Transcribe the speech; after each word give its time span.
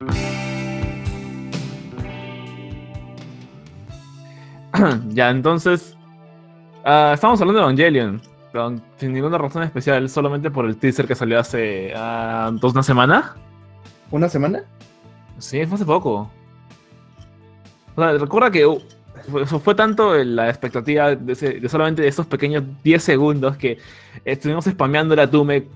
ya, 5.08 5.30
entonces. 5.30 5.96
ah, 6.84 7.12
estamos 7.14 7.40
hablando 7.40 7.60
de 7.60 7.64
Evangelion. 7.66 8.20
con- 8.52 8.82
sin 8.96 9.12
ninguna 9.12 9.38
razón 9.38 9.62
especial, 9.62 10.08
solamente 10.08 10.50
por 10.50 10.66
el 10.66 10.76
teaser 10.76 11.06
que 11.06 11.14
salió 11.14 11.38
hace 11.38 11.92
ah, 11.96 12.50
dos 12.54 12.72
una 12.72 12.82
semana. 12.82 13.36
¿Una 14.10 14.28
semana? 14.28 14.64
Sí, 15.38 15.64
fue 15.66 15.74
hace 15.76 15.84
poco. 15.84 16.30
O 17.94 18.00
sea, 18.02 18.12
recuerda 18.12 18.50
que 18.50 18.66
uh, 18.66 18.78
fue, 19.30 19.46
fue 19.46 19.74
tanto 19.74 20.14
la 20.24 20.48
expectativa 20.48 21.14
de, 21.14 21.32
ese- 21.32 21.60
de 21.60 21.68
solamente 21.68 22.02
de 22.02 22.08
esos 22.08 22.26
pequeños 22.26 22.64
10 22.82 23.02
segundos 23.02 23.56
que 23.56 23.78
estuvimos 24.24 24.64
spameando 24.66 25.14
la 25.16 25.30
Tume 25.30 25.66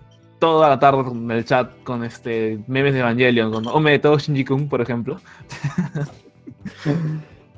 toda 0.41 0.69
la 0.69 0.81
tarde 0.81 1.05
con 1.05 1.31
el 1.31 1.45
chat 1.45 1.71
con 1.85 2.03
este 2.03 2.59
memes 2.67 2.95
de 2.95 3.01
Evangelion, 3.01 3.53
con 3.53 3.67
Ome 3.69 3.93
de 3.93 3.99
todo 4.01 4.17
Shinji-kun, 4.19 4.69
por 4.69 4.81
ejemplo. 4.81 5.21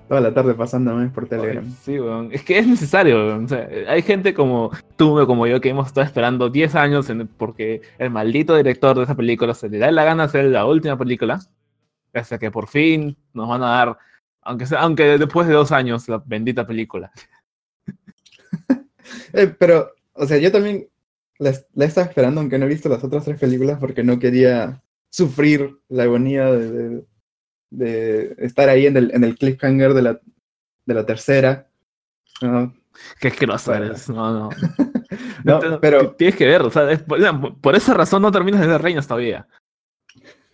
Toda 0.09 0.21
la 0.21 0.35
tarde 0.35 0.53
pasándome 0.53 1.09
por 1.09 1.27
Telegram. 1.27 1.65
Sí, 1.83 1.99
weón. 1.99 2.29
Es 2.33 2.43
que 2.43 2.59
es 2.59 2.67
necesario, 2.67 3.17
weón. 3.17 3.47
O 3.47 3.49
sea, 3.49 3.67
hay 3.89 4.03
gente 4.03 4.35
como 4.35 4.71
tú, 4.97 5.25
como 5.27 5.47
yo, 5.47 5.59
que 5.61 5.71
hemos 5.71 5.87
estado 5.87 6.05
esperando 6.05 6.51
10 6.51 6.75
años 6.75 7.09
en- 7.09 7.29
porque 7.29 7.81
el 7.99 8.11
maldito 8.11 8.55
director 8.55 8.95
de 8.99 9.05
esa 9.05 9.15
película 9.15 9.55
se 9.55 9.71
le 9.71 9.79
da 9.79 9.91
la 9.91 10.05
gana 10.05 10.25
de 10.25 10.29
hacer 10.29 10.45
la 10.47 10.67
última 10.67 10.99
película. 10.99 11.41
Hasta 12.13 12.39
que 12.39 12.51
por 12.51 12.69
fin 12.69 13.17
nos 13.33 13.49
van 13.49 13.63
a 13.63 13.69
dar, 13.69 13.99
aunque, 14.43 14.67
sea, 14.67 14.81
aunque 14.83 15.17
después 15.17 15.49
de 15.49 15.55
dos 15.55 15.73
años, 15.73 16.07
la 16.11 16.23
bendita 16.27 16.67
película. 16.67 17.11
Eh, 19.33 19.53
pero, 19.59 19.91
o 20.13 20.27
sea, 20.27 20.39
yo 20.39 20.53
también 20.53 20.87
la, 21.43 21.53
la 21.75 21.85
estaba 21.85 22.07
esperando, 22.07 22.41
aunque 22.41 22.59
no 22.59 22.67
he 22.67 22.69
visto 22.69 22.89
las 22.89 23.03
otras 23.05 23.25
tres 23.25 23.39
películas, 23.39 23.79
porque 23.79 24.03
no 24.05 24.19
quería 24.19 24.83
sufrir 25.11 25.77
la 25.89 26.05
agonía 26.05 26.51
de, 26.51 26.71
de- 26.71 27.05
de 27.71 28.35
estar 28.39 28.69
ahí 28.69 28.87
en 28.87 28.97
el, 28.99 29.11
en 29.15 29.25
el 29.25 29.37
cliffhanger 29.39 29.95
de 29.95 30.03
la, 30.03 30.21
de 30.85 30.95
la 30.95 31.07
tercera. 31.07 31.69
¿no? 32.43 32.75
Qué 33.19 33.29
asqueroso 33.29 33.71
Bueno. 33.71 33.87
eres. 33.87 34.09
No, 34.09 34.33
no. 34.33 34.49
No, 35.45 35.81
pero- 35.81 36.13
Tienes 36.15 36.37
que 36.37 36.47
ver, 36.47 36.63
o 36.63 36.71
sea, 36.71 36.91
es 36.91 37.03
por, 37.03 37.19
por 37.61 37.75
esa 37.77 37.93
razón 37.95 38.23
no 38.23 38.31
terminas 38.33 38.61
de 38.61 38.67
ver 38.67 38.81
Reinas 38.81 39.07
todavía. 39.07 39.47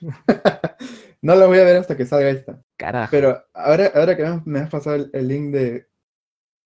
no 1.22 1.34
la 1.34 1.46
voy 1.46 1.58
a 1.58 1.64
ver 1.64 1.76
hasta 1.76 1.96
que 1.96 2.06
salga 2.06 2.30
esta. 2.30 2.62
Carajo. 2.76 3.10
Pero 3.10 3.44
ahora, 3.54 3.90
ahora 3.94 4.16
que 4.16 4.40
me- 4.44 4.60
has 4.60 4.70
pasado 4.70 4.96
el, 4.96 5.10
el 5.12 5.28
link 5.28 5.52
de, 5.52 5.86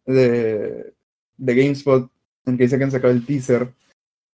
de, 0.06 0.94
de 1.36 1.55
GameSpot, 1.55 2.11
en 2.46 2.56
que 2.56 2.64
dice 2.64 2.78
que 2.78 2.84
han 2.84 2.91
sacado 2.91 3.12
el 3.12 3.24
teaser, 3.27 3.72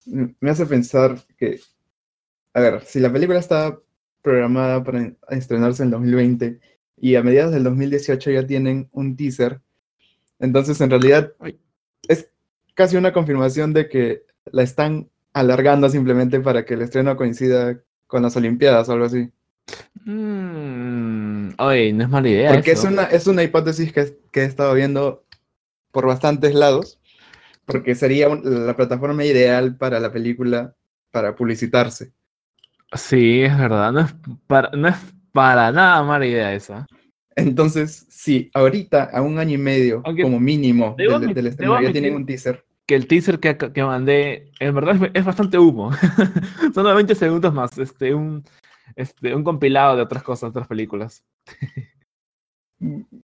me 0.06 0.50
hace 0.50 0.66
pensar 0.66 1.18
que, 1.36 1.60
a 2.54 2.60
ver, 2.60 2.82
si 2.84 3.00
la 3.00 3.12
película 3.12 3.38
está 3.38 3.78
programada 4.22 4.82
para 4.82 4.98
en- 4.98 5.18
estrenarse 5.30 5.82
en 5.82 5.90
2020 5.90 6.60
y 6.96 7.14
a 7.14 7.22
mediados 7.22 7.52
del 7.52 7.64
2018 7.64 8.30
ya 8.30 8.46
tienen 8.46 8.88
un 8.92 9.16
teaser, 9.16 9.60
entonces 10.38 10.80
en 10.80 10.90
realidad 10.90 11.32
es 12.08 12.30
casi 12.74 12.96
una 12.96 13.12
confirmación 13.12 13.72
de 13.72 13.88
que 13.88 14.22
la 14.50 14.62
están 14.62 15.08
alargando 15.32 15.88
simplemente 15.88 16.40
para 16.40 16.64
que 16.64 16.74
el 16.74 16.82
estreno 16.82 17.16
coincida 17.16 17.80
con 18.06 18.22
las 18.22 18.36
Olimpiadas 18.36 18.88
o 18.88 18.92
algo 18.92 19.04
así. 19.04 19.30
Mm, 20.04 21.50
oye, 21.58 21.92
no 21.92 22.04
es 22.04 22.08
mala 22.10 22.28
idea. 22.28 22.52
Porque 22.54 22.72
es 22.72 22.82
una, 22.84 23.04
es 23.04 23.26
una 23.26 23.42
hipótesis 23.42 23.92
que, 23.92 24.16
que 24.32 24.40
he 24.40 24.44
estado 24.44 24.72
viendo 24.74 25.24
por 25.92 26.06
bastantes 26.06 26.54
lados, 26.54 26.98
porque 27.68 27.94
sería 27.94 28.28
un- 28.28 28.66
la 28.66 28.74
plataforma 28.74 29.24
ideal 29.24 29.76
para 29.76 30.00
la 30.00 30.10
película 30.10 30.74
para 31.12 31.36
publicitarse. 31.36 32.12
Sí, 32.94 33.42
es 33.42 33.56
verdad. 33.56 33.92
No 33.92 34.00
es 34.00 34.14
para, 34.46 34.70
no 34.70 34.88
es 34.88 34.96
para 35.32 35.70
nada 35.70 36.02
mala 36.02 36.26
idea 36.26 36.54
esa. 36.54 36.86
Entonces, 37.36 38.06
si 38.08 38.50
ahorita, 38.54 39.04
a 39.12 39.22
un 39.22 39.38
año 39.38 39.54
y 39.54 39.58
medio, 39.58 40.02
Aunque 40.04 40.22
como 40.22 40.40
mínimo, 40.40 40.96
del, 40.98 41.32
del 41.32 41.46
estreno, 41.46 41.80
ya 41.80 41.92
tienen 41.92 42.14
un 42.14 42.26
teaser. 42.26 42.64
Que 42.86 42.94
el 42.96 43.06
teaser 43.06 43.38
que, 43.38 43.56
que 43.56 43.84
mandé, 43.84 44.50
en 44.58 44.74
verdad 44.74 44.96
es, 44.96 45.10
es 45.14 45.24
bastante 45.24 45.58
humo. 45.58 45.92
Son 46.74 46.96
20 46.96 47.14
segundos 47.14 47.52
más. 47.52 47.76
Este, 47.78 48.14
un, 48.14 48.42
este, 48.96 49.34
un 49.34 49.44
compilado 49.44 49.94
de 49.96 50.02
otras 50.02 50.22
cosas, 50.22 50.50
otras 50.50 50.66
películas. 50.66 51.22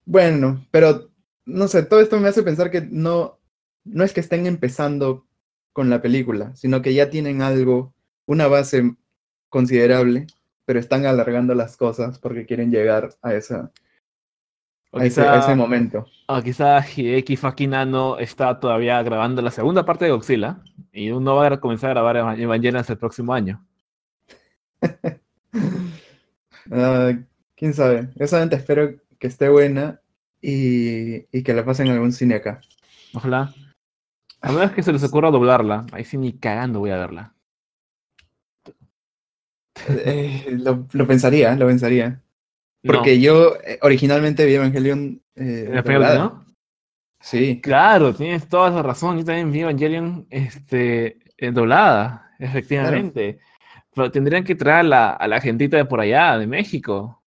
Bueno, 0.06 0.66
pero 0.72 1.12
no 1.46 1.68
sé, 1.68 1.84
todo 1.84 2.00
esto 2.02 2.20
me 2.20 2.28
hace 2.28 2.42
pensar 2.42 2.72
que 2.72 2.82
no, 2.82 3.38
no 3.86 4.04
es 4.04 4.14
que 4.14 4.20
estén 4.22 4.46
empezando 4.46 5.26
con 5.74 5.90
la 5.90 6.02
película, 6.02 6.56
sino 6.56 6.82
que 6.82 6.94
ya 6.94 7.10
tienen 7.10 7.42
algo, 7.42 7.94
una 8.26 8.48
base 8.48 8.96
considerable, 9.50 10.28
pero 10.66 10.80
están 10.80 11.06
alargando 11.06 11.54
las 11.56 11.76
cosas 11.78 12.20
porque 12.20 12.46
quieren 12.46 12.72
llegar 12.72 13.10
a 13.22 13.34
esa, 13.34 13.72
O 14.92 15.00
a 15.00 15.06
ese, 15.06 15.22
a 15.22 15.40
ese 15.40 15.56
momento. 15.56 16.06
o 16.28 16.42
quizá 16.42 16.80
Hideki 16.86 17.36
Fakinano 17.36 18.18
está 18.20 18.60
todavía 18.60 19.02
grabando 19.04 19.42
la 19.42 19.52
segunda 19.52 19.84
parte 19.86 20.06
de 20.06 20.12
Godzilla 20.12 20.62
y 20.92 21.10
uno 21.12 21.36
va 21.36 21.48
a 21.48 21.60
comenzar 21.60 21.90
a 21.90 21.94
grabar 21.94 22.18
Eva- 22.18 22.36
Evangelion 22.38 22.78
hasta 22.78 22.94
el 22.94 23.00
próximo 23.00 23.34
año. 23.34 23.66
Ah, 26.72 27.12
Quién 27.56 27.74
sabe. 27.74 28.10
Yo 28.16 28.26
solamente 28.28 28.56
espero 28.56 28.96
que 29.20 29.28
esté 29.28 29.50
buena 29.50 30.00
y, 30.42 31.26
y 31.38 31.44
que 31.44 31.54
la 31.54 31.66
pasen 31.66 31.88
en 31.88 31.94
algún 31.94 32.12
cine 32.14 32.36
acá. 32.36 32.62
Ojalá. 33.14 33.54
A 34.44 34.52
menos 34.52 34.72
que 34.72 34.84
se 34.84 34.92
les 34.92 35.04
ocurra 35.04 35.32
doblarla. 35.32 35.86
Ahí 35.94 36.04
sí 36.04 36.18
ni 36.18 36.34
cagando 36.34 36.80
voy 36.80 36.92
a 36.92 36.98
verla. 36.98 37.34
Eh, 39.88 40.58
lo, 40.60 40.86
lo 40.92 41.08
pensaría, 41.08 41.56
lo 41.56 41.66
pensaría. 41.66 42.22
No, 42.84 42.94
Porque 42.94 43.20
yo 43.22 43.56
eh, 43.66 43.80
originalmente 43.82 44.46
vi 44.46 44.56
Evangelion. 44.56 45.22
eh, 45.36 45.82
doblada. 45.84 46.18
¿no? 46.18 46.46
Sí. 47.22 47.62
Claro, 47.62 48.14
tienes 48.14 48.48
toda 48.50 48.70
esa 48.70 48.84
razón. 48.84 49.18
Yo 49.18 49.24
también 49.24 49.52
vi 49.52 49.62
Evangelion 49.62 50.28
este, 50.30 51.20
doblada, 51.54 52.30
efectivamente. 52.38 53.40
Pero 53.96 54.12
tendrían 54.12 54.44
que 54.44 54.56
traer 54.56 54.80
a 54.80 54.84
la, 54.84 55.10
a 55.12 55.28
la 55.28 55.40
gentita 55.40 55.78
de 55.78 55.86
por 55.86 56.02
allá, 56.02 56.38
de 56.38 56.48
México. 56.48 57.23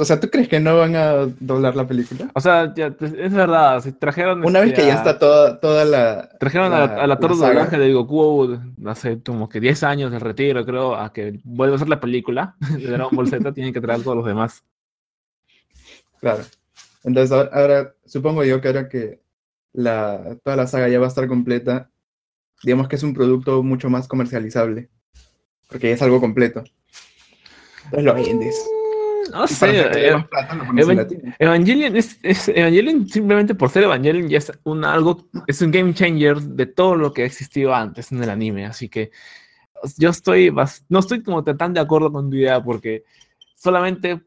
O 0.00 0.04
sea, 0.04 0.20
¿tú 0.20 0.30
crees 0.30 0.48
que 0.48 0.60
no 0.60 0.78
van 0.78 0.94
a 0.94 1.26
doblar 1.40 1.74
la 1.74 1.86
película? 1.86 2.30
O 2.34 2.40
sea, 2.40 2.72
ya, 2.72 2.90
pues, 2.90 3.12
es 3.12 3.32
verdad, 3.32 3.80
si 3.82 3.90
trajeron. 3.92 4.44
Una 4.44 4.60
vez 4.60 4.70
este, 4.70 4.82
que 4.82 4.86
ya 4.88 4.94
está 4.94 5.18
toda, 5.18 5.58
toda 5.58 5.84
la. 5.84 6.28
Trajeron 6.38 6.72
a, 6.72 6.86
la- 7.04 7.14
a 7.14 7.18
torre 7.18 7.34
de 7.34 7.40
doblaje 7.46 7.78
de 7.78 7.92
Goku 7.92 8.58
hace 8.86 9.20
como 9.22 9.48
que 9.48 9.58
10 9.60 9.82
años 9.82 10.12
del 10.12 10.20
retiro, 10.20 10.64
creo, 10.64 10.94
a 10.94 11.12
que 11.12 11.40
vuelva 11.42 11.74
a 11.74 11.76
hacer 11.76 11.88
la 11.88 12.00
película 12.00 12.54
de 12.78 12.86
Dragon 12.86 13.14
Ball 13.14 13.28
Z, 13.28 13.52
tienen 13.54 13.72
que 13.74 13.80
traer 13.80 14.00
a 14.00 14.04
todos 14.04 14.16
los 14.18 14.26
demás. 14.26 14.62
Claro. 16.20 16.44
Entonces, 17.04 17.32
ahora, 17.32 17.50
ahora, 17.52 17.94
supongo 18.06 18.44
yo 18.44 18.60
que 18.60 18.68
ahora 18.68 18.88
que 18.88 19.20
la, 19.72 20.36
toda 20.44 20.56
la 20.56 20.66
saga 20.66 20.88
ya 20.88 20.98
va 20.98 21.06
a 21.06 21.08
estar 21.08 21.26
completa, 21.28 21.90
digamos 22.62 22.88
que 22.88 22.96
es 22.96 23.02
un 23.02 23.14
producto 23.14 23.62
mucho 23.62 23.90
más 23.90 24.06
comercializable. 24.08 24.88
Porque 25.68 25.88
ya 25.88 25.94
es 25.94 26.02
algo 26.02 26.20
completo. 26.20 26.64
Entonces 27.84 28.04
lo 28.04 28.14
vendes. 28.14 28.68
No 29.32 29.44
Y 29.44 29.48
sé, 29.48 29.80
eh, 30.08 30.26
plata, 30.30 30.54
latino. 30.94 31.34
Evangelion 31.38 31.96
es, 31.96 32.18
es- 32.22 32.48
Evangelion 32.48 33.06
simplemente 33.08 33.54
por 33.54 33.70
ser 33.70 33.84
Evangelion 33.84 34.28
ya 34.28 34.38
es 34.38 34.52
un 34.64 34.84
algo, 34.84 35.28
es 35.46 35.60
un 35.62 35.70
game 35.70 35.92
changer 35.94 36.40
de 36.40 36.66
todo 36.66 36.96
lo 36.96 37.12
que 37.12 37.22
ha 37.22 37.26
existido 37.26 37.74
antes 37.74 38.12
en 38.12 38.22
el 38.22 38.30
anime, 38.30 38.66
así 38.66 38.88
que 38.88 39.10
yo 39.96 40.10
estoy, 40.10 40.52
no 40.88 40.98
estoy 40.98 41.22
como 41.22 41.44
tan 41.44 41.72
de 41.72 41.80
acuerdo 41.80 42.10
con 42.12 42.30
tu 42.30 42.36
idea 42.36 42.62
porque 42.62 43.04
solamente, 43.54 44.20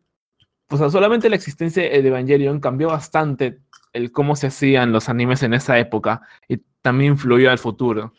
o 0.69 0.78
sea, 0.78 0.89
solamente 0.89 1.29
la 1.29 1.35
existencia 1.35 1.83
de 1.83 1.97
Evangelion 2.07 2.59
cambió 2.59 2.88
bastante 2.89 3.59
el 3.94 4.12
cómo 4.12 4.35
se 4.38 4.47
hacían 4.47 4.91
los 4.94 5.09
animes 5.09 5.44
en 5.44 5.53
esa 5.53 5.78
época 5.78 6.22
y 6.47 6.57
también 6.81 7.13
influyó 7.13 7.51
al 7.51 7.57
futuro. 7.59 8.13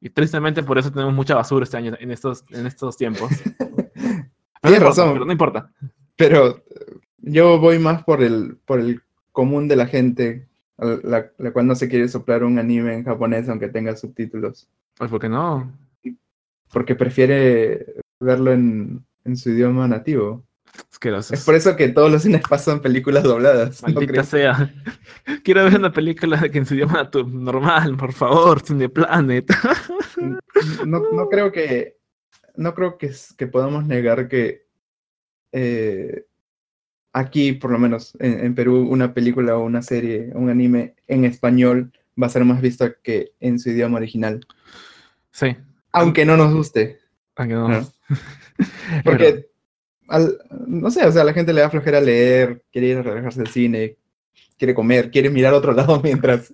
Y 0.00 0.10
tristemente 0.10 0.62
por 0.62 0.76
eso 0.78 0.90
tenemos 0.92 1.14
mucha 1.14 1.34
basura 1.36 1.62
este 1.64 1.76
año 1.76 1.94
en 1.98 2.10
estos, 2.10 2.44
en 2.50 2.66
estos 2.66 2.96
tiempos. 2.96 3.30
Pero 4.64 4.72
no 4.72 4.78
Tienes 4.78 4.78
importa, 4.78 5.02
razón. 5.02 5.12
pero 5.12 5.24
no 5.26 5.32
importa. 5.32 5.70
Pero 6.16 6.58
eh, 6.58 6.98
yo 7.18 7.58
voy 7.58 7.78
más 7.78 8.04
por 8.04 8.22
el, 8.22 8.56
por 8.64 8.80
el 8.80 9.02
común 9.32 9.68
de 9.68 9.76
la 9.76 9.86
gente, 9.86 10.46
la, 10.76 11.30
la 11.38 11.52
cual 11.52 11.66
no 11.66 11.74
se 11.74 11.88
quiere 11.88 12.08
soplar 12.08 12.44
un 12.44 12.58
anime 12.58 12.94
en 12.94 13.04
japonés 13.04 13.48
aunque 13.48 13.68
tenga 13.68 13.96
subtítulos. 13.96 14.68
Pues 14.96 15.10
porque 15.10 15.28
no. 15.28 15.72
Porque 16.72 16.94
prefiere 16.94 17.94
verlo 18.20 18.52
en, 18.52 19.04
en 19.24 19.36
su 19.36 19.50
idioma 19.50 19.88
nativo. 19.88 20.44
Es 20.90 20.98
que 20.98 21.10
los, 21.10 21.30
Es 21.30 21.44
por 21.44 21.54
eso 21.54 21.76
que 21.76 21.88
todos 21.88 22.10
los 22.10 22.22
cines 22.22 22.42
pasan 22.48 22.80
películas 22.80 23.22
dobladas. 23.22 23.82
sea. 24.24 24.74
Quiero 25.44 25.64
ver 25.64 25.76
una 25.76 25.92
película 25.92 26.48
que 26.48 26.58
en 26.58 26.66
su 26.66 26.74
idioma 26.74 27.08
normal, 27.26 27.96
por 27.96 28.12
favor, 28.12 28.60
Cine 28.60 28.88
Planet. 28.88 29.46
no, 30.86 31.02
no 31.12 31.28
creo 31.28 31.52
que 31.52 31.98
no 32.56 32.74
creo 32.74 32.98
que, 32.98 33.12
que 33.36 33.46
podamos 33.46 33.84
negar 33.86 34.28
que 34.28 34.63
eh, 35.56 36.24
aquí, 37.12 37.52
por 37.52 37.70
lo 37.70 37.78
menos 37.78 38.16
en, 38.18 38.44
en 38.44 38.54
Perú, 38.56 38.86
una 38.90 39.14
película 39.14 39.56
o 39.56 39.64
una 39.64 39.82
serie, 39.82 40.30
un 40.34 40.50
anime 40.50 40.94
en 41.06 41.24
español 41.24 41.92
va 42.20 42.26
a 42.26 42.30
ser 42.30 42.44
más 42.44 42.60
vista 42.60 42.94
que 43.02 43.32
en 43.40 43.58
su 43.60 43.70
idioma 43.70 43.98
original. 43.98 44.44
Sí, 45.30 45.56
Aunque 45.92 46.24
no 46.24 46.36
nos 46.36 46.52
guste. 46.52 46.98
aunque 47.36 47.54
no. 47.54 47.68
¿no? 47.68 47.88
Porque, 49.04 49.46
al- 50.08 50.38
no 50.66 50.90
sé, 50.90 51.06
o 51.06 51.12
sea, 51.12 51.22
a 51.22 51.24
la 51.24 51.32
gente 51.32 51.52
le 51.52 51.60
da 51.60 51.70
flojera 51.70 52.00
leer, 52.00 52.64
quiere 52.72 52.88
ir 52.88 52.96
a 52.98 53.02
relajarse 53.02 53.40
al 53.40 53.46
cine, 53.48 53.96
quiere 54.58 54.74
comer, 54.74 55.10
quiere 55.10 55.30
mirar 55.30 55.54
a 55.54 55.58
otro 55.58 55.72
lado 55.72 56.00
mientras, 56.04 56.52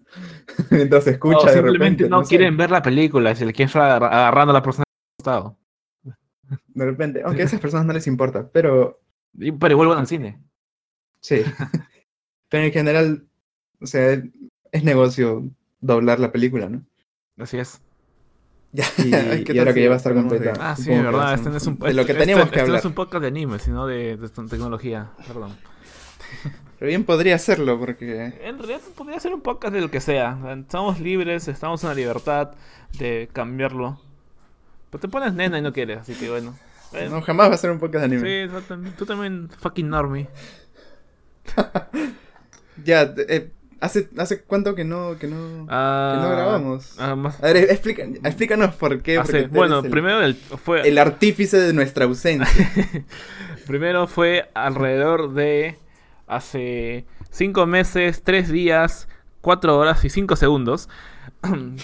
mientras 0.70 1.06
escucha. 1.06 1.38
o 1.38 1.46
de 1.46 1.52
simplemente 1.54 2.04
repente, 2.04 2.08
no, 2.08 2.22
quieren 2.22 2.56
ver 2.56 2.70
la 2.70 2.82
película, 2.82 3.34
se 3.34 3.44
le 3.46 3.52
quieren 3.52 3.68
estar 3.68 3.82
agarra- 3.82 4.08
agarrando 4.08 4.50
a 4.50 4.54
la 4.54 4.62
persona 4.62 4.84
al 4.86 5.16
costado. 5.24 5.56
De 6.68 6.84
repente, 6.84 7.22
aunque 7.24 7.42
a 7.42 7.44
esas 7.46 7.60
personas 7.60 7.86
no 7.86 7.92
les 7.92 8.06
importa, 8.06 8.48
pero 8.52 9.00
Y- 9.38 9.52
Pero 9.52 9.72
igual 9.72 9.88
van 9.88 9.98
al 9.98 10.06
cine. 10.06 10.40
sí. 11.20 11.42
pero 12.48 12.64
en 12.64 12.72
general, 12.72 13.24
o 13.80 13.86
sea, 13.86 14.20
es 14.72 14.84
negocio 14.84 15.48
doblar 15.80 16.18
la 16.18 16.32
película, 16.32 16.68
¿no? 16.68 16.82
Así 17.38 17.58
es. 17.58 17.80
Y, 18.72 18.80
¿qué 19.02 19.40
y 19.40 19.44
tal 19.44 19.58
ahora 19.60 19.74
que 19.74 19.82
ya 19.82 19.88
va 19.88 19.94
a 19.94 19.98
estar 19.98 20.14
completa. 20.14 20.52
Ah, 20.60 20.76
sí, 20.76 20.90
de 20.90 21.02
verdad. 21.02 21.34
Este 21.34 21.48
no 21.50 21.56
es 21.56 21.66
un, 21.66 21.78
de 21.78 21.94
lo 21.94 22.04
que 22.04 22.12
este- 22.12 22.22
teníamos 22.22 22.44
este 22.46 22.54
que 22.54 22.60
no 22.60 22.64
hablar. 22.66 22.78
es 22.80 22.84
un 22.84 22.92
podcast 22.94 23.22
de 23.22 23.28
anime, 23.28 23.58
sino 23.60 23.86
de, 23.86 24.16
de 24.16 24.28
tecnología. 24.28 25.10
Perdón. 25.26 25.56
Pero 26.78 26.88
bien 26.88 27.04
podría 27.04 27.34
hacerlo 27.34 27.78
porque... 27.78 28.32
En 28.42 28.58
realidad 28.58 28.80
podría 28.96 29.20
ser 29.20 29.34
un 29.34 29.42
podcast 29.42 29.74
de 29.74 29.80
lo 29.80 29.90
que 29.90 30.00
sea. 30.00 30.38
Estamos 30.58 30.98
libres, 31.00 31.46
estamos 31.48 31.82
en 31.84 31.90
la 31.90 31.94
libertad 31.94 32.52
de 32.98 33.28
cambiarlo. 33.32 34.00
Pero 34.90 35.00
te 35.00 35.08
pones 35.08 35.32
nena 35.34 35.58
y 35.58 35.62
no 35.62 35.72
quieres, 35.72 35.98
así 35.98 36.14
que 36.14 36.28
bueno. 36.30 36.54
No, 37.10 37.22
jamás 37.22 37.50
va 37.50 37.54
a 37.54 37.58
ser 37.58 37.70
un 37.70 37.78
podcast 37.78 38.06
de 38.06 38.18
sí, 38.18 38.26
anime. 38.26 38.48
tú 38.48 38.60
también, 38.66 38.94
tú 38.96 39.06
también, 39.06 39.48
fucking 39.58 39.88
normie. 39.88 40.28
Ya, 42.84 43.02
eh, 43.28 43.50
¿hace, 43.80 44.08
¿hace 44.16 44.40
cuánto 44.42 44.74
que 44.74 44.84
no, 44.84 45.18
que 45.18 45.26
no, 45.26 45.66
que 45.66 45.68
Ah, 45.68 46.18
no 46.22 46.30
grabamos? 46.30 46.94
ah, 46.98 47.14
más- 47.14 47.38
A 47.42 47.48
ver, 47.52 47.70
explica- 47.70 48.04
explícanos 48.24 48.74
por 48.74 49.02
qué. 49.02 49.18
bueno, 49.50 49.80
el, 49.80 49.90
primero 49.90 50.22
el- 50.22 50.34
fue 50.34 50.88
el 50.88 50.96
artífice 50.98 51.58
de 51.58 51.72
nuestra 51.74 52.06
ausencia. 52.06 52.46
Primero 53.66 54.06
fue 54.08 54.50
alrededor 54.54 55.34
de 55.34 55.76
hace 56.26 57.04
5 57.30 57.66
meses, 57.66 58.22
3 58.24 58.48
días, 58.50 59.06
4 59.42 59.78
horas 59.78 60.04
y 60.04 60.10
5 60.10 60.34
segundos. 60.36 60.88
no, 61.42 61.76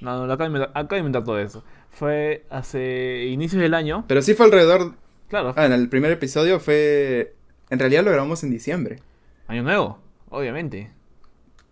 no, 0.00 0.26
lo 0.26 0.32
acabo 0.32 0.42
de, 0.42 0.46
inventar, 0.56 0.70
acabo 0.74 0.94
de 0.94 0.98
inventar 0.98 1.24
todo 1.24 1.38
eso. 1.38 1.64
Fue 1.96 2.44
hace 2.50 3.26
inicios 3.30 3.60
del 3.62 3.72
año. 3.74 4.04
Pero 4.06 4.20
sí 4.22 4.34
fue 4.34 4.46
alrededor... 4.46 4.94
Claro, 5.28 5.54
Ah, 5.56 5.64
en 5.66 5.72
el 5.72 5.88
primer 5.88 6.12
episodio 6.12 6.60
fue... 6.60 7.34
En 7.70 7.78
realidad 7.78 8.04
lo 8.04 8.10
grabamos 8.12 8.44
en 8.44 8.50
diciembre. 8.50 9.00
año 9.48 9.62
nuevo, 9.62 9.98
obviamente. 10.28 10.90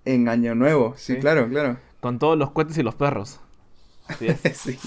En 0.07 0.29
Año 0.29 0.55
Nuevo, 0.55 0.95
sí, 0.97 1.15
Sí. 1.15 1.21
claro, 1.21 1.49
claro. 1.49 1.79
Con 2.01 2.19
todos 2.19 2.37
los 2.39 2.51
cohetes 2.51 2.77
y 2.79 2.83
los 2.83 2.95
perros. 2.95 3.41
Así 4.09 4.27
es. 4.29 4.41
sí, 4.55 4.79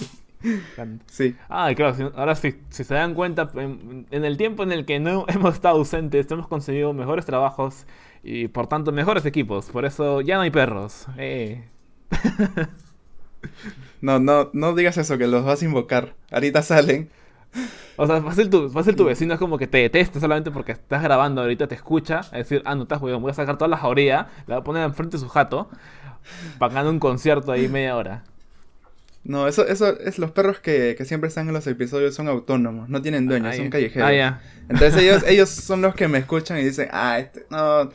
sí. 1.07 1.35
Ah, 1.49 1.71
claro, 1.75 1.95
si- 1.95 2.03
ahora 2.15 2.35
sí, 2.35 2.55
si 2.69 2.83
se 2.83 2.93
dan 2.93 3.13
cuenta, 3.15 3.49
en, 3.55 4.05
en 4.11 4.25
el 4.25 4.37
tiempo 4.37 4.63
en 4.63 4.71
el 4.71 4.85
que 4.85 4.99
no 4.99 5.25
hemos 5.29 5.53
estado 5.55 5.77
ausentes, 5.77 6.29
hemos 6.31 6.47
conseguido 6.47 6.93
mejores 6.93 7.25
trabajos 7.25 7.85
y 8.23 8.47
por 8.47 8.67
tanto 8.67 8.91
mejores 8.91 9.25
equipos. 9.25 9.67
Por 9.71 9.85
eso 9.85 10.21
ya 10.21 10.35
no 10.35 10.41
hay 10.41 10.51
perros. 10.51 11.05
Eh. 11.17 11.63
No, 14.01 14.19
no, 14.19 14.49
no 14.53 14.75
digas 14.75 14.97
eso, 14.97 15.17
que 15.17 15.27
los 15.27 15.43
vas 15.43 15.61
a 15.61 15.65
invocar. 15.65 16.13
Ahorita 16.31 16.61
salen. 16.61 17.09
O 17.95 18.05
sea, 18.05 18.21
fácil 18.21 18.49
tu, 18.49 18.69
fácil 18.69 18.95
tu 18.95 19.05
vecino 19.05 19.33
es 19.33 19.39
como 19.39 19.57
que 19.57 19.65
te 19.65 19.79
detesta 19.79 20.19
solamente 20.19 20.51
porque 20.51 20.73
estás 20.73 21.01
grabando 21.01 21.41
ahorita, 21.41 21.67
te 21.67 21.75
escucha, 21.75 22.21
a 22.31 22.37
decir, 22.37 22.61
ah, 22.65 22.75
no 22.75 22.83
estás 22.83 22.99
jugando, 22.99 23.19
voy 23.19 23.31
a 23.31 23.33
sacar 23.33 23.57
toda 23.57 23.69
la 23.69 23.77
jauría, 23.77 24.27
la 24.45 24.55
voy 24.55 24.61
a 24.61 24.63
poner 24.63 24.83
enfrente 24.83 25.17
de 25.17 25.21
su 25.21 25.29
jato, 25.29 25.69
pagando 26.59 26.91
un 26.91 26.99
concierto 26.99 27.51
ahí 27.51 27.67
media 27.67 27.95
hora. 27.95 28.23
No, 29.23 29.47
eso, 29.47 29.65
eso 29.67 29.99
es 29.99 30.19
los 30.19 30.31
perros 30.31 30.59
que, 30.59 30.95
que 30.95 31.05
siempre 31.05 31.27
están 31.27 31.47
en 31.47 31.53
los 31.53 31.65
episodios 31.67 32.13
son 32.15 32.27
autónomos, 32.27 32.87
no 32.87 33.01
tienen 33.01 33.27
dueños, 33.27 33.55
Ah, 33.55 33.57
son 33.57 33.69
callejeros. 33.69 34.07
Ah, 34.07 34.13
ya. 34.13 34.41
Entonces 34.69 34.95
ellos, 35.01 35.23
ellos 35.27 35.49
son 35.49 35.81
los 35.81 35.95
que 35.95 36.07
me 36.07 36.19
escuchan 36.19 36.59
y 36.59 36.63
dicen, 36.63 36.89
ah, 36.91 37.17
este, 37.19 37.45
no, 37.49 37.89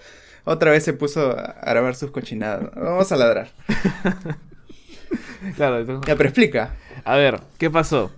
otra 0.45 0.73
vez 0.73 0.83
se 0.83 0.93
puso 0.93 1.31
a 1.31 1.61
grabar 1.65 1.95
sus 1.95 2.11
cochinadas. 2.11 2.71
Vamos 2.75 3.11
a 3.13 3.17
ladrar. 3.17 3.49
Claro, 5.57 6.01
Ya, 6.07 6.17
pero 6.17 6.29
explica. 6.29 6.75
A 7.05 7.17
ver, 7.17 7.41
¿qué 7.59 7.71
pasó? 7.71 8.11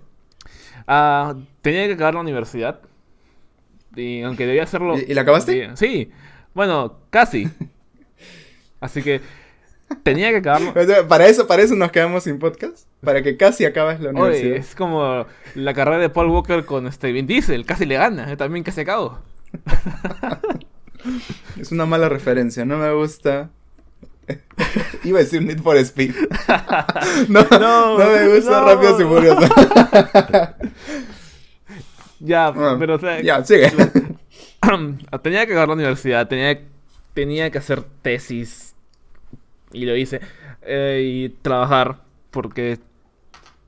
Ah, 0.86 1.34
tenía 1.62 1.86
que 1.86 1.94
acabar 1.94 2.14
la 2.14 2.20
universidad. 2.20 2.80
Y 3.96 4.22
aunque 4.22 4.46
debía 4.46 4.64
hacerlo. 4.64 4.98
¿Y- 4.98 5.14
la 5.14 5.22
acabaste? 5.22 5.70
Sí. 5.76 6.10
Bueno, 6.52 6.98
casi. 7.10 7.48
Así 8.80 9.02
que 9.02 9.20
tenía 10.02 10.30
que 10.30 10.36
acabarlo. 10.38 10.74
Para 11.08 11.26
eso, 11.26 11.46
para 11.46 11.62
eso 11.62 11.74
nos 11.74 11.90
quedamos 11.92 12.24
sin 12.24 12.38
podcast. 12.38 12.86
Para 13.02 13.22
que 13.22 13.36
casi 13.36 13.64
acabes 13.64 14.00
la 14.00 14.10
Oye, 14.10 14.18
universidad. 14.20 14.56
es 14.56 14.74
como 14.74 15.26
la 15.54 15.74
carrera 15.74 15.98
de 15.98 16.10
Paul 16.10 16.28
Walker 16.30 16.64
con 16.64 16.86
este 16.86 17.12
Vin 17.12 17.26
Diesel, 17.26 17.64
casi 17.66 17.86
le 17.86 17.94
gana, 17.96 18.28
yo 18.28 18.36
también 18.36 18.64
casi 18.64 18.80
acabo. 18.82 19.18
Es 21.58 21.70
una 21.70 21.84
mala 21.86 22.08
referencia, 22.08 22.64
no 22.64 22.78
me 22.78 22.90
gusta. 22.92 23.50
Iba 25.04 25.18
a 25.18 25.22
decir 25.22 25.42
Need 25.42 25.60
for 25.60 25.76
Speed. 25.78 26.14
no, 27.28 27.46
No, 27.50 27.98
no, 27.98 28.10
me 28.10 28.34
gusta 28.36 28.60
no. 28.60 28.66
Rápido 28.66 29.00
y 29.00 29.04
Furioso. 29.04 29.54
Ya, 32.20 32.46
Ah, 32.46 32.76
pero 32.78 32.94
o 32.94 32.98
sea, 32.98 33.20
ya, 33.20 33.44
sigue. 33.44 33.70
tenía 35.22 35.46
que 35.46 35.52
acabar 35.52 35.68
la 35.68 35.74
universidad, 35.74 36.26
tenía, 36.26 36.58
tenía 37.12 37.50
que 37.50 37.58
hacer 37.58 37.82
tesis 38.02 38.74
y 39.72 39.84
lo 39.84 39.96
hice 39.96 40.20
eh, 40.62 41.02
y 41.04 41.28
trabajar 41.28 41.98
porque, 42.30 42.78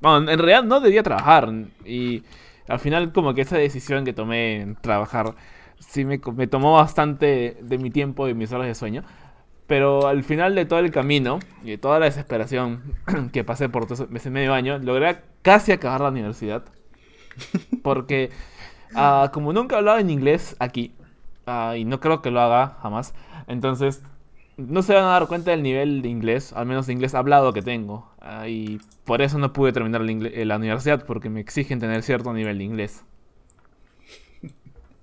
bueno, 0.00 0.30
en 0.30 0.38
realidad 0.38 0.64
no 0.64 0.80
debía 0.80 1.02
trabajar 1.02 1.52
y 1.84 2.22
al 2.68 2.78
final 2.78 3.12
como 3.12 3.34
que 3.34 3.42
esa 3.42 3.58
decisión 3.58 4.04
que 4.04 4.12
tomé 4.14 4.60
en 4.62 4.76
trabajar 4.76 5.34
sí 5.78 6.04
me, 6.04 6.20
me 6.34 6.46
tomó 6.46 6.74
bastante 6.74 7.58
de 7.60 7.78
mi 7.78 7.90
tiempo 7.90 8.28
y 8.28 8.34
mis 8.34 8.52
horas 8.52 8.66
de 8.66 8.74
sueño. 8.74 9.04
Pero 9.66 10.06
al 10.06 10.22
final 10.22 10.54
de 10.54 10.64
todo 10.64 10.78
el 10.78 10.90
camino 10.90 11.40
y 11.62 11.70
de 11.70 11.78
toda 11.78 11.98
la 11.98 12.06
desesperación 12.06 12.82
que 13.32 13.44
pasé 13.44 13.68
por 13.68 13.86
todo 13.86 14.08
ese 14.14 14.30
medio 14.30 14.54
año, 14.54 14.78
logré 14.78 15.18
casi 15.42 15.72
acabar 15.72 16.00
la 16.00 16.08
universidad. 16.08 16.64
Porque 17.82 18.30
ah, 18.94 19.30
como 19.32 19.52
nunca 19.52 19.78
hablaba 19.78 20.00
en 20.00 20.10
inglés 20.10 20.56
aquí, 20.58 20.94
ah, 21.46 21.74
y 21.76 21.84
no 21.84 22.00
creo 22.00 22.22
que 22.22 22.30
lo 22.30 22.40
haga 22.40 22.76
jamás, 22.82 23.14
entonces 23.48 24.02
no 24.56 24.82
se 24.82 24.94
van 24.94 25.04
a 25.04 25.08
dar 25.08 25.26
cuenta 25.28 25.50
del 25.50 25.62
nivel 25.62 26.02
de 26.02 26.08
inglés, 26.08 26.52
al 26.52 26.66
menos 26.66 26.86
de 26.86 26.92
inglés 26.94 27.14
hablado 27.14 27.52
que 27.52 27.62
tengo. 27.62 28.10
ah, 28.20 28.48
y 28.48 28.80
por 29.04 29.22
eso 29.22 29.38
no 29.38 29.52
pude 29.52 29.72
terminar 29.72 30.00
la, 30.00 30.12
eh, 30.28 30.44
la 30.44 30.56
universidad, 30.56 31.04
porque 31.06 31.30
me 31.30 31.40
exigen 31.40 31.78
tener 31.80 32.02
cierto 32.02 32.32
nivel 32.32 32.58
de 32.58 32.64
inglés. 32.64 33.04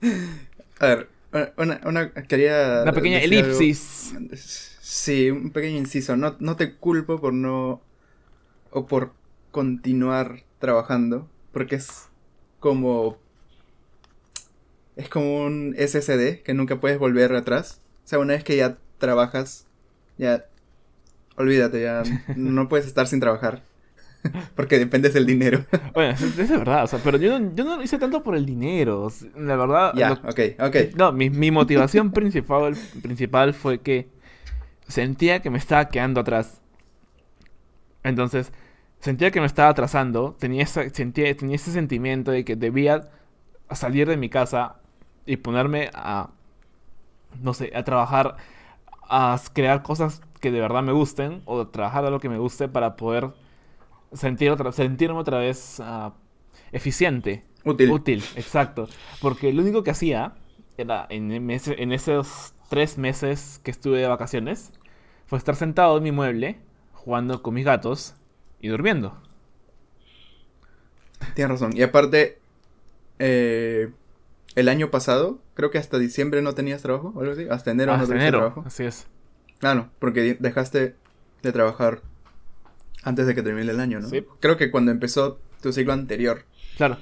A 0.79 0.86
ver, 0.88 1.10
una, 1.58 1.82
una- 1.86 2.12
quería. 2.13 2.82
Una 2.84 2.94
pequeña 2.94 3.18
algo. 3.20 3.34
elipsis. 3.34 4.13
Sí, 4.82 5.32
un 5.32 5.52
pequeño 5.52 5.78
inciso. 5.78 6.16
No, 6.16 6.36
no 6.40 6.56
te 6.56 6.75
culpo 6.75 7.20
por 7.20 7.34
no. 7.34 7.82
o 8.72 8.86
por 8.86 9.13
continuar 9.52 10.44
trabajando. 10.60 11.28
Porque 11.52 11.75
es 11.75 12.10
como. 12.60 13.18
Es 14.96 15.10
como 15.10 15.44
un 15.46 15.75
SSD 15.78 16.44
que 16.44 16.54
nunca 16.54 16.80
puedes 16.80 17.00
volver 17.00 17.34
atrás. 17.36 17.82
O 18.06 18.08
sea, 18.08 18.20
una 18.20 18.34
vez 18.34 18.44
que 18.44 18.56
ya 18.58 18.78
trabajas, 19.00 19.66
ya. 20.18 20.46
Olvídate, 21.36 21.82
ya 21.82 22.04
no 22.36 22.70
puedes 22.70 22.86
estar 22.86 23.08
sin 23.08 23.20
trabajar. 23.20 23.63
Porque 24.56 24.80
dependes 24.80 25.13
del 25.13 25.25
dinero. 25.25 25.65
Bueno, 25.94 26.13
eso, 26.13 26.25
eso 26.25 26.42
es 26.42 26.50
verdad, 26.50 26.84
o 26.86 26.88
sea, 26.88 27.00
pero 27.03 27.18
yo 27.18 27.39
no, 27.39 27.53
yo 27.56 27.63
no 27.63 27.77
lo 27.77 27.84
hice 27.84 27.98
tanto 28.00 28.24
por 28.24 28.36
el 28.36 28.46
dinero. 28.46 29.10
La 29.38 29.56
verdad, 29.56 29.94
ya, 29.96 30.10
lo- 30.10 30.30
ok, 30.30 30.39
ok. 30.60 30.96
No, 30.96 31.12
mi, 31.12 31.30
mi 31.30 31.51
motivación 31.51 32.12
principal, 32.12 32.75
principal 33.01 33.53
fue 33.53 33.80
que 33.80 34.08
sentía 34.88 35.42
que 35.42 35.50
me 35.50 35.58
estaba 35.60 35.89
quedando 35.89 36.22
atrás. 36.22 36.62
Entonces, 38.03 38.51
sentía 39.00 39.32
que 39.32 39.39
me 39.39 39.46
estaba 39.46 39.70
atrasando, 39.70 40.36
tenía, 40.39 40.63
esa, 40.63 40.89
sentía, 40.89 41.36
tenía 41.36 41.56
ese 41.56 41.72
sentimiento 41.72 42.32
de 42.32 42.44
que 42.44 42.56
debía 42.56 43.10
salir 43.72 44.08
de 44.08 44.18
mi 44.18 44.30
casa 44.30 44.77
y 45.25 45.38
ponerme 45.38 45.89
a, 45.94 46.30
no 47.42 47.53
sé, 47.53 47.72
a 47.75 47.84
trabajar, 47.84 48.36
a 49.10 49.39
crear 49.53 49.84
cosas 49.84 50.22
que 50.39 50.51
de 50.51 50.60
verdad 50.60 50.84
me 50.84 50.92
gusten 50.92 51.42
o 51.46 51.68
trabajar 51.68 52.06
a 52.06 52.10
lo 52.10 52.20
que 52.20 52.30
me 52.30 52.38
guste 52.38 52.68
para 52.68 52.96
poder 52.96 53.32
sentir 54.13 54.51
otra, 54.51 54.72
sentirme 54.72 55.20
otra 55.20 55.39
vez 55.39 55.79
ah, 55.82 56.13
eficiente. 56.72 57.46
Útil. 57.65 57.91
Útil, 57.91 58.24
exacto. 58.36 58.88
Porque 59.22 59.53
lo 59.53 59.62
único 59.62 59.84
que 59.84 59.91
hacía 59.91 60.36
era 60.77 61.05
en, 61.10 61.32
en 61.32 61.91
esos 61.91 62.53
tres 62.70 62.98
meses 62.98 63.60
que 63.63 63.72
estuve 63.72 64.00
de 64.00 64.08
vacaciones 64.08 64.72
fue 65.27 65.38
estar 65.38 65.55
sentado 65.55 65.98
en 65.98 66.03
mi 66.03 66.12
mueble 66.12 66.60
jugando 66.93 67.41
con 67.41 67.53
mis 67.53 67.65
gatos 67.65 68.15
y 68.60 68.70
durmiendo. 68.70 69.22
Tienes 71.36 71.51
razón. 71.51 71.75
Y 71.75 71.82
aparte, 71.82 72.38
eh, 73.20 73.91
el 74.55 74.70
año 74.70 74.91
pasado, 74.91 75.39
creo 75.53 75.72
que 75.72 75.77
hasta 75.77 75.98
diciembre 75.98 76.41
no 76.41 76.53
tenías 76.53 76.82
trabajo, 76.82 77.13
o 77.15 77.22
algo 77.22 77.34
así. 77.34 77.48
Hasta 77.50 77.72
enero 77.72 77.96
no 77.96 78.01
Hasta 78.01 78.15
enero, 78.15 78.38
trabajo. 78.39 78.63
así 78.65 78.84
es. 78.84 79.08
Claro, 79.60 79.89
porque 80.00 80.22
di- 80.22 80.34
dejaste 80.39 80.96
de 81.41 81.51
trabajar 81.51 82.01
antes 83.03 83.27
de 83.27 83.36
que 83.36 83.43
termine 83.43 83.72
el 83.72 83.79
año, 83.79 84.00
¿no? 84.00 84.07
Sí. 84.10 84.25
Creo 84.39 84.57
que 84.57 84.72
cuando 84.72 84.91
empezó 84.91 85.39
tu 85.62 85.72
ciclo 85.74 85.93
anterior. 85.93 86.45
Claro. 86.77 86.98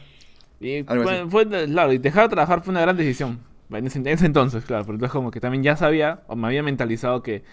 Y 0.59 0.83
fue, 0.83 1.27
fue- 1.29 1.47
claro, 1.47 1.91
y 1.93 1.97
dejar 1.97 2.23
de 2.25 2.29
trabajar 2.35 2.61
fue 2.63 2.71
una 2.71 2.81
gran 2.81 2.97
decisión. 2.97 3.39
En 3.71 3.87
ese, 3.87 3.99
en 3.99 4.07
ese 4.07 4.25
entonces, 4.25 4.65
claro, 4.65 4.83
pero 4.83 4.95
entonces 4.95 5.13
como 5.13 5.31
que 5.31 5.39
también 5.39 5.63
ya 5.63 5.75
sabía, 5.77 6.23
o 6.27 6.35
me 6.35 6.47
había 6.47 6.61
mentalizado 6.61 7.23
que 7.23 7.43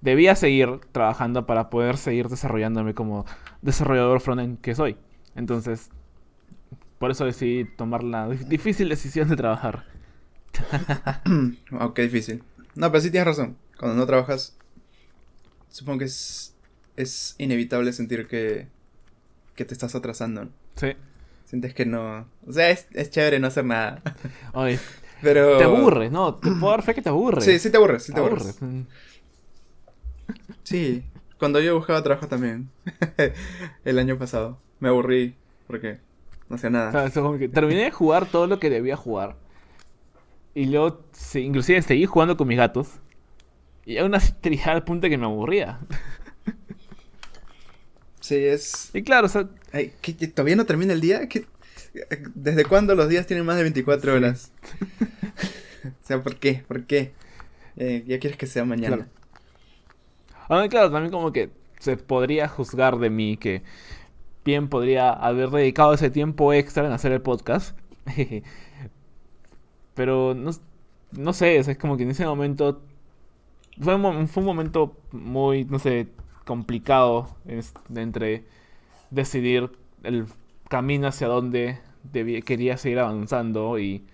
debía 0.00 0.34
seguir 0.34 0.80
trabajando 0.92 1.44
para 1.46 1.68
poder 1.68 1.96
seguir 1.98 2.28
desarrollándome 2.28 2.94
como 2.94 3.26
desarrollador 3.60 4.20
frontend 4.20 4.60
que 4.62 4.74
soy. 4.74 4.96
Entonces, 5.36 5.90
por 6.98 7.10
eso 7.10 7.24
decidí 7.26 7.64
tomar 7.66 8.02
la 8.02 8.26
dif- 8.28 8.46
difícil 8.46 8.88
decisión 8.88 9.28
de 9.28 9.36
trabajar. 9.36 9.84
Qué 11.94 12.02
difícil. 12.02 12.42
No, 12.74 12.90
pero 12.90 13.00
sí 13.00 13.10
tienes 13.10 13.26
razón. 13.26 13.56
Cuando 13.78 13.96
no 13.96 14.06
trabajas, 14.06 14.56
supongo 15.68 16.00
que 16.00 16.04
es, 16.06 16.49
es 17.02 17.34
inevitable 17.38 17.92
sentir 17.92 18.26
que, 18.26 18.68
que 19.54 19.64
te 19.64 19.74
estás 19.74 19.94
atrasando. 19.94 20.44
¿no? 20.46 20.50
Sí. 20.76 20.92
Sientes 21.44 21.74
que 21.74 21.84
no... 21.86 22.26
O 22.46 22.52
sea, 22.52 22.70
es, 22.70 22.86
es 22.92 23.10
chévere 23.10 23.38
no 23.40 23.48
hacer 23.48 23.64
nada. 23.64 24.02
Oye, 24.54 24.78
Pero... 25.22 25.58
te 25.58 25.64
aburres, 25.64 26.10
¿no? 26.12 26.36
Te 26.36 26.50
puedo 26.52 26.70
dar 26.70 26.82
fe 26.82 26.94
que 26.94 27.02
te 27.02 27.08
aburres. 27.08 27.44
Sí, 27.44 27.58
sí 27.58 27.70
te 27.70 27.76
aburres, 27.76 28.04
sí 28.04 28.12
te 28.12 28.20
te 28.20 28.20
aburres. 28.20 28.56
aburres. 28.60 28.62
Mm. 28.62 28.82
Sí, 30.62 31.02
cuando 31.38 31.60
yo 31.60 31.74
buscaba 31.76 32.02
trabajo 32.02 32.28
también. 32.28 32.70
El 33.84 33.98
año 33.98 34.18
pasado. 34.18 34.58
Me 34.78 34.88
aburrí 34.88 35.34
porque 35.66 35.98
no 36.48 36.56
hacía 36.56 36.68
O 36.68 36.72
nada. 36.72 36.92
sea, 36.92 37.04
eso 37.06 37.22
como 37.22 37.38
que 37.38 37.48
terminé 37.48 37.84
de 37.84 37.90
jugar 37.90 38.26
todo 38.26 38.46
lo 38.46 38.58
que 38.60 38.70
debía 38.70 38.96
jugar. 38.96 39.36
Y 40.54 40.66
luego, 40.66 41.04
sí, 41.12 41.40
inclusive 41.40 41.82
seguí 41.82 42.06
jugando 42.06 42.36
con 42.36 42.48
mis 42.48 42.58
gatos. 42.58 42.88
Y 43.84 43.98
aún 43.98 44.14
así 44.14 44.32
llegaba 44.42 44.72
al 44.72 44.84
punto 44.84 45.06
de 45.06 45.10
que 45.10 45.18
me 45.18 45.26
aburría. 45.26 45.80
Sí, 48.30 48.36
es... 48.36 48.90
Y 48.94 49.02
claro, 49.02 49.26
o 49.26 49.28
sea, 49.28 49.48
Ay, 49.72 49.92
¿qué- 50.00 50.16
qué- 50.16 50.28
¿Todavía 50.28 50.54
no 50.54 50.64
termina 50.64 50.92
el 50.92 51.00
día? 51.00 51.28
¿Qué- 51.28 51.46
¿Desde 52.36 52.64
cuándo 52.64 52.94
los 52.94 53.08
días 53.08 53.26
tienen 53.26 53.44
más 53.44 53.56
de 53.56 53.64
24 53.64 54.14
horas? 54.14 54.52
o 55.84 56.06
sea, 56.06 56.22
¿por 56.22 56.36
qué? 56.36 56.62
¿Por 56.68 56.84
qué? 56.84 57.12
Eh, 57.76 58.04
ya 58.06 58.20
quieres 58.20 58.38
que 58.38 58.46
sea 58.46 58.64
mañana. 58.64 58.98
Claro. 58.98 59.10
Aunque 60.48 60.68
claro, 60.68 60.92
también 60.92 61.10
como 61.10 61.32
que 61.32 61.50
se 61.80 61.96
podría 61.96 62.46
juzgar 62.46 63.00
de 63.00 63.10
mí 63.10 63.36
que 63.36 63.64
bien 64.44 64.68
podría 64.68 65.10
haber 65.10 65.50
dedicado 65.50 65.92
ese 65.94 66.08
tiempo 66.08 66.52
extra 66.52 66.86
en 66.86 66.92
hacer 66.92 67.10
el 67.10 67.22
podcast. 67.22 67.76
Pero 69.94 70.34
no, 70.36 70.52
no 71.10 71.32
sé, 71.32 71.58
o 71.58 71.64
sea, 71.64 71.72
es 71.72 71.78
como 71.78 71.96
que 71.96 72.04
en 72.04 72.10
ese 72.10 72.24
momento 72.26 72.80
fue 73.80 73.96
un, 73.96 74.28
fue 74.28 74.42
un 74.42 74.46
momento 74.46 74.96
muy, 75.10 75.64
no 75.64 75.80
sé, 75.80 76.06
complicado 76.54 77.28
es- 77.46 77.72
entre 77.94 78.44
decidir 79.10 79.70
el 80.02 80.26
camino 80.68 81.06
hacia 81.06 81.28
donde 81.28 81.78
debía- 82.02 82.40
quería 82.42 82.76
seguir 82.76 82.98
avanzando 82.98 83.78
y 83.78 84.04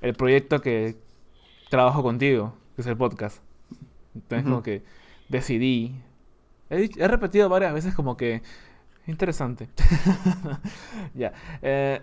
el 0.00 0.14
proyecto 0.14 0.60
que 0.62 0.96
trabajo 1.68 2.02
contigo, 2.02 2.54
que 2.74 2.80
es 2.82 2.86
el 2.88 2.96
podcast. 2.96 3.42
Entonces 4.14 4.44
como 4.44 4.62
que 4.62 4.82
decidí. 5.28 5.94
He, 6.70 6.88
repetido 7.08 7.50
varias 7.50 7.74
veces 7.74 7.94
como 7.94 8.16
que... 8.16 8.40
Interesante. 9.06 9.68
ya. 11.14 11.32
eh, 11.60 12.00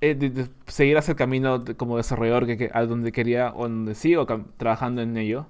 eh, 0.00 0.14
de- 0.14 0.30
de 0.30 0.48
seguir 0.66 0.96
hacia 0.98 1.12
el 1.12 1.18
camino 1.18 1.58
de- 1.58 1.74
como 1.74 1.96
desarrollador 1.96 2.46
que, 2.46 2.56
que- 2.56 2.70
a 2.72 2.84
donde 2.86 3.10
quería 3.10 3.52
o 3.56 3.62
donde 3.64 3.94
sigo 3.96 4.24
trabajando 4.56 5.02
en 5.02 5.16
ello. 5.16 5.46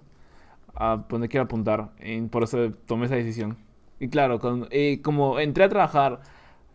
A 0.77 1.05
donde 1.09 1.29
quiero 1.29 1.45
apuntar. 1.45 1.91
Y 2.01 2.21
por 2.23 2.43
eso 2.45 2.71
tomé 2.87 3.07
esa 3.07 3.17
decisión. 3.17 3.57
Y 4.01 4.09
claro, 4.09 4.41
con- 4.41 4.67
eh, 4.71 5.01
como 5.03 5.39
entré 5.41 5.65
a 5.65 5.69
trabajar 5.69 6.21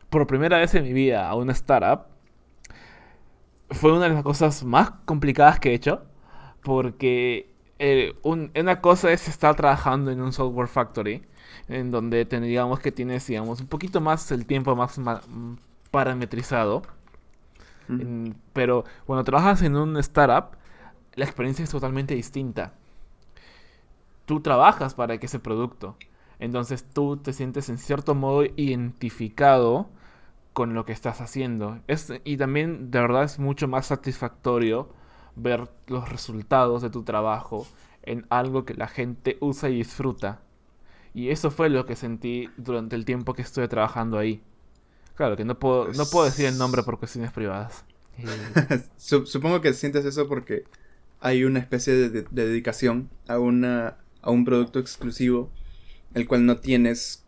por 0.10 0.28
primera 0.28 0.58
vez 0.60 0.76
en 0.76 0.84
mi 0.84 0.94
vida 0.94 1.30
a 1.30 1.36
una 1.36 1.54
startup, 1.54 2.08
fue 3.72 3.92
una 3.92 4.08
de 4.08 4.14
las 4.14 4.24
cosas 4.24 4.64
más 4.64 4.92
complicadas 5.06 5.60
que 5.60 5.72
he 5.72 5.74
hecho. 5.74 6.04
Porque 6.64 7.50
eh, 7.80 8.16
un- 8.24 8.52
una 8.60 8.82
cosa 8.82 9.12
es 9.12 9.28
estar 9.30 9.56
trabajando 9.56 10.12
en 10.12 10.22
un 10.22 10.34
software 10.34 10.68
factory, 10.68 11.24
en 11.70 11.92
donde 11.92 12.26
digamos 12.26 12.80
que 12.82 12.92
tienes, 12.92 13.26
digamos, 13.28 13.62
un 13.62 13.68
poquito 13.68 14.02
más 14.02 14.32
el 14.32 14.46
tiempo 14.46 14.76
más 14.76 14.98
ma- 15.00 15.22
mm, 15.28 15.56
parametrizado. 15.92 16.84
En- 17.98 18.36
pero 18.54 18.86
cuando 19.06 19.24
trabajas 19.24 19.62
en 19.62 19.76
un 19.76 19.98
startup, 19.98 20.58
la 21.16 21.26
experiencia 21.26 21.64
es 21.64 21.72
totalmente 21.72 22.16
distinta. 22.16 22.74
Tú 24.30 24.42
trabajas 24.42 24.94
para 24.94 25.18
que 25.18 25.26
ese 25.26 25.40
producto. 25.40 25.98
Entonces 26.40 26.86
tú 26.86 27.18
te 27.18 27.34
sientes 27.34 27.70
en 27.70 27.80
cierto 27.80 28.16
modo 28.16 28.44
identificado 28.56 29.90
con 30.54 30.74
lo 30.74 30.86
que 30.86 30.94
estás 30.94 31.22
haciendo. 31.22 31.80
Es, 31.88 32.14
y 32.24 32.38
también 32.38 32.92
de 32.92 33.00
verdad 33.02 33.24
es 33.26 33.40
mucho 33.40 33.68
más 33.68 33.88
satisfactorio 33.88 34.90
ver 35.36 35.70
los 35.88 36.10
resultados 36.10 36.82
de 36.82 36.90
tu 36.92 37.04
trabajo 37.04 37.68
en 38.04 38.26
algo 38.30 38.66
que 38.66 38.76
la 38.76 38.88
gente 38.88 39.38
usa 39.42 39.70
y 39.70 39.78
disfruta. 39.78 40.42
Y 41.14 41.30
eso 41.30 41.52
fue 41.52 41.70
lo 41.70 41.86
que 41.86 41.96
sentí 41.96 42.50
durante 42.58 42.96
el 42.96 43.06
tiempo 43.06 43.34
que 43.34 43.44
estuve 43.44 43.68
trabajando 43.70 44.18
ahí. 44.20 44.44
Claro 45.16 45.38
que 45.38 45.46
no 45.46 45.60
puedo, 45.60 45.94
no 45.94 46.10
puedo 46.10 46.26
decir 46.28 46.48
el 46.48 46.58
nombre 46.58 46.84
por 46.84 47.00
cuestiones 47.00 47.32
privadas. 47.32 47.86
Sup- 48.98 49.26
Supongo 49.28 49.62
que 49.62 49.74
sientes 49.74 50.06
eso 50.06 50.28
porque 50.28 50.66
hay 51.20 51.44
una 51.44 51.60
especie 51.60 51.94
de 52.10 52.24
dedicación 52.32 53.10
a, 53.28 53.40
una, 53.40 53.98
a 54.22 54.32
un 54.32 54.46
producto 54.46 54.80
exclusivo, 54.80 55.50
el 56.14 56.28
cual 56.28 56.46
no 56.46 56.58
tienes 56.58 57.24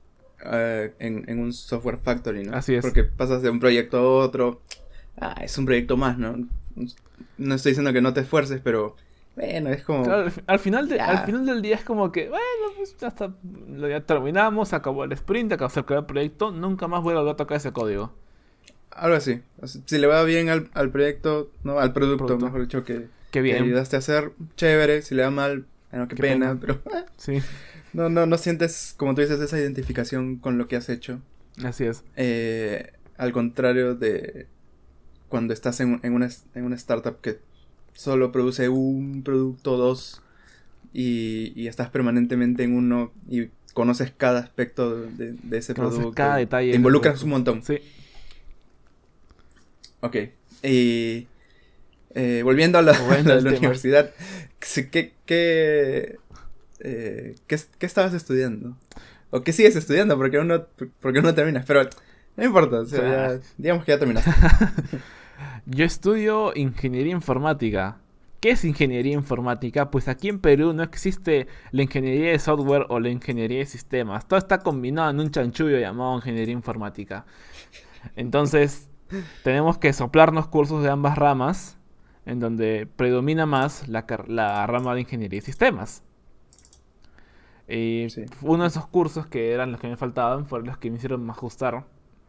eh, 0.46 0.94
en, 1.00 1.30
en 1.30 1.40
un 1.40 1.54
software 1.54 1.98
factory, 1.98 2.44
¿no? 2.44 2.56
Así 2.56 2.76
es. 2.76 2.82
Porque 2.82 3.04
pasas 3.04 3.42
de 3.42 3.50
un 3.50 3.60
proyecto 3.60 3.98
a 3.98 4.02
otro. 4.26 4.62
Ah, 5.20 5.36
es 5.42 5.58
un 5.58 5.66
proyecto 5.66 5.98
más, 5.98 6.18
¿no? 6.18 6.48
No 7.38 7.56
estoy 7.56 7.72
diciendo 7.72 7.94
que 7.94 8.02
no 8.02 8.14
te 8.14 8.22
esfuerces, 8.22 8.62
pero 8.64 8.96
bueno, 9.36 9.70
es 9.70 9.84
como... 9.84 10.04
Claro, 10.04 10.24
al, 10.24 10.32
fi- 10.32 10.42
al 10.48 10.60
final 10.60 10.90
de- 10.90 11.00
al 11.00 11.26
final 11.26 11.46
del 11.46 11.62
día 11.62 11.76
es 11.76 11.84
como 11.84 12.12
que, 12.12 12.28
bueno, 12.30 12.44
pues 12.76 12.96
ya 12.98 13.08
está, 13.08 13.34
ya 13.90 14.02
terminamos, 14.02 14.74
acabó 14.74 15.04
el 15.04 15.12
sprint, 15.14 15.54
acabó 15.54 15.72
el 15.78 16.06
proyecto, 16.06 16.52
nunca 16.52 16.88
más 16.88 17.02
voy 17.04 17.14
a 17.14 17.18
volver 17.18 17.34
a 17.34 17.38
tocar 17.38 17.58
ese 17.58 17.72
código. 17.72 18.14
Algo 18.92 19.16
así. 19.16 19.42
Si 19.86 19.98
le 19.98 20.08
va 20.08 20.24
bien 20.24 20.50
al, 20.50 20.70
al 20.74 20.92
proyecto, 20.92 21.50
no, 21.64 21.80
al 21.80 21.94
producto, 21.94 22.26
Producto. 22.26 22.46
mejor 22.46 22.62
dicho, 22.62 22.84
que, 22.84 23.08
que 23.32 23.42
bien. 23.42 23.64
ayudaste 23.64 23.96
a 23.96 24.00
hacer, 24.00 24.34
chévere. 24.58 25.02
Si 25.02 25.16
le 25.16 25.24
va 25.24 25.32
mal, 25.32 25.66
bueno, 25.92 26.08
qué, 26.08 26.16
Qué 26.16 26.22
pena, 26.22 26.58
pena. 26.60 26.60
pero 26.60 26.82
Sí, 27.18 27.40
no, 27.94 28.10
no, 28.10 28.26
no 28.26 28.38
sientes, 28.38 28.94
como 28.98 29.14
tú 29.16 29.22
dices, 29.22 29.40
esa 29.40 29.60
identificación 29.60 30.38
con 30.38 30.58
lo 30.58 30.68
que 30.68 30.76
has 30.78 30.90
hecho. 30.90 31.22
así 31.64 31.86
es. 31.86 32.04
Eh, 32.16 32.94
al 33.18 33.32
contrario 33.34 33.96
de 33.96 34.48
cuando 35.30 35.54
estás 35.54 35.80
en, 35.80 36.00
en, 36.04 36.14
una, 36.14 36.30
en 36.56 36.64
una 36.66 36.76
startup 36.76 37.22
que 37.22 37.40
solo 37.94 38.32
produce 38.32 38.70
un 38.70 39.22
producto 39.24 39.74
o 39.74 39.78
dos 39.78 40.22
y, 40.94 41.54
y 41.56 41.68
estás 41.68 41.90
permanentemente 41.90 42.64
en 42.64 42.76
uno 42.76 43.12
y 43.30 43.50
conoces 43.74 44.12
cada 44.16 44.40
aspecto 44.40 45.02
de, 45.08 45.34
de 45.42 45.58
ese 45.58 45.74
Conoces 45.74 46.00
producto. 46.00 46.16
cada 46.16 46.38
detalle 46.38 46.72
Te 46.72 46.76
involucras 46.78 47.22
un 47.24 47.30
montón. 47.30 47.64
Sí. 47.64 47.78
Ok. 50.02 50.18
Y 50.64 51.28
eh, 52.16 52.42
volviendo 52.44 52.78
a 52.78 52.82
la, 52.82 52.98
Volviendo 53.00 53.34
a 53.38 53.42
la 53.42 53.50
universidad, 53.52 54.12
¿qué, 54.60 55.14
qué, 55.26 56.18
eh, 56.80 57.36
qué, 57.48 57.60
qué 57.78 57.86
estabas 57.86 58.14
estudiando? 58.14 58.78
¿O 59.30 59.42
qué 59.44 59.54
sigues 59.54 59.76
estudiando? 59.76 60.18
Porque 60.18 60.40
uno, 60.40 60.66
porque 61.00 61.20
uno 61.20 61.34
terminas. 61.34 61.66
Pero 61.66 61.88
no 62.36 62.44
importa, 62.44 62.80
o 62.82 62.86
sea, 62.86 63.02
ya- 63.38 63.40
digamos 63.58 63.86
que 63.86 63.92
ya 63.94 64.00
terminaste. 64.00 64.32
Yo 65.66 65.86
estudio 65.86 66.52
ingeniería 66.56 67.14
informática. 67.14 67.98
¿Qué 68.42 68.50
es 68.52 68.66
ingeniería 68.66 69.14
informática? 69.14 69.92
Pues 69.92 70.08
aquí 70.08 70.28
en 70.28 70.40
Perú 70.40 70.74
no 70.74 70.82
existe 70.82 71.48
la 71.72 71.84
ingeniería 71.84 72.32
de 72.32 72.40
software 72.40 72.88
o 72.90 73.00
la 73.00 73.10
ingeniería 73.10 73.60
de 73.60 73.68
sistemas. 73.68 74.28
Todo 74.28 74.40
está 74.40 74.60
combinado 74.60 75.12
en 75.12 75.20
un 75.20 75.30
chanchullo 75.30 75.78
llamado 75.78 76.16
ingeniería 76.16 76.54
informática. 76.54 77.26
Entonces, 78.16 78.90
tenemos 79.44 79.78
que 79.78 79.94
soplarnos 79.94 80.48
cursos 80.48 80.82
de 80.84 80.90
ambas 80.90 81.18
ramas, 81.20 81.78
en 82.26 82.40
donde 82.40 82.88
predomina 82.96 83.46
más 83.46 83.88
la, 83.88 84.06
la 84.28 84.66
rama 84.68 84.94
de 84.96 85.02
ingeniería 85.02 85.40
de 85.40 85.46
sistemas. 85.46 86.04
Y 87.68 88.08
Sí. 88.10 88.26
uno 88.42 88.64
de 88.64 88.70
esos 88.70 88.86
cursos 88.88 89.28
que 89.28 89.52
eran 89.54 89.72
los 89.72 89.80
que 89.80 89.88
me 89.88 89.96
faltaban 89.98 90.46
fueron 90.46 90.68
los 90.68 90.78
que 90.78 90.90
me 90.92 90.98
hicieron 90.98 91.30
ajustar 91.30 91.86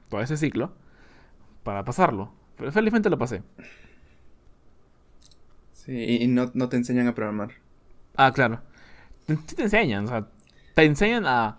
todo 0.09 0.21
ese 0.21 0.37
ciclo 0.37 0.73
para 1.65 1.85
pasarlo. 1.85 2.33
Pero 2.57 2.71
felizmente 2.71 3.11
lo 3.11 3.19
pasé. 3.19 3.43
Sí, 5.73 5.93
y 5.93 6.23
y 6.25 6.27
no, 6.29 6.51
no 6.55 6.69
te 6.69 6.77
enseñan 6.77 7.09
a 7.09 7.15
programar. 7.15 7.51
Ah, 8.17 8.33
claro. 8.33 8.61
Te- 9.27 9.37
Sí 9.47 9.57
te 9.57 9.63
enseñan, 9.65 10.05
o 10.05 10.09
sea, 10.09 10.27
te 10.75 10.85
enseñan 10.85 11.27
a... 11.27 11.57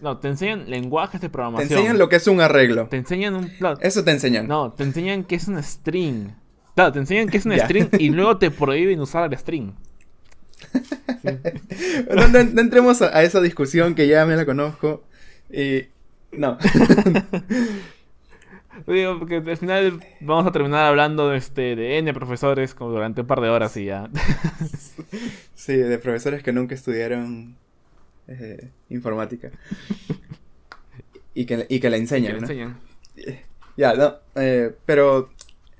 No, 0.00 0.18
te 0.18 0.28
enseñan 0.28 0.68
lenguajes 0.68 1.20
de 1.20 1.28
Te 1.28 1.32
programación. 1.32 1.70
enseñan 1.72 1.98
lo 1.98 2.08
que 2.08 2.16
es 2.16 2.26
un 2.26 2.40
arreglo. 2.40 2.86
Te 2.88 2.96
enseñan 2.98 3.34
un... 3.34 3.50
Eso 3.80 4.04
te 4.04 4.10
enseñan. 4.10 4.46
No, 4.46 4.72
te 4.72 4.82
enseñan 4.82 5.24
que 5.24 5.36
es 5.36 5.48
un 5.48 5.62
string. 5.62 6.30
Claro, 6.76 6.92
te 6.92 7.00
enseñan 7.00 7.28
que 7.28 7.38
es 7.38 7.46
un 7.46 7.52
string 7.58 7.88
y 7.98 8.10
luego 8.10 8.36
te 8.38 8.50
prohíben 8.52 9.00
usar 9.00 9.32
el 9.32 9.38
string. 9.38 9.72
No, 12.14 12.28
no- 12.28 12.44
no 12.44 12.60
entremos 12.60 13.02
a, 13.02 13.16
a 13.16 13.22
esa 13.24 13.40
discusión 13.40 13.94
que 13.96 14.06
ya 14.06 14.24
me 14.26 14.36
la 14.36 14.46
conozco. 14.46 15.02
Y 15.50 15.86
no. 16.32 16.56
Digo, 18.86 19.18
porque 19.18 19.36
al 19.36 19.56
final 19.56 20.00
vamos 20.20 20.46
a 20.46 20.52
terminar 20.52 20.86
hablando 20.86 21.30
de, 21.30 21.38
este, 21.38 21.76
de 21.76 21.98
N 21.98 22.12
profesores 22.14 22.74
como 22.74 22.90
durante 22.92 23.22
un 23.22 23.26
par 23.26 23.40
de 23.40 23.48
horas 23.48 23.76
y 23.76 23.86
ya. 23.86 24.08
Sí, 25.54 25.74
de 25.76 25.98
profesores 25.98 26.42
que 26.42 26.52
nunca 26.52 26.74
estudiaron 26.74 27.56
eh, 28.28 28.68
informática. 28.90 29.50
Y 31.34 31.46
que, 31.46 31.66
y 31.68 31.80
que 31.80 31.90
la 31.90 31.96
Que 31.96 32.02
enseñan, 32.02 32.32
le 32.34 32.40
¿no? 32.40 32.46
enseñan. 32.46 32.76
Ya, 33.76 33.94
no. 33.94 34.14
eh, 34.36 34.74
pero 34.84 35.30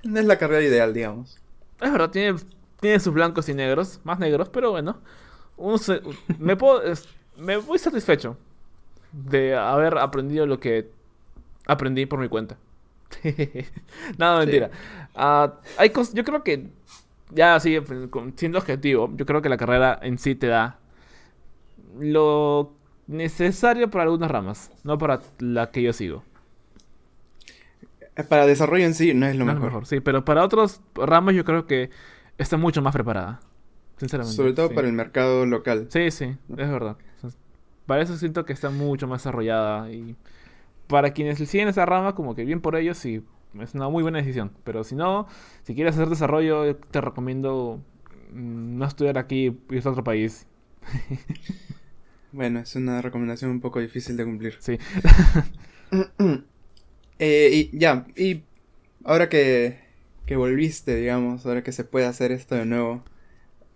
no 0.08 0.20
es 0.20 0.26
la 0.26 0.38
carrera 0.38 0.62
ideal, 0.62 0.94
digamos. 0.94 1.38
Es 1.80 1.92
verdad, 1.92 2.10
tiene, 2.10 2.38
tiene 2.80 3.00
sus 3.00 3.12
blancos 3.14 3.48
y 3.48 3.54
negros, 3.54 4.00
más 4.04 4.18
negros, 4.18 4.48
pero 4.48 4.70
bueno. 4.70 4.98
uno 5.58 5.78
se- 5.78 6.02
me, 6.38 6.56
puedo, 6.56 6.82
es- 6.82 7.08
me 7.38 7.56
voy 7.58 7.78
satisfecho 7.78 8.36
de 9.12 9.56
haber 9.56 9.98
aprendido 9.98 10.46
lo 10.46 10.60
que 10.60 10.90
aprendí 11.66 12.06
por 12.06 12.18
mi 12.20 12.28
cuenta. 12.28 12.56
Nada, 14.18 14.40
Sí. 14.40 14.46
mentira. 14.46 14.70
Ah, 15.14 15.54
hay 15.78 15.90
cos- 15.90 16.12
yo 16.14 16.24
creo 16.24 16.42
que, 16.44 16.68
ya 17.30 17.54
así, 17.56 17.78
con- 18.10 18.36
siendo 18.36 18.58
objetivo, 18.58 19.10
yo 19.16 19.26
creo 19.26 19.42
que 19.42 19.48
la 19.48 19.56
carrera 19.56 19.98
en 20.02 20.18
sí 20.18 20.34
te 20.34 20.48
da 20.48 20.78
lo 21.98 22.72
necesario 23.06 23.90
para 23.90 24.04
algunas 24.04 24.30
ramas, 24.30 24.70
no 24.84 24.98
para 24.98 25.20
la 25.38 25.70
que 25.70 25.82
yo 25.82 25.92
sigo. 25.92 26.22
Eh, 28.16 28.24
Para 28.24 28.46
desarrollo 28.46 28.84
en 28.84 28.94
sí 28.94 29.14
no 29.14 29.26
es 29.26 29.36
lo 29.36 29.44
No 29.44 29.54
mejor. 29.54 29.86
sí, 29.86 30.00
pero 30.00 30.24
para 30.24 30.42
otros 30.44 30.80
ramos 30.94 31.34
yo 31.34 31.44
creo 31.44 31.66
que 31.66 31.90
está 32.38 32.56
mucho 32.56 32.82
más 32.82 32.92
preparada. 32.94 33.40
Sinceramente. 33.98 34.36
Sobre 34.36 34.52
todo 34.52 34.68
sí. 34.68 34.74
para 34.74 34.86
el 34.88 34.92
mercado 34.94 35.46
local. 35.46 35.86
Sí, 35.90 36.10
sí, 36.10 36.24
es 36.24 36.70
verdad. 36.70 36.96
O 37.22 37.30
sea, 37.30 37.38
Para 37.86 38.02
eso 38.02 38.16
siento 38.16 38.44
que 38.44 38.52
está 38.52 38.70
mucho 38.70 39.06
más 39.06 39.22
desarrollada 39.22 39.90
y 39.90 40.16
para 40.86 41.12
quienes 41.12 41.38
siguen 41.38 41.68
esa 41.68 41.86
rama, 41.86 42.14
como 42.14 42.34
que 42.34 42.44
bien 42.44 42.60
por 42.60 42.76
ellos 42.76 43.04
y 43.06 43.22
es 43.60 43.74
una 43.74 43.88
muy 43.88 44.02
buena 44.02 44.18
decisión. 44.18 44.52
Pero 44.64 44.84
si 44.84 44.94
no, 44.96 45.26
si 45.64 45.74
quieres 45.74 45.94
hacer 45.94 46.08
desarrollo, 46.08 46.76
te 46.76 47.00
recomiendo 47.00 47.80
mm, 48.32 48.78
no 48.78 48.84
estudiar 48.86 49.18
aquí, 49.18 49.58
irte 49.70 49.88
a 49.88 49.92
otro 49.92 50.04
país. 50.04 50.46
Bueno, 52.32 52.58
es 52.60 52.76
una 52.76 53.00
recomendación 53.00 53.50
un 53.50 53.60
poco 53.60 53.80
difícil 53.80 54.16
de 54.16 54.24
cumplir. 54.24 54.56
Sí. 54.60 54.78
Eh, 57.18 57.70
y 57.72 57.78
ya, 57.78 58.06
y 58.16 58.42
ahora 59.04 59.28
que, 59.28 59.78
que 60.26 60.36
volviste, 60.36 60.94
digamos, 60.96 61.46
ahora 61.46 61.62
que 61.62 61.72
se 61.72 61.84
puede 61.84 62.06
hacer 62.06 62.30
esto 62.32 62.54
de 62.54 62.66
nuevo, 62.66 63.02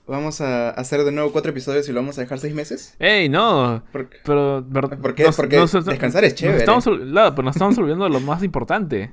vamos 0.06 0.40
a 0.40 0.70
hacer 0.70 1.04
de 1.04 1.12
nuevo 1.12 1.32
cuatro 1.32 1.50
episodios 1.50 1.88
y 1.88 1.92
lo 1.92 2.00
vamos 2.00 2.18
a 2.18 2.22
dejar 2.22 2.38
seis 2.38 2.54
meses. 2.54 2.94
ey 2.98 3.28
no! 3.28 3.82
Porque 3.92 4.18
Pero, 4.24 4.64
¿Por 5.00 5.14
qué? 5.14 5.24
Porque 5.34 5.56
descansar 5.58 6.24
es 6.24 6.32
nos 6.32 6.40
chévere. 6.40 6.58
estamos 6.58 6.86
ol- 6.86 7.10
claro, 7.10 7.34
pero 7.34 7.46
nos 7.46 7.56
estamos 7.56 7.78
olvidando 7.78 8.04
de 8.04 8.10
lo 8.10 8.20
más 8.20 8.42
importante, 8.42 9.12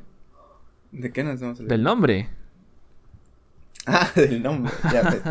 ¿De 0.92 1.12
qué 1.12 1.24
nos 1.24 1.36
estamos 1.36 1.58
hablando? 1.60 1.74
del 1.74 1.84
nombre. 1.84 2.30
Ah, 3.90 4.10
del 4.16 4.44
nombre. 4.44 4.74
Ya, 4.92 5.02
pues. 5.02 5.22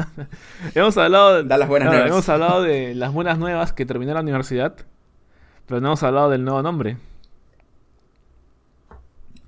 Hemos 0.74 0.96
hablado, 0.96 1.42
Da 1.44 1.58
las 1.58 1.68
buenas 1.68 1.90
nuevas. 1.90 2.08
hemos 2.10 2.26
hablado 2.30 2.62
de 2.62 2.94
las 2.94 3.12
buenas 3.12 3.38
nuevas 3.38 3.74
que 3.74 3.84
terminé 3.84 4.14
la 4.14 4.22
universidad, 4.22 4.74
pero 5.66 5.82
no 5.82 5.88
hemos 5.88 6.02
hablado 6.02 6.30
del 6.30 6.42
nuevo 6.42 6.62
nombre. 6.62 6.96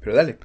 Pero 0.09 0.17
dale. 0.17 0.39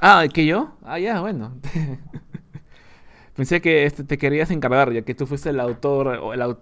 Ah, 0.00 0.26
¿que 0.32 0.46
yo? 0.46 0.76
Ah, 0.84 1.00
ya, 1.00 1.20
bueno. 1.20 1.56
Pensé 3.34 3.60
que 3.60 3.84
este, 3.84 4.04
te 4.04 4.16
querías 4.16 4.50
encargar, 4.52 4.92
ya 4.92 5.02
que 5.02 5.14
tú 5.14 5.26
fuiste 5.26 5.50
el 5.50 5.58
autor, 5.60 6.06
o 6.08 6.32
el, 6.34 6.40
au- 6.40 6.58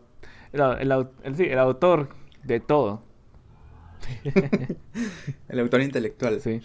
el, 0.53 0.61
el 0.91 1.09
el- 1.23 1.37
sí, 1.37 1.45
el 1.45 1.59
autor 1.59 2.09
de 2.45 2.61
todo. 2.61 3.03
El 5.49 5.59
autor 5.61 5.81
intelectual. 5.83 6.41
Sí. 6.41 6.61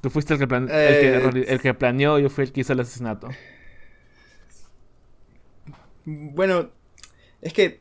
Tú 0.00 0.08
fuiste 0.10 0.34
el 0.34 0.38
que, 0.40 0.46
plan- 0.46 0.68
el, 0.70 0.98
que, 0.98 1.16
Eh, 1.16 1.44
el 1.48 1.60
que 1.60 1.74
planeó, 1.74 2.18
yo 2.18 2.30
fui 2.30 2.44
el 2.44 2.52
que 2.52 2.60
hizo 2.62 2.72
el 2.72 2.80
asesinato. 2.80 3.28
Bueno, 6.04 6.70
es 7.40 7.52
que 7.52 7.80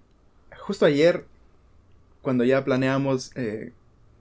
justo 0.58 0.86
ayer, 0.86 1.26
cuando 2.22 2.44
ya 2.44 2.64
planeamos 2.66 3.32
eh, 3.36 3.72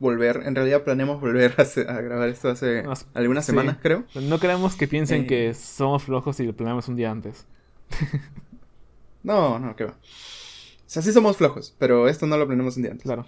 volver, 0.01 0.43
en 0.45 0.55
realidad 0.55 0.85
planeamos 0.85 1.21
volver 1.21 1.55
a, 1.59 2.01
grabar 2.01 2.29
esto 2.29 2.49
hace 2.51 2.83
Unas- 2.87 3.07
algunas 3.15 3.45
sí. 3.47 3.51
semanas, 3.53 3.79
creo. 3.83 4.05
No 4.15 4.39
queremos 4.39 4.77
que 4.77 4.87
piensen 4.89 5.23
Eh. 5.23 5.27
que 5.27 5.55
somos 5.55 6.05
flojos 6.05 6.39
y 6.41 6.47
lo 6.47 6.55
planeamos 6.55 6.89
un 6.89 6.97
día 6.97 7.11
antes. 7.11 7.47
No, 9.23 9.59
no, 9.59 9.75
qué 9.77 9.85
va. 9.85 9.91
O 9.91 9.97
sea, 10.91 11.03
sí 11.03 11.13
somos 11.13 11.37
flojos, 11.37 11.75
pero 11.79 12.09
esto 12.09 12.27
no 12.27 12.37
lo 12.39 12.47
planeamos 12.47 12.77
un 12.77 12.83
día 12.85 12.93
antes. 12.93 13.05
Claro. 13.05 13.27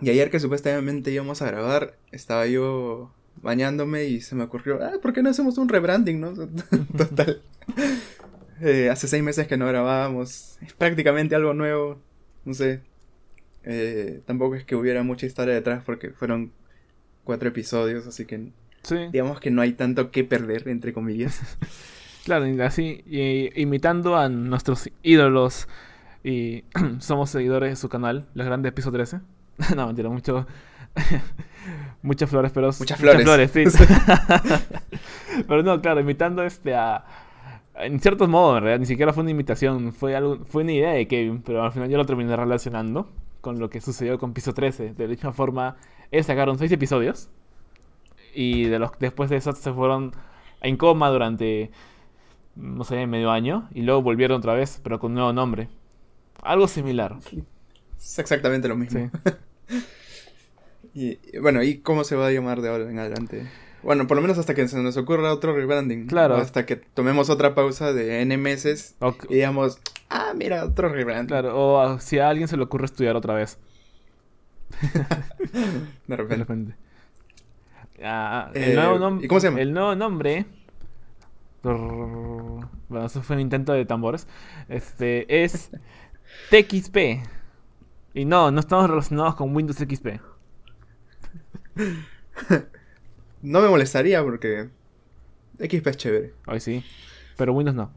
Y 0.00 0.10
ayer 0.10 0.30
que 0.30 0.40
supuestamente 0.40 1.10
íbamos 1.12 1.42
a 1.42 1.46
grabar, 1.46 1.96
estaba 2.12 2.46
yo 2.46 3.12
bañándome 3.42 4.04
y 4.06 4.20
se 4.20 4.34
me 4.34 4.44
ocurrió, 4.44 4.80
ah, 4.82 4.94
¿por 5.00 5.12
qué 5.12 5.22
no 5.22 5.30
hacemos 5.30 5.58
un 5.58 5.68
rebranding, 5.68 6.20
no? 6.20 6.32
Total. 6.96 7.42
Eh, 8.60 8.90
hace 8.90 9.06
seis 9.06 9.22
meses 9.22 9.46
que 9.46 9.56
no 9.56 9.68
grabábamos. 9.68 10.58
Es 10.60 10.72
prácticamente 10.72 11.36
algo 11.36 11.54
nuevo. 11.54 12.00
No 12.44 12.54
sé. 12.54 12.80
Eh, 13.64 14.20
tampoco 14.26 14.54
es 14.54 14.64
que 14.64 14.76
hubiera 14.76 15.02
mucha 15.02 15.26
historia 15.26 15.54
detrás 15.54 15.82
porque 15.84 16.10
fueron 16.10 16.52
cuatro 17.24 17.48
episodios, 17.48 18.06
así 18.06 18.24
que 18.24 18.50
Sí. 18.82 18.96
digamos 19.12 19.40
que 19.40 19.50
no 19.50 19.60
hay 19.60 19.72
tanto 19.72 20.10
que 20.10 20.24
perder, 20.24 20.68
entre 20.68 20.92
comillas. 20.92 21.40
Claro, 22.24 22.44
así, 22.62 23.02
y- 23.06 23.58
imitando 23.58 24.14
a 24.18 24.28
nuestros 24.28 24.90
ídolos 25.02 25.66
y 26.22 26.64
somos 26.98 27.30
seguidores 27.30 27.70
de 27.70 27.76
su 27.76 27.88
canal, 27.88 28.26
Las 28.34 28.46
Grandes 28.46 28.72
Piso 28.72 28.92
13. 28.92 29.20
no, 29.76 29.86
mentira, 29.86 30.10
mucho, 30.10 30.46
muchas 32.02 32.28
flores, 32.28 32.52
pero... 32.52 32.66
Muchas 32.78 32.98
flores. 33.00 33.50
sí. 33.50 33.64
pero 35.46 35.62
no, 35.62 35.80
claro, 35.80 36.00
imitando 36.00 36.42
este 36.42 36.74
a... 36.74 37.04
En 37.76 37.98
cierto 38.00 38.28
modo, 38.28 38.58
en 38.58 38.64
realidad, 38.64 38.80
ni 38.80 38.86
siquiera 38.86 39.12
fue 39.14 39.22
una 39.22 39.30
imitación, 39.30 39.92
fue 39.94 40.14
algo, 40.14 40.44
fue 40.44 40.64
una 40.64 40.72
idea 40.72 40.90
de 40.92 41.06
Kevin, 41.08 41.40
pero 41.40 41.62
al 41.62 41.72
final 41.72 41.88
yo 41.88 41.96
lo 41.96 42.04
terminé 42.04 42.36
relacionando 42.36 43.10
con 43.40 43.58
lo 43.58 43.70
que 43.70 43.80
sucedió 43.80 44.18
con 44.18 44.32
Piso 44.32 44.54
13. 44.54 44.94
De 44.94 45.04
la 45.04 45.10
misma 45.10 45.32
forma, 45.32 45.76
ellos 46.10 46.26
sacaron 46.26 46.58
seis 46.58 46.72
episodios 46.72 47.30
y 48.34 48.64
de 48.64 48.78
los 48.78 48.90
después 48.98 49.30
de 49.30 49.36
eso 49.36 49.52
se 49.52 49.72
fueron 49.72 50.12
en 50.60 50.76
coma 50.76 51.08
durante 51.10 51.70
no 52.58 52.84
sé, 52.84 53.06
medio 53.06 53.30
año 53.30 53.68
y 53.72 53.82
luego 53.82 54.02
volvieron 54.02 54.38
otra 54.38 54.54
vez, 54.54 54.80
pero 54.82 54.98
con 54.98 55.12
un 55.12 55.16
nuevo 55.16 55.32
nombre. 55.32 55.68
Algo 56.42 56.68
similar. 56.68 57.16
Es 57.96 58.18
exactamente 58.18 58.68
lo 58.68 58.76
mismo. 58.76 59.10
Sí. 59.22 59.30
Y, 60.94 61.38
bueno, 61.38 61.62
¿y 61.62 61.78
cómo 61.78 62.02
se 62.02 62.16
va 62.16 62.26
a 62.26 62.32
llamar 62.32 62.60
de 62.60 62.70
ahora 62.70 62.90
en 62.90 62.98
adelante? 62.98 63.46
Bueno, 63.84 64.08
por 64.08 64.16
lo 64.16 64.22
menos 64.22 64.36
hasta 64.36 64.54
que 64.54 64.66
se 64.66 64.82
nos 64.82 64.96
ocurra 64.96 65.32
otro 65.32 65.54
rebranding. 65.54 66.08
Claro. 66.08 66.34
O 66.34 66.38
hasta 66.38 66.66
que 66.66 66.74
tomemos 66.74 67.30
otra 67.30 67.54
pausa 67.54 67.92
de 67.92 68.20
N 68.22 68.36
meses 68.36 68.96
y 69.28 69.34
digamos, 69.34 69.78
ah, 70.10 70.32
mira, 70.36 70.64
otro 70.64 70.88
rebranding. 70.88 71.26
claro, 71.28 71.52
o 71.58 71.98
si 72.00 72.18
a 72.18 72.28
alguien 72.28 72.48
se 72.48 72.56
le 72.56 72.62
ocurre 72.64 72.84
estudiar 72.86 73.16
otra 73.16 73.34
vez, 73.34 73.58
De 74.82 74.98
de 76.06 76.16
repente. 76.16 76.36
repente. 76.36 76.74
Ah, 78.02 78.50
Eh, 78.54 78.70
el, 78.70 78.74
nuevo 78.76 78.98
nom- 78.98 79.24
¿y 79.24 79.28
cómo 79.28 79.40
se 79.40 79.48
llama? 79.48 79.60
el 79.60 79.72
nuevo 79.72 79.94
nombre. 79.94 80.46
Bueno, 81.62 83.04
eso 83.06 83.22
fue 83.22 83.36
un 83.36 83.40
intento 83.42 83.72
de 83.72 83.84
tambores. 83.84 84.26
Este 84.68 85.42
es 85.44 85.70
TXP. 86.50 86.96
Y 88.14 88.24
no, 88.24 88.50
no 88.50 88.60
estamos 88.60 88.88
relacionados 88.88 89.34
con 89.34 89.54
Windows 89.54 89.78
XP. 89.78 90.20
No 93.40 93.60
me 93.60 93.68
molestaría 93.68 94.20
porque 94.22 94.68
XP 95.60 95.86
es 95.86 95.96
chévere. 95.96 96.34
Hoy 96.48 96.58
sí. 96.60 96.84
Pero 97.36 97.52
Windows 97.52 97.76
no. 97.76 97.92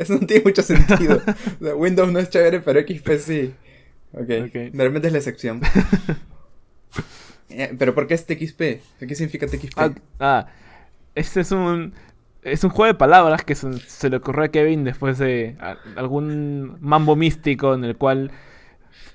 Eso 0.00 0.14
no 0.14 0.26
tiene 0.26 0.42
mucho 0.44 0.62
sentido. 0.62 1.20
O 1.60 1.64
sea, 1.64 1.74
Windows 1.76 2.10
no 2.10 2.18
es 2.18 2.30
chévere, 2.30 2.60
pero 2.60 2.80
XP 2.80 3.08
sí. 3.18 3.54
Ok. 4.12 4.30
Ok. 4.46 4.52
De 4.52 4.84
repente 4.84 5.06
es 5.08 5.12
la 5.12 5.18
excepción. 5.18 5.60
Eh, 7.52 7.74
pero 7.78 7.94
¿por 7.96 8.06
qué 8.06 8.14
es 8.14 8.26
TXP? 8.26 8.58
¿Qué 9.00 9.14
significa 9.16 9.46
TXP? 9.46 9.76
Ah, 9.76 9.90
ah, 10.20 10.46
este 11.16 11.40
es 11.40 11.50
un 11.50 11.92
es 12.42 12.62
un 12.64 12.70
juego 12.70 12.92
de 12.92 12.98
palabras 12.98 13.44
que 13.44 13.54
se, 13.56 13.72
se 13.80 14.08
le 14.08 14.16
ocurrió 14.18 14.44
a 14.44 14.48
Kevin 14.48 14.84
después 14.84 15.18
de 15.18 15.56
a- 15.60 15.76
algún 15.96 16.76
mambo 16.80 17.16
místico 17.16 17.74
en 17.74 17.84
el 17.84 17.96
cual 17.96 18.30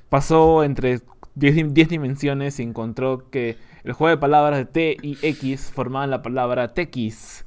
pasó 0.10 0.64
entre 0.66 1.00
10 1.36 1.56
dim- 1.56 1.72
10 1.74 1.88
dimensiones 1.90 2.60
y 2.60 2.64
encontró 2.64 3.30
que 3.32 3.58
el 3.86 3.94
juego 3.94 4.10
de 4.16 4.20
palabras 4.20 4.60
de 4.60 4.66
T 4.66 4.98
y 5.02 5.18
X 5.22 5.72
formaban 5.74 6.12
la 6.12 6.22
palabra 6.22 6.74
Tex. 6.74 7.46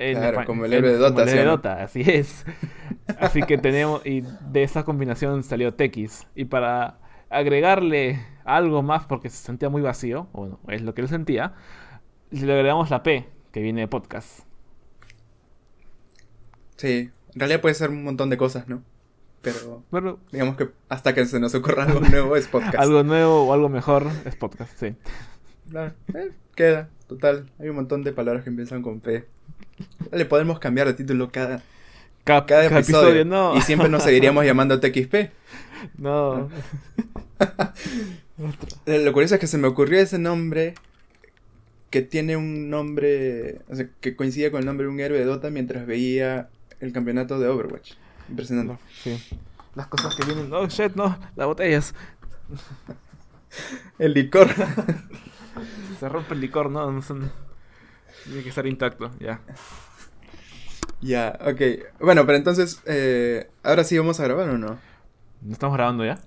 En 0.00 0.16
Claro, 0.16 0.44
como 0.46 0.64
el 0.64 0.72
héroe 0.72 0.92
de 0.92 0.96
como 0.96 1.10
Dota, 1.10 1.22
el 1.22 1.28
héroe 1.28 1.32
¿sí 1.34 1.38
o 1.38 1.50
de? 1.50 1.56
Dota, 1.56 1.82
así 1.82 2.00
es. 2.06 2.46
Así 3.18 3.42
que 3.42 3.58
tenemos, 3.58 4.06
y 4.06 4.22
de 4.22 4.62
esa 4.62 4.84
combinación 4.84 5.42
salió 5.42 5.74
Tex. 5.74 6.26
Y 6.34 6.46
para 6.46 6.98
agregarle 7.28 8.24
algo 8.44 8.82
más, 8.82 9.04
porque 9.04 9.28
se 9.28 9.36
sentía 9.36 9.68
muy 9.68 9.82
vacío, 9.82 10.28
o 10.32 10.40
bueno, 10.40 10.60
es 10.68 10.82
lo 10.82 10.94
que 10.94 11.02
él 11.02 11.08
sentía, 11.08 11.54
le 12.30 12.52
agregamos 12.52 12.88
la 12.88 13.02
P, 13.02 13.28
que 13.52 13.60
viene 13.60 13.82
de 13.82 13.88
podcast. 13.88 14.40
Sí. 16.76 17.10
En 17.34 17.40
realidad 17.40 17.60
puede 17.60 17.74
ser 17.74 17.90
un 17.90 18.04
montón 18.04 18.30
de 18.30 18.36
cosas, 18.36 18.68
¿no? 18.68 18.82
pero 19.42 19.84
Bueno, 19.90 20.18
digamos 20.32 20.56
que 20.56 20.70
hasta 20.88 21.14
que 21.14 21.24
se 21.26 21.40
nos 21.40 21.54
ocurra 21.54 21.84
algo 21.84 22.00
nuevo 22.10 22.36
es 22.36 22.46
podcast. 22.48 22.76
algo 22.78 23.02
nuevo 23.02 23.46
o 23.46 23.52
algo 23.52 23.68
mejor 23.68 24.06
es 24.24 24.36
podcast, 24.36 24.78
sí. 24.78 24.94
Eh, 25.74 26.32
queda, 26.54 26.88
total. 27.10 27.50
Hay 27.58 27.68
un 27.68 27.76
montón 27.76 28.02
de 28.02 28.12
palabras 28.12 28.44
que 28.44 28.50
empiezan 28.50 28.82
con 28.82 29.00
P. 29.00 29.24
Le 30.12 30.24
podemos 30.24 30.58
cambiar 30.58 30.86
de 30.86 30.94
título 30.94 31.30
cada, 31.30 31.62
Cada, 32.24 32.46
cada 32.46 32.64
episodio. 32.66 33.24
no. 33.24 33.56
Y 33.56 33.60
siempre 33.62 33.88
nos 33.88 34.02
seguiríamos 34.04 34.44
llamando 34.44 34.80
TXP. 34.80 35.14
No. 35.98 36.48
Eh, 38.86 38.98
Lo 39.04 39.12
curioso 39.12 39.34
es 39.34 39.40
que 39.40 39.46
se 39.46 39.58
me 39.58 39.68
ocurrió 39.68 40.00
ese 40.00 40.18
nombre 40.18 40.74
que 41.90 42.00
tiene 42.00 42.36
un 42.38 42.70
nombre, 42.70 43.60
o 43.68 43.74
sea, 43.76 43.86
que 44.00 44.16
coincide 44.16 44.50
con 44.50 44.60
el 44.60 44.66
nombre 44.66 44.86
de 44.86 44.92
un 44.92 45.00
héroe 45.00 45.18
de 45.18 45.24
Dota 45.26 45.50
mientras 45.50 45.86
veía 45.86 46.48
el 46.80 46.92
campeonato 46.92 47.38
de 47.38 47.48
Overwatch. 47.48 47.92
Impresionante. 48.30 48.72
No, 48.74 48.78
sí. 49.02 49.18
Las 49.74 49.88
cosas 49.88 50.14
que 50.16 50.24
vienen. 50.24 50.50
Oh 50.52 50.66
shit, 50.68 50.94
no. 50.94 51.18
Las 51.36 51.46
botellas. 51.46 51.94
El 53.98 54.14
licor. 54.14 54.48
Se 55.98 56.08
rompe 56.08 56.34
el 56.34 56.40
licor, 56.40 56.70
no. 56.70 56.90
no 56.90 57.02
son- 57.02 57.30
Tiene 58.24 58.42
que 58.42 58.48
estar 58.50 58.66
intacto, 58.66 59.10
ya. 59.18 59.40
ya, 61.00 61.38
ok. 61.40 61.60
Bueno, 62.00 62.26
pero 62.26 62.36
entonces, 62.38 62.82
eh, 62.86 63.50
¿ahora 63.62 63.84
sí 63.84 63.96
vamos 63.98 64.20
a 64.20 64.24
grabar 64.24 64.48
o 64.48 64.58
no? 64.58 64.78
¿No 65.42 65.52
estamos 65.52 65.76
grabando 65.76 66.04
ya? 66.04 66.18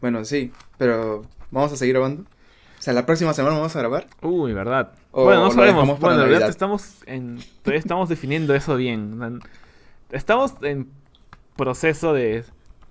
Bueno, 0.00 0.24
sí, 0.24 0.52
pero 0.78 1.22
¿vamos 1.50 1.72
a 1.72 1.76
seguir 1.76 1.94
grabando? 1.94 2.22
O 2.22 2.82
sea, 2.84 2.92
la 2.92 3.06
próxima 3.06 3.32
semana 3.32 3.56
vamos 3.56 3.74
a 3.74 3.78
grabar. 3.78 4.06
Uy, 4.20 4.52
verdad. 4.52 4.92
O 5.12 5.24
bueno, 5.24 5.44
no 5.46 5.50
sabemos. 5.50 5.98
Bueno, 5.98 6.16
en 6.22 6.28
Navidad. 6.30 6.48
estamos 6.50 6.98
en. 7.06 7.38
Todavía 7.62 7.78
estamos 7.78 8.08
definiendo 8.10 8.54
eso 8.54 8.76
bien. 8.76 9.40
Estamos 10.10 10.52
en 10.62 10.90
proceso 11.56 12.12
de 12.12 12.44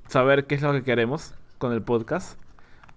saber 0.07 0.45
qué 0.47 0.55
es 0.55 0.61
lo 0.63 0.71
que 0.73 0.83
queremos 0.83 1.35
con 1.59 1.73
el 1.73 1.83
podcast. 1.83 2.39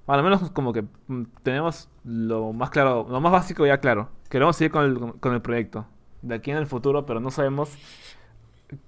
Al 0.07 0.23
menos 0.23 0.51
como 0.51 0.73
que 0.73 0.85
mm, 1.09 1.23
tenemos 1.42 1.88
lo 2.05 2.53
más 2.53 2.71
claro, 2.71 3.07
lo 3.09 3.21
más 3.21 3.33
básico 3.33 3.66
ya 3.66 3.79
claro. 3.79 4.09
Queremos 4.29 4.57
seguir 4.57 4.71
con 4.73 4.85
el, 4.85 4.99
con 5.21 5.35
el 5.35 5.42
proyecto 5.42 5.87
de 6.23 6.35
aquí 6.37 6.51
en 6.51 6.57
el 6.57 6.66
futuro, 6.66 7.07
pero 7.07 7.21
no 7.21 7.31
sabemos 7.31 7.77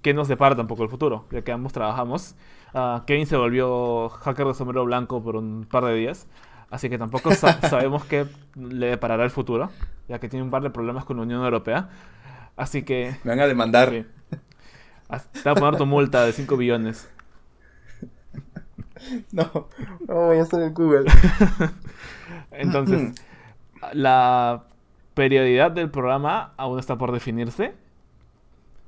qué 0.01 0.13
nos 0.13 0.27
depara 0.27 0.55
tampoco 0.55 0.83
el 0.83 0.89
futuro, 0.89 1.25
ya 1.31 1.41
que 1.41 1.51
ambos 1.51 1.73
trabajamos. 1.73 2.35
Ah, 2.73 3.03
Kevin 3.07 3.25
se 3.25 3.37
volvió 3.37 4.09
hacker 4.09 4.47
de 4.47 4.53
sombrero 4.53 4.85
blanco 4.85 5.23
por 5.23 5.35
un 5.35 5.65
par 5.69 5.85
de 5.85 5.93
días, 5.95 6.27
así 6.69 6.89
que 6.89 6.97
tampoco 6.97 7.31
sa- 7.33 7.59
sabemos 7.69 8.03
qué 8.05 8.25
le 8.55 8.87
deparará 8.87 9.23
el 9.23 9.31
futuro, 9.31 9.69
ya 10.07 10.19
que 10.19 10.29
tiene 10.29 10.43
un 10.43 10.51
par 10.51 10.61
de 10.63 10.69
problemas 10.69 11.05
con 11.05 11.17
la 11.17 11.23
Unión 11.23 11.43
Europea. 11.43 11.89
Así 12.57 12.83
que 12.83 13.15
Me 13.23 13.31
van 13.31 13.39
a 13.39 13.47
demandar. 13.47 13.89
sí. 13.89 14.05
Te 15.41 15.41
va 15.49 15.51
a 15.53 15.55
poner 15.55 15.77
tu 15.77 15.85
multa 15.85 16.23
de 16.25 16.33
5 16.33 16.55
billones. 16.57 17.09
No, 19.31 19.67
no 20.07 20.13
voy 20.15 20.37
a 20.37 20.43
hacer 20.43 20.61
el 20.61 20.73
Google. 20.73 21.05
Entonces, 22.51 23.13
la 23.93 24.63
periodidad 25.13 25.71
del 25.71 25.89
programa 25.89 26.53
aún 26.57 26.79
está 26.79 26.97
por 26.97 27.11
definirse, 27.11 27.73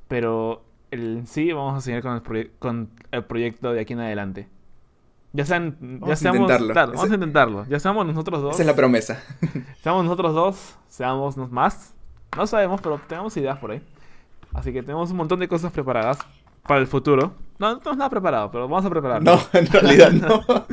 pero 0.07 0.63
en 0.91 1.25
sí 1.27 1.51
vamos 1.53 1.77
a 1.77 1.81
seguir 1.81 2.01
con 2.01 2.21
el, 2.35 2.51
con 2.59 2.89
el 3.11 3.23
proyecto 3.23 3.73
de 3.73 3.81
aquí 3.81 3.93
en 3.93 3.99
adelante. 3.99 4.47
Ya 5.33 5.45
sean, 5.45 5.77
ya 5.79 5.87
Vamos 5.99 6.11
a 6.11 6.15
seamos, 6.17 6.41
intentarlo. 6.41 6.73
claro, 6.73 6.91
vamos 6.93 7.11
a 7.11 7.13
intentarlo. 7.13 7.65
Ya 7.67 7.79
seamos 7.79 8.05
nosotros 8.05 8.41
dos, 8.41 8.53
Esa 8.53 8.63
es 8.63 8.67
la 8.67 8.75
promesa. 8.75 9.23
seamos 9.81 10.03
nosotros 10.03 10.33
dos, 10.33 10.75
seamos 10.89 11.37
más. 11.37 11.95
No 12.35 12.45
sabemos, 12.47 12.81
pero 12.81 12.99
tenemos 13.07 13.35
ideas 13.37 13.57
por 13.57 13.71
ahí. 13.71 13.81
Así 14.53 14.73
que 14.73 14.83
tenemos 14.83 15.09
un 15.11 15.17
montón 15.17 15.39
de 15.39 15.47
cosas 15.47 15.71
preparadas 15.71 16.19
para 16.67 16.81
el 16.81 16.87
futuro. 16.87 17.33
No, 17.61 17.73
no 17.73 17.77
tenemos 17.79 17.97
nada 17.97 18.09
preparado, 18.09 18.51
pero 18.51 18.67
vamos 18.67 18.83
a 18.85 18.89
prepararlo. 18.89 19.23
No, 19.35 19.41
en 19.59 19.67
realidad 19.67 20.11
no. 20.11 20.43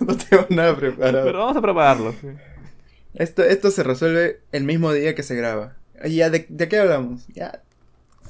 No 0.00 0.16
tengo 0.16 0.46
nada 0.50 0.76
preparado. 0.76 1.24
Pero 1.24 1.38
vamos 1.40 1.56
a 1.56 1.60
prepararlo. 1.60 2.12
sí. 2.12 2.28
Esto, 3.14 3.42
esto 3.42 3.70
se 3.72 3.82
resuelve 3.82 4.40
el 4.52 4.62
mismo 4.64 4.92
día 4.92 5.14
que 5.16 5.22
se 5.24 5.34
graba. 5.34 5.74
Y 6.04 6.14
ya, 6.16 6.30
¿de, 6.30 6.46
de 6.48 6.68
qué 6.68 6.78
hablamos? 6.78 7.26
Ya, 7.34 7.62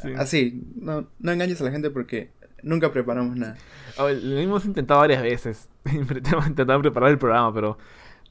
Sí. 0.01 0.09
así. 0.17 0.63
No, 0.77 1.07
no 1.19 1.33
engañes 1.33 1.61
a 1.61 1.65
la 1.65 1.71
gente 1.71 1.91
porque 1.91 2.31
nunca 2.63 2.91
preparamos 2.93 3.37
nada. 3.37 3.57
Lo 3.99 4.09
hemos 4.39 4.65
intentado 4.65 5.01
varias 5.01 5.23
veces. 5.23 5.69
Hemos 5.85 6.47
intentado 6.47 6.81
preparar 6.81 7.11
el 7.11 7.19
programa, 7.19 7.53
pero 7.53 7.77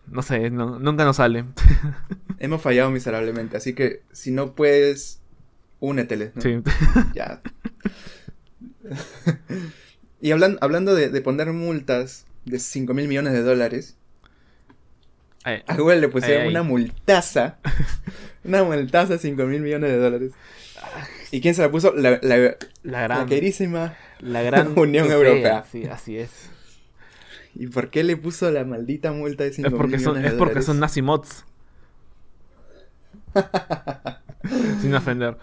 no 0.07 0.21
sé, 0.21 0.49
no- 0.49 0.79
nunca 0.79 1.03
nos 1.05 1.17
sale. 1.17 1.43
Hemos 2.39 2.61
fallado 2.61 2.89
miserablemente, 2.89 3.57
así 3.57 3.73
que 3.73 4.01
si 4.11 4.31
no 4.31 4.53
puedes, 4.55 5.19
únetele. 5.79 6.31
¿no? 6.35 6.41
Sí. 6.41 6.61
Ya. 7.13 7.41
y 10.21 10.31
hablan- 10.31 10.57
hablando 10.61 10.95
de, 10.95 11.09
de 11.09 11.21
poner 11.21 11.51
multas 11.53 12.25
de 12.45 12.59
5 12.59 12.93
mil 12.93 13.07
millones 13.07 13.33
de 13.33 13.41
dólares, 13.43 13.95
Eh, 15.45 15.63
a 15.67 15.75
Google 15.77 16.01
le 16.01 16.09
pusieron 16.09 16.47
una 16.47 16.63
multaza. 16.63 17.57
una 18.43 18.63
multaza 18.63 19.13
de 19.13 19.19
5 19.19 19.43
mil 19.45 19.61
millones 19.61 19.89
de 19.91 19.97
dólares. 19.97 20.31
¿Y 21.31 21.41
quién 21.41 21.55
se 21.55 21.61
la 21.61 21.71
puso? 21.71 21.93
La, 21.93 22.19
la, 22.21 22.37
la 22.37 22.57
la 22.83 23.01
gran, 23.03 23.27
queridísima. 23.27 23.95
la 24.19 24.41
gran 24.43 24.77
Unión 24.77 25.11
Europea. 25.11 25.63
Sí, 25.71 25.85
así 25.85 26.17
es. 26.17 26.31
¿Y 27.55 27.67
por 27.67 27.89
qué 27.89 28.03
le 28.03 28.15
puso 28.17 28.49
la 28.51 28.63
maldita 28.65 29.11
multa 29.11 29.43
de 29.43 29.51
5 29.53 29.67
Es 29.67 29.73
mil 29.73 29.87
millones 29.97 30.23
de 30.23 30.27
es 30.29 30.33
porque 30.35 30.51
dólares? 30.53 30.65
son 30.65 30.79
nazi 30.79 31.01
mods. 31.01 31.43
Sin 34.81 34.93
ofender. 34.95 35.37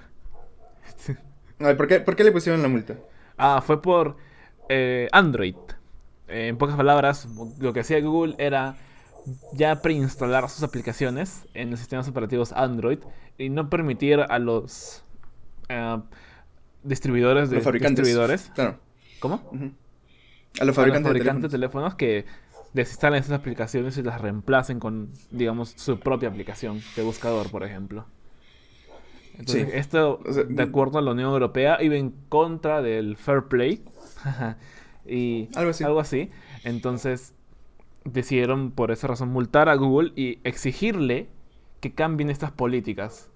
A 1.61 1.67
ver, 1.69 1.77
¿por 1.77 1.87
qué, 1.87 2.01
por 2.01 2.17
qué 2.17 2.25
le 2.25 2.33
pusieron 2.33 2.63
la 2.63 2.69
multa? 2.69 2.95
Ah, 3.37 3.63
fue 3.65 3.81
por 3.83 4.17
eh, 4.69 5.09
Android. 5.13 5.57
Eh, 6.29 6.49
en 6.49 6.57
pocas 6.57 6.77
palabras, 6.77 7.29
lo 7.59 7.73
que 7.73 7.81
hacía 7.81 8.01
Google 8.01 8.35
era 8.39 8.77
ya 9.53 9.81
preinstalar 9.81 10.49
sus 10.51 10.63
aplicaciones 10.63 11.47
en 11.55 11.71
los 11.71 11.81
sistemas 11.81 12.09
operativos 12.09 12.53
Android 12.53 12.99
y 13.39 13.49
no 13.49 13.71
permitir 13.71 14.21
a 14.21 14.39
los 14.39 15.05
eh, 15.69 15.99
distribuidores 16.83 17.51
de 17.51 17.57
Los 17.57 17.65
fabricantes. 17.65 18.05
distribuidores. 18.05 18.51
Claro. 18.55 18.79
¿Cómo? 19.21 19.35
A 19.37 19.55
los 19.55 20.61
A 20.61 20.65
los 20.65 20.77
fabricantes, 20.77 21.09
fabricantes 21.09 21.43
de 21.43 21.49
de 21.49 21.53
teléfonos 21.53 21.95
que 21.95 22.27
desinstalen 22.75 23.21
esas 23.21 23.39
aplicaciones 23.39 23.97
y 23.97 24.03
las 24.03 24.21
reemplacen 24.21 24.81
con, 24.81 25.11
digamos, 25.31 25.75
su 25.77 25.99
propia 25.99 26.29
aplicación 26.29 26.83
de 26.97 27.03
buscador, 27.03 27.51
por 27.51 27.65
ejemplo. 27.65 28.05
Entonces, 29.39 29.69
Sí. 29.69 29.71
esto, 29.75 30.21
O 30.27 30.33
sea, 30.33 30.45
de 30.45 30.63
acuerdo 30.63 30.99
a 30.99 31.03
la 31.03 31.13
Unión 31.13 31.33
Europea, 31.33 31.83
iba 31.83 31.97
en 31.97 32.15
contra 32.29 32.83
del 32.83 33.17
fair 33.17 33.45
play. 33.45 33.85
y 35.07 35.49
Algo 35.55 35.71
así. 35.71 35.85
algo 35.85 36.01
así. 36.01 36.31
Entonces, 36.65 37.35
decidieron 38.05 38.71
por 38.71 38.91
esa 38.91 39.07
razón 39.07 39.31
multar 39.31 39.69
a 39.69 39.75
Google 39.75 40.13
y 40.17 40.39
exigirle 40.45 41.29
que 41.81 41.93
cambien 41.93 42.31
estas 42.31 42.51
políticas 42.51 43.31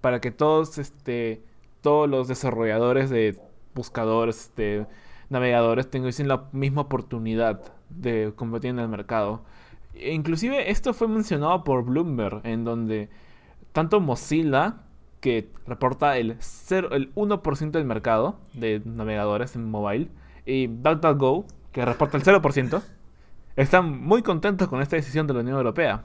para 0.00 0.20
que 0.20 0.30
todos 0.30 0.78
este 0.78 1.42
todos 1.80 2.08
los 2.08 2.28
desarrolladores 2.28 3.10
de 3.10 3.38
buscadores 3.74 4.52
de 4.56 4.86
navegadores 5.30 5.90
tengan 5.90 6.12
la 6.28 6.44
misma 6.52 6.82
oportunidad 6.82 7.60
de 7.88 8.32
competir 8.36 8.70
en 8.70 8.78
el 8.78 8.88
mercado 8.88 9.42
E 9.94 10.12
inclusive 10.12 10.70
esto 10.70 10.94
fue 10.94 11.08
mencionado 11.08 11.64
por 11.64 11.84
Bloomberg 11.84 12.40
en 12.44 12.64
donde 12.64 13.08
tanto 13.72 14.00
Mozilla 14.00 14.81
que 15.22 15.48
reporta 15.66 16.18
el, 16.18 16.36
cero- 16.40 16.90
el 16.92 17.14
1% 17.14 17.70
del 17.70 17.86
mercado 17.86 18.36
de 18.52 18.82
navegadores 18.84 19.56
en 19.56 19.70
mobile 19.70 20.08
y 20.44 20.66
DuckDuckGo 20.66 21.46
que 21.72 21.84
reporta 21.86 22.18
el 22.18 22.24
0% 22.24 22.82
están 23.56 23.98
muy 24.02 24.22
contentos 24.22 24.68
con 24.68 24.82
esta 24.82 24.96
decisión 24.96 25.26
de 25.26 25.32
la 25.34 25.40
Unión 25.40 25.56
Europea 25.56 26.04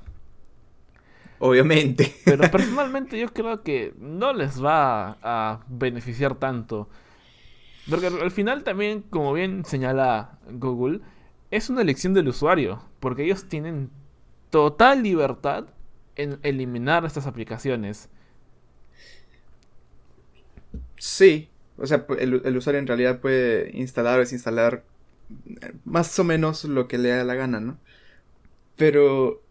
Obviamente. 1.40 2.16
pero 2.26 2.50
personalmente 2.52 3.20
yo 3.20 3.28
creo 3.34 3.62
que 3.64 3.94
no 4.00 4.34
les 4.34 4.64
va 4.64 5.18
a 5.22 5.60
beneficiar 5.68 6.36
tanto. 6.36 6.90
Porque 7.90 8.08
al 8.08 8.32
final 8.32 8.64
también, 8.64 9.02
como 9.04 9.34
bien 9.34 9.64
señala 9.64 10.40
Google, 10.52 11.00
es 11.52 11.70
una 11.70 11.82
elección 11.82 12.14
del 12.14 12.28
usuario. 12.28 12.82
Porque 13.00 13.24
ellos 13.24 13.48
tienen 13.48 13.90
total 14.50 15.04
libertad 15.04 15.66
en 16.16 16.40
eliminar 16.44 17.06
estas 17.06 17.28
aplicaciones. 17.28 18.10
Sí. 20.98 21.50
O 21.78 21.86
sea, 21.86 22.06
el, 22.20 22.42
el 22.44 22.58
usuario 22.58 22.80
en 22.80 22.88
realidad 22.88 23.20
puede 23.20 23.70
instalar 23.78 24.18
o 24.18 24.22
desinstalar 24.22 24.84
eh, 25.62 25.74
más 25.86 26.18
o 26.20 26.24
menos 26.24 26.64
lo 26.66 26.88
que 26.88 26.98
le 26.98 27.10
da 27.10 27.24
la 27.24 27.36
gana, 27.36 27.60
¿no? 27.60 27.78
Pero 28.76 29.42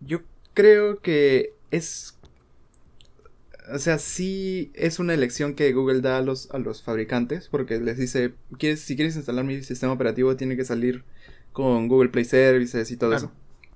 yo 0.00 0.22
creo 0.54 1.00
que 1.00 1.54
es... 1.70 2.16
O 3.72 3.78
sea, 3.78 3.98
sí 3.98 4.72
es 4.74 4.98
una 4.98 5.14
elección 5.14 5.54
que 5.54 5.72
Google 5.72 6.00
da 6.00 6.18
a 6.18 6.22
los, 6.22 6.50
a 6.50 6.58
los 6.58 6.82
fabricantes 6.82 7.48
porque 7.48 7.78
les 7.80 7.96
dice, 7.96 8.34
¿quieres, 8.58 8.80
si 8.80 8.96
quieres 8.96 9.16
instalar 9.16 9.44
mi 9.44 9.62
sistema 9.62 9.92
operativo 9.92 10.36
tiene 10.36 10.56
que 10.56 10.64
salir 10.64 11.04
con 11.52 11.86
Google 11.88 12.08
Play 12.10 12.24
Services 12.24 12.90
y 12.90 12.96
todo 12.96 13.10
Claro. 13.10 13.26
eso. 13.26 13.32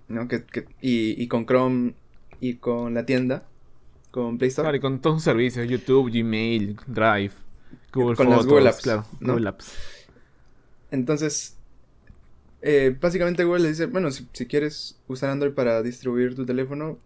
¿no? 0.09 0.29
Que, 0.29 0.44
que- 0.44 0.66
y, 0.81 1.20
y 1.22 1.29
con 1.29 1.46
Chrome 1.46 1.94
y 2.40 2.55
con 2.57 2.94
la 2.94 3.07
tienda, 3.07 3.46
con 4.16 4.38
Play 4.38 4.48
Store. 4.48 4.64
Claro, 4.64 4.76
y 4.79 4.81
con 4.81 4.98
todos 5.00 5.16
sus 5.16 5.24
servicios, 5.24 5.68
YouTube, 5.68 6.11
Gmail, 6.11 6.76
Drive. 6.87 7.33
Google 7.92 8.16
con 8.16 8.31
las 8.31 8.38
Fotos, 8.38 8.50
Google 8.50 8.68
Apps, 8.70 8.81
claro, 8.81 9.05
¿no? 9.20 9.35
Google 9.35 9.48
Apps. 9.50 9.74
Entonces, 10.90 11.57
eh, 12.62 12.96
básicamente 12.98 13.44
Google 13.44 13.64
le 13.64 13.68
dice, 13.68 13.85
bueno, 13.85 14.11
si, 14.11 14.26
si 14.33 14.46
quieres 14.46 14.98
usar 15.07 15.29
Android 15.29 15.52
para 15.52 15.83
distribuir 15.83 16.35
tu 16.35 16.46
teléfono, 16.46 16.98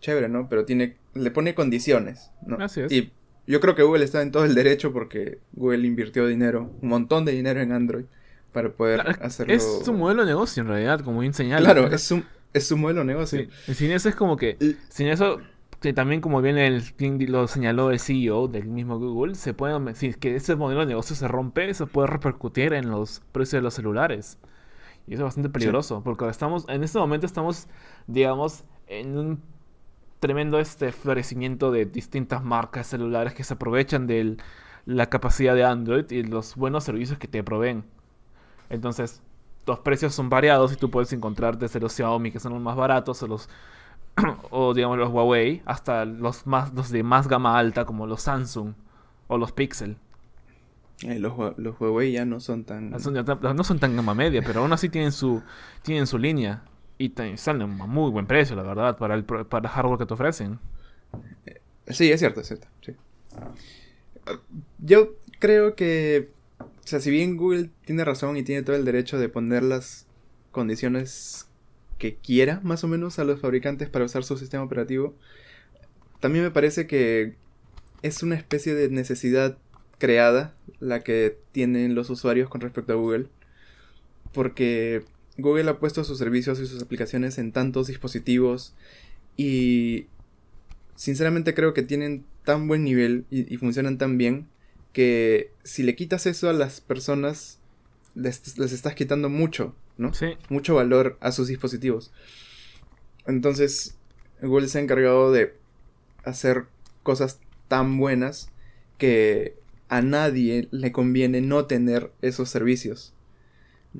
chévere, 0.00 0.30
¿no? 0.30 0.48
Pero 0.48 0.64
tiene, 0.64 0.96
le 1.12 1.30
pone 1.30 1.54
condiciones, 1.54 2.30
¿no? 2.46 2.56
Así 2.56 2.80
es. 2.80 2.90
Y 2.90 3.12
yo 3.46 3.60
creo 3.60 3.74
que 3.74 3.82
Google 3.82 4.04
está 4.04 4.22
en 4.22 4.32
todo 4.32 4.46
el 4.46 4.54
derecho 4.54 4.94
porque 4.94 5.38
Google 5.52 5.86
invirtió 5.86 6.26
dinero, 6.26 6.72
un 6.80 6.88
montón 6.88 7.26
de 7.26 7.32
dinero 7.32 7.60
en 7.60 7.72
Android 7.72 8.04
para 8.52 8.70
poder 8.70 9.02
Claro, 9.02 9.18
hacerlo. 9.22 9.52
Es 9.52 9.82
su 9.84 9.92
modelo 9.92 10.22
de 10.22 10.28
negocio 10.28 10.62
en 10.62 10.68
realidad, 10.68 11.00
como 11.00 11.20
bien 11.20 11.34
señala. 11.34 11.72
Claro, 11.72 11.92
es 11.92 12.02
su, 12.02 12.22
es 12.54 12.66
su 12.66 12.78
modelo 12.78 13.00
de 13.00 13.06
negocio. 13.06 13.46
Sí, 13.66 13.74
sin 13.74 13.90
eso 13.90 14.08
es 14.08 14.14
como 14.14 14.38
que, 14.38 14.56
sin 14.88 15.08
eso, 15.08 15.42
que 15.86 15.92
también 15.92 16.20
como 16.20 16.42
bien 16.42 16.58
el, 16.58 16.82
lo 17.28 17.46
señaló 17.46 17.92
el 17.92 18.00
CEO 18.00 18.48
del 18.48 18.66
mismo 18.66 18.98
Google, 18.98 19.36
se 19.36 19.54
puede, 19.54 19.94
si 19.94 20.08
es 20.08 20.16
que 20.16 20.34
ese 20.34 20.56
modelo 20.56 20.80
de 20.80 20.86
negocio 20.86 21.14
se 21.14 21.28
rompe, 21.28 21.70
eso 21.70 21.86
puede 21.86 22.08
repercutir 22.08 22.72
en 22.72 22.90
los 22.90 23.22
precios 23.30 23.60
de 23.60 23.62
los 23.62 23.74
celulares. 23.74 24.36
Y 25.06 25.14
eso 25.14 25.22
es 25.22 25.26
bastante 25.26 25.48
peligroso, 25.48 26.02
porque 26.02 26.26
estamos, 26.28 26.64
en 26.68 26.82
este 26.82 26.98
momento 26.98 27.24
estamos, 27.24 27.68
digamos, 28.08 28.64
en 28.88 29.16
un 29.16 29.42
tremendo 30.18 30.58
este 30.58 30.90
florecimiento 30.90 31.70
de 31.70 31.86
distintas 31.86 32.42
marcas 32.42 32.88
celulares 32.88 33.32
que 33.32 33.44
se 33.44 33.54
aprovechan 33.54 34.08
de 34.08 34.38
la 34.86 35.08
capacidad 35.08 35.54
de 35.54 35.62
Android 35.62 36.10
y 36.10 36.24
los 36.24 36.56
buenos 36.56 36.82
servicios 36.82 37.16
que 37.16 37.28
te 37.28 37.44
proveen. 37.44 37.84
Entonces, 38.70 39.22
los 39.68 39.78
precios 39.78 40.16
son 40.16 40.30
variados 40.30 40.72
y 40.72 40.76
tú 40.76 40.90
puedes 40.90 41.12
encontrar 41.12 41.58
desde 41.58 41.78
los 41.78 41.92
Xiaomi, 41.92 42.32
que 42.32 42.40
son 42.40 42.54
los 42.54 42.60
más 42.60 42.74
baratos, 42.74 43.22
o 43.22 43.28
los 43.28 43.48
o 44.50 44.74
digamos 44.74 44.98
los 44.98 45.10
Huawei, 45.10 45.62
hasta 45.66 46.04
los 46.04 46.46
más 46.46 46.72
los 46.72 46.90
de 46.90 47.02
más 47.02 47.28
gama 47.28 47.58
alta 47.58 47.84
como 47.84 48.06
los 48.06 48.22
Samsung 48.22 48.74
o 49.28 49.38
los 49.38 49.52
Pixel. 49.52 49.96
Eh, 51.02 51.18
los, 51.18 51.34
los 51.58 51.78
Huawei 51.78 52.12
ya 52.12 52.24
no 52.24 52.40
son 52.40 52.64
tan... 52.64 52.98
Son 53.00 53.12
no 53.12 53.64
son 53.64 53.78
tan 53.78 53.96
gama 53.96 54.14
media, 54.14 54.42
pero 54.42 54.60
aún 54.60 54.72
así 54.72 54.88
tienen 54.88 55.12
su 55.12 55.42
tienen 55.82 56.06
su 56.06 56.18
línea 56.18 56.62
y 56.98 57.12
salen 57.36 57.80
a 57.80 57.86
muy 57.86 58.10
buen 58.10 58.26
precio, 58.26 58.56
la 58.56 58.62
verdad, 58.62 58.96
para 58.96 59.14
el 59.14 59.24
para 59.24 59.68
el 59.68 59.74
hardware 59.74 59.98
que 59.98 60.06
te 60.06 60.14
ofrecen. 60.14 60.58
Sí, 61.88 62.10
es 62.10 62.20
cierto, 62.20 62.40
es 62.40 62.48
cierto. 62.48 62.68
sí. 62.80 62.92
Yo 64.78 65.14
creo 65.38 65.76
que, 65.76 66.30
o 66.58 66.86
sea, 66.86 67.00
si 67.00 67.10
bien 67.10 67.36
Google 67.36 67.70
tiene 67.84 68.04
razón 68.04 68.36
y 68.36 68.42
tiene 68.42 68.62
todo 68.62 68.76
el 68.76 68.84
derecho 68.84 69.18
de 69.18 69.28
poner 69.28 69.62
las 69.62 70.06
condiciones 70.52 71.48
que 71.98 72.16
quiera, 72.16 72.60
más 72.62 72.84
o 72.84 72.88
menos, 72.88 73.18
a 73.18 73.24
los 73.24 73.40
fabricantes 73.40 73.88
para 73.88 74.04
usar 74.04 74.24
su 74.24 74.36
sistema 74.36 74.64
operativo, 74.64 75.14
también 76.20 76.44
me 76.44 76.50
parece 76.50 76.86
que 76.86 77.34
es 78.02 78.22
una 78.22 78.34
especie 78.34 78.74
de 78.74 78.88
necesidad 78.90 79.58
creada 79.98 80.54
la 80.80 81.02
que 81.02 81.38
tienen 81.52 81.94
los 81.94 82.10
usuarios 82.10 82.48
con 82.48 82.60
respecto 82.60 82.92
a 82.92 82.96
Google. 82.96 83.26
Porque 84.32 85.04
Google 85.38 85.70
ha 85.70 85.78
puesto 85.78 86.04
sus 86.04 86.18
servicios 86.18 86.60
y 86.60 86.66
sus 86.66 86.82
aplicaciones 86.82 87.38
en 87.38 87.52
tantos 87.52 87.86
dispositivos 87.86 88.74
y 89.36 90.06
sinceramente 90.94 91.54
creo 91.54 91.74
que 91.74 91.82
tienen 91.82 92.24
tan 92.44 92.68
buen 92.68 92.84
nivel 92.84 93.26
y, 93.30 93.56
funcionan 93.58 93.98
tan 93.98 94.18
bien 94.18 94.48
que 94.92 95.50
si 95.62 95.82
le 95.82 95.94
quitas 95.94 96.26
eso 96.26 96.48
a 96.48 96.54
las 96.54 96.80
personas, 96.80 97.58
les, 98.16 98.58
les 98.58 98.72
estás 98.72 98.94
quitando 98.96 99.28
mucho, 99.28 99.74
¿no? 99.96 100.12
Sí, 100.12 100.36
Mucho 100.48 100.74
valor 100.74 101.16
a 101.20 101.30
sus 101.30 101.46
dispositivos. 101.46 102.10
Entonces, 103.26 103.96
Google 104.42 104.68
se 104.68 104.78
ha 104.78 104.82
encargado 104.82 105.30
de 105.32 105.56
hacer 106.24 106.64
cosas 107.04 107.38
tan 107.68 107.98
buenas 107.98 108.50
que 108.98 109.56
a 109.88 110.02
nadie 110.02 110.66
le 110.72 110.90
conviene 110.90 111.40
no 111.40 111.66
tener 111.66 112.12
esos 112.22 112.48
servicios. 112.48 113.12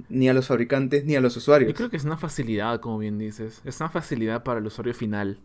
Ni 0.08 0.28
a 0.28 0.34
los 0.34 0.46
fabricantes 0.48 1.04
ni 1.04 1.14
a 1.16 1.20
los 1.20 1.36
usuarios. 1.36 1.70
yo 1.70 1.76
creo 1.76 1.90
que 1.90 1.96
es 1.96 2.04
una 2.04 2.18
facilidad, 2.18 2.80
como 2.80 2.98
bien 2.98 3.18
dices, 3.18 3.62
es 3.64 3.80
una 3.80 3.88
facilidad 3.88 4.42
para 4.42 4.60
el 4.60 4.66
usuario 4.66 4.92
final. 4.94 5.38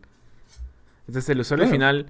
Entonces 1.06 1.28
el 1.30 1.40
usuario 1.40 1.64
Claro. 1.64 1.72
final 1.74 2.06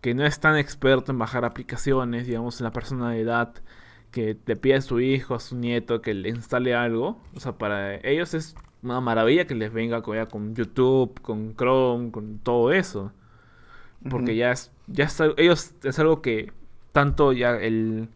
que 0.00 0.14
no 0.14 0.24
es 0.24 0.38
tan 0.40 0.56
experto 0.56 1.10
en 1.12 1.18
bajar 1.18 1.44
aplicaciones, 1.44 2.26
digamos, 2.26 2.60
la 2.60 2.72
persona 2.72 3.10
de 3.10 3.20
edad 3.20 3.54
que 4.10 4.36
le 4.46 4.56
pide 4.56 4.74
a 4.74 4.80
su 4.82 5.00
hijo, 5.00 5.34
a 5.34 5.40
su 5.40 5.56
nieto 5.56 6.02
que 6.02 6.14
le 6.14 6.28
instale 6.28 6.74
algo, 6.74 7.20
o 7.34 7.40
sea, 7.40 7.52
para 7.52 7.96
ellos 7.96 8.34
es 8.34 8.54
una 8.82 9.00
maravilla 9.00 9.46
que 9.46 9.54
les 9.54 9.72
venga 9.72 10.02
con, 10.02 10.16
ya 10.16 10.26
con 10.26 10.54
YouTube, 10.54 11.20
con 11.20 11.54
Chrome, 11.56 12.10
con 12.10 12.38
todo 12.38 12.72
eso. 12.72 13.12
Porque 14.08 14.34
ya 14.34 14.50
es, 14.52 14.72
ya 14.86 15.04
es 15.04 15.20
ellos 15.36 15.74
es 15.82 15.98
algo 15.98 16.22
que 16.22 16.52
tanto 16.92 17.32
ya 17.32 17.50
el, 17.56 18.08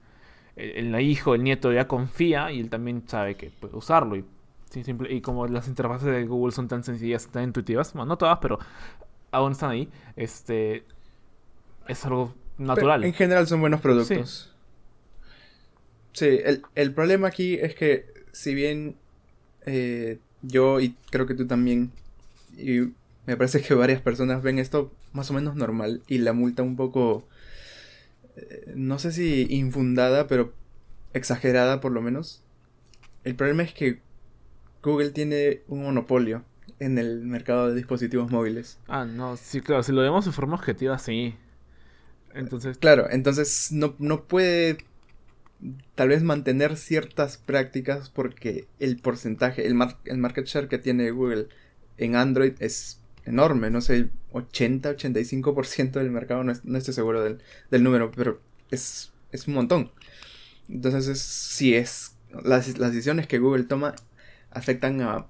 el, 0.56 0.94
el 0.94 1.00
hijo, 1.00 1.34
el 1.34 1.42
nieto 1.42 1.72
ya 1.72 1.86
confía 1.86 2.50
y 2.52 2.60
él 2.60 2.70
también 2.70 3.02
sabe 3.06 3.34
que 3.34 3.50
puede 3.50 3.76
usarlo. 3.76 4.16
Y, 4.16 4.24
simple, 4.70 5.12
y 5.12 5.20
como 5.20 5.46
las 5.46 5.68
interfaces 5.68 6.08
de 6.08 6.24
Google 6.24 6.52
son 6.52 6.68
tan 6.68 6.82
sencillas, 6.84 7.28
tan 7.28 7.44
intuitivas, 7.44 7.92
bueno, 7.92 8.06
no 8.06 8.16
todas, 8.16 8.38
pero 8.40 8.58
aún 9.30 9.52
están 9.52 9.70
ahí, 9.70 9.90
este 10.16 10.84
es 11.86 12.06
algo 12.06 12.34
natural. 12.56 13.00
Pero 13.00 13.08
En 13.08 13.14
general 13.14 13.46
son 13.46 13.60
buenos 13.60 13.80
productos. 13.82 14.30
Sí, 14.30 14.53
el, 16.20 16.62
el 16.74 16.94
problema 16.94 17.28
aquí 17.28 17.54
es 17.54 17.74
que 17.74 18.06
si 18.32 18.54
bien 18.54 18.96
eh, 19.66 20.18
yo 20.42 20.80
y 20.80 20.94
creo 21.10 21.26
que 21.26 21.34
tú 21.34 21.46
también, 21.46 21.92
y 22.56 22.92
me 23.26 23.36
parece 23.36 23.62
que 23.62 23.74
varias 23.74 24.00
personas 24.00 24.42
ven 24.42 24.58
esto 24.58 24.92
más 25.12 25.30
o 25.30 25.34
menos 25.34 25.56
normal 25.56 26.02
y 26.06 26.18
la 26.18 26.32
multa 26.32 26.62
un 26.62 26.76
poco, 26.76 27.26
eh, 28.36 28.72
no 28.74 28.98
sé 28.98 29.12
si 29.12 29.46
infundada, 29.50 30.26
pero 30.26 30.52
exagerada 31.12 31.80
por 31.80 31.92
lo 31.92 32.02
menos. 32.02 32.42
El 33.22 33.36
problema 33.36 33.62
es 33.62 33.72
que 33.72 34.00
Google 34.82 35.10
tiene 35.10 35.62
un 35.68 35.82
monopolio 35.84 36.44
en 36.78 36.98
el 36.98 37.24
mercado 37.24 37.68
de 37.68 37.74
dispositivos 37.74 38.30
móviles. 38.30 38.78
Ah, 38.88 39.04
no, 39.06 39.36
sí, 39.36 39.60
claro, 39.60 39.82
si 39.82 39.92
lo 39.92 40.02
vemos 40.02 40.26
de 40.26 40.32
forma 40.32 40.56
objetiva, 40.56 40.98
sí. 40.98 41.34
Entonces, 42.34 42.76
Claro, 42.78 43.08
entonces 43.10 43.70
no, 43.70 43.94
no 43.98 44.24
puede 44.24 44.78
tal 45.94 46.08
vez 46.08 46.22
mantener 46.22 46.76
ciertas 46.76 47.38
prácticas 47.38 48.10
porque 48.10 48.68
el 48.78 48.98
porcentaje, 48.98 49.66
el, 49.66 49.74
mar- 49.74 49.98
el 50.04 50.18
market 50.18 50.46
share 50.46 50.68
que 50.68 50.78
tiene 50.78 51.10
Google 51.10 51.48
en 51.96 52.16
Android 52.16 52.54
es 52.60 53.00
enorme, 53.24 53.70
no 53.70 53.80
sé, 53.80 54.10
80-85% 54.32 55.98
del 55.98 56.10
mercado, 56.10 56.44
no, 56.44 56.52
es- 56.52 56.64
no 56.64 56.78
estoy 56.78 56.94
seguro 56.94 57.22
del, 57.22 57.42
del 57.70 57.82
número, 57.82 58.10
pero 58.12 58.40
es, 58.70 59.12
es 59.32 59.48
un 59.48 59.54
montón. 59.54 59.92
Entonces, 60.68 61.08
es- 61.08 61.20
si 61.22 61.74
es, 61.74 62.16
las, 62.44 62.78
las 62.78 62.92
decisiones 62.92 63.26
que 63.26 63.38
Google 63.38 63.64
toma 63.64 63.94
afectan 64.50 65.00
a 65.02 65.26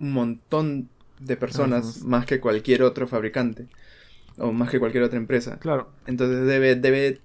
un 0.00 0.12
montón 0.12 0.88
de 1.18 1.36
personas 1.36 1.84
Personas. 1.84 2.02
más 2.02 2.26
que 2.26 2.40
cualquier 2.40 2.82
otro 2.82 3.06
fabricante 3.06 3.68
o 4.38 4.52
más 4.52 4.70
que 4.70 4.80
cualquier 4.80 5.04
otra 5.04 5.18
empresa. 5.18 5.60
claro, 5.60 5.92
Entonces 6.06 6.46
debe, 6.46 6.76
debe, 6.76 7.20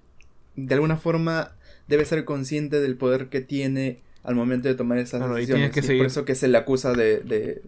de 0.56 0.74
alguna 0.74 0.96
forma, 0.98 1.57
debe 1.88 2.04
ser 2.04 2.24
consciente 2.24 2.80
del 2.80 2.96
poder 2.96 3.28
que 3.28 3.40
tiene 3.40 4.00
al 4.22 4.34
momento 4.34 4.68
de 4.68 4.74
tomar 4.74 4.98
esas 4.98 5.20
Claro, 5.20 5.36
y 5.38 5.40
decisiones. 5.42 5.70
que 5.72 5.80
y 5.80 5.80
es 5.80 5.86
seguir- 5.86 5.98
por 6.00 6.06
eso 6.06 6.24
que 6.24 6.34
se 6.34 6.48
le 6.48 6.58
acusa 6.58 6.92
de, 6.92 7.20
de, 7.20 7.62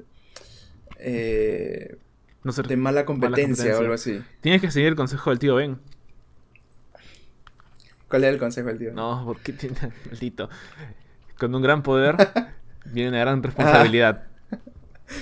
eh, 0.98 1.96
no 2.44 2.52
sé, 2.52 2.62
de 2.62 2.76
mala 2.76 3.04
competencia, 3.06 3.76
o 3.76 3.80
algo 3.80 3.94
así. 3.94 4.20
tienes 4.42 4.61
que 4.61 4.70
seguir 4.70 4.88
el 4.88 4.96
consejo 4.96 5.30
del 5.30 5.38
tío 5.38 5.54
Ben. 5.56 5.78
¿Cuál 8.09 8.24
es 8.24 8.30
el 8.30 8.38
consejo 8.38 8.68
del 8.68 8.78
tío? 8.78 8.92
No, 8.92 9.22
porque 9.24 9.52
tiene 9.52 9.76
maldito. 10.06 10.50
Con 11.38 11.54
un 11.54 11.62
gran 11.62 11.83
poder 11.83 12.16
viene 12.87 13.11
una 13.11 13.20
gran 13.20 13.42
responsabilidad. 13.42 14.26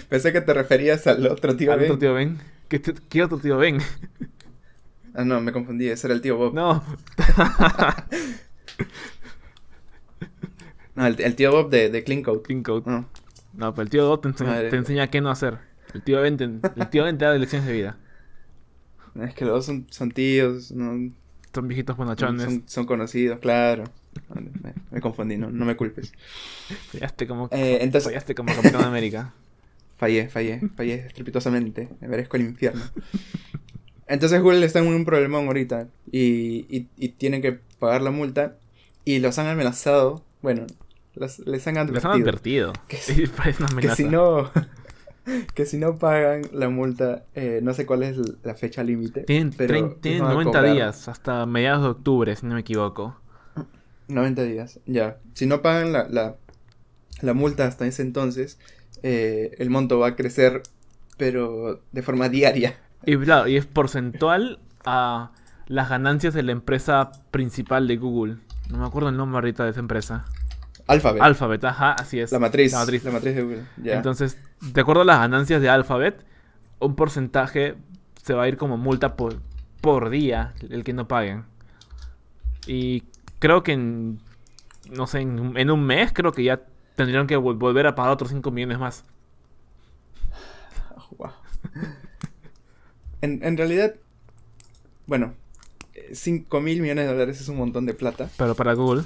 Pensé 0.09 0.33
que 0.33 0.41
te 0.41 0.53
referías 0.55 1.07
al 1.07 1.27
otro 1.27 1.55
tío. 1.57 1.73
¿Al 1.73 1.79
Ben. 1.81 1.87
otro 1.91 1.99
tío 1.99 2.15
Ben? 2.15 2.39
¿Qué, 2.69 2.81
qué 2.83 3.23
otro 3.23 3.39
tío 3.39 3.59
Ben? 3.59 3.79
Ah, 5.15 5.25
no, 5.25 5.41
me 5.41 5.53
confundí, 5.53 5.89
ese 5.89 6.07
era 6.07 6.15
el 6.15 6.21
tío 6.21 6.37
Bob. 6.37 6.55
No. 6.55 6.83
No, 10.95 11.07
el, 11.07 11.21
el 11.21 11.35
tío 11.37 11.53
Bob 11.53 11.71
de, 11.71 11.91
de 11.91 12.03
Clean 12.05 12.23
Code. 12.23 12.43
Clean 12.43 12.63
Code. 12.63 12.83
No. 12.91 13.09
No, 13.55 13.73
pero 13.73 13.83
el 13.85 13.91
tío 13.91 14.09
Bob 14.09 14.21
te 14.23 14.29
enseña, 14.29 14.51
Madre. 14.51 14.71
te 14.71 14.77
enseña 14.77 15.11
qué 15.11 15.21
no 15.21 15.31
hacer. 15.31 15.59
El 15.95 16.03
tío 16.03 16.21
Ben 16.21 16.37
te, 16.37 16.45
el 16.45 16.89
tío 16.91 17.05
Ben 17.05 17.17
te 17.19 17.25
da 17.25 17.35
lecciones 17.35 17.67
de 17.67 17.73
vida. 17.73 17.97
Es 19.23 19.35
que 19.35 19.45
los 19.45 19.55
dos 19.55 19.67
son, 19.67 19.87
son 19.91 20.11
tíos, 20.11 20.71
no, 20.73 21.13
Son 21.55 21.67
viejitos 21.69 21.97
bonachones. 21.97 22.45
son- 22.45 22.63
son 22.67 22.85
conocidos, 22.87 23.39
claro. 23.39 23.85
Me, 24.35 24.75
me 24.91 25.01
confundí, 25.01 25.37
no, 25.37 25.51
no 25.51 25.65
me 25.65 25.77
culpes. 25.77 26.13
Fallaste 26.93 27.27
como, 27.27 27.49
Eh, 27.53 27.79
entonces- 27.81 28.05
fallaste 28.11 28.35
como 28.35 28.55
Capitán 28.55 28.85
América. 28.85 29.33
Fallé, 29.97 30.29
fallé, 30.29 30.61
fallé 30.77 30.95
estrepitosamente. 31.07 31.89
Me 32.01 32.07
merezco 32.07 32.37
el 32.37 32.43
infierno. 32.45 32.83
Entonces 34.07 34.41
Google 34.41 34.65
está 34.65 34.79
en 34.79 34.87
un 34.87 35.05
problemón 35.05 35.47
ahorita 35.49 35.89
y, 36.13 36.67
y, 36.69 36.87
y 36.97 37.09
tienen 37.11 37.43
que 37.43 37.59
pagar 37.81 38.03
la 38.03 38.13
multa 38.13 38.57
y 39.15 39.19
los 39.21 39.39
han 39.39 39.47
amenazado. 39.47 40.23
Bueno, 40.43 40.67
los- 41.15 41.39
les 41.41 41.67
han 41.67 41.75
Les 41.75 41.83
advertido. 41.85 42.13
han 42.13 42.23
advertido. 42.23 42.73
Que 42.89 42.97
Sí, 42.99 43.27
parece 43.27 43.63
una 43.63 43.69
que 43.69 43.73
amenaza. 43.75 43.97
si 43.97 44.05
no 44.05 44.51
que 45.55 45.67
si 45.67 45.77
no 45.79 45.99
pagan 45.99 46.43
la 46.53 46.69
multa, 46.71 47.25
eh, 47.35 47.61
no 47.63 47.75
sé 47.75 47.85
cuál 47.87 48.03
es 48.03 48.17
la 48.45 48.55
fecha 48.55 48.83
límite. 48.83 49.23
Tienen, 49.25 49.53
pero 49.53 49.75
trein- 49.75 49.89
les 49.91 50.01
tienen 50.01 50.23
van 50.23 50.31
a 50.31 50.35
90 50.35 50.59
cobrar. 50.59 50.75
días 50.75 51.09
hasta 51.09 51.45
mediados 51.47 51.83
de 51.83 51.89
octubre, 51.91 52.35
si 52.37 52.47
no 52.47 52.55
me 52.55 52.61
equivoco. 52.61 53.17
90 54.09 54.43
días, 54.45 54.81
ya. 54.87 55.19
Si 55.35 55.45
no 55.47 55.61
pagan 55.61 55.93
la, 55.93 56.09
la, 56.09 56.37
la 57.21 57.35
multa 57.35 57.67
hasta 57.67 57.87
ese 57.87 58.01
entonces, 58.03 58.59
eh, 59.03 59.55
el 59.59 59.69
monto 59.69 59.99
va 59.99 60.09
a 60.09 60.17
crecer, 60.17 60.63
pero 61.19 61.83
de 61.93 62.03
forma 62.03 62.29
diaria. 62.31 62.77
Y 63.05 63.17
claro, 63.19 63.49
y 63.49 63.57
es 63.59 63.67
porcentual 63.67 64.61
a 64.87 65.33
las 65.67 65.91
ganancias 65.91 66.33
de 66.33 66.43
la 66.43 66.53
empresa 66.53 67.13
principal 67.31 67.87
de 67.87 67.97
Google. 67.99 68.37
No 68.69 68.79
me 68.79 68.87
acuerdo 68.87 69.09
el 69.09 69.17
nombre 69.17 69.37
ahorita 69.39 69.65
de 69.65 69.71
esa 69.71 69.81
empresa. 69.81 70.25
Alphabet. 70.87 71.23
Alphabet, 71.23 71.65
ajá, 71.65 71.93
así 71.93 72.19
es. 72.21 72.33
la 72.33 72.39
matriz. 72.39 72.73
La 72.73 72.79
matriz. 72.81 73.05
La 73.05 73.11
matriz 73.11 73.35
de 73.35 73.43
Google. 73.43 73.65
Ya. 73.83 73.95
Entonces, 73.97 74.39
de 74.61 74.81
acuerdo 74.81 75.03
a 75.03 75.05
las 75.05 75.19
ganancias 75.19 75.61
de 75.61 75.69
Alphabet, 75.69 76.25
un 76.79 76.95
porcentaje 76.95 77.77
se 78.23 78.35
va 78.35 78.45
a 78.45 78.49
ir 78.49 78.57
como 78.57 78.77
multa 78.79 79.17
por, 79.17 79.37
por 79.81 80.11
día 80.11 80.55
el 80.71 80.85
que 80.85 80.93
no 80.93 81.07
paguen. 81.09 81.45
Y 82.67 83.05
creo 83.39 83.63
que 83.63 83.73
en, 83.73 84.21
no 84.91 85.07
sé, 85.07 85.21
en, 85.21 85.57
en 85.57 85.71
un 85.71 85.85
mes 85.85 86.13
creo 86.13 86.33
que 86.33 86.45
ya 86.45 86.61
tendrían 86.97 87.27
que 87.27 87.39
vol- 87.39 87.59
volver 87.59 87.87
a 87.87 87.95
pagar 87.95 88.13
otros 88.13 88.31
5 88.31 88.51
millones 88.51 88.79
más. 88.79 89.05
Wow. 91.17 91.31
En, 93.23 93.43
en 93.43 93.57
realidad, 93.57 93.95
bueno, 95.07 95.35
5 96.13 96.61
mil 96.61 96.81
millones 96.81 97.07
de 97.07 97.13
dólares 97.13 97.41
es 97.41 97.49
un 97.49 97.57
montón 97.57 97.87
de 97.87 97.95
plata. 97.95 98.31
Pero 98.37 98.55
para 98.55 98.75
Google, 98.75 99.05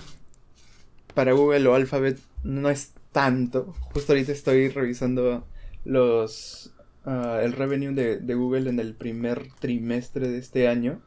Para 1.14 1.32
Google 1.32 1.66
o 1.68 1.74
Alphabet 1.74 2.18
no 2.42 2.70
es 2.70 2.92
tanto. 3.12 3.74
Justo 3.92 4.12
ahorita 4.12 4.32
estoy 4.32 4.68
revisando 4.68 5.46
los 5.84 6.72
ah, 7.04 7.40
el 7.42 7.52
revenue 7.52 7.92
de, 7.94 8.18
de 8.18 8.34
Google 8.34 8.70
en 8.70 8.80
el 8.80 8.94
primer 8.94 9.48
trimestre 9.58 10.28
de 10.28 10.38
este 10.38 10.68
año. 10.68 11.00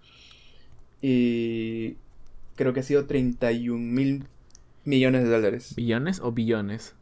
Y 1.02 1.96
creo 2.56 2.74
que 2.74 2.80
ha 2.80 2.84
sido 2.84 3.06
31 3.06 3.78
mil 3.80 4.26
millones 4.86 5.24
de 5.24 5.30
dólares. 5.30 5.74
¿billones 5.76 6.20
o 6.20 6.32
billones? 6.32 6.96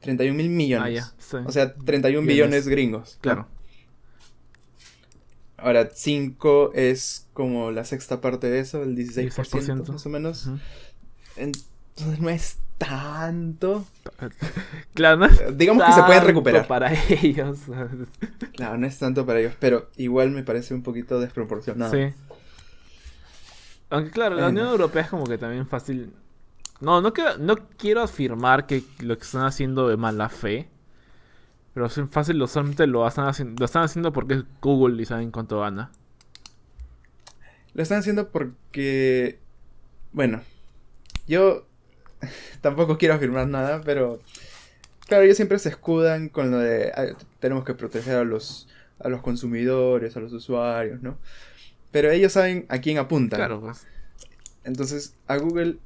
31 0.00 0.36
mil 0.36 0.48
millones. 0.50 0.86
Ah, 0.86 0.90
ya. 0.90 1.12
sí. 1.18 1.36
O 1.46 1.52
sea, 1.52 1.74
31 1.74 2.26
Billones. 2.26 2.26
billones 2.26 2.68
gringos. 2.68 3.18
claro. 3.20 3.46
Ahora, 5.62 5.90
5 5.92 6.72
es 6.74 7.28
como 7.32 7.70
la 7.70 7.84
sexta 7.84 8.20
parte 8.20 8.48
de 8.48 8.60
eso, 8.60 8.82
el 8.82 8.96
16%, 8.96 9.30
16%. 9.30 9.92
más 9.92 10.06
o 10.06 10.08
menos. 10.08 10.50
Entonces 11.36 12.20
no 12.20 12.30
es 12.30 12.58
tanto. 12.78 13.84
Claro, 14.94 15.18
no 15.18 15.26
es 15.26 15.56
Digamos 15.56 15.84
que 15.84 15.92
se 15.92 16.00
pueden 16.00 16.14
tanto 16.16 16.26
recuperar. 16.26 16.66
para 16.66 16.92
ellos. 17.08 17.58
Claro, 18.54 18.78
no 18.78 18.86
es 18.86 18.98
tanto 18.98 19.24
para 19.24 19.40
ellos, 19.40 19.54
pero 19.58 19.88
igual 19.96 20.30
me 20.30 20.42
parece 20.42 20.74
un 20.74 20.82
poquito 20.82 21.20
desproporcionado. 21.20 21.92
Sí. 21.92 22.12
Aunque 23.90 24.10
claro, 24.10 24.36
la. 24.36 24.48
Unión 24.48 24.68
Europea 24.68 25.02
es 25.02 25.08
como 25.10 25.26
que 25.26 25.38
también 25.38 25.66
fácil. 25.66 26.12
No, 26.80 27.00
no 27.02 27.12
quiero, 27.12 27.36
no 27.38 27.56
quiero 27.76 28.02
afirmar 28.02 28.66
que 28.66 28.82
lo 29.00 29.16
que 29.18 29.24
están 29.24 29.44
haciendo 29.44 29.88
de 29.88 29.96
mala 29.96 30.28
fe. 30.28 30.68
Pero 31.74 31.86
es 31.86 32.00
fácil, 32.10 32.38
lo 32.38 32.46
solamente 32.46 32.86
lo 32.86 33.06
están 33.06 33.28
haciendo, 33.28 33.58
lo 33.58 33.64
están 33.64 33.84
haciendo 33.84 34.12
porque 34.12 34.34
es 34.34 34.44
Google 34.60 35.00
y 35.00 35.06
saben 35.06 35.30
cuánto 35.30 35.60
gana. 35.60 35.90
Lo 37.74 37.82
están 37.82 37.98
haciendo 38.00 38.30
porque, 38.30 39.38
bueno, 40.12 40.40
yo 41.28 41.66
tampoco 42.60 42.98
quiero 42.98 43.14
afirmar 43.14 43.46
nada, 43.46 43.80
pero 43.84 44.18
claro, 45.06 45.24
ellos 45.24 45.36
siempre 45.36 45.58
se 45.58 45.68
escudan 45.68 46.28
con 46.28 46.50
lo 46.50 46.58
de 46.58 46.92
"Ah, 46.94 47.06
tenemos 47.38 47.64
que 47.64 47.74
proteger 47.74 48.16
a 48.16 48.24
los 48.24 48.68
a 48.98 49.08
los 49.08 49.22
consumidores, 49.22 50.16
a 50.16 50.20
los 50.20 50.32
usuarios, 50.32 51.00
¿no? 51.02 51.16
Pero 51.90 52.10
ellos 52.10 52.32
saben 52.32 52.66
a 52.68 52.78
quién 52.78 52.98
apuntan. 52.98 53.38
Claro, 53.38 53.60
pues. 53.60 53.86
Entonces, 54.64 55.14
a 55.26 55.36
Google 55.38 55.78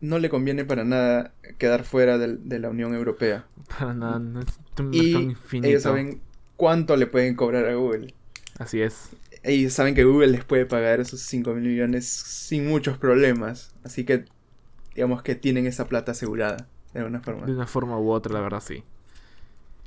no 0.00 0.18
le 0.18 0.28
conviene 0.28 0.64
para 0.64 0.84
nada 0.84 1.32
quedar 1.58 1.84
fuera 1.84 2.18
del- 2.18 2.48
de 2.48 2.58
la 2.58 2.68
Unión 2.70 2.94
Europea. 2.94 3.46
Para 3.78 3.94
nada, 3.94 4.18
no 4.18 4.40
es 4.40 4.46
un 4.78 4.92
Y 4.94 5.12
infinito. 5.12 5.68
ellos 5.68 5.82
saben 5.82 6.20
cuánto 6.56 6.96
le 6.96 7.06
pueden 7.06 7.34
cobrar 7.34 7.66
a 7.66 7.74
Google. 7.74 8.14
Así 8.58 8.80
es. 8.80 9.10
Ellos 9.42 9.72
saben 9.72 9.94
que 9.94 10.04
Google 10.04 10.28
les 10.28 10.44
puede 10.44 10.66
pagar 10.66 11.00
esos 11.00 11.20
5 11.20 11.54
mil 11.54 11.64
millones 11.68 12.06
sin 12.08 12.66
muchos 12.68 12.98
problemas. 12.98 13.72
Así 13.84 14.04
que, 14.04 14.24
digamos 14.94 15.22
que 15.22 15.34
tienen 15.34 15.66
esa 15.66 15.86
plata 15.86 16.12
asegurada, 16.12 16.66
de 16.92 17.00
alguna 17.00 17.18
De 17.18 17.24
forma. 17.24 17.46
una 17.46 17.66
forma 17.66 17.98
u 17.98 18.10
otra, 18.10 18.32
la 18.32 18.40
verdad, 18.40 18.60
sí. 18.60 18.82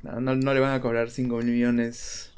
No, 0.03 0.21
no, 0.21 0.35
no 0.35 0.53
le 0.53 0.59
van 0.61 0.71
a 0.73 0.81
cobrar 0.81 1.09
5 1.09 1.37
mil 1.37 1.47
millones, 1.47 2.31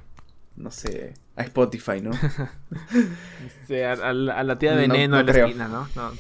no 0.56 0.72
sé, 0.72 1.14
a 1.36 1.44
Spotify, 1.44 2.02
¿no? 2.02 2.12
Sea, 3.68 3.94
a, 3.94 4.14
la, 4.14 4.34
a 4.40 4.44
la 4.44 4.58
tía 4.58 4.72
No- 4.72 4.78
Veneno 4.78 5.16
no 5.16 5.20
en 5.20 5.26
la 5.26 5.32
creo. 5.32 5.46
esquina, 5.48 5.68
¿no? 5.68 5.88
No, 5.96 6.12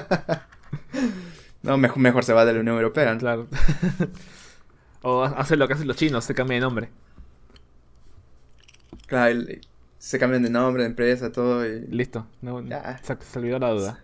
No, 1.62 1.76
mejor, 1.78 1.98
mejor 1.98 2.24
se 2.24 2.32
va 2.32 2.44
de 2.44 2.52
la 2.54 2.60
Unión 2.60 2.76
Europea. 2.76 3.12
¿no? 3.12 3.18
claro. 3.18 3.48
o 5.02 5.24
hace 5.24 5.56
lo 5.56 5.66
que 5.66 5.74
hacen 5.74 5.88
los 5.88 5.96
chinos, 5.96 6.24
se 6.24 6.34
cambia 6.34 6.54
de 6.56 6.60
nombre. 6.60 6.90
Claro, 9.06 9.30
el- 9.32 9.60
se 9.98 10.18
cambian 10.18 10.42
de 10.42 10.50
nombre, 10.50 10.84
de 10.84 10.90
empresa, 10.90 11.32
todo. 11.32 11.66
Y, 11.66 11.80
Listo. 11.88 12.26
No, 12.40 12.62
Ya. 12.64 12.98
se, 12.98 13.16
se 13.20 13.38
olvidó 13.38 13.58
la 13.58 13.70
duda. 13.70 13.98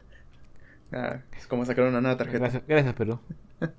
es 1.38 1.46
como 1.46 1.64
sacar 1.64 1.84
una 1.86 2.00
nueva 2.00 2.16
tarjeta. 2.16 2.38
Gracias, 2.40 2.62
gracias, 2.66 2.94
Perú. 2.94 3.20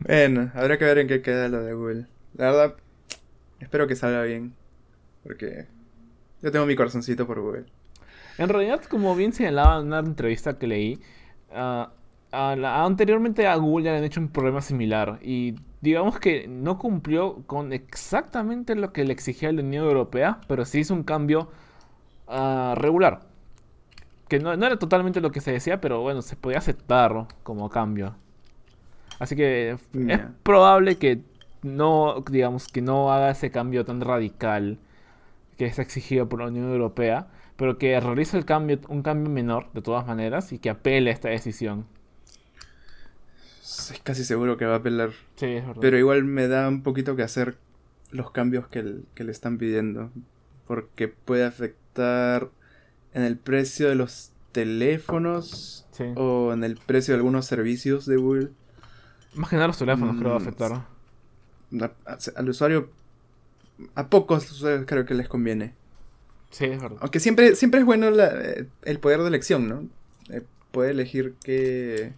Bueno, 0.00 0.52
habrá 0.54 0.78
que 0.78 0.84
ver 0.84 0.98
en 0.98 1.08
qué 1.08 1.20
queda 1.20 1.48
lo 1.48 1.60
de 1.62 1.74
Google. 1.74 2.06
La 2.34 2.52
verdad, 2.52 2.76
espero 3.58 3.88
que 3.88 3.96
salga 3.96 4.22
bien. 4.22 4.54
Porque 5.24 5.66
yo 6.42 6.52
tengo 6.52 6.64
mi 6.64 6.76
corazoncito 6.76 7.26
por 7.26 7.40
Google. 7.40 7.64
En 8.38 8.48
realidad, 8.48 8.82
como 8.84 9.14
bien 9.16 9.32
señalaba 9.32 9.80
en 9.80 9.88
una 9.88 9.98
entrevista 9.98 10.58
que 10.58 10.66
leí, 10.66 11.00
a 12.32 12.56
la- 12.56 12.84
anteriormente 12.84 13.46
a 13.46 13.56
Google 13.56 13.86
ya 13.86 13.92
le 13.92 13.98
han 13.98 14.04
hecho 14.04 14.20
un 14.20 14.28
problema 14.28 14.60
similar 14.60 15.18
y 15.22 15.54
digamos 15.80 16.18
que 16.20 16.46
no 16.48 16.78
cumplió 16.78 17.42
con 17.46 17.72
exactamente 17.72 18.74
lo 18.74 18.92
que 18.92 19.04
le 19.04 19.12
exigía 19.12 19.50
la 19.52 19.62
Unión 19.62 19.84
Europea, 19.86 20.40
pero 20.46 20.64
sí 20.64 20.80
hizo 20.80 20.94
un 20.94 21.04
cambio 21.04 21.50
ah, 22.28 22.74
regular. 22.78 23.20
Que 24.28 24.38
no, 24.40 24.56
no 24.56 24.66
era 24.66 24.78
totalmente 24.78 25.20
lo 25.20 25.30
que 25.32 25.40
se 25.40 25.52
decía, 25.52 25.80
pero 25.80 26.00
bueno, 26.02 26.20
se 26.22 26.36
podía 26.36 26.58
aceptar 26.58 27.26
como 27.42 27.70
cambio. 27.70 28.14
Así 29.18 29.34
que 29.36 29.70
es 29.72 30.20
probable 30.42 30.96
que 30.98 31.20
no, 31.62 32.22
digamos, 32.30 32.68
que 32.68 32.82
no 32.82 33.12
haga 33.12 33.30
ese 33.30 33.50
cambio 33.50 33.84
tan 33.84 34.00
radical 34.00 34.78
que 35.58 35.66
es 35.66 35.78
exigido 35.78 36.28
por 36.28 36.40
la 36.40 36.48
Unión 36.48 36.70
Europea, 36.72 37.28
pero 37.58 37.76
que 37.76 38.00
realice 38.00 38.38
el 38.38 38.46
cambio, 38.46 38.80
un 38.88 39.02
cambio 39.02 39.28
menor 39.30 39.70
de 39.74 39.82
todas 39.82 40.06
maneras 40.06 40.50
y 40.52 40.58
que 40.58 40.70
apele 40.70 41.10
a 41.10 41.12
esta 41.12 41.28
decisión. 41.28 41.84
Es 43.62 44.00
casi 44.02 44.24
seguro 44.24 44.56
que 44.56 44.64
va 44.64 44.74
a 44.74 44.78
apelar. 44.78 45.10
Sí, 45.36 45.46
es 45.46 45.66
verdad. 45.66 45.80
Pero 45.82 45.98
igual 45.98 46.24
me 46.24 46.48
da 46.48 46.66
un 46.68 46.82
poquito 46.82 47.16
que 47.16 47.22
hacer 47.22 47.58
los 48.10 48.30
cambios 48.30 48.66
que, 48.68 48.78
el- 48.78 49.04
que 49.14 49.24
le 49.24 49.32
están 49.32 49.58
pidiendo. 49.58 50.10
Porque 50.66 51.08
puede 51.08 51.44
afectar 51.44 52.48
en 53.12 53.22
el 53.24 53.36
precio 53.36 53.88
de 53.88 53.94
los 53.94 54.32
teléfonos 54.52 55.86
Sí. 55.92 56.04
o 56.16 56.52
en 56.52 56.64
el 56.64 56.76
precio 56.76 57.12
de 57.14 57.18
algunos 57.18 57.44
servicios 57.46 58.06
de 58.06 58.16
Google. 58.16 58.48
Más 59.34 59.50
que 59.50 59.56
nada 59.56 59.68
los 59.68 59.78
teléfonos 59.78 60.16
creo 60.16 60.30
va 60.30 60.36
a 60.36 60.38
Mm, 60.38 60.42
afectar. 60.42 60.72
A- 60.72 62.10
a- 62.10 62.18
al 62.36 62.48
usuario, 62.48 62.88
a 63.94 64.08
pocos 64.08 64.50
usuarios 64.50 64.84
creo 64.86 65.04
que 65.04 65.14
les 65.14 65.28
conviene. 65.28 65.74
Sí, 66.50 66.64
es 66.66 66.80
verdad. 66.80 66.98
Aunque 67.00 67.20
siempre, 67.20 67.54
siempre 67.56 67.80
es 67.80 67.86
bueno 67.86 68.10
la- 68.10 68.32
eh, 68.34 68.66
el 68.84 68.98
poder 69.00 69.20
de 69.20 69.28
elección, 69.28 69.68
¿no? 69.68 69.84
Eh, 70.34 70.42
poder 70.70 70.92
elegir 70.92 71.34
qué, 71.44 72.12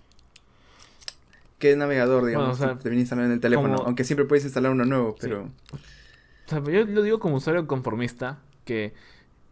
qué 1.59 1.77
navegador, 1.77 2.25
digamos, 2.27 2.59
Bueno, 2.59 2.73
o 2.73 2.75
sea, 2.77 2.83
te 2.83 2.89
viene 2.89 3.01
a 3.01 3.03
instalar 3.03 3.25
en 3.27 3.33
el 3.33 3.41
teléfono. 3.41 3.75
como- 3.77 3.87
Aunque 3.87 4.05
siempre 4.05 4.25
puedes 4.27 4.45
instalar 4.45 4.73
uno 4.73 4.85
nuevo, 4.85 5.13
Sí. 5.13 5.19
pero... 5.23 5.51
O 5.73 6.49
sea, 6.49 6.63
yo 6.65 6.85
lo 6.85 7.03
digo 7.03 7.19
como 7.21 7.37
usuario 7.37 7.67
conformista, 7.67 8.39
que 8.65 8.93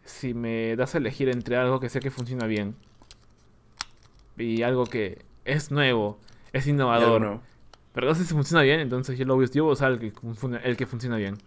si 0.03 0.33
me 0.33 0.75
das 0.75 0.95
a 0.95 0.97
elegir 0.97 1.29
entre 1.29 1.55
algo 1.55 1.79
que 1.79 1.87
sé 1.89 1.99
que 1.99 2.11
funciona 2.11 2.45
bien 2.47 2.75
y 4.37 4.63
algo 4.63 4.85
que 4.85 5.21
es 5.45 5.71
nuevo, 5.71 6.19
es 6.51 6.67
innovador, 6.67 7.39
pero 7.93 8.07
no 8.07 8.15
sé 8.15 8.23
si 8.25 8.33
funciona 8.33 8.63
bien, 8.63 8.79
entonces 8.79 9.17
yo 9.17 9.25
lo 9.25 9.35
voy, 9.35 9.45
a 9.45 9.63
usar 9.63 9.91
el 9.91 9.99
que, 9.99 10.13
el 10.63 10.77
que 10.77 10.85
funciona 10.85 11.17
bien. 11.17 11.37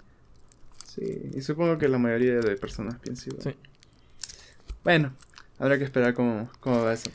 Sí, 0.95 1.31
y 1.35 1.41
supongo 1.41 1.79
que 1.79 1.89
la 1.89 1.99
mayoría 1.99 2.35
de 2.41 2.57
personas 2.57 2.99
piensan 2.99 3.29
igual. 3.33 3.43
Sí. 3.55 3.57
Bueno, 4.85 5.15
habrá 5.59 5.79
que 5.79 5.85
esperar 5.85 6.13
cómo, 6.13 6.51
cómo 6.61 6.83
va 6.85 6.93
eso. 6.93 7.11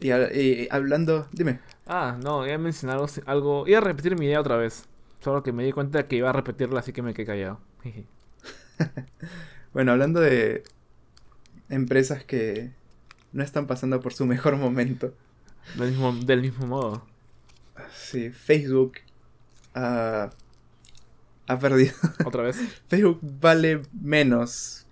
Y, 0.00 0.08
hab- 0.08 0.34
y- 0.34 0.62
y 0.64 0.68
hablando, 0.70 1.28
dime. 1.32 1.60
Ah, 1.86 2.16
no, 2.22 2.46
iba 2.46 2.54
a 2.54 2.58
mencionar 2.58 2.96
algo, 2.96 3.08
algo- 3.26 3.66
Iba 3.68 3.78
a 3.78 3.82
repetir 3.82 4.18
mi 4.18 4.26
idea 4.26 4.40
otra 4.40 4.56
vez. 4.56 4.84
Solo 5.20 5.42
que 5.42 5.52
me 5.52 5.64
di 5.64 5.72
cuenta 5.72 6.06
que 6.06 6.16
iba 6.16 6.30
a 6.30 6.32
repetirla, 6.32 6.80
así 6.80 6.92
que 6.92 7.02
me 7.02 7.12
quedé 7.14 7.26
callado. 7.26 7.60
Bueno, 9.72 9.92
hablando 9.92 10.20
de 10.20 10.62
empresas 11.68 12.24
que 12.24 12.72
no 13.32 13.42
están 13.44 13.66
pasando 13.66 14.00
por 14.00 14.14
su 14.14 14.24
mejor 14.26 14.56
momento. 14.56 15.12
del, 15.76 15.90
mismo, 15.90 16.12
del 16.14 16.40
mismo 16.40 16.66
modo. 16.66 17.06
Sí, 17.92 18.30
Facebook 18.30 18.94
ah, 19.74 20.30
ha 21.48 21.58
perdido. 21.58 21.94
Otra 22.24 22.42
vez. 22.44 22.56
Facebook 22.88 23.18
vale 23.22 23.82
menos 23.92 24.86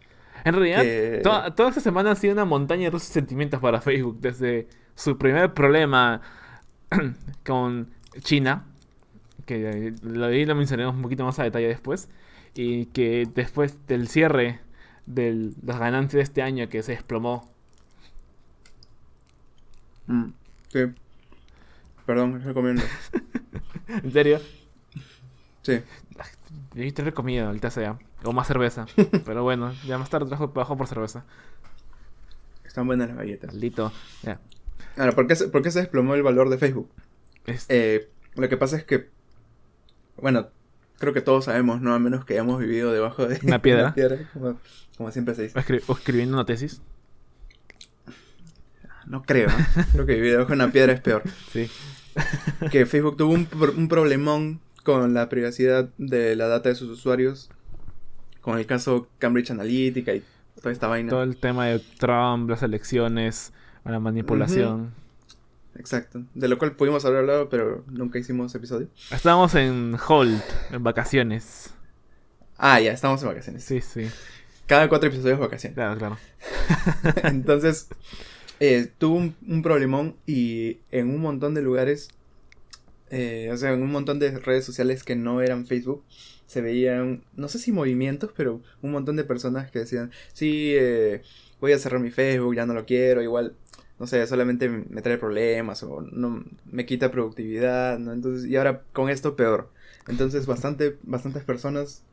En 0.45 0.55
realidad, 0.55 0.83
que- 0.83 1.21
toda, 1.23 1.55
toda 1.55 1.69
esta 1.69 1.81
semana 1.81 2.13
ha 2.13 2.17
sido 2.17 2.33
una 2.33 2.45
montaña 2.45 2.91
de 2.91 2.99
sentimientos 2.99 3.61
para 3.61 3.81
Facebook. 3.81 4.19
Desde 4.21 4.69
su 4.95 5.19
primer 5.19 5.53
problema 5.55 6.23
con 7.47 7.91
China, 8.21 8.65
que 9.45 9.95
lo, 10.03 10.29
lo 10.31 10.55
mencionaremos 10.55 10.97
un 10.97 11.03
poquito 11.03 11.25
más 11.25 11.39
a 11.39 11.45
detalle 11.45 11.69
después, 11.69 12.09
y 12.55 12.87
que 12.87 13.29
después 13.35 13.87
del 13.87 14.09
cierre 14.09 14.61
de 15.05 15.53
las 15.63 15.79
ganancias 15.79 16.15
de 16.15 16.23
este 16.23 16.43
año 16.43 16.69
que 16.69 16.83
se 16.83 16.93
desplomó. 16.93 17.53
Mm, 20.07 20.31
sí. 20.69 20.81
Perdón, 22.07 22.39
estoy 22.39 22.55
comiendo. 22.55 22.83
En 23.89 24.13
serio, 24.13 24.41
Sí. 25.63 25.81
Yo 26.85 26.95
te 26.95 27.03
recomiendo 27.03 27.49
ahorita 27.49 27.71
sea. 27.71 27.99
O 28.25 28.33
más 28.33 28.47
cerveza. 28.47 28.87
Pero 29.25 29.43
bueno, 29.43 29.73
ya 29.87 29.99
más 29.99 30.11
tarde 30.11 30.27
trabajo, 30.27 30.51
trabajo 30.51 30.77
por 30.77 30.87
cerveza. 30.87 31.25
Están 32.65 32.87
buenas 32.87 33.09
las 33.09 33.17
galletas. 33.17 33.53
Maldito. 33.53 33.93
Ya. 34.23 34.41
Ahora, 34.97 35.13
¿por 35.13 35.27
qué, 35.27 35.37
se, 35.37 35.49
por 35.49 35.63
qué 35.63 35.71
se 35.71 35.81
desplomó 35.81 36.15
el 36.15 36.23
valor 36.23 36.49
de 36.51 36.59
Facebook? 36.59 36.91
Es- 37.47 37.67
Eh, 37.69 38.09
lo 38.35 38.49
que 38.49 38.57
pasa 38.57 38.77
es 38.77 38.85
que, 38.85 39.09
bueno, 40.21 40.49
creo 40.99 41.13
que 41.13 41.21
todos 41.23 41.47
sabemos, 41.47 41.81
¿no? 41.81 41.95
A 41.95 41.99
menos 41.99 42.25
que 42.25 42.35
hayamos 42.35 42.59
vivido 42.61 42.93
debajo 42.93 43.27
de 43.27 43.39
Una 43.43 43.63
piedra. 43.63 43.95
como, 44.33 44.59
como 44.97 45.11
siempre 45.11 45.35
se 45.35 45.43
dice. 45.45 45.59
o 45.59 45.63
escri- 45.63 45.83
o 45.87 45.93
escribiendo 45.95 46.37
una 46.37 46.45
tesis. 46.47 46.83
No 49.07 49.23
creo, 49.23 49.49
¿no? 49.49 49.85
Creo 49.93 50.07
que 50.07 50.15
vivir 50.15 50.33
debajo 50.33 50.49
de 50.49 50.55
una 50.55 50.71
piedra 50.73 50.93
es 50.93 51.01
peor. 51.01 51.23
Sí. 51.53 51.71
Que 52.71 52.87
Facebook 52.87 53.17
tuvo 53.19 53.35
un, 53.35 53.47
un 53.77 53.89
problemón 53.89 54.61
con 54.87 55.15
la 55.15 55.29
privacidad 55.29 55.89
de 55.99 56.37
la 56.37 56.47
data 56.47 56.69
de 56.69 56.77
sus 56.77 56.89
usuarios. 56.89 57.51
Con 58.41 58.57
el 58.57 58.67
caso 58.67 59.09
Cambridge 59.19 59.51
Analytica 59.51 60.15
y 60.15 60.23
toda 60.55 60.71
esta 60.71 60.87
vaina. 60.87 61.11
Todo 61.11 61.25
el 61.25 61.37
tema 61.37 61.67
de 61.67 61.81
Trump, 61.99 62.49
las 62.49 62.63
elecciones, 62.63 63.53
la 63.85 63.99
manipulación. 63.99 64.95
Exacto. 65.77 66.23
De 66.35 66.47
lo 66.47 66.57
cual 66.57 66.77
pudimos 66.77 67.05
haber 67.05 67.19
hablado, 67.19 67.49
pero 67.49 67.85
nunca 67.89 68.21
hicimos 68.21 68.55
episodio. 68.55 68.87
Estábamos 69.11 69.57
en 69.57 69.97
hold, 70.09 70.41
en 70.71 70.85
vacaciones. 70.85 71.75
Ah, 72.57 72.81
ya, 72.81 72.93
estamos 72.93 73.21
en 73.23 73.29
vacaciones. 73.29 73.65
Sí, 73.65 73.81
sí. 73.81 74.09
Cada 74.67 74.89
cuatro 74.89 75.09
episodios 75.09 75.41
vacaciones. 75.41 75.75
Claro, 75.75 75.99
claro. 75.99 76.17
Entonces, 77.25 77.89
eh, 78.61 78.89
tuvo 78.99 79.17
un, 79.17 79.35
un 79.49 79.63
problemón 79.63 80.15
y 80.27 80.79
en 80.93 81.11
un 81.11 81.21
montón 81.21 81.55
de 81.55 81.63
lugares, 81.63 82.09
eh, 83.11 83.51
o 83.53 83.57
sea, 83.57 83.73
en 83.73 83.83
un 83.83 83.91
montón 83.93 84.19
de 84.19 84.39
redes 84.39 84.65
sociales 84.65 85.05
que 85.05 85.17
no 85.17 85.41
eran 85.43 85.67
Facebook, 85.67 86.05
se 86.47 86.61
veían, 86.61 87.25
no 87.35 87.49
sé 87.49 87.59
si 87.59 87.73
movimientos, 87.73 88.31
pero 88.37 88.63
un 88.83 88.93
montón 88.93 89.17
de 89.17 89.25
personas 89.25 89.71
que 89.71 89.81
decían, 89.81 90.11
sí, 90.33 90.73
eh, 90.77 91.23
voy 91.61 91.73
a 91.73 91.79
cerrar 91.79 92.01
mi 92.01 92.11
Facebook, 92.11 92.55
ya 92.57 92.67
no 92.67 92.75
lo 92.75 92.87
quiero, 92.87 93.23
igual, 93.23 93.57
no 93.99 94.07
sé, 94.07 94.27
solamente 94.27 94.69
me 94.69 95.03
trae 95.03 95.19
problemas 95.19 95.83
o 95.83 96.03
no 96.03 96.45
me 96.67 96.87
quita 96.87 97.11
productividad, 97.11 97.99
¿no? 97.99 98.13
Entonces, 98.13 98.49
y 98.49 98.57
ahora 98.57 98.83
con 98.93 99.11
esto 99.11 99.37
peor. 99.37 99.71
Entonces, 100.09 100.47
bastante, 100.47 100.99
bastantes 101.03 101.45
personas 101.45 102.05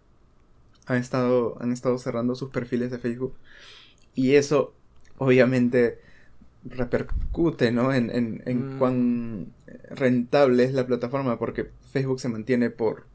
han 0.86 0.98
estado, 0.98 1.58
han 1.62 1.72
estado 1.72 1.98
cerrando 1.98 2.36
sus 2.36 2.50
perfiles 2.52 2.92
de 2.92 3.00
Facebook. 3.00 3.36
Y 4.16 4.36
eso, 4.36 4.74
obviamente, 5.18 6.00
repercute, 6.66 7.72
¿no? 7.72 7.94
En, 7.94 8.10
en, 8.12 8.44
en 8.46 8.64
Mm. 8.64 8.78
cuán 8.78 9.54
rentable 9.90 10.64
es 10.64 10.74
la 10.74 10.86
plataforma, 10.86 11.38
porque 11.38 11.72
Facebook 11.92 12.20
se 12.20 12.30
mantiene 12.30 12.70
por 12.70 13.06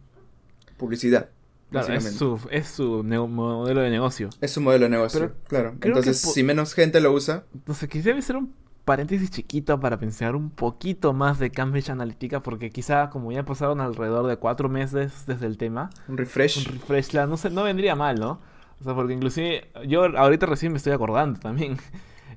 publicidad. 0.77 1.31
Claro, 1.71 1.93
es 1.93 2.15
su, 2.15 2.41
es 2.51 2.67
su 2.69 3.03
modelo 3.03 3.83
de 3.83 3.91
negocio. 3.91 4.31
Es 4.41 4.53
su 4.53 4.61
modelo 4.63 4.85
de 4.85 4.91
negocio, 4.91 5.21
Pero 5.21 5.35
claro. 5.49 5.75
Entonces, 5.83 6.19
si 6.19 6.43
menos 6.43 6.73
gente 6.73 7.01
lo 7.01 7.13
usa, 7.13 7.45
Entonces, 7.53 7.89
quisiera 7.91 8.19
hacer 8.19 8.37
un 8.37 8.55
paréntesis 8.87 9.31
chiquito 9.31 9.79
para 9.79 9.99
pensar 9.99 10.35
un 10.35 10.49
poquito 10.49 11.13
más 11.13 11.39
de 11.39 11.51
Cambridge 11.51 11.91
Analytica, 11.91 12.43
porque 12.43 12.71
quizá, 12.71 13.11
como 13.11 13.31
ya 13.33 13.45
pasaron 13.45 13.83
alrededor 13.83 14.27
de 14.27 14.39
cuatro 14.39 14.71
meses 14.71 15.25
desde 15.27 15.45
el 15.45 15.59
tema, 15.59 15.91
un 16.09 16.17
refresh. 16.17 16.67
un 16.67 16.73
refresh, 16.73 17.15
no, 17.27 17.37
sé, 17.37 17.51
no 17.51 17.65
vendría 17.65 17.95
mal, 17.95 18.19
¿no? 18.19 18.41
O 18.81 18.85
sea, 18.85 18.95
porque 18.95 19.13
inclusive 19.13 19.69
yo 19.87 20.05
ahorita 20.05 20.47
recién 20.47 20.73
me 20.73 20.79
estoy 20.79 20.95
acordando 20.95 21.39
también. 21.39 21.77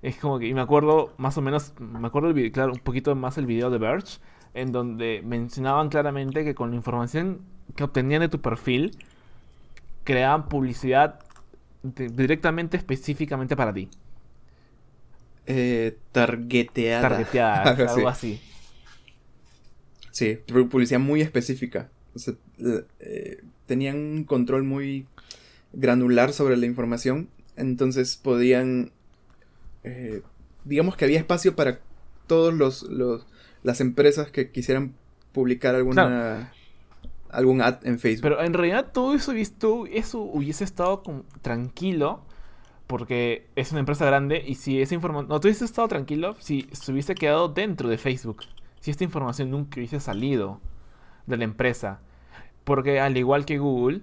Es 0.02 0.18
como 0.18 0.40
que, 0.40 0.48
y 0.48 0.54
me 0.54 0.62
acuerdo 0.62 1.14
más 1.18 1.38
o 1.38 1.42
menos, 1.42 1.74
me 1.80 2.08
acuerdo 2.08 2.28
el 2.30 2.34
video, 2.34 2.52
claro, 2.52 2.74
un 2.74 2.80
poquito 2.80 3.16
más 3.16 3.38
el 3.38 3.46
video 3.46 3.70
de 3.70 3.78
Verge, 3.78 4.18
en 4.54 4.72
donde 4.72 5.22
mencionaban 5.24 5.90
claramente 5.90 6.44
que 6.44 6.56
con 6.56 6.72
la 6.72 6.76
información 6.76 7.42
que 7.76 7.84
obtenían 7.84 8.22
de 8.22 8.30
tu 8.30 8.42
perfil, 8.42 8.98
creaban 10.04 10.50
publicidad 10.50 11.20
de- 11.84 12.10
directamente, 12.10 12.78
específicamente 12.78 13.56
para 13.56 13.74
ti. 13.74 13.90
eh, 15.48 15.98
targeteada. 16.12 17.02
Targeteada, 17.10 17.64
Algo 17.72 17.84
algo 17.92 18.08
así. 18.10 18.34
así. 18.36 18.42
Sí, 20.12 20.40
pu- 20.48 20.70
publicidad 20.70 21.00
muy 21.00 21.22
específica. 21.22 21.90
O 22.16 22.20
sea, 22.20 22.34
eh, 23.00 23.42
tenían 23.68 23.96
un 23.98 24.24
control 24.26 24.64
muy 24.64 25.08
granular 25.74 26.34
sobre 26.34 26.58
la 26.58 26.66
información. 26.66 27.30
Entonces 27.56 28.18
podían. 28.18 28.92
Eh, 29.84 30.22
digamos 30.66 30.96
que 30.96 31.06
había 31.06 31.20
espacio 31.20 31.56
para 31.56 31.80
todos 32.28 32.54
los, 32.54 32.84
los 32.84 33.26
las 33.64 33.82
empresas 33.82 34.32
que 34.32 34.52
quisieran 34.52 34.96
publicar 35.32 35.76
alguna 35.76 36.52
algún 37.30 37.62
ad 37.62 37.86
en 37.86 37.98
Facebook. 38.00 38.24
Pero 38.24 38.44
en 38.44 38.54
realidad 38.54 38.92
todo 38.92 39.14
eso 39.14 39.32
visto, 39.32 39.86
eso 39.88 40.20
hubiese 40.22 40.64
estado 40.64 41.02
como 41.02 41.24
tranquilo, 41.42 42.26
porque 42.88 43.48
es 43.56 43.72
una 43.72 43.80
empresa 43.80 44.06
grande 44.06 44.44
y 44.46 44.56
si 44.56 44.82
esa 44.82 44.96
información, 44.96 45.30
no, 45.30 45.40
tú 45.40 45.48
hubiese 45.48 45.64
estado 45.64 45.88
tranquilo 45.88 46.36
si 46.40 46.68
se 46.74 46.92
hubiese 46.92 47.16
quedado 47.16 47.48
dentro 47.48 47.88
de 47.88 47.98
Facebook, 47.98 48.42
si 48.82 48.92
esta 48.92 49.06
información 49.06 49.50
nunca 49.50 49.80
hubiese 49.80 50.02
salido 50.02 50.60
de 51.26 51.38
la 51.38 51.46
empresa, 51.46 52.02
porque 52.66 53.00
al 53.00 53.16
igual 53.16 53.46
que 53.46 53.60
Google, 53.60 54.02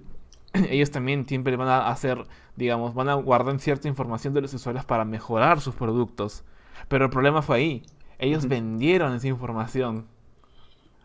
ellos 0.71 0.91
también 0.91 1.27
siempre 1.29 1.57
van 1.57 1.69
a 1.69 1.89
hacer, 1.91 2.27
digamos, 2.57 2.95
van 2.95 3.09
a 3.09 3.15
guardar 3.15 3.59
cierta 3.61 3.89
información 3.89 4.35
de 4.35 4.43
los 4.43 4.55
usuarios 4.55 4.85
para 4.85 5.05
mejorar 5.05 5.61
sus 5.61 5.75
productos, 5.75 6.45
pero 6.89 7.07
el 7.07 7.11
problema 7.11 7.43
fue 7.43 7.57
ahí, 7.59 7.83
ellos 8.19 8.49
vendieron 8.49 9.15
esa 9.15 9.29
información 9.29 10.07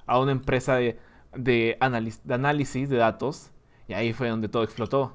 a 0.06 0.20
una 0.20 0.32
empresa 0.32 0.76
de, 0.76 1.00
de 1.34 1.78
análisis 1.80 2.90
de 2.90 2.98
datos 2.98 3.52
y 3.88 3.94
ahí 3.94 4.14
fue 4.14 4.30
donde 4.30 4.50
todo 4.50 4.64
explotó. 4.64 5.14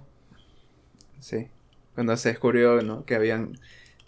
Sí. 1.20 1.49
Cuando 1.95 2.16
se 2.16 2.31
descubrió, 2.31 2.83
¿no? 2.83 3.05
Que 3.05 3.14
habían, 3.16 3.59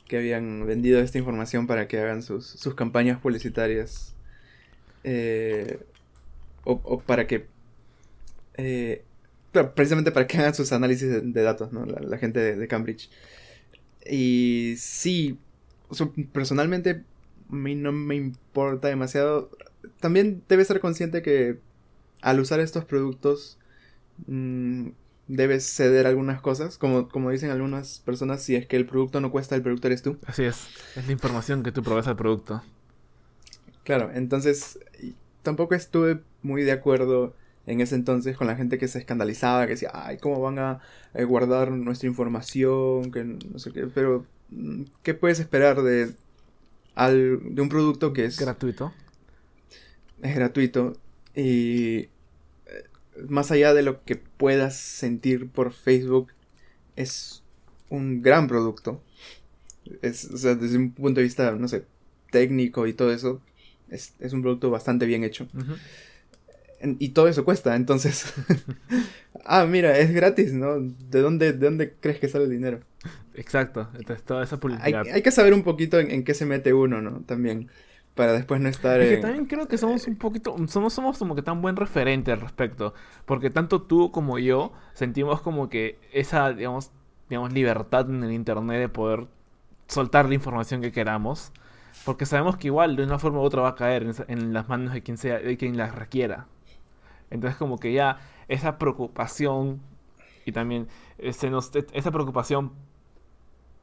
que 0.08 0.18
habían 0.18 0.66
vendido 0.66 1.00
esta 1.00 1.18
información 1.18 1.66
para 1.66 1.88
que 1.88 1.98
hagan 2.00 2.22
sus, 2.22 2.46
sus 2.46 2.74
campañas 2.74 3.20
publicitarias. 3.20 4.16
eh, 5.04 5.80
o, 6.64 6.80
o 6.84 7.00
para 7.02 7.26
que... 7.26 7.48
eh, 8.54 9.04
claro, 9.52 9.74
precisamente 9.74 10.12
para 10.12 10.26
que 10.26 10.38
hagan 10.38 10.54
sus 10.54 10.72
análisis 10.72 11.08
de, 11.08 11.20
de 11.20 11.42
datos, 11.42 11.72
¿no? 11.72 11.84
La, 11.86 12.00
la 12.00 12.18
gente 12.18 12.40
de, 12.40 12.56
de 12.56 12.68
Cambridge. 12.68 13.10
Y 14.08 14.74
sí, 14.78 15.38
o 15.88 15.94
sea, 15.94 16.10
personalmente 16.32 17.04
a 17.50 17.54
mí 17.54 17.74
no 17.74 17.92
me 17.92 18.14
importa 18.14 18.88
demasiado. 18.88 19.50
También 20.00 20.42
debe 20.48 20.64
ser 20.64 20.80
consciente 20.80 21.22
que 21.22 21.58
al 22.22 22.40
usar 22.40 22.60
estos 22.60 22.84
productos 22.84 23.58
mm, 24.26 24.88
debes 25.28 25.64
ceder 25.64 26.06
algunas 26.06 26.40
cosas. 26.40 26.78
Como, 26.78 27.08
como 27.08 27.30
dicen 27.30 27.50
algunas 27.50 28.00
personas, 28.00 28.42
si 28.42 28.56
es 28.56 28.66
que 28.66 28.76
el 28.76 28.86
producto 28.86 29.20
no 29.20 29.30
cuesta, 29.30 29.56
el 29.56 29.62
producto 29.62 29.88
eres 29.88 30.02
tú. 30.02 30.18
Así 30.26 30.44
es, 30.44 30.68
es 30.96 31.06
la 31.06 31.12
información 31.12 31.62
que 31.62 31.72
tú 31.72 31.82
provees 31.82 32.06
al 32.06 32.16
producto. 32.16 32.62
Claro, 33.84 34.10
entonces 34.14 34.78
tampoco 35.42 35.74
estuve 35.74 36.20
muy 36.42 36.62
de 36.62 36.72
acuerdo 36.72 37.34
en 37.70 37.80
ese 37.80 37.94
entonces 37.94 38.36
con 38.36 38.48
la 38.48 38.56
gente 38.56 38.78
que 38.78 38.88
se 38.88 38.98
escandalizaba, 38.98 39.64
que 39.66 39.74
decía, 39.74 39.90
ay, 39.94 40.18
¿cómo 40.18 40.40
van 40.40 40.58
a 40.58 40.80
eh, 41.14 41.22
guardar 41.22 41.70
nuestra 41.70 42.08
información? 42.08 43.12
Que 43.12 43.22
no 43.24 43.58
sé 43.58 43.70
qué, 43.72 43.86
pero 43.86 44.26
mm, 44.50 44.82
¿qué 45.04 45.14
puedes 45.14 45.38
esperar 45.38 45.82
de, 45.82 46.12
al, 46.96 47.54
de 47.54 47.62
un 47.62 47.68
producto 47.68 48.12
que 48.12 48.24
es, 48.24 48.38
Gratuito. 48.40 48.92
es 50.20 50.34
gratuito 50.34 50.96
y 51.36 51.98
eh, 51.98 52.08
más 53.28 53.52
allá 53.52 53.72
de 53.72 53.82
lo 53.82 54.02
que 54.04 54.16
puedas 54.16 54.76
sentir 54.76 55.48
por 55.48 55.72
Facebook, 55.72 56.32
es 56.96 57.44
un 57.88 58.20
gran 58.20 58.48
producto. 58.48 59.00
Es, 60.02 60.24
o 60.24 60.36
sea, 60.36 60.56
desde 60.56 60.76
un 60.76 60.90
punto 60.90 61.20
de 61.20 61.24
vista, 61.24 61.52
no 61.52 61.68
sé, 61.68 61.84
técnico 62.32 62.88
y 62.88 62.94
todo 62.94 63.12
eso, 63.12 63.40
es, 63.88 64.14
es 64.18 64.32
un 64.32 64.42
producto 64.42 64.70
bastante 64.70 65.06
bien 65.06 65.22
hecho. 65.22 65.46
Y 66.82 67.10
todo 67.10 67.28
eso 67.28 67.44
cuesta, 67.44 67.76
entonces. 67.76 68.32
ah, 69.44 69.64
mira, 69.66 69.98
es 69.98 70.12
gratis, 70.12 70.52
¿no? 70.52 70.76
¿De 70.80 71.20
dónde, 71.20 71.52
¿De 71.52 71.66
dónde 71.66 71.96
crees 72.00 72.18
que 72.20 72.28
sale 72.28 72.44
el 72.44 72.50
dinero? 72.50 72.80
Exacto, 73.34 73.88
entonces 73.94 74.24
toda 74.24 74.42
esa 74.44 74.58
Hay, 74.66 74.94
publicidad. 74.94 75.06
hay 75.12 75.22
que 75.22 75.30
saber 75.30 75.54
un 75.54 75.62
poquito 75.62 75.98
en, 75.98 76.10
en 76.10 76.24
qué 76.24 76.34
se 76.34 76.46
mete 76.46 76.72
uno, 76.72 77.00
¿no? 77.00 77.22
También. 77.24 77.70
Para 78.14 78.32
después 78.32 78.60
no 78.60 78.68
estar 78.68 79.00
Es 79.00 79.08
que 79.08 79.16
en- 79.16 79.18
también 79.18 79.46
creo 79.46 79.66
que 79.68 79.78
somos 79.78 80.06
un 80.06 80.16
poquito, 80.16 80.54
somos, 80.68 80.92
somos 80.92 81.18
como 81.18 81.34
que 81.34 81.42
tan 81.42 81.62
buen 81.62 81.76
referente 81.76 82.32
al 82.32 82.40
respecto, 82.40 82.92
porque 83.24 83.50
tanto 83.50 83.82
tú 83.82 84.10
como 84.12 84.38
yo 84.38 84.72
sentimos 84.92 85.40
como 85.40 85.68
que 85.70 85.98
esa, 86.12 86.52
digamos, 86.52 86.90
digamos, 87.28 87.52
libertad 87.52 88.10
en 88.10 88.22
el 88.24 88.32
Internet 88.32 88.78
de 88.80 88.88
poder 88.88 89.26
soltar 89.88 90.28
la 90.28 90.34
información 90.34 90.80
que 90.82 90.92
queramos. 90.92 91.52
Porque 92.04 92.26
sabemos 92.26 92.56
que 92.58 92.68
igual 92.68 92.96
de 92.96 93.04
una 93.04 93.18
forma 93.18 93.40
u 93.40 93.42
otra 93.42 93.62
va 93.62 93.70
a 93.70 93.74
caer 93.76 94.04
en, 94.04 94.14
en 94.28 94.52
las 94.54 94.68
manos 94.68 94.92
de 94.94 95.02
quien 95.02 95.18
sea, 95.18 95.38
de 95.40 95.56
quien 95.58 95.76
las 95.76 95.94
requiera. 95.94 96.48
Entonces 97.30 97.56
como 97.58 97.78
que 97.78 97.92
ya 97.92 98.18
esa 98.48 98.78
preocupación 98.78 99.80
y 100.44 100.52
también 100.52 100.88
ese 101.18 101.50
nos- 101.50 101.70
esa 101.92 102.10
preocupación 102.10 102.72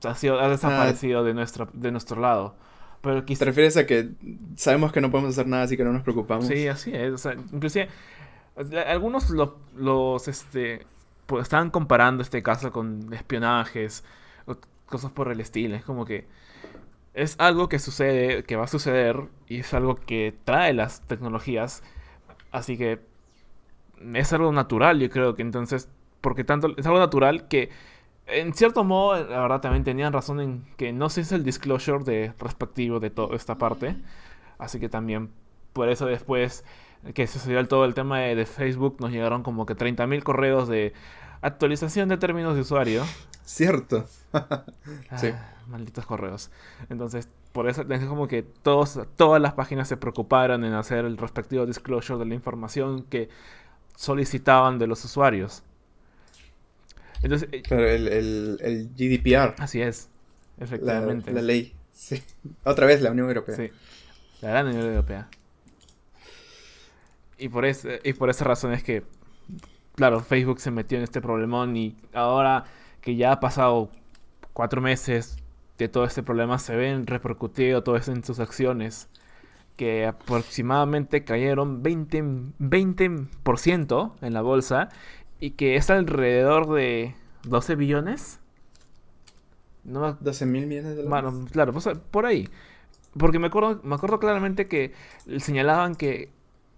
ha, 0.05 0.15
sido, 0.15 0.39
ha 0.39 0.49
desaparecido 0.49 1.23
de, 1.23 1.33
nuestro, 1.33 1.69
de 1.73 1.91
nuestro 1.91 2.19
lado. 2.21 2.55
Pero 3.01 3.23
¿Te 3.23 3.45
refieres 3.45 3.77
a 3.77 3.85
que 3.85 4.09
sabemos 4.55 4.91
que 4.91 5.01
no 5.01 5.11
podemos 5.11 5.31
hacer 5.31 5.47
nada, 5.47 5.63
así 5.63 5.77
que 5.77 5.83
no 5.83 5.93
nos 5.93 6.01
preocupamos? 6.03 6.47
Sí, 6.47 6.67
así 6.67 6.91
es. 6.93 7.13
O 7.13 7.17
sea, 7.17 7.33
inclusive 7.33 7.89
a- 8.57 8.91
algunos 8.91 9.29
lo- 9.29 9.57
los 9.75 10.27
este 10.27 10.85
pues, 11.27 11.43
estaban 11.43 11.69
comparando 11.69 12.23
este 12.23 12.41
caso 12.41 12.71
con 12.71 13.13
espionajes 13.13 14.03
o 14.45 14.55
cosas 14.87 15.11
por 15.11 15.31
el 15.31 15.39
estilo. 15.41 15.75
Es 15.75 15.83
como 15.85 16.05
que 16.05 16.25
es 17.13 17.35
algo 17.39 17.69
que 17.69 17.79
sucede, 17.79 18.43
que 18.43 18.55
va 18.55 18.65
a 18.65 18.67
suceder 18.67 19.23
y 19.47 19.59
es 19.59 19.73
algo 19.73 19.95
que 19.95 20.35
trae 20.45 20.73
las 20.73 21.01
tecnologías. 21.01 21.83
Así 22.51 22.77
que 22.77 22.99
es 24.13 24.33
algo 24.33 24.51
natural, 24.51 24.99
yo 24.99 25.09
creo 25.09 25.35
que 25.35 25.41
entonces, 25.41 25.89
porque 26.21 26.43
tanto 26.43 26.73
es 26.77 26.85
algo 26.85 26.99
natural 26.99 27.47
que 27.47 27.69
en 28.27 28.53
cierto 28.53 28.83
modo, 28.83 29.15
la 29.23 29.39
verdad 29.39 29.61
también 29.61 29.83
tenían 29.85 30.11
razón 30.11 30.41
en 30.41 30.65
que 30.75 30.91
no 30.91 31.09
se 31.09 31.21
hizo 31.21 31.35
el 31.35 31.43
disclosure 31.43 32.03
de 32.03 32.33
respectivo 32.39 32.99
de 32.99 33.09
toda 33.09 33.35
esta 33.35 33.57
parte. 33.57 33.95
Así 34.57 34.79
que 34.79 34.89
también 34.89 35.29
por 35.71 35.87
eso 35.87 36.05
después 36.07 36.65
que 37.13 37.25
sucedió 37.27 37.59
el- 37.59 37.67
todo 37.69 37.85
el 37.85 37.93
tema 37.93 38.19
de, 38.19 38.35
de 38.35 38.45
Facebook 38.45 38.97
nos 38.99 39.11
llegaron 39.11 39.43
como 39.43 39.65
que 39.65 39.75
30.000 39.75 40.23
correos 40.23 40.67
de 40.67 40.93
actualización 41.41 42.09
de 42.09 42.17
términos 42.17 42.55
de 42.55 42.61
usuario. 42.61 43.03
Cierto. 43.45 44.05
Sí. 45.17 45.27
Ah, 45.33 45.53
malditos 45.67 46.05
correos. 46.05 46.51
Entonces, 46.89 47.29
por 47.53 47.69
eso 47.69 47.83
es 47.89 48.05
como 48.05 48.27
que 48.27 48.43
todos, 48.43 48.99
todas 49.15 49.41
las 49.41 49.53
páginas 49.53 49.87
se 49.87 49.95
preocuparon 49.97 50.63
en 50.65 50.73
hacer 50.73 51.05
el 51.05 51.17
respectivo 51.17 51.65
disclosure 51.65 52.19
de 52.19 52.25
la 52.25 52.33
información 52.35 53.03
que 53.03 53.29
solicitaban 53.97 54.77
de 54.77 54.87
los 54.87 55.03
usuarios. 55.03 55.63
Entonces, 57.23 57.49
eh, 57.51 57.63
Claro, 57.63 57.85
el, 57.87 58.07
el, 58.07 58.57
el 58.61 58.89
GDPR, 58.95 59.55
así 59.57 59.81
es. 59.81 60.09
Efectivamente. 60.59 61.31
la 61.33 61.41
ley. 61.41 61.73
Sí. 61.91 62.23
Otra 62.63 62.85
vez 62.85 63.01
la 63.01 63.11
Unión 63.11 63.27
Europea. 63.27 63.55
Sí, 63.55 63.71
la 64.41 64.49
gran 64.49 64.67
Unión 64.67 64.85
Europea. 64.85 65.27
Y 67.39 67.49
por, 67.49 67.65
ese, 67.65 67.99
y 68.03 68.13
por 68.13 68.29
esa 68.29 68.45
razón 68.45 68.71
es 68.71 68.83
que, 68.83 69.03
claro, 69.95 70.21
Facebook 70.21 70.59
se 70.59 70.71
metió 70.71 70.97
en 70.97 71.03
este 71.03 71.19
problemón 71.21 71.75
y 71.75 71.97
ahora 72.13 72.65
que 73.01 73.15
ya 73.15 73.31
ha 73.31 73.39
pasado 73.39 73.89
cuatro 74.53 74.79
meses 74.79 75.37
de 75.79 75.87
todo 75.87 76.05
este 76.05 76.21
problema, 76.23 76.59
se 76.59 76.75
ven 76.75 77.07
repercutido 77.07 77.83
todo 77.83 77.95
eso 77.95 78.11
en 78.11 78.23
sus 78.23 78.39
acciones, 78.39 79.07
que 79.78 80.05
aproximadamente 80.05 81.23
cayeron 81.23 81.82
20, 81.84 82.21
20% 82.59 84.11
en 84.21 84.34
la 84.34 84.41
bolsa 84.41 84.89
y 85.39 85.51
que 85.51 85.75
es 85.78 85.89
alrededor 85.89 86.73
de 86.73 87.15
12 87.43 87.75
billones. 87.75 88.39
No 89.86 90.01
me 90.01 90.15
12 90.19 90.45
mil 90.45 90.67
millones 90.67 90.95
de 90.95 91.03
dólares. 91.03 91.32
bueno, 91.32 91.47
claro, 91.51 91.71
pues, 91.71 91.88
por 92.11 92.25
ahí. 92.25 92.49
Porque 93.17 93.39
me 93.39 93.47
acuerdo, 93.47 93.80
me 93.84 93.95
acuerdo 93.95 94.19
claramente 94.19 94.67
que 94.67 94.93
señalaban 95.38 95.95
que 95.95 96.30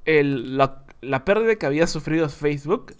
el- 0.05 0.57
la, 0.57 0.83
la 1.01 1.25
pérdida 1.25 1.55
que 1.55 1.65
había 1.65 1.87
sufrido 1.87 2.29
Facebook 2.29 2.93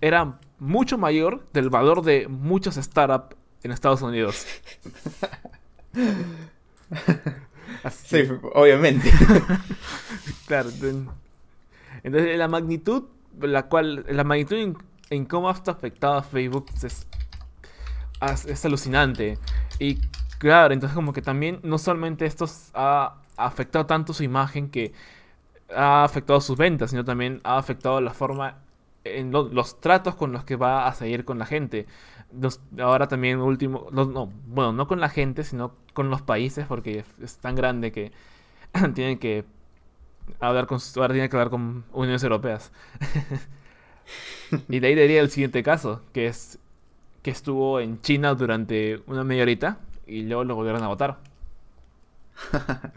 era 0.00 0.38
mucho 0.58 0.98
mayor 0.98 1.46
del 1.52 1.70
valor 1.70 2.02
de 2.02 2.28
muchos 2.28 2.74
startups 2.76 3.36
en 3.62 3.70
Estados 3.72 4.02
Unidos. 4.02 4.46
Así- 7.84 8.24
Sí, 8.26 8.32
obviamente. 8.54 9.10
Claro. 10.46 10.70
Entonces, 12.02 12.36
la 12.38 12.48
magnitud, 12.48 13.04
la 13.40 13.64
cual, 13.68 14.04
la 14.08 14.24
magnitud 14.24 14.56
en, 14.56 14.76
en 15.10 15.24
cómo 15.24 15.48
ha 15.48 15.52
afectado 15.52 16.14
a 16.14 16.22
Facebook 16.22 16.66
es, 16.82 17.06
es 18.46 18.64
alucinante. 18.64 19.38
Y 19.78 19.98
claro, 20.38 20.74
entonces 20.74 20.94
como 20.94 21.12
que 21.12 21.22
también 21.22 21.60
no 21.62 21.78
solamente 21.78 22.26
esto 22.26 22.46
ha 22.74 23.14
afectado 23.36 23.86
tanto 23.86 24.12
su 24.12 24.22
imagen 24.24 24.70
que 24.70 24.92
ha 25.74 26.04
afectado 26.04 26.40
sus 26.40 26.56
ventas, 26.56 26.90
sino 26.90 27.04
también 27.04 27.40
ha 27.44 27.56
afectado 27.58 28.00
la 28.00 28.12
forma 28.12 28.56
en 29.04 29.30
lo- 29.30 29.48
los 29.48 29.80
tratos 29.80 30.14
con 30.16 30.32
los 30.32 30.44
que 30.44 30.56
va 30.56 30.86
a 30.86 30.94
seguir 30.94 31.24
con 31.24 31.38
la 31.38 31.46
gente. 31.46 31.86
Ahora 32.78 33.08
también 33.08 33.40
último, 33.40 33.88
no, 33.90 34.04
no, 34.04 34.32
bueno, 34.46 34.72
no 34.72 34.86
con 34.86 35.00
la 35.00 35.08
gente, 35.08 35.44
sino 35.44 35.74
con 35.92 36.10
los 36.10 36.22
países, 36.22 36.66
porque 36.66 37.04
es, 37.20 37.36
tan 37.38 37.54
grande 37.54 37.92
que 37.92 38.12
tienen 38.94 39.18
que 39.18 39.44
hablar 40.38 40.66
con, 40.66 40.78
ahora 40.96 41.12
tienen 41.12 41.28
que 41.28 41.36
hablar 41.36 41.50
con 41.50 41.84
uniones 41.92 42.22
europeas. 42.22 42.72
y 44.68 44.80
de 44.80 44.86
ahí 44.86 44.94
diría 44.94 45.20
el 45.20 45.30
siguiente 45.30 45.62
caso, 45.62 46.02
que 46.12 46.26
es 46.26 46.58
que 47.22 47.30
estuvo 47.30 47.80
en 47.80 48.00
China 48.00 48.34
durante 48.34 49.02
una 49.06 49.24
media 49.24 49.42
horita 49.42 49.78
y 50.06 50.22
luego 50.22 50.44
lo 50.44 50.54
volvieron 50.54 50.82
a 50.82 50.88
votar. 50.88 51.18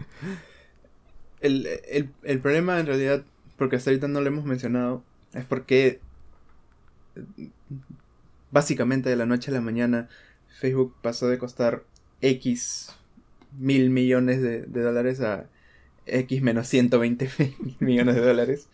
El, 1.41 1.67
el, 1.89 2.09
el 2.23 2.39
problema 2.39 2.79
en 2.79 2.85
realidad, 2.85 3.25
porque 3.57 3.75
hasta 3.75 3.89
ahorita 3.89 4.07
no 4.07 4.21
lo 4.21 4.27
hemos 4.27 4.45
mencionado, 4.45 5.03
es 5.33 5.43
porque 5.43 5.99
básicamente 8.53 9.09
de 9.09 9.15
la 9.15 9.25
noche 9.25 9.49
a 9.49 9.53
la 9.55 9.61
mañana 9.61 10.07
Facebook 10.59 10.95
pasó 11.01 11.27
de 11.27 11.39
costar 11.39 11.83
X 12.21 12.91
mil 13.57 13.89
millones 13.89 14.41
de, 14.41 14.61
dólares 14.61 15.19
a 15.21 15.49
X 16.05 16.41
menos 16.41 16.67
120 16.67 17.29
mil 17.39 17.75
millones 17.79 18.15
de 18.15 18.21
dólares. 18.21 18.69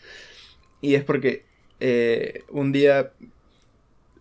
Y 0.81 0.95
es 0.95 1.03
porque 1.03 1.45
eh, 1.79 2.43
un 2.49 2.71
día, 2.73 3.13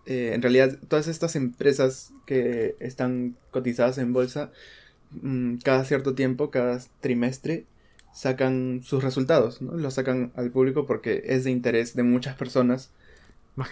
eh, 0.06 0.30
en 0.34 0.42
realidad, 0.42 0.78
todas 0.88 1.08
estas 1.08 1.34
empresas 1.34 2.12
que 2.24 2.76
están 2.78 3.36
cotizadas 3.50 3.98
en 3.98 4.12
bolsa, 4.12 4.52
mm, 5.10 5.56
cada 5.64 5.84
cierto 5.84 6.14
tiempo, 6.14 6.50
cada 6.50 6.80
trimestre, 7.00 7.66
sacan 8.12 8.80
sus 8.84 9.02
resultados, 9.02 9.60
¿no? 9.60 9.76
Los 9.76 9.94
sacan 9.94 10.32
al 10.36 10.50
público 10.50 10.86
porque 10.86 11.22
es 11.26 11.44
de 11.44 11.50
interés 11.50 11.94
de 11.94 12.02
muchas 12.04 12.36
personas 12.36 12.90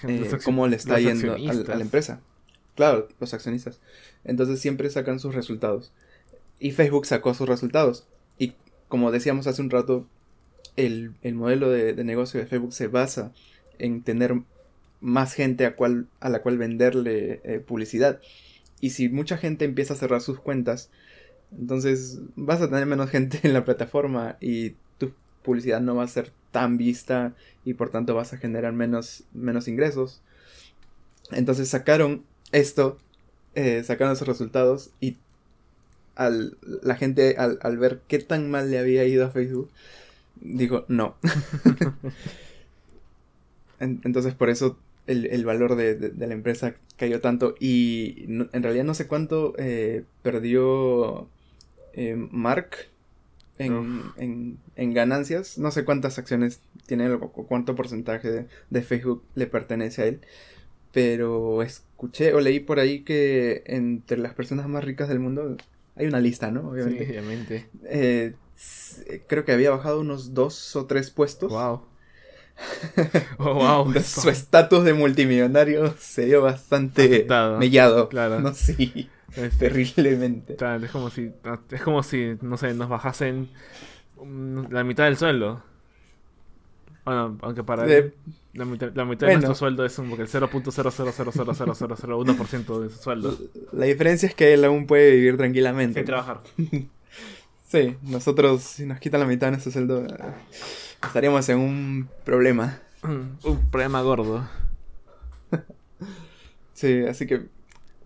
eh, 0.08 0.38
cómo 0.44 0.66
le 0.66 0.76
está 0.76 0.98
yendo 0.98 1.32
a 1.32 1.34
accionistas. 1.34 1.76
la 1.76 1.82
empresa. 1.82 2.20
Claro, 2.74 3.08
los 3.20 3.32
accionistas. 3.32 3.80
Entonces 4.24 4.60
siempre 4.60 4.90
sacan 4.90 5.18
sus 5.18 5.34
resultados. 5.34 5.92
Y 6.58 6.72
Facebook 6.72 7.06
sacó 7.06 7.34
sus 7.34 7.48
resultados. 7.48 8.06
Y 8.38 8.54
como 8.88 9.10
decíamos 9.10 9.46
hace 9.46 9.62
un 9.62 9.70
rato, 9.70 10.06
el, 10.76 11.14
el 11.22 11.34
modelo 11.34 11.70
de, 11.70 11.94
de 11.94 12.04
negocio 12.04 12.38
de 12.38 12.46
Facebook 12.46 12.72
se 12.72 12.86
basa 12.88 13.32
en 13.78 14.02
tener 14.02 14.34
más 15.00 15.34
gente 15.34 15.66
a, 15.66 15.76
cual, 15.76 16.08
a 16.20 16.28
la 16.28 16.42
cual 16.42 16.58
venderle 16.58 17.40
eh, 17.44 17.60
publicidad. 17.60 18.20
Y 18.80 18.90
si 18.90 19.08
mucha 19.08 19.36
gente 19.36 19.64
empieza 19.64 19.94
a 19.94 19.96
cerrar 19.96 20.20
sus 20.20 20.40
cuentas, 20.40 20.90
entonces 21.56 22.20
vas 22.34 22.60
a 22.60 22.68
tener 22.68 22.86
menos 22.86 23.10
gente 23.16 23.40
en 23.42 23.52
la 23.52 23.64
plataforma 23.64 24.36
y 24.40 24.74
publicidad 25.46 25.80
no 25.82 25.96
va 25.96 26.04
a 26.04 26.08
ser 26.08 26.32
tan 26.52 26.78
vista 26.78 27.34
y 27.64 27.74
por 27.74 27.90
tanto 27.90 28.14
vas 28.16 28.34
a 28.34 28.38
generar 28.38 28.74
menos, 28.74 29.24
menos 29.34 29.68
ingresos. 29.68 30.22
Entonces 31.32 31.68
sacaron 31.68 32.24
esto, 32.52 32.98
eh, 33.54 33.82
sacaron 33.84 34.12
esos 34.14 34.28
resultados 34.28 34.90
y 35.00 35.16
al, 36.14 36.56
la 36.82 36.96
gente 36.96 37.36
al, 37.38 37.58
al 37.62 37.78
ver 37.78 38.00
qué 38.08 38.18
tan 38.18 38.50
mal 38.50 38.70
le 38.70 38.78
había 38.78 39.04
ido 39.04 39.24
a 39.26 39.30
Facebook, 39.30 39.70
dijo 40.40 40.84
no. 40.88 41.16
En- 43.80 44.00
entonces 44.04 44.34
por 44.34 44.50
eso 44.50 44.78
el, 45.06 45.26
el 45.26 45.44
valor 45.44 45.76
de, 45.76 45.94
de- 45.94 46.26
la 46.26 46.32
empresa 46.34 46.74
cayó 46.96 47.20
tanto 47.20 47.54
y 47.60 48.24
en 48.52 48.62
realidad 48.62 48.84
no 48.84 48.94
sé 48.94 49.06
cuánto 49.06 49.54
eh, 49.58 50.04
perdió 50.22 51.28
eh, 51.94 52.16
Mark 52.30 52.88
en, 53.58 54.02
en- 54.16 54.58
en 54.76 54.94
ganancias. 54.94 55.58
No 55.58 55.70
sé 55.70 55.84
cuántas 55.84 56.18
acciones 56.18 56.60
tiene 56.86 57.10
o 57.10 57.20
cu- 57.32 57.46
cuánto 57.46 57.74
porcentaje 57.74 58.30
de, 58.30 58.46
de 58.70 58.82
Facebook 58.82 59.22
le 59.34 59.46
pertenece 59.46 60.02
a 60.02 60.06
él. 60.06 60.20
Pero 60.92 61.62
escuché 61.62 62.32
o 62.34 62.40
leí 62.40 62.60
por 62.60 62.78
ahí 62.78 63.02
que 63.02 63.62
entre 63.66 64.18
las 64.18 64.34
personas 64.34 64.68
más 64.68 64.84
ricas 64.84 65.08
del 65.08 65.18
mundo 65.20 65.56
hay 65.94 66.06
una 66.06 66.20
lista, 66.20 66.50
¿no? 66.50 66.60
Sí, 66.62 66.66
Obviamente. 66.68 67.04
obviamente. 67.10 67.66
Eh, 67.84 68.34
creo 69.26 69.44
que 69.44 69.52
había 69.52 69.70
bajado 69.70 70.00
unos 70.00 70.32
dos 70.34 70.74
o 70.76 70.86
tres 70.86 71.10
puestos. 71.10 71.52
Wow. 71.52 71.82
Oh, 73.38 73.54
wow. 73.54 73.92
Su 74.02 74.30
estatus 74.30 74.84
de 74.84 74.94
multimillonario 74.94 75.94
se 75.98 76.24
dio 76.26 76.40
bastante 76.42 77.04
Afectado. 77.04 77.58
mellado. 77.58 78.08
Claro. 78.08 78.40
No 78.40 78.54
sí, 78.54 79.08
terriblemente. 79.58 80.56
es 80.82 80.90
como 80.90 81.10
si, 81.10 81.30
es 81.70 81.82
como 81.82 82.02
si, 82.02 82.36
no 82.42 82.56
sé, 82.56 82.74
nos 82.74 82.88
bajasen 82.88 83.48
mm, 84.22 84.66
la 84.72 84.82
mitad 84.84 85.04
del 85.04 85.16
sueldo. 85.16 85.62
Bueno, 87.04 87.38
aunque 87.42 87.62
para 87.62 87.84
De- 87.84 87.98
él, 87.98 88.14
la 88.54 88.64
mitad, 88.64 88.90
la 88.94 89.04
mitad 89.04 89.26
Bueno. 89.26 89.40
de 89.40 89.46
nuestro 89.46 89.54
sueldo 89.54 89.84
es 89.84 89.96
un, 89.98 90.08
porque 90.08 90.22
el 90.22 90.28
0.0000001% 90.28 92.80
de 92.80 92.90
su 92.90 92.98
sueldo. 93.02 93.36
La 93.72 93.84
diferencia 93.86 94.28
es 94.28 94.34
que 94.34 94.54
él 94.54 94.64
aún 94.64 94.86
puede 94.86 95.10
vivir 95.12 95.36
tranquilamente. 95.36 96.00
Sin 96.00 96.06
trabajar. 96.06 96.40
Sí, 97.68 97.96
nosotros, 98.02 98.62
si 98.62 98.86
nos 98.86 98.98
quitan 99.00 99.20
la 99.20 99.26
mitad 99.26 99.48
de 99.48 99.52
nuestro 99.52 99.72
sueldo, 99.72 100.04
eh, 100.06 100.16
estaríamos 101.04 101.48
en 101.48 101.58
un 101.58 102.08
problema. 102.24 102.78
Un 103.02 103.36
problema 103.70 104.00
gordo. 104.02 104.48
Sí, 106.74 107.02
así 107.08 107.26
que. 107.26 107.46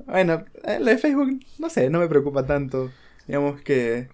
Bueno, 0.07 0.45
eh, 0.65 0.79
lo 0.81 0.87
de 0.87 0.99
Facebook, 0.99 1.41
no 1.59 1.71
sé, 1.71 1.91
no 1.91 1.99
me 2.01 2.09
preocupa 2.09 2.47
tanto. 2.47 2.91
Digamos 3.27 3.61
que 3.63 4.09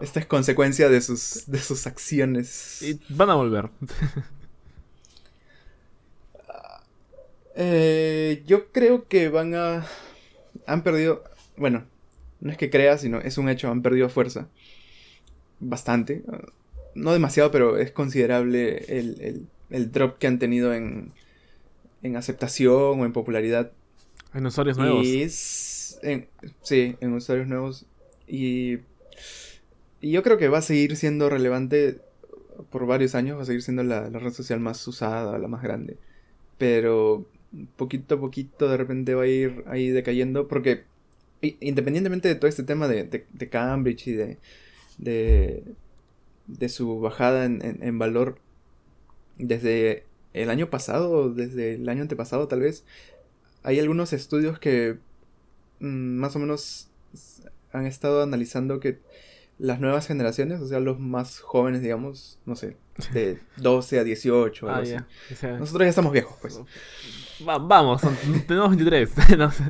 esta 0.00 0.20
es 0.20 0.26
consecuencia 0.26 0.88
de 0.88 1.00
sus, 1.00 1.44
de 1.46 1.58
sus 1.58 1.86
acciones. 1.86 2.82
y 2.82 3.00
van 3.08 3.30
a 3.30 3.34
volver. 3.34 3.70
Eh, 7.56 8.42
yo 8.46 8.70
creo 8.72 9.08
que 9.08 9.28
van 9.28 9.54
a. 9.54 9.84
Han 10.66 10.82
perdido. 10.82 11.24
Bueno, 11.56 11.84
no 12.40 12.50
es 12.50 12.56
que 12.56 12.70
crea, 12.70 12.96
sino 12.98 13.20
es 13.20 13.38
un 13.38 13.48
hecho, 13.48 13.68
han 13.70 13.82
perdido 13.82 14.08
fuerza. 14.08 14.48
Bastante. 15.58 16.22
No 16.94 17.12
demasiado, 17.12 17.50
pero 17.50 17.76
es 17.78 17.90
considerable 17.92 18.78
el, 18.88 19.20
el- 19.20 19.46
el 19.70 19.92
drop 19.92 20.18
que 20.18 20.26
han 20.26 20.40
tenido 20.40 20.74
en, 20.74 21.12
en 22.02 22.16
aceptación 22.16 23.00
o 23.00 23.04
en 23.04 23.12
popularidad. 23.12 23.72
En 24.34 24.46
usuarios 24.46 24.78
nuevos. 24.78 25.06
Y 25.06 25.22
es. 25.22 25.98
en- 26.02 26.28
sí, 26.62 26.96
en 27.00 27.12
usuarios 27.14 27.48
nuevos. 27.48 27.86
Y. 28.26 28.78
Y 30.00 30.12
yo 30.12 30.22
creo 30.22 30.38
que 30.38 30.48
va 30.48 30.58
a 30.58 30.62
seguir 30.62 30.96
siendo 30.96 31.28
relevante 31.28 31.98
por 32.70 32.86
varios 32.86 33.14
años. 33.14 33.36
Va 33.38 33.42
a 33.42 33.46
seguir 33.46 33.62
siendo 33.62 33.82
la, 33.82 34.08
la 34.08 34.18
red 34.18 34.32
social 34.32 34.60
más 34.60 34.86
usada, 34.86 35.38
la 35.38 35.48
más 35.48 35.62
grande. 35.62 35.96
Pero 36.58 37.26
poquito 37.76 38.14
a 38.16 38.20
poquito 38.20 38.68
de 38.68 38.76
repente 38.76 39.14
va 39.14 39.24
a 39.24 39.26
ir 39.26 39.64
ahí 39.66 39.88
decayendo. 39.90 40.46
Porque 40.48 40.84
independientemente 41.60 42.28
de 42.28 42.34
todo 42.34 42.48
este 42.48 42.62
tema 42.62 42.86
de, 42.88 43.04
de- 43.04 43.26
de 43.32 43.48
Cambridge 43.48 44.06
y 44.08 44.12
de. 44.12 44.38
de. 44.98 45.64
de 46.46 46.68
su 46.68 47.00
bajada 47.00 47.44
en, 47.44 47.64
en- 47.64 47.82
en 47.82 47.98
valor. 47.98 48.38
Desde 49.38 50.04
el 50.34 50.50
año 50.50 50.68
pasado, 50.70 51.32
desde 51.32 51.74
el 51.74 51.88
año 51.88 52.02
antepasado 52.02 52.46
tal 52.46 52.60
vez 52.60 52.84
hay 53.62 53.78
algunos 53.80 54.12
estudios 54.12 54.58
que 54.58 54.98
mm, 55.80 55.86
más 56.18 56.34
o 56.36 56.38
menos 56.38 56.88
han 57.72 57.86
estado 57.86 58.22
analizando 58.22 58.80
que 58.80 58.98
las 59.58 59.78
nuevas 59.78 60.06
generaciones, 60.06 60.60
o 60.60 60.66
sea, 60.66 60.80
los 60.80 60.98
más 60.98 61.38
jóvenes, 61.40 61.82
digamos, 61.82 62.38
no 62.46 62.56
sé, 62.56 62.76
de 63.12 63.38
12 63.58 63.98
a 63.98 64.04
18 64.04 64.66
o 64.66 64.68
Ah, 64.70 64.76
algo 64.76 64.88
ya. 64.90 64.96
así. 65.26 65.34
O 65.34 65.36
sea, 65.36 65.58
Nosotros 65.58 65.84
ya 65.84 65.90
estamos 65.90 66.12
viejos, 66.12 66.36
pues. 66.40 66.58
va- 67.46 67.58
vamos, 67.58 68.00
son- 68.00 68.16
tenemos 68.46 68.70
23. 68.70 69.10
no 69.38 69.50
sé. 69.52 69.64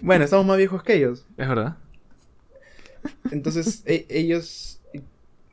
Bueno, 0.00 0.24
estamos 0.24 0.46
más 0.46 0.56
viejos 0.56 0.82
que 0.82 0.94
ellos. 0.94 1.26
Es 1.36 1.48
verdad. 1.48 1.76
Entonces, 3.30 3.82
e- 3.86 4.06
ellos, 4.08 4.80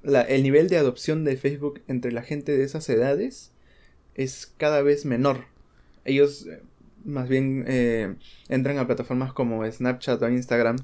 la- 0.02 0.22
el 0.22 0.44
nivel 0.44 0.70
de 0.70 0.78
adopción 0.78 1.24
de 1.24 1.38
Facebook 1.38 1.82
entre 1.88 2.12
la 2.12 2.22
gente 2.22 2.58
de 2.58 2.64
esas 2.64 2.88
edades 2.90 3.52
es 4.16 4.52
cada 4.58 4.82
vez 4.82 5.06
menor. 5.06 5.46
Ellos 6.06 6.46
eh, 6.48 6.62
más 7.06 7.30
bien 7.30 7.64
eh, 7.68 8.16
entran 8.50 8.78
a 8.80 8.86
plataformas 8.88 9.32
como 9.34 9.66
Snapchat 9.70 10.22
o 10.22 10.30
Instagram 10.30 10.78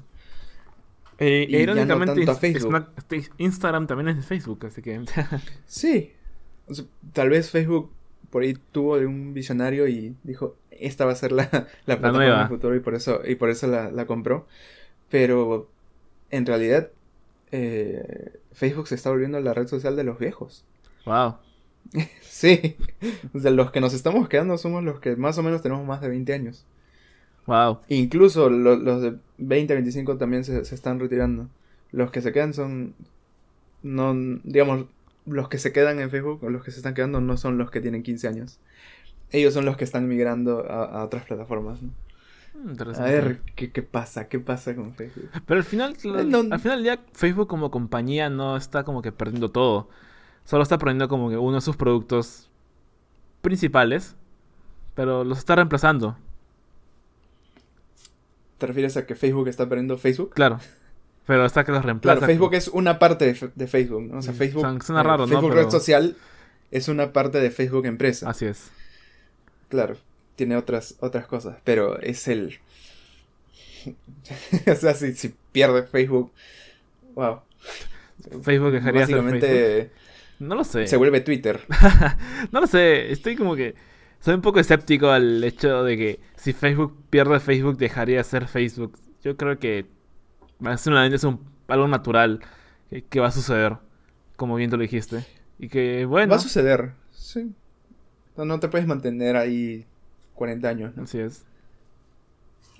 Eh, 1.18 1.46
Y 1.48 1.52
ya 1.52 1.58
no 1.58 1.62
irónicamente, 1.62 2.14
tanto 2.16 2.32
a 2.32 2.34
Facebook. 2.36 2.86
Este, 2.96 3.22
Instagram 3.38 3.86
también 3.86 4.08
es 4.08 4.16
de 4.16 4.22
Facebook, 4.22 4.66
así 4.66 4.82
que. 4.82 5.04
Sí. 5.66 6.12
O 6.66 6.74
sea, 6.74 6.84
tal 7.12 7.28
vez 7.30 7.50
Facebook 7.50 7.90
por 8.30 8.42
ahí 8.42 8.54
tuvo 8.72 8.94
un 8.94 9.34
visionario 9.34 9.86
y 9.88 10.16
dijo, 10.22 10.56
esta 10.70 11.04
va 11.04 11.12
a 11.12 11.16
ser 11.16 11.32
la, 11.38 11.68
la 11.86 12.00
plataforma 12.00 12.18
nueva. 12.18 12.38
del 12.38 12.48
futuro 12.48 12.74
y 12.74 12.80
por 12.80 12.94
eso, 12.94 13.20
y 13.26 13.34
por 13.36 13.50
eso 13.50 13.66
la, 13.66 13.90
la 13.90 14.06
compró. 14.06 14.46
Pero 15.10 15.68
en 16.30 16.46
realidad 16.46 16.90
eh, 17.52 18.38
Facebook 18.52 18.88
se 18.88 18.94
está 18.94 19.10
volviendo 19.10 19.38
la 19.40 19.52
red 19.54 19.66
social 19.68 19.96
de 19.96 20.04
los 20.04 20.18
viejos. 20.18 20.64
wow. 21.04 21.36
Sí. 22.22 22.76
O 23.34 23.38
sea, 23.38 23.50
los 23.52 23.70
que 23.70 23.80
nos 23.80 23.94
estamos 23.94 24.28
quedando 24.28 24.58
somos 24.58 24.82
los 24.82 24.98
que 25.00 25.14
más 25.16 25.38
o 25.38 25.42
menos 25.42 25.62
tenemos 25.62 25.86
más 25.86 26.00
de 26.00 26.08
20 26.08 26.32
años. 26.32 26.64
Wow. 27.46 27.78
Incluso 27.88 28.50
lo- 28.50 28.76
los 28.76 29.02
de 29.02 29.14
20, 29.38 29.74
25 29.74 30.16
también 30.16 30.44
se, 30.44 30.64
se 30.64 30.74
están 30.74 30.98
retirando. 30.98 31.48
Los 31.92 32.10
que 32.10 32.20
se 32.20 32.32
quedan 32.32 32.52
son... 32.54 32.94
No, 33.82 34.14
digamos, 34.44 34.86
los 35.26 35.48
que 35.48 35.58
se 35.58 35.72
quedan 35.72 35.98
en 36.00 36.10
Facebook 36.10 36.42
o 36.42 36.50
los 36.50 36.64
que 36.64 36.70
se 36.70 36.78
están 36.78 36.94
quedando 36.94 37.20
no 37.20 37.36
son 37.36 37.58
los 37.58 37.70
que 37.70 37.80
tienen 37.80 38.02
15 38.02 38.28
años. 38.28 38.58
Ellos 39.30 39.54
son 39.54 39.64
los 39.64 39.76
que 39.76 39.84
están 39.84 40.08
migrando 40.08 40.64
a, 40.70 40.84
a 40.84 41.04
otras 41.04 41.24
plataformas. 41.24 41.80
¿no? 41.82 41.90
Mm, 42.54 42.80
A 42.98 43.02
ver, 43.04 43.40
¿qué, 43.56 43.70
¿qué 43.72 43.82
pasa? 43.82 44.28
¿Qué 44.28 44.38
pasa 44.38 44.74
con 44.76 44.94
Facebook? 44.94 45.30
Pero 45.46 45.58
al 45.58 45.64
final, 45.64 45.96
Eh, 46.04 46.24
no- 46.24 46.44
al 46.52 46.60
final 46.60 46.82
ya 46.84 47.00
Facebook 47.12 47.48
como 47.48 47.70
compañía 47.70 48.30
no 48.30 48.56
está 48.56 48.84
como 48.84 49.02
que 49.02 49.10
perdiendo 49.12 49.50
todo. 49.50 49.88
Solo 50.44 50.62
está 50.62 50.78
perdiendo 50.78 51.08
como 51.08 51.30
que 51.30 51.36
uno 51.36 51.56
de 51.56 51.60
sus 51.60 51.76
productos 51.76 52.48
principales, 53.40 54.14
pero 54.94 55.24
los 55.24 55.38
está 55.38 55.56
reemplazando. 55.56 56.16
¿Te 58.58 58.66
refieres 58.66 58.96
a 58.96 59.06
que 59.06 59.14
Facebook 59.14 59.48
está 59.48 59.68
perdiendo 59.68 59.98
Facebook? 59.98 60.34
Claro. 60.34 60.60
Pero 61.26 61.44
está 61.44 61.64
que 61.64 61.72
los 61.72 61.84
reemplaza. 61.84 62.18
Claro, 62.18 62.32
Facebook 62.32 62.54
es 62.54 62.68
una 62.68 62.98
parte 62.98 63.24
de, 63.54 63.66
Facebook, 63.66 64.02
¿no? 64.02 64.18
O 64.18 64.22
sea, 64.22 64.32
Facebook, 64.32 64.64
eh, 64.64 65.02
raro, 65.02 65.18
¿no? 65.18 65.28
Facebook 65.28 65.50
Pero- 65.50 65.62
Red 65.62 65.70
Social 65.70 66.16
es 66.70 66.88
una 66.88 67.12
parte 67.12 67.40
de 67.40 67.50
Facebook 67.50 67.86
Empresa. 67.86 68.28
Así 68.28 68.46
es. 68.46 68.70
Claro, 69.68 69.96
tiene 70.36 70.56
otras, 70.56 70.96
otras 71.00 71.26
cosas, 71.26 71.58
pero 71.64 72.00
es 72.00 72.28
el... 72.28 72.58
o 74.66 74.74
sea, 74.74 74.94
si, 74.94 75.14
si 75.14 75.34
pierde 75.52 75.84
Facebook, 75.84 76.32
wow. 77.14 77.40
Facebook 78.42 78.72
dejaría 78.72 79.06
de 79.06 79.06
ser 79.06 79.22
Facebook. 79.22 80.02
No 80.42 80.56
lo 80.56 80.64
sé. 80.64 80.88
se 80.88 80.96
vuelve 80.96 81.20
Twitter. 81.20 81.60
No 82.52 82.60
lo 82.60 82.66
sé. 82.66 83.12
Estoy 83.12 83.36
como 83.36 83.54
que. 83.54 83.76
Soy 84.18 84.34
un 84.34 84.40
poco 84.40 84.60
escéptico 84.60 85.08
al 85.08 85.42
hecho 85.42 85.84
de 85.84 85.96
que 85.96 86.20
si 86.36 86.52
Facebook 86.52 86.96
pierde 87.10 87.40
Facebook, 87.40 87.76
dejaría 87.76 88.18
de 88.18 88.24
ser 88.24 88.48
Facebook. 88.48 88.98
Yo 89.22 89.36
creo 89.36 89.58
que. 89.58 89.86
Es, 90.68 90.86
una, 90.86 91.06
es 91.06 91.24
un, 91.24 91.40
algo 91.68 91.86
natural 91.86 92.40
que, 92.90 93.02
que 93.02 93.20
va 93.20 93.28
a 93.28 93.32
suceder. 93.32 93.78
Como 94.36 94.56
bien 94.56 94.70
tú 94.70 94.76
lo 94.76 94.82
dijiste. 94.82 95.24
Y 95.58 95.68
que, 95.68 96.04
bueno. 96.06 96.30
Va 96.30 96.36
a 96.36 96.40
suceder, 96.40 96.94
sí. 97.12 97.52
No, 98.36 98.44
no 98.44 98.58
te 98.58 98.68
puedes 98.68 98.86
mantener 98.86 99.36
ahí 99.36 99.86
40 100.34 100.68
años, 100.68 100.96
¿no? 100.96 101.04
Así 101.04 101.18
es. 101.18 101.44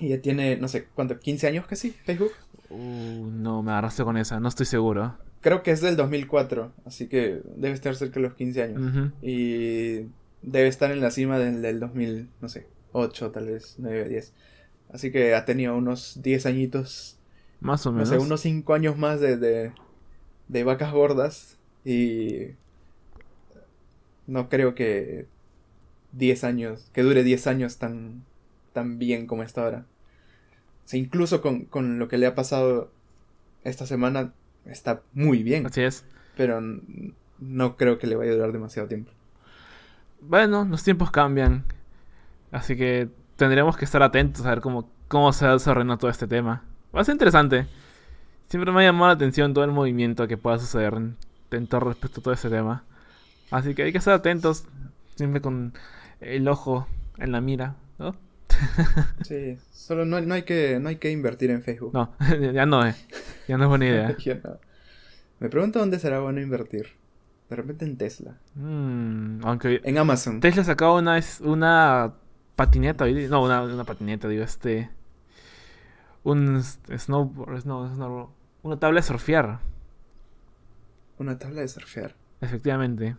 Y 0.01 0.09
ya 0.09 0.21
tiene, 0.21 0.57
no 0.57 0.67
sé, 0.67 0.89
¿cuánto? 0.95 1.21
¿15 1.21 1.47
años 1.47 1.67
casi 1.67 1.91
Facebook? 1.91 2.33
Uh, 2.71 3.31
no, 3.31 3.63
me 3.63 3.71
agarraste 3.71 4.03
con 4.03 4.17
esa. 4.17 4.41
No 4.41 4.49
estoy 4.49 4.67
seguro. 4.67 5.17
Creo 5.43 5.63
que 5.63 5.71
es 5.73 5.81
del 5.83 5.97
2004, 5.97 6.73
así 6.87 7.09
que 7.09 7.43
debe 7.57 7.75
estar 7.75 7.95
cerca 7.95 8.15
de 8.15 8.27
los 8.29 8.35
15 8.35 8.63
años. 8.63 9.13
Y 9.21 10.07
debe 10.41 10.69
estar 10.69 10.91
en 10.91 11.01
la 11.01 11.11
cima 11.11 11.39
del, 11.39 11.61
del 11.63 11.79
2000, 11.81 12.29
no 12.41 12.49
sé, 12.49 12.67
8 12.93 13.31
tal 13.33 13.47
vez, 13.49 13.75
9, 13.79 14.09
10. 14.09 14.33
Así 14.93 15.13
que 15.13 15.35
ha 15.35 15.45
tenido 15.45 15.77
unos 15.77 16.21
10 16.23 16.47
añitos, 16.47 17.19
Más 17.61 17.85
o 17.87 17.91
no 17.91 17.97
menos. 17.99 18.09
sé, 18.09 18.19
unos 18.19 18.41
5 18.41 18.73
años 18.75 18.97
más 18.97 19.21
de, 19.21 19.37
de, 19.37 19.73
de 20.49 20.65
vacas 20.65 20.93
gordas. 20.93 21.59
Y 21.85 22.53
no 24.27 24.49
creo 24.49 24.75
que 24.75 25.27
10 26.13 26.45
años, 26.45 26.89
que 26.93 27.03
dure 27.03 27.25
10 27.25 27.47
años 27.49 27.79
tan, 27.79 28.23
tan 28.73 28.99
bien 28.99 29.27
como 29.27 29.43
está 29.43 29.65
ahora. 29.65 29.87
O 30.85 30.89
sea, 30.89 31.01
incluso 31.01 31.41
con, 31.43 31.65
con 31.65 31.99
lo 31.99 32.09
que 32.09 32.19
le 32.19 32.27
ha 32.27 32.35
pasado 32.35 32.91
esta 33.65 33.87
semana, 33.87 34.35
está 34.67 35.03
muy 35.13 35.43
bien. 35.43 35.67
Así 35.67 35.83
es. 35.83 36.05
Pero 36.37 36.61
no 37.39 37.77
creo 37.77 37.99
que 37.99 38.07
le 38.07 38.17
vaya 38.17 38.33
a 38.33 38.35
durar 38.35 38.53
demasiado 38.53 38.89
tiempo. 38.89 39.11
Bueno, 40.21 40.65
los 40.65 40.83
tiempos 40.85 41.11
cambian. 41.11 41.65
Así 42.51 42.77
que 42.77 43.09
tendremos 43.37 43.77
que 43.77 43.85
estar 43.85 44.03
atentos 44.03 44.47
a 44.47 44.51
ver 44.51 44.61
cómo, 44.61 44.89
cómo 45.09 45.33
se 45.33 45.47
va 45.47 45.53
desarrollando 45.53 45.99
todo 45.99 46.11
este 46.11 46.27
tema. 46.27 46.65
Va 46.95 47.01
a 47.01 47.05
ser 47.05 47.15
interesante. 47.15 47.67
Siempre 48.49 48.71
me 48.71 48.83
ha 48.83 48.85
llamado 48.85 49.07
la 49.07 49.15
atención 49.15 49.55
todo 49.55 49.65
el 49.65 49.73
movimiento 49.73 50.29
que 50.29 50.37
pueda 50.37 50.59
suceder 50.59 50.95
en, 50.95 51.17
en 51.51 51.67
todo 51.67 51.81
respecto 51.81 52.21
a 52.21 52.23
todo 52.23 52.35
este 52.35 52.51
tema. 52.51 52.85
Así 53.51 53.75
que 53.75 53.83
hay 53.83 53.93
que 53.93 53.99
estar 53.99 54.15
atentos. 54.15 54.65
Siempre 55.17 55.41
con 55.41 55.75
el 56.21 56.49
ojo 56.49 56.87
en 57.19 57.33
la 57.33 57.41
mira. 57.41 57.77
¿no? 57.99 58.15
Sí, 59.25 59.59
solo 59.73 60.05
no, 60.05 60.21
no 60.21 60.35
hay 60.35 60.43
que 60.43 60.79
no 60.81 60.89
hay 60.89 60.97
que 60.97 61.11
invertir 61.11 61.51
en 61.51 61.63
Facebook. 61.63 61.93
No, 61.95 62.13
ya 62.53 62.67
no 62.67 62.85
es. 62.85 62.97
Ya 63.49 63.57
no 63.57 63.65
es 63.65 63.69
buena 63.69 63.87
idea. 63.87 64.17
No. 64.45 64.59
Me 65.41 65.49
pregunto 65.49 65.79
dónde 65.81 65.99
será 65.99 66.21
bueno 66.21 66.41
invertir. 66.41 66.89
De 67.51 67.57
repente 67.57 67.85
en 67.85 67.97
Tesla. 67.99 68.39
Mm, 68.55 69.41
aunque 69.45 69.81
En 69.85 69.99
Amazon. 69.99 70.41
Tesla 70.41 70.65
sacaba 70.65 70.95
una, 70.95 71.21
una 71.41 72.15
patineta, 72.57 73.05
no, 73.07 73.43
una, 73.43 73.63
una 73.63 73.85
patineta, 73.85 74.29
digo, 74.29 74.45
este. 74.45 74.91
Un 76.25 76.63
snowboard, 76.63 77.65
no, 77.67 77.93
snowboard, 77.95 78.29
una 78.63 78.79
tabla 78.79 79.01
de 79.01 79.07
surfear, 79.07 79.59
Una 81.19 81.37
tabla 81.39 81.63
de 81.63 81.69
surfear. 81.69 82.15
efectivamente. 82.41 83.17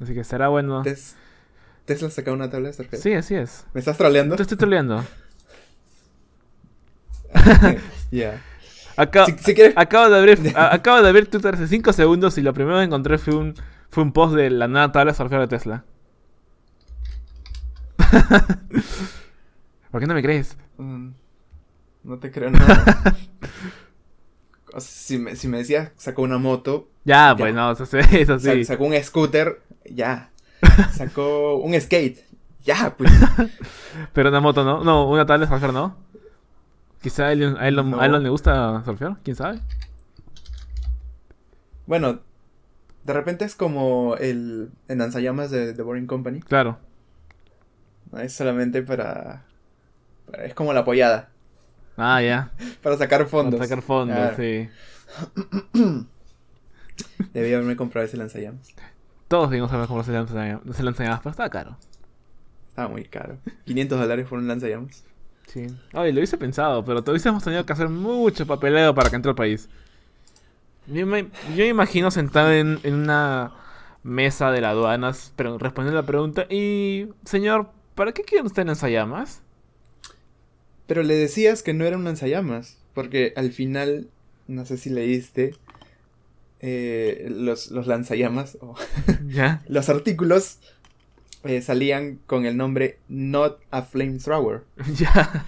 Así 0.00 0.12
que 0.14 0.22
será 0.24 0.48
bueno. 0.48 0.82
Tes- 0.82 1.16
Tesla 1.84 2.10
sacó 2.10 2.32
una 2.32 2.48
tabla 2.50 2.68
de 2.68 2.74
surfear. 2.74 3.00
Sí, 3.02 3.12
así 3.12 3.34
es. 3.34 3.66
¿Me 3.74 3.80
estás 3.80 3.96
troleando? 3.98 4.36
Te 4.36 4.42
estoy 4.42 4.56
troleando. 4.58 5.04
Ya. 8.10 8.40
Si, 9.26 9.54
si. 9.54 9.54
Acabo 9.74 10.08
de 10.08 10.16
abrir, 10.18 10.52
acabo 10.56 11.02
de 11.02 11.08
abrir 11.08 11.28
Twitter 11.28 11.54
hace 11.54 11.66
5 11.66 11.92
segundos 11.92 12.38
y 12.38 12.42
lo 12.42 12.54
primero 12.54 12.78
que 12.78 12.84
encontré 12.84 13.18
fue 13.18 13.34
un, 13.34 13.54
fue 13.90 14.04
un 14.04 14.12
post 14.12 14.36
de 14.36 14.50
la 14.50 14.68
nueva 14.68 14.92
tabla 14.92 15.10
de 15.12 15.16
surfear 15.18 15.40
de 15.40 15.48
Tesla. 15.48 15.84
¿Por 19.90 20.00
qué 20.00 20.06
no 20.06 20.14
me 20.14 20.22
crees? 20.22 20.56
Mm, 20.78 21.08
No 22.04 22.18
te 22.18 22.30
creo 22.30 22.50
nada. 22.50 23.16
O 24.72 24.80
sea, 24.80 24.90
si, 24.90 25.18
me, 25.18 25.34
si 25.36 25.48
me 25.48 25.58
decías 25.58 25.90
sacó 25.96 26.22
una 26.22 26.38
moto, 26.38 26.88
Ya, 27.04 27.34
pues 27.36 27.54
no, 27.54 27.72
eso, 27.72 27.84
eso 27.84 28.38
sí. 28.38 28.64
sacó 28.64 28.84
un 28.84 28.94
scooter, 29.02 29.60
ya. 29.90 30.30
Sacó 30.92 31.56
un 31.56 31.78
skate, 31.80 32.18
ya, 32.64 32.94
pues. 32.96 33.12
Pero 34.12 34.28
una 34.30 34.40
moto 34.40 34.64
no. 34.64 34.82
No, 34.84 35.08
una 35.08 35.26
tabla 35.26 35.46
de 35.46 35.50
surfear 35.52 35.72
no. 35.72 35.96
Quizá 37.02 37.26
a 37.26 37.32
Elon, 37.32 37.56
a 37.58 37.68
Elon- 37.68 37.90
No. 37.90 38.00
a 38.00 38.06
Elon 38.06 38.22
le 38.22 38.28
gusta 38.30 38.82
surfear, 38.84 39.16
quién 39.22 39.36
sabe. 39.36 39.60
Bueno, 41.86 42.20
de 43.04 43.12
repente 43.12 43.44
es 43.44 43.54
como 43.54 44.16
el, 44.16 44.70
el 44.88 44.98
lanzallamas 44.98 45.50
de 45.50 45.74
The 45.74 45.82
Boring 45.82 46.06
Company. 46.06 46.40
Claro. 46.40 46.78
¿no? 48.10 48.20
Es 48.20 48.32
solamente 48.32 48.82
para, 48.82 49.44
para- 50.30 50.44
Es 50.46 50.54
como 50.54 50.72
la 50.72 50.80
apoyada. 50.80 51.28
Ah, 51.96 52.20
ya. 52.22 52.50
Para 52.82 52.96
sacar 52.96 53.26
fondos. 53.26 53.54
Para 53.58 53.68
sacar 53.68 53.82
fondos, 53.84 54.16
Claro. 54.16 54.36
sí. 54.36 54.68
Debí 57.32 57.52
haberme 57.52 57.76
comprado 57.76 58.06
ese 58.06 58.16
lanzallamas. 58.16 58.68
Todos 59.28 59.50
vimos 59.50 59.72
a 59.72 59.78
ver 59.78 59.88
cómo 59.88 60.04
se 60.04 60.12
lanzan 60.12 60.60
pero 60.64 61.30
estaba 61.30 61.50
caro. 61.50 61.76
Estaba 62.68 62.88
muy 62.88 63.04
caro. 63.04 63.38
500 63.64 63.98
dólares 64.00 64.26
por 64.28 64.38
un 64.38 64.48
lanzallamas. 64.48 65.04
Sí. 65.46 65.66
Oye, 65.92 66.12
lo 66.12 66.18
hubiese 66.18 66.38
pensado, 66.38 66.84
pero 66.84 67.02
todavía 67.02 67.28
hemos 67.28 67.44
tenido 67.44 67.64
que 67.64 67.72
hacer 67.72 67.88
mucho 67.88 68.46
papeleo 68.46 68.94
para 68.94 69.10
que 69.10 69.16
entre 69.16 69.30
al 69.30 69.36
país. 69.36 69.68
Yo 70.86 71.06
me, 71.06 71.28
yo 71.50 71.58
me 71.64 71.68
imagino 71.68 72.10
sentado 72.10 72.52
en, 72.52 72.78
en 72.82 72.94
una 72.94 73.52
mesa 74.02 74.50
de 74.50 74.60
las 74.60 74.72
aduanas, 74.72 75.32
pero 75.36 75.58
respondiendo 75.58 76.00
la 76.00 76.06
pregunta, 76.06 76.46
y 76.50 77.08
señor, 77.24 77.70
¿para 77.94 78.12
qué 78.12 78.22
quieren 78.22 78.46
usted 78.46 78.66
lanzallamas? 78.66 79.40
Pero 80.86 81.02
le 81.02 81.14
decías 81.14 81.62
que 81.62 81.72
no 81.72 81.84
era 81.84 81.96
un 81.96 82.04
lanzallamas. 82.04 82.78
Porque 82.94 83.32
al 83.36 83.50
final, 83.50 84.08
no 84.46 84.64
sé 84.64 84.76
si 84.76 84.88
leíste, 84.88 85.54
eh, 86.66 87.26
los, 87.30 87.70
los 87.70 87.86
lanzallamas, 87.86 88.56
o 88.62 88.74
¿Ya? 89.28 89.62
los 89.68 89.90
artículos 89.90 90.60
eh, 91.44 91.60
salían 91.60 92.20
con 92.26 92.46
el 92.46 92.56
nombre 92.56 92.98
Not 93.08 93.60
a 93.70 93.82
Flamethrower. 93.82 94.62
ya. 94.96 95.44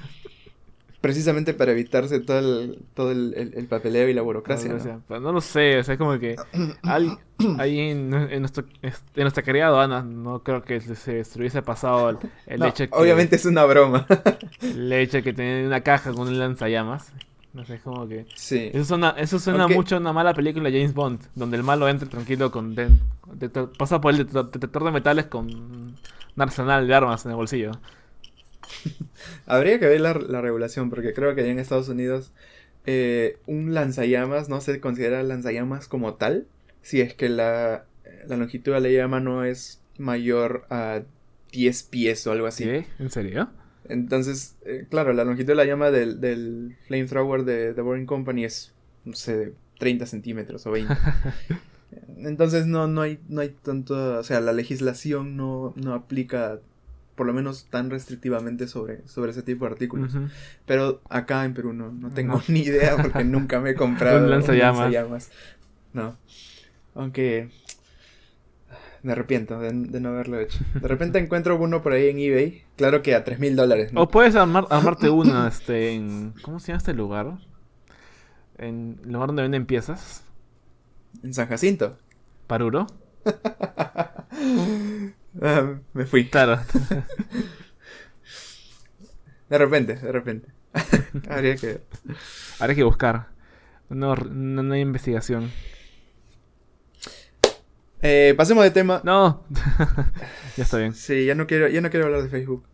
Precisamente 1.01 1.55
para 1.55 1.71
evitarse 1.73 2.19
todo 2.21 2.39
el, 2.41 2.79
todo 2.95 3.13
el, 3.13 3.33
el- 3.37 3.55
el 3.55 3.67
papeleo 3.67 4.09
y 4.09 4.15
la 4.15 4.23
burocracia. 4.23 4.69
No, 4.69 4.75
¿no? 4.77 4.81
o 4.81 4.85
sea, 4.85 4.99
pero 5.07 5.21
no 5.21 5.31
lo 5.33 5.41
sé, 5.41 5.79
o 5.79 5.85
sea, 5.85 5.95
es 5.95 5.99
como 5.99 6.19
que 6.19 6.35
al- 6.83 7.19
ahí 7.59 7.79
en, 7.79 8.13
en 8.13 8.41
nuestro, 8.41 8.65
en 8.83 8.93
nuestra 9.15 9.43
querida 9.45 9.69
aduana 9.69 10.03
no 10.03 10.43
creo 10.43 10.63
que 10.65 10.81
se, 10.81 11.23
se 11.25 11.39
hubiese 11.39 11.63
pasado 11.63 12.11
el, 12.11 12.19
el 12.47 12.61
No, 12.61 12.67
hecho 12.67 12.89
que... 12.89 12.97
Obviamente 12.97 13.37
es 13.37 13.45
una 13.47 13.65
broma. 13.67 14.07
El 14.61 14.93
hecho 14.93 15.19
de 15.19 15.23
que 15.23 15.33
tenía 15.33 15.67
una 15.67 15.83
caja 15.83 16.13
con 16.13 16.29
un 16.29 16.39
lanzallamas. 16.39 17.13
No 17.57 17.65
sé, 17.65 17.79
como 17.79 18.07
que... 18.07 18.27
sí. 18.35 18.71
Eso 18.75 18.85
suena, 18.85 19.15
eso 19.17 19.39
suena 19.39 19.67
mucho 19.67 19.97
a 19.97 19.99
una 19.99 20.13
mala 20.13 20.35
película 20.35 20.69
de 20.69 20.79
James 20.79 20.93
Bond, 20.93 21.23
donde 21.35 21.57
el 21.57 21.63
malo 21.63 21.89
entra 21.89 22.07
tranquilo 22.07 22.51
con... 22.51 22.77
pasa 23.79 23.99
por 23.99 24.13
el 24.13 24.27
detector, 24.27 24.85
de 24.85 24.91
metales 24.91 25.25
con 25.25 25.47
un 25.47 25.97
arsenal 26.37 26.87
de 26.87 26.95
armas 26.95 27.25
en 27.25 27.31
el 27.31 27.37
bolsillo. 27.39 27.73
Habría 29.47 29.81
que 29.81 29.87
ver 29.87 30.03
la, 30.03 30.13
la 30.13 30.43
regulación, 30.43 30.91
porque 30.91 31.15
creo 31.15 31.35
que 31.35 31.41
allá 31.41 31.51
en 31.51 31.59
Estados 31.59 31.89
Unidos 31.89 32.31
eh, 32.85 33.39
un 33.47 33.73
lanzallamas 33.73 34.51
no 34.51 34.61
se 34.61 34.79
considera 34.79 35.23
lanzallamas 35.23 35.89
como 35.89 36.17
tal, 36.17 36.47
si 36.83 37.01
es 37.01 37.15
que 37.15 37.31
la, 37.31 37.87
la 38.29 38.37
longitud 38.37 38.75
de 38.75 38.81
la 38.81 38.89
llama 38.91 39.19
no 39.19 39.45
es 39.45 39.81
mayor 39.97 40.67
a 40.69 41.05
10 41.53 41.83
pies 41.85 42.27
o 42.27 42.33
algo 42.33 42.49
así. 42.49 42.65
¿Sí? 42.65 42.87
¿En 42.99 43.11
serio? 43.11 43.49
Entonces, 43.89 44.57
eh, 44.65 44.87
claro, 44.91 45.13
la 45.13 45.25
longitud 45.25 45.49
de 45.49 45.55
la 45.55 45.65
llama 45.65 45.91
del, 45.91 46.21
del 46.21 46.77
flamethrower 46.87 47.45
de 47.45 47.73
The 47.75 47.81
Boring 47.83 48.07
Company 48.07 48.45
es, 48.45 48.73
no 49.05 49.15
sé, 49.15 49.37
de 49.37 49.55
30 49.79 50.07
centímetros 50.07 50.67
o 50.67 50.71
20. 50.73 50.95
Entonces 52.19 52.67
no, 52.67 52.89
no, 52.89 53.03
hay, 53.03 53.21
no 53.29 53.41
hay 53.41 53.51
tanto, 53.51 54.19
o 54.19 54.23
sea, 54.25 54.41
la 54.41 54.53
legislación 54.53 55.37
no, 55.37 55.73
no 55.77 55.95
aplica, 55.95 56.59
por 57.15 57.27
lo 57.27 57.33
menos 57.33 57.67
tan 57.71 57.91
restrictivamente 57.91 58.67
sobre, 58.69 59.07
sobre 59.07 59.31
ese 59.31 59.43
tipo 59.43 59.65
de 59.67 59.73
artículos. 59.73 60.13
Pero 60.67 61.01
acá 61.09 61.45
en 61.45 61.55
Perú 61.55 61.73
no, 61.73 61.93
no 61.93 62.11
tengo 62.11 62.35
No. 62.39 62.43
ni 62.49 62.61
idea 62.61 62.97
porque 63.01 63.25
nunca 63.25 63.61
me 63.61 63.71
he 63.71 63.75
comprado 63.75 64.19
Un 64.25 64.31
lanzallamas. 64.31 64.79
lanzallamas. 64.93 65.31
No. 65.93 66.17
Aunque 66.95 67.51
me 69.03 69.13
arrepiento 69.13 69.59
de, 69.59 69.73
de 69.73 70.01
no 70.01 70.11
haberlo 70.11 70.39
hecho. 70.41 70.59
De 70.75 70.89
repente 70.89 71.19
encuentro 71.19 71.57
uno 71.57 71.83
por 71.83 71.93
ahí 71.93 72.09
en 72.09 72.19
eBay. 72.19 72.65
Claro 72.77 73.03
que 73.03 73.15
a 73.15 73.25
3 73.25 73.39
mil 73.39 73.57
dólares. 73.57 73.93
¿no? 73.93 74.03
O 74.03 74.09
puedes 74.09 74.35
armar, 74.37 74.67
armarte 74.71 75.11
uno 75.11 75.47
este, 75.47 75.93
en... 75.93 76.35
¿Cómo 76.43 76.61
se 76.61 76.69
llama 76.69 76.79
este 76.79 76.95
lugar? 76.95 77.39
En 78.59 78.99
el 79.05 79.13
lugar 79.13 79.29
donde 79.29 79.43
venden 79.43 79.67
piezas. 79.67 80.25
En 81.23 81.35
San 81.35 81.49
Jacinto. 81.49 81.99
Paruro. 82.47 82.87
Ah, 85.43 85.75
me 85.93 86.07
fui. 86.07 86.29
Claro. 86.31 86.59
De 89.49 89.59
repente, 89.59 89.95
de 89.95 90.13
repente. 90.13 90.49
Habría 91.31 91.57
que. 91.57 91.81
Habrá 92.59 92.75
que 92.75 92.83
buscar. 92.83 93.29
No, 93.89 94.15
no, 94.17 94.63
no 94.63 94.75
hay 94.75 94.81
investigación. 94.81 95.53
Eh, 98.07 98.35
pasemos 98.37 98.63
de 98.65 98.71
tema. 98.71 99.01
No. 99.05 99.45
ya 100.57 100.63
está 100.65 100.79
bien. 100.79 100.95
Sí, 100.95 101.25
ya 101.25 101.35
no 101.35 101.47
quiero, 101.47 101.69
ya 101.69 101.81
no 101.81 101.91
quiero 101.91 102.07
hablar 102.07 102.23
de 102.23 102.29
Facebook. 102.29 102.65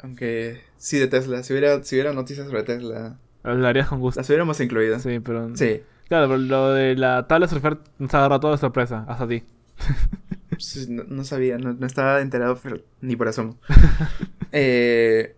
Aunque 0.00 0.60
sí 0.76 0.98
de 0.98 1.06
Tesla. 1.08 1.42
Si 1.42 1.52
hubiera, 1.52 1.82
si 1.84 1.94
hubiera 1.96 2.12
noticias 2.12 2.46
sobre 2.46 2.62
Tesla, 2.64 3.16
Lo 3.44 3.66
harías 3.66 3.88
con 3.88 4.00
gusto. 4.00 4.20
las 4.20 4.28
hubiéramos 4.28 4.60
incluido. 4.60 4.98
Sí. 4.98 5.10
Sí, 5.10 5.20
pero... 5.20 5.52
Claro, 6.08 6.26
pero 6.28 6.38
lo 6.38 6.72
de 6.72 6.96
la 6.96 7.26
tabla 7.26 7.46
de 7.46 7.50
surfear 7.50 7.78
nos 7.98 8.12
agarró 8.12 8.40
toda 8.40 8.54
de 8.54 8.58
sorpresa. 8.58 9.04
Hasta 9.08 9.24
a 9.24 9.28
ti. 9.28 9.42
Sí, 10.58 10.86
no, 10.90 11.02
no 11.08 11.24
sabía, 11.24 11.56
no, 11.58 11.72
no 11.72 11.86
estaba 11.86 12.20
enterado 12.20 12.56
pero 12.62 12.78
ni 13.00 13.16
por 13.16 13.26
asomo. 13.28 13.58
Eh, 14.54 15.34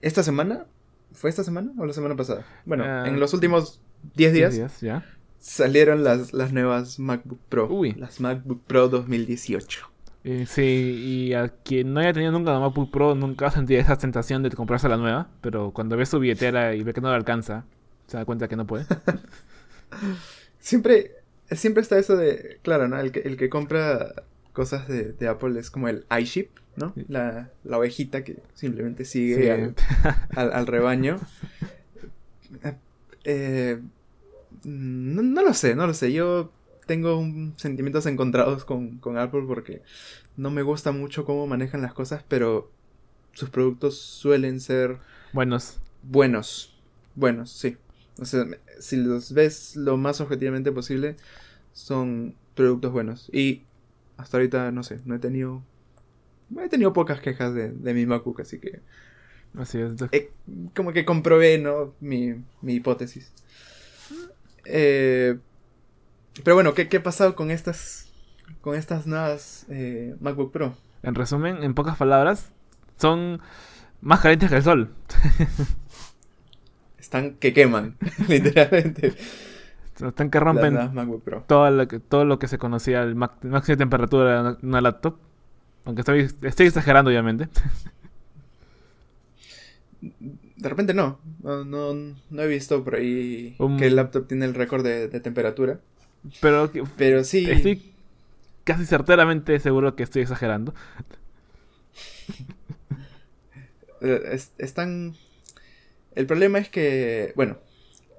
¿Esta 0.00 0.22
semana? 0.22 0.66
¿Fue 1.12 1.28
esta 1.28 1.42
semana 1.42 1.72
o 1.76 1.84
la 1.84 1.92
semana 1.92 2.14
pasada? 2.14 2.46
Bueno, 2.64 2.84
Ah, 2.86 3.04
en 3.08 3.18
los 3.18 3.34
últimos 3.34 3.82
10 4.14 4.32
días 4.32 4.54
Diez 4.54 4.80
¿ya? 4.80 5.04
Salieron 5.44 6.04
las, 6.04 6.32
las 6.32 6.52
nuevas 6.54 6.98
MacBook 6.98 7.38
Pro. 7.50 7.68
Uy. 7.68 7.92
Las 7.92 8.18
MacBook 8.18 8.62
Pro 8.66 8.88
2018. 8.88 9.90
Y 10.24 10.46
sí, 10.46 10.62
y 10.62 11.34
a 11.34 11.48
quien 11.50 11.92
no 11.92 12.00
haya 12.00 12.14
tenido 12.14 12.32
nunca 12.32 12.50
una 12.52 12.60
MacBook 12.60 12.90
Pro 12.90 13.14
nunca 13.14 13.48
ha 13.48 13.50
sentido 13.50 13.78
esa 13.78 13.98
tentación 13.98 14.42
de 14.42 14.50
comprarse 14.50 14.88
la 14.88 14.96
nueva, 14.96 15.28
pero 15.42 15.70
cuando 15.72 15.98
ve 15.98 16.06
su 16.06 16.18
billetera 16.18 16.74
y 16.74 16.82
ve 16.82 16.94
que 16.94 17.02
no 17.02 17.10
le 17.10 17.16
alcanza, 17.16 17.66
se 18.06 18.16
da 18.16 18.24
cuenta 18.24 18.48
que 18.48 18.56
no 18.56 18.66
puede. 18.66 18.86
Siempre, 20.60 21.12
siempre 21.50 21.82
está 21.82 21.98
eso 21.98 22.16
de, 22.16 22.58
claro, 22.62 22.88
¿no? 22.88 22.98
El 22.98 23.12
que, 23.12 23.20
el 23.20 23.36
que 23.36 23.50
compra 23.50 24.14
cosas 24.54 24.88
de, 24.88 25.12
de 25.12 25.28
Apple 25.28 25.60
es 25.60 25.70
como 25.70 25.88
el 25.88 26.06
iShip, 26.18 26.48
¿no? 26.76 26.94
La, 27.08 27.50
la 27.64 27.78
ovejita 27.78 28.24
que 28.24 28.38
simplemente 28.54 29.04
sigue 29.04 29.36
Sí. 29.36 29.48
al, 29.50 29.74
al, 30.34 30.52
al 30.52 30.66
rebaño. 30.66 31.18
Eh, 33.26 33.80
no, 34.64 35.22
no 35.22 35.42
lo 35.42 35.54
sé, 35.54 35.74
no 35.74 35.86
lo 35.86 35.94
sé. 35.94 36.12
Yo 36.12 36.52
tengo 36.86 37.18
un- 37.18 37.54
sentimientos 37.56 38.06
encontrados 38.06 38.64
con, 38.64 38.98
con 38.98 39.18
Apple 39.18 39.44
porque 39.46 39.82
no 40.36 40.50
me 40.50 40.62
gusta 40.62 40.92
mucho 40.92 41.24
cómo 41.24 41.46
manejan 41.46 41.82
las 41.82 41.94
cosas, 41.94 42.24
pero 42.28 42.70
sus 43.32 43.50
productos 43.50 43.98
suelen 44.00 44.60
ser 44.60 44.98
Buenos. 45.32 45.78
buenos. 46.02 46.74
Buenos, 47.14 47.50
sí. 47.52 47.76
O 48.20 48.24
sea, 48.24 48.46
si 48.80 48.96
los 48.96 49.32
ves 49.32 49.76
lo 49.76 49.96
más 49.96 50.20
objetivamente 50.20 50.72
posible, 50.72 51.16
son 51.72 52.34
productos 52.54 52.92
buenos. 52.92 53.30
Y 53.32 53.62
hasta 54.16 54.36
ahorita, 54.38 54.72
no 54.72 54.82
sé, 54.82 55.00
no 55.04 55.14
he 55.14 55.18
tenido... 55.18 55.62
He 56.58 56.68
tenido 56.68 56.92
pocas 56.92 57.20
quejas 57.20 57.54
de, 57.54 57.70
de 57.72 57.94
mi 57.94 58.06
MacBook, 58.06 58.40
así 58.40 58.60
que 58.60 58.80
Así 59.56 59.78
es. 59.80 59.94
como 60.74 60.92
que 60.92 61.04
comprobé, 61.04 61.58
¿no? 61.58 61.94
Mi, 62.00 62.34
mi 62.62 62.74
hipótesis. 62.74 63.32
Eh, 64.64 65.38
pero 66.42 66.54
bueno, 66.54 66.74
¿qué, 66.74 66.88
¿qué 66.88 66.96
ha 66.98 67.02
pasado 67.02 67.34
con 67.36 67.50
estas, 67.50 68.10
con 68.60 68.74
estas 68.74 69.06
nuevas 69.06 69.66
eh, 69.68 70.16
MacBook 70.20 70.52
Pro? 70.52 70.74
En 71.02 71.14
resumen, 71.14 71.62
en 71.62 71.74
pocas 71.74 71.96
palabras, 71.96 72.50
son 72.96 73.40
más 74.00 74.20
calientes 74.20 74.50
que 74.50 74.56
el 74.56 74.62
sol. 74.62 74.90
Están 76.98 77.34
que 77.34 77.52
queman, 77.52 77.96
literalmente. 78.28 79.14
Están 80.00 80.30
que 80.30 80.40
rompen 80.40 80.76
Pro. 81.24 81.44
todo 81.46 81.70
lo 81.70 81.86
que, 81.86 82.00
todo 82.00 82.24
lo 82.24 82.38
que 82.38 82.48
se 82.48 82.58
conocía 82.58 83.02
el 83.02 83.14
máximo 83.14 83.60
de 83.60 83.76
temperatura 83.76 84.34
de 84.34 84.40
una, 84.40 84.58
una 84.62 84.80
laptop. 84.80 85.18
Aunque 85.84 86.00
estoy, 86.00 86.28
estoy 86.42 86.66
exagerando, 86.66 87.10
obviamente. 87.10 87.48
De 90.64 90.70
repente 90.70 90.94
no. 90.94 91.20
No, 91.42 91.64
no, 91.64 91.94
no 92.30 92.42
he 92.42 92.46
visto 92.48 92.82
por 92.82 92.94
ahí 92.96 93.54
Un- 93.58 93.76
que 93.76 93.86
el 93.86 93.96
laptop 93.96 94.26
tiene 94.26 94.46
el 94.46 94.54
récord 94.54 94.82
de, 94.82 95.08
de 95.08 95.20
temperatura. 95.20 95.78
Pero 96.40 96.70
Pero 96.96 97.22
sí. 97.22 97.48
estoy 97.50 97.92
casi 98.64 98.86
certeramente 98.86 99.60
seguro 99.60 99.94
que 99.94 100.02
estoy 100.02 100.22
exagerando. 100.22 100.74
eh, 104.00 104.22
es- 104.32 104.52
están. 104.58 105.14
El 106.14 106.26
problema 106.26 106.58
es 106.58 106.68
que. 106.68 107.32
Bueno, 107.36 107.58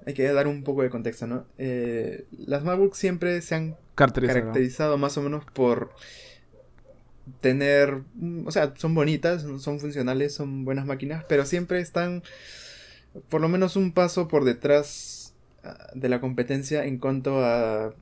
hay 0.06 0.14
que 0.14 0.24
dar 0.32 0.46
un 0.46 0.62
poco 0.62 0.82
de 0.82 0.90
contexto, 0.90 1.26
¿no? 1.26 1.44
Eh, 1.58 2.24
las 2.46 2.64
MacBook 2.64 2.94
siempre 2.94 3.40
se 3.42 3.54
han 3.56 3.76
Caracterizado. 3.94 4.40
caracterizado 4.40 4.98
más 4.98 5.16
o 5.18 5.22
menos 5.22 5.44
por 5.52 5.92
tener, 7.40 8.02
mm, 8.14 8.46
o 8.46 8.50
sea, 8.50 8.74
son 8.76 8.94
bonitas, 8.94 9.42
son 9.42 9.80
funcionales, 9.80 10.34
son 10.34 10.64
buenas 10.64 10.86
máquinas, 10.86 11.24
pero 11.28 11.44
siempre 11.44 11.80
están 11.80 12.22
por 13.28 13.40
lo 13.40 13.48
menos 13.48 13.76
un 13.76 13.92
paso 13.92 14.28
por 14.28 14.44
detrás 14.44 15.34
ah, 15.64 15.88
de 15.94 16.08
la 16.08 16.20
competencia 16.20 16.84
en 16.84 16.98
cuanto 16.98 17.44
a 17.44 17.94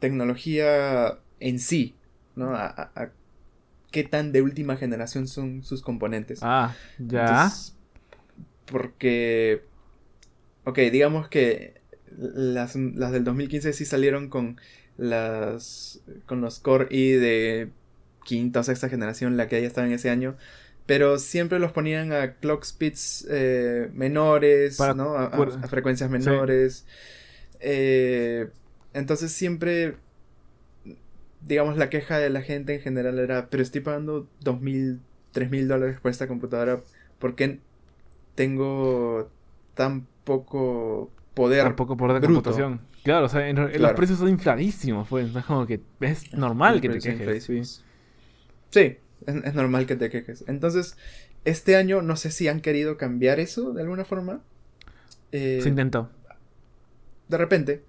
tecnología 0.00 1.18
en 1.40 1.58
sí, 1.58 1.94
¿no? 2.36 2.54
A, 2.54 2.66
a- 2.66 2.90
a 2.94 3.10
qué 3.90 4.04
tan 4.04 4.32
de 4.32 4.42
última 4.42 4.76
generación 4.76 5.28
son 5.28 5.62
sus 5.62 5.82
componentes. 5.82 6.40
Ah, 6.42 6.74
ya. 6.98 7.30
Entonces, 7.30 7.74
porque, 8.66 9.62
ok, 10.64 10.78
digamos 10.92 11.28
que 11.28 11.74
las, 12.18 12.76
las 12.76 13.12
del 13.12 13.24
2015 13.24 13.72
sí 13.72 13.84
salieron 13.84 14.28
con 14.28 14.60
las 14.96 16.00
con 16.26 16.40
los 16.40 16.60
Core 16.60 16.86
i 16.90 17.12
de 17.12 17.68
quinta 18.24 18.60
o 18.60 18.62
sexta 18.62 18.88
generación, 18.88 19.36
la 19.36 19.48
que 19.48 19.60
ya 19.60 19.66
estaba 19.66 19.86
en 19.86 19.92
ese 19.94 20.10
año, 20.10 20.36
pero 20.86 21.18
siempre 21.18 21.58
los 21.58 21.72
ponían 21.72 22.12
a 22.12 22.34
clock 22.34 22.64
speeds 22.64 23.26
eh, 23.30 23.90
menores, 23.94 24.76
Para 24.78 24.94
¿no? 24.94 25.16
A, 25.16 25.24
a- 25.26 25.32
cur- 25.32 25.52
a 25.62 25.68
frecuencias 25.68 26.10
menores. 26.10 26.86
Eh, 27.60 28.48
entonces 28.94 29.32
siempre, 29.32 29.96
digamos, 31.46 31.76
la 31.76 31.90
queja 31.90 32.18
de 32.18 32.30
la 32.30 32.42
gente 32.42 32.74
en 32.74 32.80
general 32.80 33.18
era, 33.18 33.48
pero 33.50 33.62
estoy 33.62 33.80
pagando 33.80 34.26
dos 34.40 34.60
mil, 34.60 35.00
tres 35.32 35.50
mil 35.50 35.68
dólares 35.68 35.98
por 36.00 36.10
esta 36.10 36.26
computadora, 36.28 36.80
¿por 37.18 37.34
qué 37.34 37.60
tengo 38.34 39.30
tan 39.74 40.06
poco 40.24 41.10
poder? 41.34 41.64
Tampoco 41.64 41.96
por 41.96 42.12
de 42.12 42.20
bruto. 42.20 42.34
computación. 42.34 42.80
Claro, 43.02 43.26
o 43.26 43.28
sea, 43.28 43.48
en- 43.48 43.56
los 43.56 43.92
precios 43.92 44.18
son 44.18 44.28
infladísimos, 44.28 45.08
pues. 45.08 45.34
Es 45.34 45.44
como 45.44 45.66
que 45.66 45.80
es 46.00 46.32
normal 46.34 46.80
que 46.80 46.88
te 46.88 47.00
quejes. 47.00 47.44
Sí. 47.44 47.62
Sí, 48.74 48.96
es, 49.26 49.34
es 49.44 49.54
normal 49.54 49.86
que 49.86 49.94
te 49.94 50.10
quejes. 50.10 50.42
Entonces, 50.48 50.96
este 51.44 51.76
año 51.76 52.02
no 52.02 52.16
sé 52.16 52.32
si 52.32 52.48
han 52.48 52.60
querido 52.60 52.96
cambiar 52.96 53.38
eso 53.38 53.72
de 53.72 53.82
alguna 53.82 54.04
forma. 54.04 54.40
Eh, 55.30 55.60
Se 55.62 55.68
intentó. 55.68 56.10
de 57.28 57.38
repente. 57.38 57.82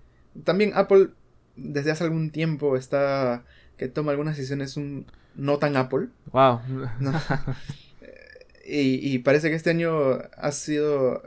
También 0.43 0.73
Apple 0.75 1.09
desde 1.55 1.89
hace 1.89 2.03
algún 2.03 2.29
tiempo 2.29 2.77
está 2.77 3.43
que 3.77 3.87
toma 3.87 4.11
algunas 4.11 4.37
decisiones 4.37 4.77
un, 4.77 5.07
no 5.33 5.57
tan 5.57 5.75
Apple. 5.75 6.09
Wow. 6.31 6.59
¿no? 6.99 7.13
y, 8.67 9.13
y 9.13 9.19
parece 9.19 9.49
que 9.49 9.55
este 9.55 9.71
año 9.71 10.19
ha 10.37 10.51
sido, 10.51 11.23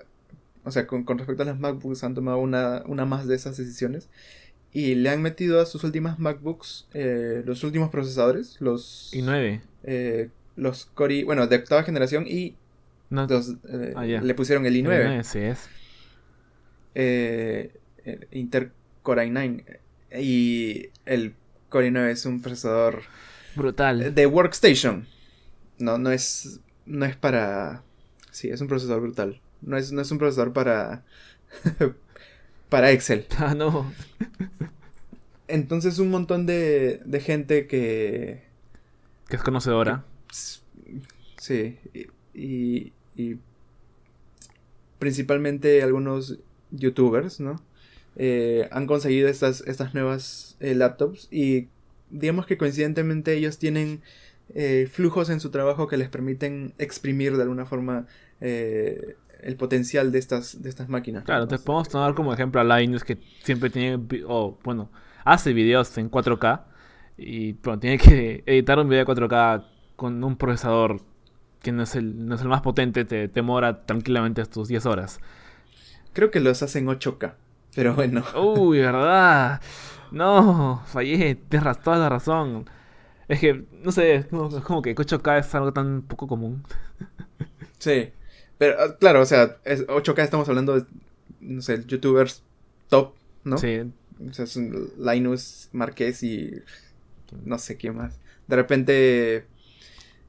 o 0.65 0.71
sea, 0.71 0.87
con, 0.87 1.03
con 1.03 1.19
respecto 1.19 1.43
a 1.43 1.47
las 1.47 1.59
MacBooks 1.59 2.05
han 2.05 2.15
tomado 2.15 2.39
una, 2.39 2.85
una 2.87 3.07
más 3.07 3.27
de 3.27 3.35
esas 3.35 3.57
decisiones. 3.57 4.09
Y 4.73 4.95
le 4.97 5.09
han 5.11 5.23
metido 5.23 5.61
a 5.61 5.67
sus 5.67 5.83
últimas 5.85 6.19
MacBooks 6.19 6.87
eh, 6.95 7.43
los 7.47 7.65
últimos 7.65 7.89
procesadores, 7.91 8.57
los, 8.61 9.11
y 9.15 9.23
9. 9.23 9.63
eh, 9.85 10.29
los 10.57 10.87
Core, 10.87 11.25
bueno, 11.25 11.47
de 11.47 11.57
octava 11.57 11.83
generación 11.85 12.27
y 12.29 12.55
No, 13.11 13.27
los, 13.27 13.55
eh, 13.69 13.93
Ah, 13.97 14.05
le 14.05 14.35
pusieron 14.35 14.67
el 14.67 14.77
el 14.77 14.85
i9. 14.85 14.85
9, 14.85 15.25
sí 15.25 15.39
es. 15.39 15.69
eh, 16.95 17.73
el 18.05 18.27
Intel 18.33 18.73
Core 19.03 19.27
i9 19.29 19.65
y 20.21 20.89
el 21.07 21.35
Core 21.69 21.91
i9 21.91 22.09
es 22.11 22.27
un 22.27 22.41
procesador 22.43 23.03
Brutal. 23.55 24.15
de 24.15 24.27
workstation. 24.27 25.07
No, 25.79 25.99
no 25.99 26.11
es 26.11 26.61
no 26.87 27.05
es 27.05 27.17
para 27.17 27.83
sí, 28.31 28.49
es 28.51 28.61
un 28.61 28.69
procesador 28.69 29.03
brutal. 29.03 29.41
No 29.61 29.77
es, 29.77 29.93
no 29.93 30.01
es 30.03 30.11
un 30.11 30.19
procesador 30.19 30.53
para 30.53 31.05
para 32.69 32.91
Excel. 32.93 33.27
Ah, 33.39 33.55
no. 33.55 33.91
Entonces 35.47 35.99
un 35.99 36.11
montón 36.11 36.47
de, 36.47 37.01
de 37.05 37.21
gente 37.21 37.67
que 37.67 38.43
Que 39.29 39.37
es 39.37 39.43
conocedora. 39.43 40.05
sí, 41.39 41.79
y, 41.95 42.07
y- 42.35 42.93
y 43.17 43.39
principalmente 44.99 45.83
algunos 45.83 46.39
youtubers, 46.71 47.41
¿no? 47.41 47.63
Eh, 48.17 48.69
han 48.73 48.87
conseguido 48.87 49.29
estas, 49.29 49.61
estas 49.67 49.95
nuevas 49.95 50.57
eh, 50.61 50.75
laptops 50.75 51.29
y 51.31 51.69
digamos 52.11 52.47
que 52.47 52.59
coincidentemente 52.59 53.35
ellos 53.35 53.59
tienen 53.59 54.03
eh, 54.55 54.89
flujos 54.91 55.31
en 55.31 55.41
su 55.41 55.51
trabajo 55.51 55.87
que 55.87 55.97
les 55.97 56.09
permiten 56.09 56.75
exprimir 56.79 57.37
de 57.37 57.43
alguna 57.43 57.65
forma 57.67 58.07
eh, 58.41 59.15
el 59.41 59.57
potencial 59.57 60.13
de 60.13 60.19
estas, 60.19 60.63
de 60.63 60.69
estas 60.69 60.89
máquinas. 60.89 61.25
Claro, 61.25 61.41
te 61.41 61.55
Entonces, 61.55 61.65
podemos 61.65 61.89
tomar 61.89 62.15
como 62.15 62.33
ejemplo 62.33 62.61
a 62.61 62.79
Linus 62.79 63.05
que 63.05 63.19
siempre 63.43 63.71
tiene, 63.71 64.03
o 64.27 64.59
bueno, 64.63 64.91
hace 65.25 65.53
videos 65.53 65.97
en 65.99 66.11
4K 66.11 66.63
y 67.17 67.53
bueno, 67.53 67.79
tiene 67.79 67.99
que 67.99 68.43
editar 68.47 68.79
un 68.79 68.89
video 68.89 69.05
de 69.05 69.13
4K 69.13 69.65
con 69.97 70.23
un 70.23 70.37
procesador 70.37 71.01
que 71.63 71.73
no 71.73 71.83
es 71.83 71.95
el, 71.97 72.27
no 72.27 72.37
es 72.37 72.41
el 72.41 72.49
más 72.49 72.63
potente, 72.63 73.05
te, 73.05 73.29
te 73.29 73.35
demora 73.35 73.85
tranquilamente 73.85 74.45
tus 74.47 74.69
10 74.69 74.87
horas. 74.87 75.21
Creo 76.13 76.31
que 76.31 76.41
los 76.41 76.63
hacen 76.63 76.87
8K, 76.87 77.35
pero 77.75 77.95
bueno. 77.95 78.25
Uy, 78.37 78.79
¿verdad? 78.81 79.61
No, 80.11 80.83
fallé, 80.87 81.35
tienes 81.35 81.81
toda 81.81 81.99
la 81.99 82.09
razón. 82.09 82.69
Es 83.27 83.41
que, 83.41 83.65
no 83.83 83.93
sé, 83.93 84.15
es 84.15 84.27
como, 84.27 84.49
es 84.57 84.65
como 84.65 84.83
que 84.83 84.95
8K 84.95 85.41
es 85.41 85.55
algo 85.55 85.73
tan 85.73 86.03
poco 86.03 86.27
común. 86.27 86.63
Sí, 87.79 88.11
pero 88.59 88.77
ah, 88.81 88.97
claro, 88.99 89.21
o 89.23 89.27
sea, 89.27 89.57
es 89.65 89.87
8K 89.87 90.23
estamos 90.23 90.49
hablando 90.49 90.79
de, 90.81 90.87
no 91.41 91.63
sé, 91.63 91.85
youtubers 91.87 92.43
top, 92.89 93.15
¿no? 93.45 93.57
Sí, 93.59 93.81
O 94.29 94.33
sea, 94.35 94.47
son 94.47 94.91
Linus, 94.99 95.69
Marqués 95.73 96.23
y 96.23 96.53
no 97.45 97.59
sé 97.59 97.77
quién 97.77 97.97
más. 97.97 98.19
De 98.47 98.57
repente, 98.57 99.47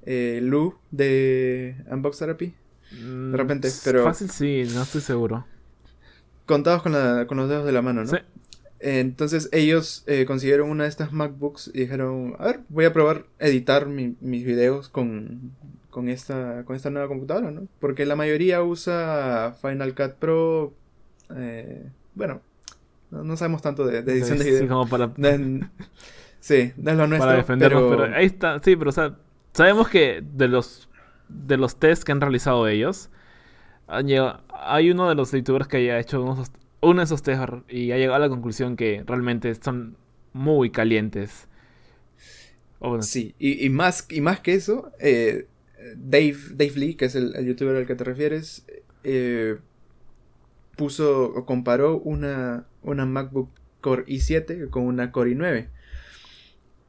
eh, 0.06 0.40
Lu 0.44 0.76
de 0.92 1.76
Unbox 1.90 2.20
Therapy. 2.20 2.54
de 2.92 3.38
repente, 3.38 3.70
pero- 3.84 4.04
Fácil 4.04 4.30
sí, 4.30 4.64
no 4.74 4.82
estoy 4.84 5.02
seguro. 5.02 5.46
Contados 6.46 6.82
con, 6.82 6.92
la- 6.94 7.26
con 7.28 7.38
los 7.38 7.48
dedos 7.50 7.66
de 7.66 7.72
la 7.72 7.82
mano, 7.82 8.04
¿no? 8.04 8.10
Sí. 8.10 8.18
Entonces 8.82 9.50
ellos 9.52 10.04
eh, 10.08 10.26
consiguieron 10.26 10.70
una 10.70 10.84
de 10.84 10.90
estas 10.90 11.12
MacBooks 11.12 11.72
y 11.74 11.82
dijeron, 11.82 12.36
a 12.40 12.46
ver, 12.46 12.60
voy 12.70 12.86
a 12.86 12.94
probar 12.94 13.26
editar 13.40 13.88
mi- 13.88 14.16
mis 14.22 14.46
videos 14.46 14.88
con, 14.90 15.52
con, 15.90 16.08
esta, 16.08 16.64
con 16.66 16.76
esta 16.78 16.90
nueva 16.90 17.08
computadora, 17.10 17.52
¿no? 17.52 17.68
Porque 17.82 18.06
la 18.06 18.16
mayoría 18.16 18.64
usa 18.64 19.54
Final 19.62 19.94
Cut 19.96 20.14
Pro. 20.14 20.74
eh, 21.36 21.88
bueno, 22.16 22.42
no, 23.12 23.24
no 23.24 23.36
sabemos 23.38 23.62
tanto 23.62 23.86
de, 23.86 24.02
de 24.02 24.14
edición 24.14 24.38
de 24.38 24.44
Sí, 24.46 24.52
video. 24.52 24.68
como 24.70 24.88
para, 24.88 25.12
sí, 26.40 26.72
no 26.78 26.92
es 26.92 26.98
lo 26.98 27.08
nuestro. 27.08 27.28
para 27.28 27.38
defendernos, 27.38 27.84
pero... 27.90 28.04
pero- 28.04 28.16
ahí 28.16 28.26
está, 28.28 28.60
sí, 28.64 28.76
pero 28.78 28.90
o 28.90 28.94
sea, 28.94 29.16
sabemos 29.54 29.90
que 29.90 30.24
de 30.36 30.48
los 30.48 30.88
de 31.28 31.58
los 31.58 31.76
tests 31.76 32.06
que 32.06 32.12
han 32.12 32.22
realizado 32.22 32.68
ellos, 32.68 33.10
hay 33.88 34.90
uno 34.92 35.10
de 35.10 35.16
los 35.16 35.32
youtubers 35.32 35.68
que 35.68 35.78
haya 35.78 36.00
hecho 36.00 36.24
unos- 36.24 36.52
uno 36.82 37.00
de 37.00 37.06
esos 37.06 37.24
tests 37.24 37.46
y 37.68 37.92
ha 37.92 37.98
llegado 37.98 38.16
a 38.16 38.20
la 38.20 38.30
conclusión 38.30 38.76
que 38.76 39.04
realmente 39.06 39.54
son 39.56 39.98
muy 40.34 40.70
calientes. 40.72 41.48
O 42.80 42.90
bueno, 42.90 43.04
Sí, 43.04 43.36
y, 43.40 43.66
y 43.66 43.70
más, 43.70 44.08
y 44.10 44.22
más 44.22 44.40
que 44.40 44.54
eso, 44.54 44.92
eh, 45.00 45.48
Dave, 45.96 46.38
Dave 46.52 46.74
Lee, 46.76 46.96
que 46.96 47.06
es 47.06 47.16
el, 47.16 47.36
el 47.36 47.46
youtuber 47.46 47.76
al 47.76 47.86
que 47.86 47.96
te 47.96 48.04
refieres, 48.04 48.66
eh, 49.04 49.58
puso 50.76 51.26
o 51.26 51.46
comparó 51.46 51.98
una, 51.98 52.66
una 52.82 53.06
MacBook 53.06 53.50
Core 53.82 54.06
i7 54.06 54.70
con 54.70 54.84
una 54.84 55.12
Core 55.12 55.32
i9. 55.32 55.68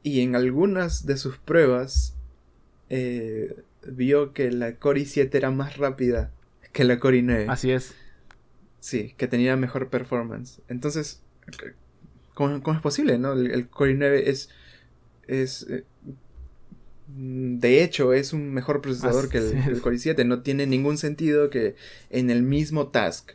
Y 0.03 0.21
en 0.21 0.35
algunas 0.35 1.05
de 1.05 1.17
sus 1.17 1.37
pruebas 1.37 2.15
eh, 2.89 3.55
vio 3.85 4.33
que 4.33 4.51
la 4.51 4.75
Core 4.75 5.01
i7 5.01 5.35
era 5.35 5.51
más 5.51 5.77
rápida 5.77 6.31
que 6.71 6.83
la 6.83 6.99
Core 6.99 7.21
i9. 7.21 7.45
así 7.49 7.71
es. 7.71 7.93
Sí, 8.81 9.13
que 9.15 9.27
tenía 9.27 9.55
mejor 9.55 9.89
performance. 9.89 10.59
Entonces, 10.67 11.21
¿cómo, 12.33 12.61
cómo 12.63 12.75
es 12.75 12.81
posible, 12.81 13.17
no? 13.19 13.33
El, 13.33 13.51
el 13.51 13.69
Core 13.69 13.95
i9 13.95 14.23
es. 14.25 14.49
es 15.27 15.67
eh, 15.69 15.85
mm, 17.07 17.59
de 17.59 17.83
hecho, 17.83 18.11
es 18.13 18.33
un 18.33 18.51
mejor 18.53 18.81
procesador 18.81 19.29
que 19.29 19.37
el, 19.37 19.55
el. 19.67 19.81
Core 19.81 19.97
i7. 19.97 20.25
No 20.25 20.41
tiene 20.41 20.65
ningún 20.65 20.97
sentido 20.97 21.49
que 21.51 21.75
en 22.09 22.29
el 22.31 22.41
mismo 22.41 22.87
task, 22.87 23.33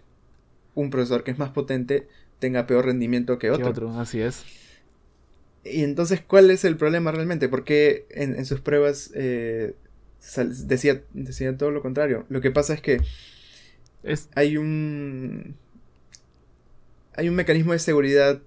un 0.74 0.90
procesador 0.90 1.22
que 1.24 1.30
es 1.30 1.38
más 1.38 1.50
potente 1.50 2.08
tenga 2.40 2.66
peor 2.66 2.84
rendimiento 2.84 3.38
que 3.38 3.46
Que 3.46 3.52
otro. 3.52 3.68
otro, 3.70 4.00
así 4.00 4.20
es. 4.20 4.44
Y 5.64 5.82
entonces, 5.84 6.20
¿cuál 6.20 6.50
es 6.50 6.64
el 6.64 6.76
problema 6.76 7.12
realmente? 7.12 7.48
Porque 7.48 8.06
en, 8.10 8.34
en 8.36 8.44
sus 8.46 8.60
pruebas 8.60 9.10
eh, 9.14 9.74
decía, 10.64 11.02
decía 11.12 11.56
todo 11.56 11.70
lo 11.70 11.82
contrario. 11.82 12.24
Lo 12.28 12.40
que 12.40 12.50
pasa 12.50 12.74
es 12.74 12.80
que 12.80 13.00
Es, 14.06 14.28
hay 14.34 14.56
un. 14.56 15.56
Hay 17.16 17.28
un 17.28 17.34
mecanismo 17.34 17.72
de 17.72 17.80
seguridad 17.80 18.40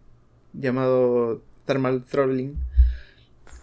llamado 0.54 1.44
thermal 1.66 2.06
throttling. 2.06 2.58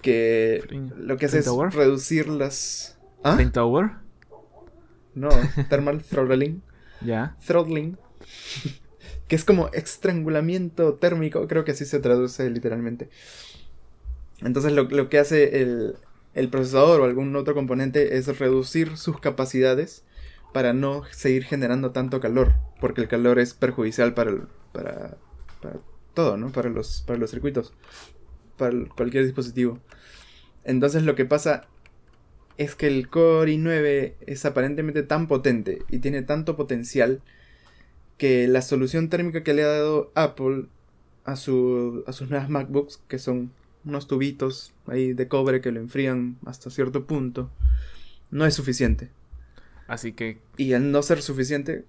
Que 0.02 0.62
lo 0.96 1.16
que 1.16 1.26
hace 1.26 1.38
es 1.38 1.48
reducir 1.72 2.28
las. 2.28 2.98
¿Ah? 3.24 3.38
Tower, 3.52 3.92
No, 5.14 5.30
thermal 5.70 6.02
throttling. 6.02 6.62
ya. 7.00 7.34
Throttling. 7.44 7.96
Que 9.26 9.34
es 9.34 9.44
como 9.44 9.68
estrangulamiento 9.72 10.94
térmico, 10.94 11.48
creo 11.48 11.64
que 11.64 11.72
así 11.72 11.84
se 11.86 11.98
traduce 11.98 12.48
literalmente. 12.50 13.08
Entonces 14.42 14.72
lo, 14.72 14.84
lo 14.84 15.08
que 15.08 15.18
hace 15.18 15.62
el, 15.62 15.96
el 16.34 16.50
procesador 16.50 17.00
o 17.00 17.04
algún 17.04 17.34
otro 17.34 17.54
componente 17.54 18.18
es 18.18 18.38
reducir 18.38 18.96
sus 18.98 19.18
capacidades 19.18 20.04
para 20.56 20.72
no 20.72 21.02
seguir 21.10 21.44
generando 21.44 21.90
tanto 21.90 22.18
calor, 22.18 22.54
porque 22.80 23.02
el 23.02 23.08
calor 23.08 23.38
es 23.38 23.52
perjudicial 23.52 24.14
para, 24.14 24.30
el- 24.30 24.44
para, 24.72 25.18
todo, 26.14 26.38
¿no? 26.38 26.50
Para 26.50 26.70
los, 26.70 27.02
para 27.06 27.18
los 27.18 27.30
circuitos, 27.30 27.74
para 28.56 28.74
cualquier 28.96 29.24
dispositivo. 29.26 29.80
Entonces 30.64 31.02
lo 31.02 31.14
que 31.14 31.26
pasa 31.26 31.66
es 32.56 32.74
que 32.74 32.86
el 32.86 33.10
Core 33.10 33.52
i9 33.52 34.14
es 34.26 34.46
aparentemente 34.46 35.02
tan 35.02 35.26
potente 35.28 35.82
y 35.90 35.98
tiene 35.98 36.22
tanto 36.22 36.56
potencial 36.56 37.20
que 38.16 38.48
la 38.48 38.62
solución 38.62 39.10
térmica 39.10 39.42
que 39.42 39.52
le 39.52 39.62
ha 39.62 39.66
dado 39.68 40.10
Apple 40.14 40.68
a, 41.26 41.36
su, 41.36 42.02
a 42.06 42.14
sus 42.14 42.30
nuevas 42.30 42.48
MacBooks, 42.48 43.02
que 43.08 43.18
son 43.18 43.52
unos 43.84 44.08
tubitos 44.08 44.72
ahí 44.86 45.12
de 45.12 45.28
cobre 45.28 45.60
que 45.60 45.70
lo 45.70 45.80
enfrían 45.80 46.38
hasta 46.46 46.70
cierto 46.70 47.04
punto, 47.04 47.50
no 48.30 48.46
es 48.46 48.54
suficiente. 48.54 49.10
Así 49.88 50.12
que, 50.12 50.38
Y 50.56 50.72
al 50.74 50.90
no 50.90 51.02
ser 51.02 51.22
suficiente... 51.22 51.84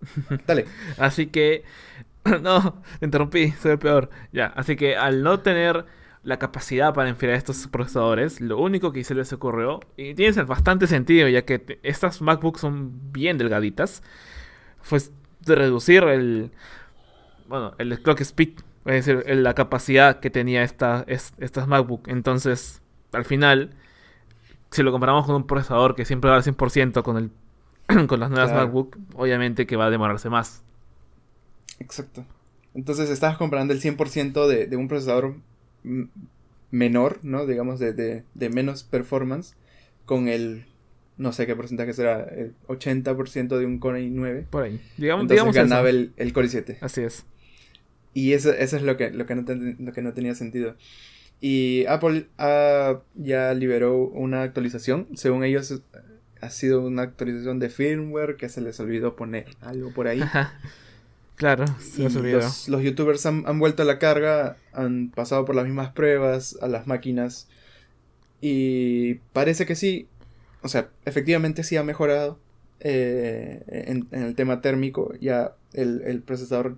Dale. 0.46 0.66
así 0.98 1.26
que, 1.26 1.64
no, 2.42 2.82
te 2.98 3.06
interrumpí, 3.06 3.52
soy 3.52 3.72
el 3.72 3.78
peor. 3.78 4.10
Ya, 4.32 4.46
así 4.46 4.76
que 4.76 4.96
al 4.96 5.22
no 5.22 5.40
tener 5.40 5.84
la 6.22 6.38
capacidad 6.38 6.94
para 6.94 7.08
enfriar 7.08 7.34
estos 7.34 7.66
procesadores, 7.68 8.40
lo 8.40 8.58
único 8.58 8.92
que 8.92 9.04
se 9.04 9.14
les 9.14 9.32
ocurrió, 9.32 9.80
y 9.96 10.14
tiene 10.14 10.42
bastante 10.42 10.86
sentido, 10.86 11.28
ya 11.28 11.42
que 11.44 11.78
estas 11.82 12.20
MacBooks 12.20 12.60
son 12.60 13.12
bien 13.12 13.38
delgaditas, 13.38 14.02
fue 14.80 14.98
de 15.46 15.54
reducir 15.54 16.02
el, 16.04 16.50
bueno, 17.48 17.74
el 17.78 18.00
clock 18.02 18.20
speed, 18.20 18.58
es 18.84 19.06
decir, 19.06 19.24
la 19.36 19.54
capacidad 19.54 20.20
que 20.20 20.30
tenía 20.30 20.62
esta, 20.62 21.04
es- 21.06 21.32
estas 21.38 21.66
MacBook. 21.68 22.08
Entonces, 22.08 22.82
al 23.12 23.24
final, 23.24 23.70
si 24.70 24.82
lo 24.82 24.92
comparamos 24.92 25.26
con 25.26 25.34
un 25.36 25.46
procesador 25.46 25.94
que 25.94 26.04
siempre 26.04 26.30
va 26.30 26.36
al 26.36 26.42
100% 26.42 27.02
con 27.02 27.16
el 27.16 27.30
con 28.06 28.20
las 28.20 28.30
nuevas 28.30 28.50
Claro. 28.50 28.66
MacBook, 28.66 28.96
obviamente 29.14 29.66
que 29.66 29.76
va 29.76 29.86
a 29.86 29.90
demorarse 29.90 30.28
más. 30.28 30.62
Exacto. 31.80 32.24
Entonces 32.74 33.08
estabas 33.10 33.38
comparando 33.38 33.72
el 33.72 33.80
100% 33.80 34.46
de, 34.46 34.66
de 34.66 34.76
un 34.76 34.88
procesador 34.88 35.36
menor, 36.70 37.18
¿no? 37.22 37.46
Digamos, 37.46 37.78
de, 37.78 37.92
de, 37.92 38.24
de 38.34 38.50
menos 38.50 38.82
performance, 38.82 39.54
con 40.04 40.28
el, 40.28 40.66
no 41.16 41.32
sé 41.32 41.46
qué 41.46 41.56
porcentaje 41.56 41.92
será, 41.94 42.24
el 42.24 42.54
80% 42.68 43.56
de 43.58 43.66
un 43.66 43.78
Core 43.78 44.02
i9. 44.02 44.44
Por 44.50 44.64
ahí. 44.64 44.80
Digamos, 44.96 45.22
Entonces 45.22 45.44
digamos 45.44 45.54
ganaba 45.54 45.88
el, 45.88 46.12
el 46.16 46.32
Core 46.32 46.48
i7. 46.48 46.76
Así 46.80 47.02
es. 47.02 47.24
Y 48.14 48.32
eso, 48.32 48.52
eso 48.52 48.76
es 48.76 48.82
lo 48.82 48.96
que, 48.96 49.10
lo, 49.10 49.26
que 49.26 49.34
no 49.34 49.44
ten- 49.44 49.76
lo 49.80 49.92
que 49.92 50.02
no 50.02 50.12
tenía 50.12 50.34
sentido. 50.34 50.74
Y 51.40 51.86
Apple 51.86 52.26
ah, 52.38 53.00
ya 53.14 53.54
liberó 53.54 53.98
una 53.98 54.42
actualización. 54.42 55.06
Según 55.14 55.44
ellos, 55.44 55.70
eh, 55.70 55.80
ha 56.40 56.50
sido 56.50 56.82
una 56.82 57.02
actualización 57.02 57.58
de 57.58 57.70
firmware 57.70 58.36
que 58.36 58.48
se 58.48 58.60
les 58.60 58.78
olvidó 58.80 59.16
poner 59.16 59.46
algo 59.60 59.92
por 59.92 60.08
ahí. 60.08 60.20
claro, 61.36 61.64
se 61.78 62.02
nos 62.02 62.16
olvidó. 62.16 62.38
los, 62.38 62.68
los 62.68 62.82
youtubers 62.82 63.24
han, 63.26 63.44
han 63.46 63.58
vuelto 63.58 63.82
a 63.82 63.86
la 63.86 63.98
carga, 63.98 64.56
han 64.72 65.10
pasado 65.10 65.44
por 65.44 65.54
las 65.54 65.64
mismas 65.64 65.92
pruebas 65.92 66.58
a 66.60 66.68
las 66.68 66.86
máquinas. 66.86 67.48
Y 68.40 69.14
parece 69.32 69.66
que 69.66 69.74
sí. 69.74 70.08
O 70.62 70.68
sea, 70.68 70.88
efectivamente 71.04 71.62
sí 71.62 71.76
ha 71.76 71.84
mejorado 71.84 72.38
eh, 72.80 73.62
en, 73.68 74.08
en 74.10 74.22
el 74.22 74.34
tema 74.34 74.60
térmico. 74.60 75.12
Ya 75.20 75.54
el, 75.72 76.02
el 76.04 76.20
procesador 76.22 76.76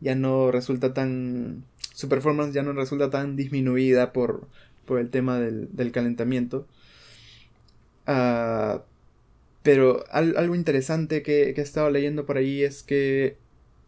ya 0.00 0.14
no 0.14 0.50
resulta 0.50 0.92
tan. 0.94 1.64
Su 1.96 2.10
performance 2.10 2.52
ya 2.52 2.62
no 2.62 2.74
resulta 2.74 3.08
tan 3.08 3.36
disminuida 3.36 4.12
por, 4.12 4.46
por 4.84 4.98
el 4.98 5.08
tema 5.08 5.40
del, 5.40 5.74
del 5.74 5.92
calentamiento. 5.92 6.66
Ah, 8.06 8.82
pero 9.62 10.04
al- 10.10 10.36
algo 10.36 10.54
interesante 10.54 11.22
que, 11.22 11.54
que 11.54 11.60
he 11.62 11.64
estado 11.64 11.88
leyendo 11.88 12.26
por 12.26 12.36
ahí 12.36 12.62
es 12.62 12.82
que 12.82 13.38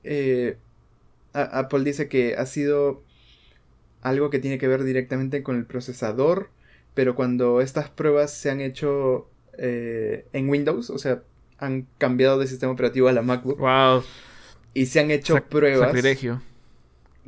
eh, 0.04 0.56
Apple 1.34 1.84
dice 1.84 2.09
que 2.09 2.34
ha 2.36 2.46
sido 2.46 3.02
algo 4.00 4.30
que 4.30 4.38
tiene 4.38 4.56
que 4.56 4.68
ver 4.68 4.84
directamente 4.84 5.42
con 5.42 5.56
el 5.56 5.66
procesador, 5.66 6.48
pero 6.94 7.14
cuando 7.14 7.61
estas 7.61 7.90
pruebas 7.90 8.32
se 8.32 8.50
han 8.50 8.62
hecho 8.62 9.28
eh, 9.59 10.24
en 10.32 10.48
Windows, 10.48 10.88
o 10.88 10.96
sea, 10.98 11.22
han 11.59 11.86
cambiado 11.98 12.38
de 12.38 12.46
sistema 12.46 12.72
operativo 12.72 13.09
a 13.09 13.12
la 13.12 13.20
MacBook 13.20 13.59
Wow. 13.59 14.02
y 14.72 14.86
se 14.86 15.00
han 15.00 15.11
hecho 15.11 15.36
sac- 15.36 15.42
pruebas 15.42 15.88
Sacrilegio. 15.88 16.40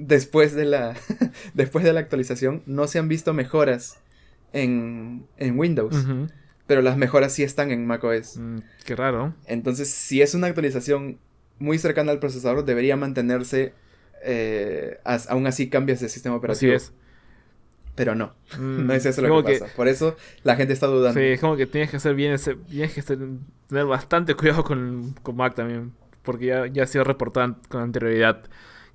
Después 0.07 0.55
de 0.55 0.65
la 0.65 0.95
después 1.55 1.85
de 1.85 1.93
la 1.93 2.01
actualización, 2.01 2.63
no 2.67 2.87
se 2.87 2.99
han 2.99 3.09
visto 3.09 3.33
mejoras 3.35 3.99
en, 4.53 5.27
en 5.37 5.59
Windows, 5.59 6.07
pero 6.67 6.83
las 6.83 6.97
mejoras 6.97 7.33
sí 7.33 7.43
están 7.43 7.71
en 7.71 7.87
macOS. 7.87 8.37
Mm, 8.39 8.59
qué 8.85 8.97
raro. 8.97 9.35
Entonces, 9.47 9.89
si 9.91 10.23
es 10.23 10.35
una 10.35 10.47
actualización 10.49 11.19
muy 11.59 11.79
cercana 11.79 12.13
al 12.13 12.19
procesador, 12.21 12.65
debería 12.65 12.97
mantenerse. 12.97 13.75
eh, 14.23 14.99
as- 15.05 15.29
aún 15.31 15.47
así 15.47 15.71
cambias 15.71 16.01
de 16.01 16.09
sistema 16.09 16.35
Así 16.37 16.39
operativo. 16.39 16.73
es. 16.75 16.93
Pero 17.95 18.15
no, 18.15 18.35
Mm, 18.59 18.87
no 18.87 18.93
es 18.95 19.05
eso 19.07 19.21
lo 19.23 19.43
que 19.45 19.59
pasa. 19.59 19.73
Por 19.77 19.89
eso 19.89 20.17
la 20.43 20.57
gente 20.57 20.73
está 20.73 20.87
dudando. 20.87 21.19
Sí, 21.21 21.27
es 21.27 21.41
como 21.41 21.57
que 21.57 21.67
tienes 21.67 21.91
que 21.91 21.97
hacer 21.97 22.15
bien 22.15 22.33
ese, 22.33 22.55
tienes 22.57 22.95
que 22.95 23.03
tener 23.03 23.87
bastante 23.87 24.35
cuidado 24.35 24.65
con, 24.65 25.15
con 25.23 25.37
Mac 25.37 25.55
también, 25.55 25.93
porque 26.23 26.47
ya, 26.47 26.67
ya 26.67 26.85
ha 26.85 26.87
sido 26.87 27.05
reportado 27.05 27.57
con 27.69 27.83
anterioridad 27.83 28.43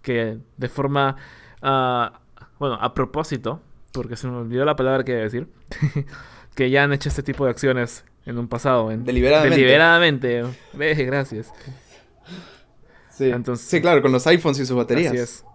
que 0.06 0.38
de 0.56 0.70
forma, 0.70 1.16
ah, 1.64 2.22
bueno, 2.60 2.76
a 2.76 2.94
propósito, 2.94 3.60
porque 3.92 4.16
se 4.16 4.28
me 4.28 4.38
olvidó 4.38 4.64
la 4.64 4.76
palabra 4.76 5.04
que 5.04 5.14
iba 5.14 5.22
a 5.22 5.24
decir, 5.24 5.50
que 6.56 6.70
ya 6.70 6.84
han 6.84 6.94
hecho 6.94 7.10
este 7.10 7.24
tipo 7.24 7.44
de 7.44 7.50
acciones 7.52 8.06
en 8.28 8.38
un 8.38 8.48
pasado, 8.48 8.92
en, 8.92 9.04
Deliberadamente. 9.04 9.56
deliberadamente. 9.58 10.44
Ve, 10.74 10.94
gracias. 11.06 11.52
Sí. 13.10 13.32
Entonces- 13.32 13.68
Sí, 13.68 13.82
claro, 13.82 14.02
con 14.04 14.12
los 14.12 14.26
iPhones 14.28 14.60
y 14.60 14.66
sus 14.66 14.78
baterías. 14.78 15.12
Así 15.12 15.22
es. 15.22 15.46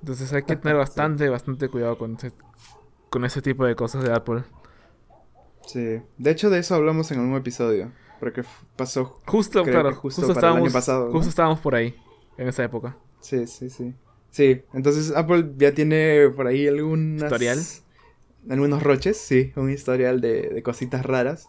Entonces 0.00 0.32
hay 0.32 0.42
que 0.42 0.56
tener 0.56 0.76
bastante, 0.84 1.28
bastante 1.28 1.68
cuidado 1.68 1.96
con 1.96 2.16
ese, 2.16 2.32
con 3.08 3.24
ese 3.24 3.40
tipo 3.40 3.64
de 3.64 3.76
cosas 3.76 4.02
de 4.02 4.12
Apple. 4.12 4.42
Sí. 5.66 6.00
De 6.18 6.30
hecho, 6.30 6.50
de 6.50 6.58
eso 6.58 6.74
hablamos 6.74 7.10
en 7.12 7.20
algún 7.20 7.36
episodio. 7.36 7.92
Porque 8.18 8.42
pasó. 8.76 9.20
Justo, 9.26 9.62
claro, 9.62 9.94
justo 9.94 10.22
justo, 10.22 10.38
el 10.40 10.44
año 10.56 10.72
pasado, 10.72 11.06
¿no? 11.06 11.12
justo 11.12 11.28
estábamos 11.28 11.60
por 11.60 11.74
ahí, 11.74 11.94
en 12.36 12.48
esa 12.48 12.64
época. 12.64 12.96
Sí, 13.24 13.46
sí, 13.46 13.70
sí. 13.70 13.94
Sí, 14.30 14.62
entonces 14.74 15.12
Apple 15.16 15.52
ya 15.56 15.72
tiene 15.72 16.28
por 16.36 16.46
ahí 16.46 16.66
algunas... 16.66 17.22
¿Historial? 17.22 17.58
Algunos 18.50 18.82
roches, 18.82 19.16
sí, 19.16 19.52
un 19.56 19.70
historial 19.70 20.20
de, 20.20 20.50
de 20.50 20.62
cositas 20.62 21.06
raras. 21.06 21.48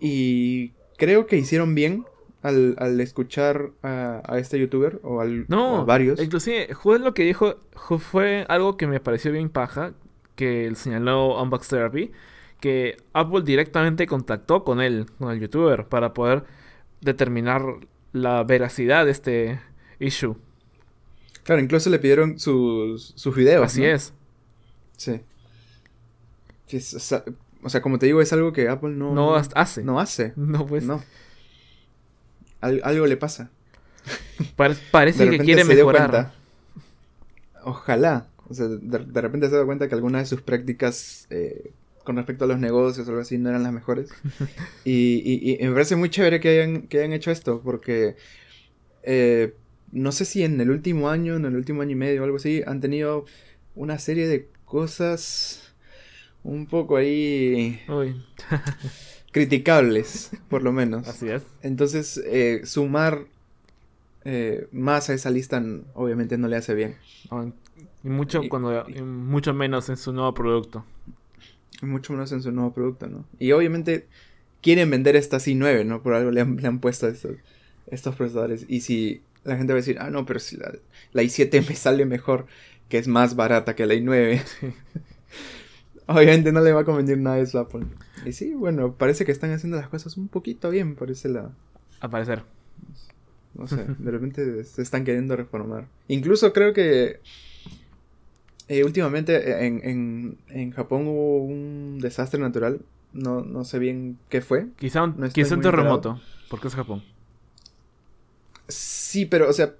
Y 0.00 0.72
creo 0.96 1.26
que 1.26 1.36
hicieron 1.36 1.74
bien 1.74 2.06
al, 2.42 2.74
al 2.78 3.00
escuchar 3.00 3.70
a, 3.82 4.22
a 4.26 4.38
este 4.38 4.58
youtuber 4.58 4.98
o, 5.04 5.20
al, 5.20 5.42
o 5.42 5.46
No, 5.46 5.76
a 5.78 5.84
varios. 5.84 6.20
inclusive, 6.20 6.74
Juez 6.74 7.00
lo 7.00 7.14
que 7.14 7.22
dijo 7.22 7.56
fue 7.98 8.44
algo 8.48 8.76
que 8.76 8.86
me 8.88 8.98
pareció 8.98 9.30
bien 9.30 9.50
paja, 9.50 9.92
que 10.34 10.72
señaló 10.74 11.40
Unbox 11.40 11.68
Therapy, 11.68 12.10
que 12.60 12.96
Apple 13.12 13.42
directamente 13.44 14.06
contactó 14.06 14.64
con 14.64 14.80
él, 14.80 15.06
con 15.18 15.30
el 15.30 15.38
youtuber, 15.40 15.86
para 15.86 16.12
poder 16.14 16.44
determinar 17.02 17.62
la 18.12 18.42
veracidad 18.42 19.04
de 19.04 19.10
este 19.12 19.60
issue. 20.00 20.36
Claro, 21.50 21.62
incluso 21.64 21.90
le 21.90 21.98
pidieron 21.98 22.38
sus, 22.38 23.12
sus 23.16 23.34
videos. 23.34 23.64
Así 23.66 23.80
¿no? 23.80 23.88
es. 23.88 24.12
Sí. 24.96 25.20
Es- 26.68 26.94
o, 26.94 27.00
sea, 27.00 27.24
o 27.64 27.68
sea, 27.68 27.82
como 27.82 27.98
te 27.98 28.06
digo, 28.06 28.20
es 28.20 28.32
algo 28.32 28.52
que 28.52 28.68
Apple 28.68 28.90
no, 28.90 29.12
No 29.12 29.34
hace. 29.34 29.82
no 29.82 29.98
hace. 29.98 30.32
No, 30.36 30.64
pues. 30.64 30.84
No. 30.84 31.02
Al- 32.60 32.80
algo 32.84 33.04
le 33.08 33.16
pasa. 33.16 33.50
pare- 34.54 34.76
parece 34.92 35.28
que 35.28 35.40
quiere 35.40 35.64
mejorar. 35.64 36.08
cuenta. 36.10 36.34
Ojalá. 37.64 38.28
O 38.48 38.54
sea, 38.54 38.68
de, 38.68 38.78
de 39.00 39.20
repente 39.20 39.48
se 39.48 39.56
dio 39.56 39.66
cuenta 39.66 39.88
que 39.88 39.94
algunas 39.96 40.22
de 40.22 40.26
sus 40.26 40.42
prácticas 40.42 41.26
eh, 41.30 41.72
con 42.04 42.14
respecto 42.14 42.44
a 42.44 42.46
los 42.46 42.60
negocios 42.60 43.08
o 43.08 43.10
algo 43.10 43.22
así 43.22 43.38
no 43.38 43.48
eran 43.48 43.64
las 43.64 43.72
mejores. 43.72 44.10
y, 44.84 45.20
y- 45.24 45.56
y 45.60 45.66
me 45.66 45.72
parece 45.72 45.96
muy 45.96 46.10
chévere 46.10 46.38
que 46.38 46.48
hayan, 46.60 46.82
que 46.82 46.98
hayan 46.98 47.12
hecho 47.12 47.32
esto, 47.32 47.60
porque 47.60 48.14
eh, 49.02 49.52
no 49.92 50.12
sé 50.12 50.24
si 50.24 50.42
en 50.44 50.60
el 50.60 50.70
último 50.70 51.08
año, 51.10 51.36
en 51.36 51.44
el 51.44 51.56
último 51.56 51.82
año 51.82 51.92
y 51.92 51.96
medio 51.96 52.20
o 52.22 52.24
algo 52.24 52.36
así, 52.36 52.62
han 52.66 52.80
tenido 52.80 53.24
una 53.74 53.98
serie 53.98 54.26
de 54.28 54.48
cosas 54.64 55.74
un 56.44 56.66
poco 56.66 56.96
ahí 56.96 57.80
Uy, 57.88 58.22
criticables, 59.32 60.30
por 60.48 60.62
lo 60.62 60.72
menos. 60.72 61.06
así 61.08 61.28
es. 61.28 61.42
Entonces, 61.62 62.20
eh, 62.26 62.62
sumar 62.64 63.26
eh, 64.24 64.68
más 64.72 65.08
a 65.10 65.14
esa 65.14 65.30
lista 65.30 65.62
obviamente 65.94 66.36
no 66.38 66.48
le 66.48 66.56
hace 66.56 66.74
bien. 66.74 66.96
Y 68.04 68.08
mucho, 68.08 68.42
Y- 68.42 68.48
cuando, 68.48 68.88
y 68.88 69.02
mucho 69.02 69.54
menos 69.54 69.88
en 69.88 69.96
su 69.96 70.12
nuevo 70.12 70.34
producto. 70.34 70.84
Mucho 71.82 72.12
menos 72.12 72.30
en 72.32 72.42
su 72.42 72.52
nuevo 72.52 72.72
producto, 72.72 73.06
¿no? 73.06 73.24
Y 73.38 73.52
obviamente 73.52 74.06
quieren 74.60 74.90
vender 74.90 75.16
esta 75.16 75.38
i9, 75.38 75.84
¿no? 75.86 76.02
Por 76.02 76.12
algo 76.14 76.30
le 76.30 76.42
han, 76.42 76.56
le 76.56 76.68
han 76.68 76.78
puesto 76.80 77.08
estos, 77.08 77.36
estos 77.86 78.14
procesadores. 78.16 78.66
Y 78.68 78.82
si 78.82 79.22
la 79.44 79.56
gente 79.56 79.72
va 79.72 79.78
a 79.78 79.82
decir, 79.82 79.96
ah, 80.00 80.10
no, 80.10 80.26
pero 80.26 80.40
si 80.40 80.56
la, 80.56 80.72
la 81.12 81.22
i7 81.22 81.66
me 81.68 81.74
sale 81.74 82.04
mejor, 82.06 82.46
que 82.88 82.98
es 82.98 83.08
más 83.08 83.36
barata 83.36 83.74
que 83.74 83.86
la 83.86 83.94
i9. 83.94 84.42
Obviamente 86.06 86.50
no 86.52 86.60
le 86.60 86.72
va 86.72 86.80
a 86.80 86.84
convenir 86.84 87.18
nada 87.18 87.38
eso 87.38 87.58
a 87.58 87.62
Apple. 87.62 87.86
Y 88.26 88.32
sí, 88.32 88.52
bueno, 88.54 88.94
parece 88.94 89.24
que 89.24 89.32
están 89.32 89.52
haciendo 89.52 89.76
las 89.76 89.88
cosas 89.88 90.16
un 90.16 90.28
poquito 90.28 90.68
bien 90.70 90.96
por 90.96 91.10
ese 91.10 91.28
lado. 91.28 91.52
Al 92.00 92.10
parecer. 92.10 92.42
No 93.54 93.66
sé, 93.66 93.84
de 93.98 94.10
repente 94.10 94.64
se 94.64 94.82
están 94.82 95.04
queriendo 95.04 95.36
reformar. 95.36 95.86
Incluso 96.08 96.52
creo 96.52 96.72
que 96.72 97.20
eh, 98.68 98.84
últimamente 98.84 99.66
en, 99.66 99.80
en, 99.84 100.38
en 100.48 100.70
Japón 100.72 101.06
hubo 101.06 101.44
un 101.44 101.98
desastre 102.00 102.40
natural. 102.40 102.80
No, 103.12 103.42
no 103.42 103.64
sé 103.64 103.78
bien 103.78 104.18
qué 104.28 104.40
fue. 104.40 104.66
Quizá 104.78 105.02
un, 105.04 105.14
No 105.18 105.28
quizá 105.30 105.54
un 105.54 105.60
enterado. 105.60 106.00
terremoto, 106.00 106.20
porque 106.48 106.68
es 106.68 106.74
Japón. 106.74 107.02
Sí, 108.68 108.99
pero, 109.26 109.48
o 109.48 109.52
sea, 109.52 109.74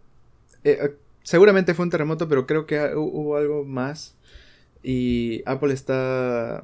eh, 0.64 0.78
eh, 0.82 0.94
seguramente 1.22 1.74
fue 1.74 1.84
un 1.84 1.90
terremoto, 1.90 2.28
pero 2.28 2.46
creo 2.46 2.66
que 2.66 2.78
hu- 2.80 3.10
hubo 3.12 3.36
algo 3.36 3.64
más. 3.64 4.14
Y 4.82 5.42
Apple 5.46 5.72
está 5.74 6.62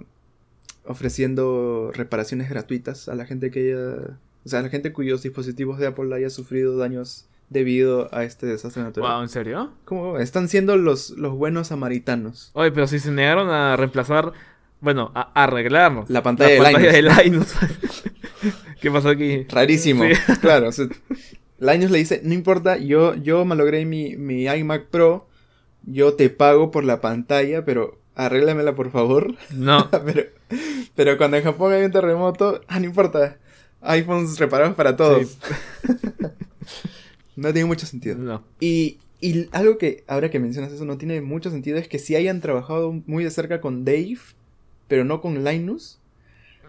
ofreciendo 0.85 1.91
reparaciones 1.95 2.49
gratuitas 2.49 3.09
a 3.09 3.15
la 3.15 3.27
gente 3.27 3.51
que 3.51 3.61
haya, 3.61 4.19
o 4.45 4.49
sea, 4.49 4.61
a 4.61 4.63
la 4.63 4.69
gente 4.69 4.93
cuyos 4.93 5.23
dispositivos 5.23 5.79
de 5.79 5.87
Apple 5.89 6.15
haya 6.15 6.31
sufrido 6.31 6.77
daños 6.79 7.27
debido 7.51 8.13
a 8.15 8.25
este 8.25 8.47
desastre 8.47 8.83
natural. 8.83 9.13
Wow, 9.13 9.23
¿en 9.23 9.29
serio? 9.29 9.73
¿Cómo? 9.85 10.19
Están 10.19 10.49
siendo 10.49 10.77
los, 10.77 11.11
los 11.11 11.35
buenos 11.35 11.69
samaritanos. 11.69 12.51
Oye, 12.55 12.73
pero 12.73 12.87
si 12.87 12.99
se 12.99 13.11
negaron 13.13 13.51
a 13.51 13.77
reemplazar, 13.77 14.33
bueno, 14.81 15.11
a 15.15 15.31
arreglar 15.45 16.05
La 16.09 16.23
pantalla 16.23 16.71
de 16.79 16.93
de 16.93 17.03
Linus. 17.03 17.53
¿Qué 18.81 18.91
pasó 18.91 19.09
aquí? 19.11 19.45
Rarísimo. 19.49 20.05
Sí. 20.05 20.11
Claro. 20.41 20.69
o 20.69 20.73
sea, 20.73 20.87
Linus 21.59 21.91
le 21.91 21.99
dice, 21.99 22.21
no 22.23 22.35
importa, 22.35 22.77
yo, 22.77 23.15
yo 23.15 23.45
malogré 23.45 23.85
mi, 23.85 24.17
mi 24.17 24.45
iMac 24.45 24.87
Pro, 24.87 25.27
yo 25.85 26.15
te 26.15 26.29
pago 26.31 26.71
por 26.71 26.85
la 26.85 27.01
pantalla, 27.01 27.65
pero 27.65 27.99
arréglamela 28.15 28.75
por 28.75 28.91
favor. 28.91 29.35
No, 29.51 29.89
pero, 30.05 30.25
pero 30.95 31.17
cuando 31.17 31.37
en 31.37 31.45
Japón 31.45 31.73
hay 31.73 31.85
un 31.85 31.93
terremoto, 31.93 32.61
ah, 32.69 32.81
no 32.81 32.87
importa. 32.87 33.39
iPhones 33.81 34.39
reparados 34.39 34.75
para 34.75 34.97
todos. 34.97 35.39
no 37.37 37.53
tiene 37.53 37.67
mucho 37.67 37.87
sentido. 37.87 38.17
no. 38.19 38.45
Y, 38.61 38.99
y 39.21 39.49
algo 39.53 39.79
que, 39.79 40.05
ahora 40.09 40.31
que 40.31 40.39
mencionas 40.39 40.73
eso, 40.73 40.85
no 40.85 40.99
tiene 40.99 41.21
mucho 41.21 41.51
sentido 41.51 41.79
es 41.79 41.89
que 41.89 41.99
si 41.99 42.17
hayan 42.17 42.41
trabajado 42.41 42.93
muy 43.07 43.25
de 43.25 43.31
cerca 43.31 43.61
con 43.61 43.85
Dave, 43.85 44.19
pero 44.89 45.05
no 45.05 45.21
con 45.21 45.45
Linus. 45.45 45.99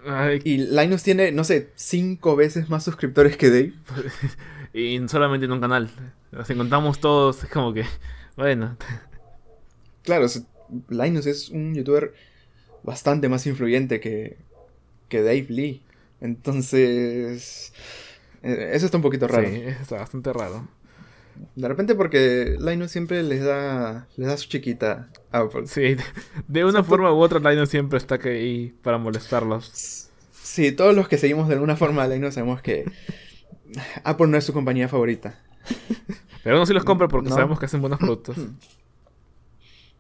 Ay, 0.05 0.39
Y 0.43 0.57
Linus 0.57 1.03
tiene, 1.03 1.31
no 1.31 1.43
sé, 1.43 1.69
cinco 1.75 2.35
veces 2.35 2.69
más 2.69 2.83
suscriptores 2.85 3.35
que 3.35 3.49
Dave. 3.49 3.73
y 4.78 5.07
solamente 5.07 5.45
en 5.45 5.51
un 5.51 5.61
canal. 5.61 5.89
Nos 6.32 6.49
encontramos 6.49 6.99
todos, 6.99 7.43
es 7.43 7.49
como 7.49 7.73
que, 7.73 7.86
bueno, 8.36 8.78
Claro, 10.03 10.28
Linus 10.89 11.25
es 11.25 11.49
un 11.49 11.75
youtuber 11.75 12.13
bastante 12.84 13.28
más 13.30 13.45
influyente 13.45 13.99
que, 13.99 14.38
que 15.09 15.21
Dave 15.21 15.47
Lee. 15.49 15.84
Entonces, 16.21 17.73
eh, 18.43 18.71
eso 18.73 18.86
está 18.86 18.97
un 18.97 19.03
poquito 19.03 19.28
raro. 19.28 19.47
sí, 19.49 19.63
está 19.82 19.97
bastante 19.97 20.32
raro. 20.34 20.67
De 21.55 21.67
repente 21.67 21.93
porque 21.95 22.55
Linus 22.59 22.91
siempre 22.91 23.21
les 23.23 23.43
da, 23.43 24.07
les 24.15 24.28
da 24.28 24.38
su 24.38 24.47
chiquita 24.47 25.09
a 25.32 25.39
Apple. 25.39 25.67
Sí, 25.67 25.95
de, 25.95 26.03
de 26.47 26.65
una 26.65 26.84
forma 26.84 27.13
u 27.13 27.19
otra, 27.19 27.39
Linus 27.39 27.69
siempre 27.69 27.97
está 27.97 28.15
ahí 28.23 28.75
para 28.82 28.97
molestarlos. 28.97 30.09
Sí, 30.32 30.71
todos 30.71 30.95
los 30.95 31.07
que 31.07 31.17
seguimos 31.17 31.47
de 31.47 31.55
alguna 31.55 31.75
forma 31.75 32.03
a 32.03 32.07
Linus 32.07 32.36
sabemos 32.36 32.61
que 32.61 32.86
Apple 34.03 34.28
no 34.28 34.38
es 34.38 34.43
su 34.43 34.53
compañía 34.53 34.88
favorita. 34.88 35.39
Pero 36.43 36.55
uno 36.57 36.65
sí 36.65 36.74
los 36.74 36.84
compra 36.86 37.07
porque 37.07 37.30
No. 37.30 37.36
sabemos 37.36 37.59
que 37.59 37.65
hacen 37.65 37.82
buenos 37.82 37.99
productos. 37.99 38.38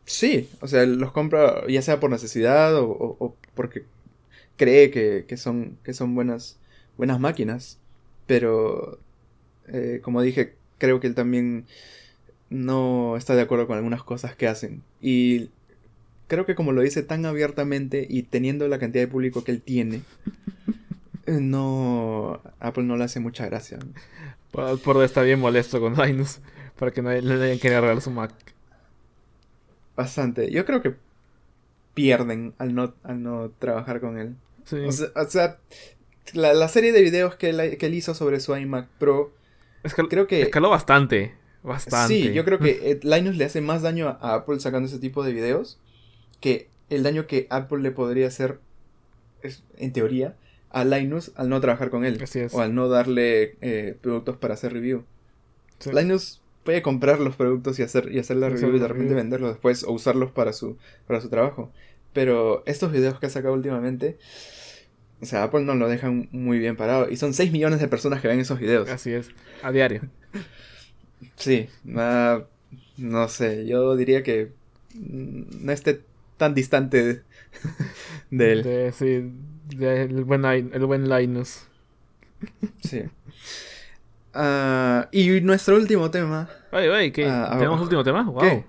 Sí, 0.05 0.49
o 0.61 0.67
sea, 0.67 0.85
los 0.85 1.11
compra 1.11 1.67
ya 1.67 1.81
sea 1.81 1.99
por 1.99 2.09
necesidad 2.09 2.75
o, 2.77 2.85
o- 2.89 3.17
o 3.19 3.35
porque 3.55 3.83
cree 4.55 4.89
que, 4.89 5.25
que 5.27 5.35
son, 5.37 5.77
que 5.83 5.93
son 5.93 6.15
buenas, 6.15 6.57
buenas 6.97 7.19
máquinas. 7.19 7.77
Pero, 8.25 8.99
eh, 9.67 9.99
como 10.01 10.21
dije, 10.21 10.55
creo 10.77 10.99
que 10.99 11.07
él 11.07 11.15
también 11.15 11.65
no 12.49 13.17
está 13.17 13.35
de 13.35 13.41
acuerdo 13.41 13.67
con 13.67 13.75
algunas 13.77 14.03
cosas 14.03 14.35
que 14.35 14.47
hacen. 14.47 14.81
Y 15.01 15.49
creo 16.27 16.45
que 16.45 16.55
como 16.55 16.71
lo 16.71 16.81
dice 16.81 17.03
tan 17.03 17.25
abiertamente 17.25 18.05
y 18.09 18.23
teniendo 18.23 18.67
la 18.69 18.79
cantidad 18.79 19.03
de 19.03 19.07
público 19.11 19.43
que 19.43 19.51
él 19.51 19.61
tiene, 19.61 20.01
no, 21.27 22.41
Apple 22.59 22.83
no 22.83 22.95
le 22.97 23.03
hace 23.03 23.19
mucha 23.19 23.45
gracia. 23.45 23.79
Por, 24.51 24.79
por 24.81 25.03
está 25.03 25.21
bien 25.21 25.39
molesto 25.39 25.79
con 25.79 25.93
Linus. 26.01 26.39
Para 26.79 26.91
que 26.91 27.01
no 27.01 27.09
le 27.11 27.17
hayan 27.45 27.59
querido 27.59 27.79
arreglar 27.79 28.01
su 28.01 28.11
Mac. 28.11 28.31
Bastante. 29.95 30.51
Yo 30.51 30.65
creo 30.65 30.81
que 30.81 30.95
pierden 31.93 32.53
al 32.59 32.75
no, 32.75 32.93
al 33.03 33.23
no 33.23 33.51
trabajar 33.57 33.99
con 33.99 34.17
él. 34.17 34.35
Sí. 34.65 34.77
O 34.85 34.91
sea, 34.91 35.07
o 35.15 35.25
sea, 35.29 35.57
la, 36.33 36.53
la 36.53 36.67
serie 36.67 36.91
de 36.91 37.01
videos 37.01 37.35
que 37.35 37.49
él, 37.49 37.77
que 37.77 37.85
él 37.87 37.93
hizo 37.95 38.13
sobre 38.13 38.39
su 38.39 38.55
iMac 38.55 38.87
Pro, 38.99 39.31
Escal- 39.83 40.07
creo 40.09 40.27
que- 40.27 40.43
Escaló 40.43 40.69
bastante. 40.69 41.33
Bastante. 41.63 42.13
sí, 42.13 42.33
yo 42.33 42.45
creo 42.45 42.59
que 42.59 42.79
eh, 42.91 42.99
Linus 43.03 43.35
le 43.37 43.45
hace 43.45 43.61
más 43.61 43.81
daño 43.81 44.09
a 44.21 44.35
Apple 44.35 44.59
sacando 44.59 44.87
ese 44.87 44.99
tipo 44.99 45.23
de 45.23 45.33
videos 45.33 45.79
que 46.39 46.69
el 46.89 47.01
daño 47.03 47.25
que 47.27 47.47
Apple 47.49 47.79
le 47.79 47.91
podría 47.91 48.27
hacer, 48.27 48.59
es- 49.41 49.63
en 49.77 49.91
teoría, 49.93 50.35
a 50.69 50.83
Linus 50.85 51.31
al 51.35 51.49
no 51.49 51.59
trabajar 51.61 51.89
con 51.89 52.05
él. 52.05 52.19
Así 52.21 52.39
es. 52.39 52.53
O 52.53 52.61
al 52.61 52.73
no 52.75 52.87
darle 52.89 53.55
eh, 53.61 53.95
productos 54.01 54.37
para 54.37 54.53
hacer 54.55 54.73
review. 54.73 55.03
Sí. 55.79 55.91
Linus 55.93 56.41
puede 56.63 56.81
comprar 56.81 57.19
los 57.19 57.35
productos 57.35 57.79
y 57.79 57.83
hacer, 57.83 58.11
y 58.11 58.19
hacer 58.19 58.37
la 58.37 58.49
review 58.49 58.75
y 58.75 58.79
de 58.79 58.87
repente 58.87 59.13
review. 59.13 59.15
venderlos 59.15 59.51
después 59.51 59.83
o 59.83 59.91
usarlos 59.93 60.31
para 60.31 60.53
su, 60.53 60.77
para 61.07 61.21
su 61.21 61.29
trabajo. 61.29 61.71
Pero 62.13 62.63
estos 62.65 62.91
videos 62.91 63.19
que 63.19 63.27
ha 63.27 63.29
sacado 63.29 63.53
últimamente, 63.53 64.17
o 65.21 65.25
sea, 65.25 65.43
Apple 65.43 65.61
no 65.61 65.75
lo 65.75 65.87
dejan 65.87 66.29
muy 66.31 66.59
bien 66.59 66.75
parado. 66.75 67.09
Y 67.09 67.17
son 67.17 67.33
6 67.33 67.51
millones 67.51 67.79
de 67.79 67.87
personas 67.87 68.21
que 68.21 68.27
ven 68.27 68.39
esos 68.39 68.59
videos. 68.59 68.89
Así 68.89 69.13
es. 69.13 69.29
A 69.61 69.71
diario. 69.71 70.01
Sí, 71.35 71.67
ah, 71.95 72.43
no 72.97 73.27
sé, 73.27 73.65
yo 73.65 73.95
diría 73.95 74.21
que 74.23 74.51
no 74.93 75.71
esté 75.71 76.01
tan 76.37 76.53
distante 76.53 77.03
de, 77.03 77.21
de 78.31 78.51
él. 78.51 78.63
De- 78.63 78.91
sí, 78.91 79.31
del 79.75 80.23
buen, 80.23 80.45
el 80.45 80.85
buen 80.85 81.09
Linus. 81.09 81.63
Sí. 82.83 83.03
Ah, 84.33 85.07
y 85.11 85.41
nuestro 85.41 85.75
último 85.75 86.11
tema. 86.11 86.49
Oye, 86.71 86.89
oye, 86.89 87.11
¿qué? 87.11 87.25
Ah, 87.25 87.49
ah, 87.51 87.57
¿Tenemos 87.57 87.81
último 87.81 88.03
tema? 88.03 88.23
Wow. 88.23 88.39
¿Qué? 88.41 88.65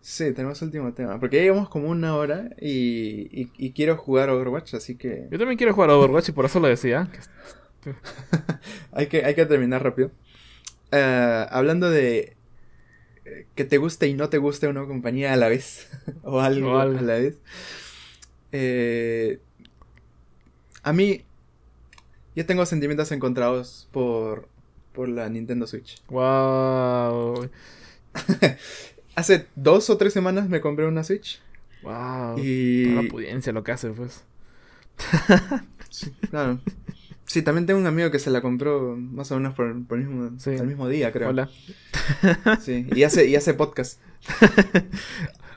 Sí, 0.00 0.32
tenemos 0.32 0.60
último 0.62 0.92
tema. 0.92 1.18
Porque 1.20 1.36
ya 1.36 1.42
llevamos 1.44 1.68
como 1.68 1.88
una 1.88 2.14
hora 2.16 2.50
y, 2.60 3.28
y, 3.42 3.50
y 3.56 3.72
quiero 3.72 3.96
jugar 3.96 4.28
Overwatch, 4.30 4.74
así 4.74 4.96
que 4.96 5.28
Yo 5.30 5.38
también 5.38 5.56
quiero 5.56 5.72
jugar 5.72 5.90
a 5.90 5.96
Overwatch 5.96 6.28
y 6.30 6.32
por 6.32 6.44
eso 6.44 6.60
lo 6.60 6.68
decía. 6.68 7.08
que- 7.12 7.20
hay 8.92 9.06
que, 9.06 9.24
hay 9.24 9.34
que 9.34 9.46
terminar 9.46 9.82
rápido. 9.82 10.10
Hablando 10.90 11.90
de 11.90 12.36
eh, 13.24 13.46
que 13.54 13.64
te 13.64 13.78
guste 13.78 14.06
y 14.08 14.14
no 14.14 14.28
te 14.28 14.38
guste 14.38 14.68
una 14.68 14.84
compañía 14.86 15.32
a 15.32 15.36
la 15.36 15.48
vez, 15.48 15.88
o 16.22 16.40
algo, 16.40 16.72
O 16.74 16.78
algo. 16.78 16.98
a 16.98 17.02
la 17.02 17.14
vez. 17.14 17.38
Eh, 18.52 19.40
a 20.84 20.92
mí, 20.92 21.24
yo 22.36 22.46
tengo 22.46 22.64
sentimientos 22.66 23.10
encontrados 23.12 23.88
por, 23.90 24.48
por 24.92 25.08
la 25.08 25.28
Nintendo 25.28 25.66
Switch. 25.66 26.02
Wow. 26.08 27.48
Hace 29.16 29.46
dos 29.56 29.90
o 29.90 29.96
tres 29.96 30.12
semanas 30.12 30.48
me 30.48 30.60
compré 30.60 30.86
una 30.86 31.02
Switch. 31.04 31.40
Wow. 31.82 32.36
Y... 32.38 32.90
Toda 32.90 33.02
la 33.02 33.08
pudiencia 33.08 33.52
lo 33.52 33.64
que 33.64 33.72
hace, 33.72 33.90
pues. 33.90 34.24
Sí, 35.90 36.12
claro. 36.30 36.58
Sí, 37.26 37.42
también 37.42 37.66
tengo 37.66 37.78
un 37.80 37.86
amigo 37.86 38.10
que 38.10 38.18
se 38.18 38.30
la 38.30 38.40
compró 38.42 38.96
más 38.96 39.30
o 39.32 39.36
menos 39.36 39.54
por, 39.54 39.86
por 39.86 39.98
el, 39.98 40.06
mismo, 40.06 40.38
Sí. 40.40 40.50
el 40.50 40.66
mismo 40.66 40.88
día, 40.88 41.12
creo. 41.12 41.30
Hola. 41.30 41.48
Sí, 42.60 42.86
y 42.94 43.02
hace, 43.04 43.26
y 43.26 43.36
hace 43.36 43.54
podcast. 43.54 44.00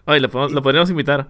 Oye, 0.06 0.20
lo, 0.20 0.30
podemos- 0.30 0.52
lo 0.54 0.62
podríamos 0.62 0.90
invitar. 0.92 1.28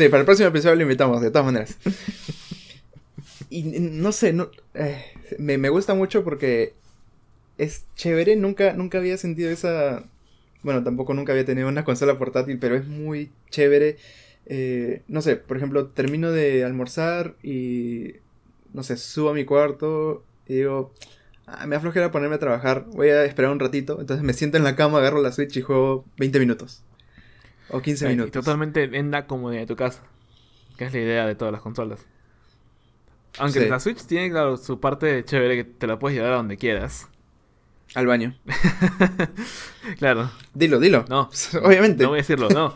Sí, 0.00 0.08
para 0.08 0.20
el 0.20 0.24
próximo 0.24 0.48
episodio 0.48 0.76
lo 0.76 0.82
invitamos, 0.82 1.20
de 1.20 1.30
todas 1.30 1.44
maneras. 1.44 1.76
Y 3.50 3.64
no 3.64 4.12
sé, 4.12 4.32
no, 4.32 4.50
eh, 4.72 5.04
me, 5.38 5.58
me 5.58 5.68
gusta 5.68 5.92
mucho 5.92 6.24
porque 6.24 6.72
es 7.58 7.84
chévere, 7.96 8.34
nunca, 8.36 8.72
nunca 8.72 8.96
había 8.96 9.18
sentido 9.18 9.50
esa... 9.50 10.04
Bueno, 10.62 10.82
tampoco 10.82 11.12
nunca 11.12 11.32
había 11.32 11.44
tenido 11.44 11.68
una 11.68 11.84
consola 11.84 12.16
portátil, 12.16 12.58
pero 12.58 12.76
es 12.76 12.86
muy 12.86 13.30
chévere. 13.50 13.98
Eh, 14.46 15.02
no 15.06 15.20
sé, 15.20 15.36
por 15.36 15.58
ejemplo, 15.58 15.88
termino 15.88 16.32
de 16.32 16.64
almorzar 16.64 17.34
y, 17.42 18.14
no 18.72 18.82
sé, 18.82 18.96
subo 18.96 19.28
a 19.28 19.34
mi 19.34 19.44
cuarto 19.44 20.24
y 20.46 20.54
digo, 20.54 20.94
ah, 21.46 21.66
me 21.66 21.76
aflojera 21.76 22.10
ponerme 22.10 22.36
a 22.36 22.38
trabajar, 22.38 22.86
voy 22.94 23.10
a 23.10 23.26
esperar 23.26 23.50
un 23.50 23.60
ratito. 23.60 24.00
Entonces 24.00 24.24
me 24.24 24.32
siento 24.32 24.56
en 24.56 24.64
la 24.64 24.76
cama, 24.76 24.96
agarro 24.96 25.20
la 25.20 25.32
Switch 25.32 25.58
y 25.58 25.60
juego 25.60 26.06
20 26.16 26.38
minutos. 26.38 26.84
O 27.72 27.80
15 27.80 28.06
Ay, 28.06 28.12
y 28.12 28.16
minutos. 28.16 28.32
totalmente 28.32 28.84
en 28.98 29.10
la 29.10 29.26
comodidad 29.26 29.60
de 29.62 29.66
tu 29.66 29.76
casa. 29.76 30.02
Que 30.76 30.84
es 30.86 30.92
la 30.92 31.00
idea 31.00 31.26
de 31.26 31.34
todas 31.34 31.52
las 31.52 31.60
consolas. 31.62 32.06
Aunque 33.38 33.60
Sí. 33.60 33.68
la 33.68 33.78
Switch 33.80 34.04
tiene, 34.06 34.30
claro, 34.30 34.56
su 34.56 34.80
parte 34.80 35.24
chévere 35.24 35.56
que 35.56 35.64
te 35.64 35.86
la 35.86 35.98
puedes 35.98 36.16
llevar 36.16 36.32
a 36.32 36.36
donde 36.36 36.56
quieras. 36.56 37.08
Al 37.94 38.06
baño. 38.06 38.36
Claro. 39.98 40.30
Dilo, 40.54 40.78
dilo. 40.78 41.04
No. 41.08 41.30
Obviamente. 41.64 42.02
No 42.04 42.10
voy 42.10 42.18
a 42.18 42.22
decirlo, 42.22 42.48
no. 42.50 42.74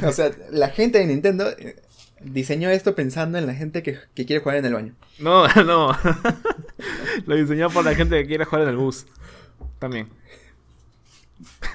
o 0.06 0.12
sea, 0.12 0.30
la 0.50 0.68
gente 0.68 0.98
de 0.98 1.06
Nintendo 1.06 1.48
eh, 1.58 1.76
diseñó 2.20 2.68
esto 2.70 2.94
pensando 2.94 3.38
en 3.38 3.46
la 3.46 3.54
gente 3.54 3.82
que, 3.82 3.98
que 4.14 4.26
quiere 4.26 4.42
jugar 4.42 4.58
en 4.58 4.66
el 4.66 4.74
baño. 4.74 4.94
No, 5.18 5.46
no. 5.64 5.96
Lo 7.26 7.36
diseñó 7.36 7.70
por 7.70 7.84
la 7.84 7.94
gente 7.94 8.20
que 8.20 8.26
quiere 8.26 8.44
jugar 8.44 8.62
en 8.64 8.68
el 8.70 8.76
bus. 8.76 9.06
También. 9.78 10.08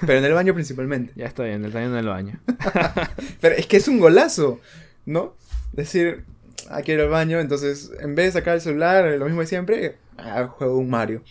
Pero 0.00 0.18
en 0.18 0.24
el 0.24 0.32
baño 0.32 0.54
principalmente. 0.54 1.12
Ya 1.16 1.26
está 1.26 1.44
bien, 1.44 1.64
el 1.64 1.72
taller 1.72 1.88
en 1.90 1.96
el 1.96 2.06
baño. 2.06 2.40
Pero 3.40 3.54
es 3.56 3.66
que 3.66 3.76
es 3.78 3.88
un 3.88 3.98
golazo, 4.00 4.60
¿no? 5.06 5.34
Decir, 5.72 6.24
ah, 6.70 6.82
quiero 6.82 7.02
ir 7.02 7.06
al 7.06 7.10
baño, 7.12 7.40
entonces 7.40 7.90
en 8.00 8.14
vez 8.14 8.26
de 8.34 8.40
sacar 8.40 8.54
el 8.54 8.60
celular, 8.60 9.04
lo 9.18 9.24
mismo 9.26 9.40
de 9.40 9.46
siempre, 9.46 9.96
ah, 10.16 10.46
juego 10.46 10.78
un 10.78 10.88
Mario. 10.90 11.22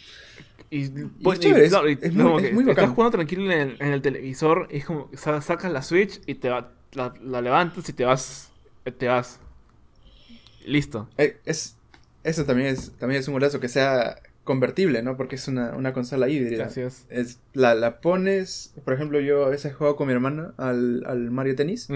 Y, 0.69 0.83
es 0.83 1.39
chévere, 1.39 1.65
es- 1.65 1.69
claro, 1.71 1.89
y 1.89 1.97
es 2.01 2.13
muy- 2.13 2.23
como 2.23 2.39
es 2.39 2.53
muy 2.53 2.63
estás 2.63 2.75
bacán. 2.75 2.93
jugando 2.95 3.11
tranquilo 3.17 3.43
en 3.51 3.51
el, 3.51 3.77
en 3.79 3.93
el 3.93 4.01
televisor 4.01 4.67
y 4.69 4.77
es 4.77 4.85
como 4.85 5.09
sa- 5.15 5.41
sacas 5.41 5.71
la 5.71 5.81
Switch 5.81 6.19
y 6.25 6.35
te 6.35 6.49
va, 6.49 6.71
la, 6.93 7.13
la 7.23 7.41
levantas 7.41 7.87
y 7.87 7.93
te 7.93 8.03
vas. 8.05 8.51
Te 8.97 9.07
vas. 9.07 9.39
Listo. 10.65 11.09
Eh, 11.17 11.37
es, 11.45 11.77
eso 12.23 12.43
también 12.45 12.69
es, 12.69 12.91
también 12.99 13.21
es 13.21 13.27
un 13.27 13.33
golazo, 13.35 13.59
que 13.59 13.69
sea 13.69 14.17
convertible, 14.47 15.03
¿no? 15.03 15.15
Porque 15.15 15.35
es 15.35 15.47
una, 15.47 15.75
una 15.75 15.93
consola 15.93 16.27
híbrida. 16.27 16.65
Así 16.65 16.81
es. 16.81 17.05
Es, 17.09 17.39
la, 17.53 17.75
la 17.75 18.01
pones, 18.01 18.73
por 18.83 18.95
ejemplo, 18.95 19.19
yo 19.19 19.45
a 19.45 19.49
veces 19.49 19.75
juego 19.75 19.95
con 19.95 20.07
mi 20.07 20.13
hermana 20.13 20.53
al, 20.57 21.03
al 21.05 21.29
Mario 21.29 21.55
Tennis 21.55 21.87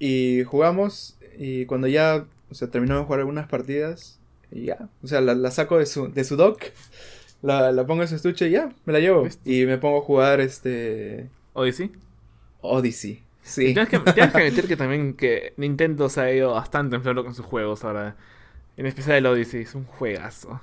y 0.00 0.42
jugamos 0.44 1.16
y 1.38 1.66
cuando 1.66 1.86
ya, 1.86 2.24
o 2.50 2.54
sea, 2.54 2.68
terminamos 2.68 3.02
de 3.02 3.06
jugar 3.06 3.20
algunas 3.20 3.46
partidas 3.46 4.18
y 4.50 4.64
ya, 4.64 4.88
o 5.02 5.06
sea, 5.06 5.20
la, 5.20 5.34
la 5.34 5.50
saco 5.52 5.78
de 5.78 5.86
su, 5.86 6.12
de 6.12 6.24
su 6.24 6.36
dock, 6.36 6.64
la, 7.42 7.70
la 7.70 7.86
pongo 7.86 8.02
en 8.02 8.08
su 8.08 8.16
estuche 8.16 8.48
y 8.48 8.52
ya, 8.52 8.72
me 8.84 8.92
la 8.92 9.00
llevo 9.00 9.22
¿Viste? 9.22 9.48
y 9.48 9.66
me 9.66 9.78
pongo 9.78 9.98
a 9.98 10.02
jugar 10.02 10.40
este 10.40 11.28
Odyssey. 11.52 11.92
Odyssey. 12.60 13.22
Sí. 13.42 13.74
Tienes 13.74 13.88
que, 13.88 13.98
tienes 14.12 14.32
que 14.32 14.38
admitir 14.42 14.66
que 14.66 14.76
también 14.76 15.14
que 15.14 15.52
Nintendo 15.56 16.08
se 16.08 16.20
ha 16.20 16.32
ido 16.32 16.52
bastante 16.52 16.96
en 16.96 17.02
flor 17.02 17.22
con 17.24 17.34
sus 17.34 17.46
juegos 17.46 17.84
ahora. 17.84 18.16
En 18.76 18.84
especial 18.84 19.16
el 19.16 19.26
Odyssey, 19.26 19.62
es 19.62 19.74
un 19.74 19.84
juegazo. 19.84 20.60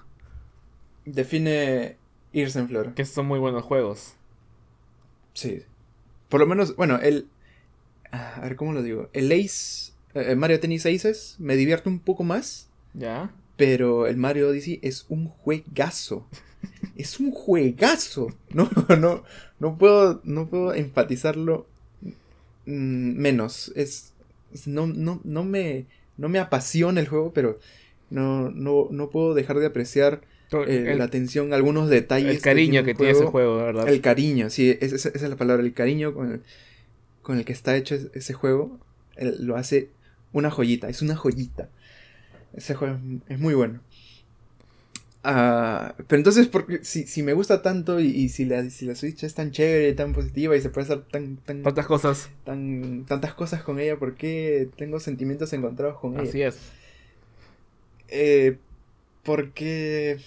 Define 1.06 1.98
irse 2.34 2.60
en 2.60 2.68
flor. 2.68 2.94
Que 2.94 3.06
son 3.06 3.26
muy 3.28 3.40
buenos 3.40 3.64
juegos. 3.64 4.14
Sí. 5.34 5.64
Por 6.30 6.40
lo 6.40 6.48
menos, 6.48 6.76
bueno, 6.76 7.00
el. 7.02 7.28
A 8.12 8.42
ver, 8.42 8.56
¿cómo 8.56 8.74
lo 8.74 8.84
digo? 8.84 9.10
El 9.14 9.32
Ace. 9.32 9.94
eh, 10.16 10.36
Mario 10.36 10.60
Tennis 10.60 10.86
Aces 10.86 11.36
me 11.40 11.56
divierte 11.56 11.90
un 11.90 12.00
poco 12.00 12.24
más. 12.24 12.70
¿Ya? 12.94 13.34
Pero 13.58 14.08
el 14.08 14.18
Mario 14.18 14.50
Odyssey 14.50 14.80
es 14.84 15.06
un 15.10 15.28
juegazo. 15.30 16.28
Es 16.96 17.20
un 17.20 17.32
juegazo. 17.32 18.28
No, 18.54 18.70
no, 19.00 19.24
no 19.60 19.78
puedo, 19.78 20.22
no 20.24 20.48
puedo 20.50 20.74
enfatizarlo 20.74 21.68
mm, 22.66 23.18
menos. 23.20 23.72
Es, 23.76 24.14
es- 24.54 24.68
no, 24.68 24.88
no, 24.88 25.20
no 25.24 25.44
me, 25.44 25.86
no 26.18 26.30
me 26.30 26.40
apasiona 26.40 27.00
el 27.02 27.08
juego, 27.08 27.34
pero 27.34 27.60
no, 28.10 28.52
no, 28.52 28.88
no 28.92 29.10
puedo 29.10 29.34
dejar 29.34 29.60
de 29.60 29.66
apreciar 29.68 30.22
eh, 30.62 30.92
el, 30.92 30.98
la 31.00 31.06
atención, 31.06 31.54
algunos 31.54 31.90
detalles. 31.90 32.36
el 32.36 32.42
cariño 32.42 32.84
que 32.84 32.94
tiene 32.94 33.12
ese 33.12 33.26
juego, 33.26 33.58
¿verdad? 33.58 33.88
El 33.90 34.02
cariño, 34.02 34.50
sí, 34.50 34.70
es- 34.80 34.94
es- 34.94 35.06
esa 35.08 35.24
es 35.26 35.30
la 35.30 35.36
palabra, 35.36 35.64
el 35.64 35.74
cariño 35.74 36.14
con 36.14 36.32
el, 36.34 36.42
con 37.22 37.38
el 37.38 37.46
que 37.46 37.54
está 37.54 37.76
hecho 37.76 37.96
es- 37.96 38.10
ese 38.14 38.34
juego, 38.34 38.80
lo 39.18 39.56
hace 39.56 39.90
una 40.32 40.52
joyita, 40.52 40.90
es 40.90 41.02
una 41.02 41.16
joyita. 41.16 41.70
Ese 42.56 42.76
juego 42.76 42.96
es, 42.96 43.34
es 43.34 43.40
muy 43.40 43.54
bueno. 43.56 43.82
Ah, 45.26 45.96
pero 46.08 46.18
entonces, 46.20 46.48
porque, 46.48 46.84
si, 46.84 47.08
si 47.08 47.24
me 47.24 47.32
gusta 47.32 47.62
tanto 47.62 48.02
y, 48.02 48.08
y 48.08 48.28
si, 48.28 48.44
la, 48.44 48.70
si 48.70 48.86
la 48.86 48.94
Switch 48.94 49.24
es 49.24 49.34
tan 49.34 49.52
chévere, 49.52 49.94
tan 49.94 50.12
positiva 50.12 50.56
y 50.58 50.62
se 50.62 50.70
puede 50.70 50.86
hacer 50.86 51.04
tan, 51.06 51.38
tan, 51.38 51.64
Tantas 51.64 51.88
cosas. 51.88 52.30
tan, 52.44 53.06
tantas 53.08 53.34
cosas 53.34 53.64
con 53.64 53.80
ella, 53.80 53.98
¿por 53.98 54.16
qué 54.16 54.68
tengo 54.76 55.00
sentimientos 55.00 55.54
encontrados 55.54 55.98
con 56.00 56.16
ella? 56.20 56.24
Así 56.24 56.42
es. 56.42 56.58
Eh, 58.10 58.58
porque... 59.24 60.20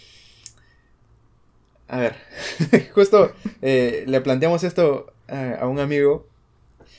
A 1.89 1.99
ver, 2.01 2.17
justo 2.95 3.33
eh, 3.63 4.05
le 4.09 4.21
planteamos 4.21 4.65
esto 4.65 5.13
a, 5.29 5.55
a 5.61 5.69
un 5.69 5.79
amigo. 5.79 6.27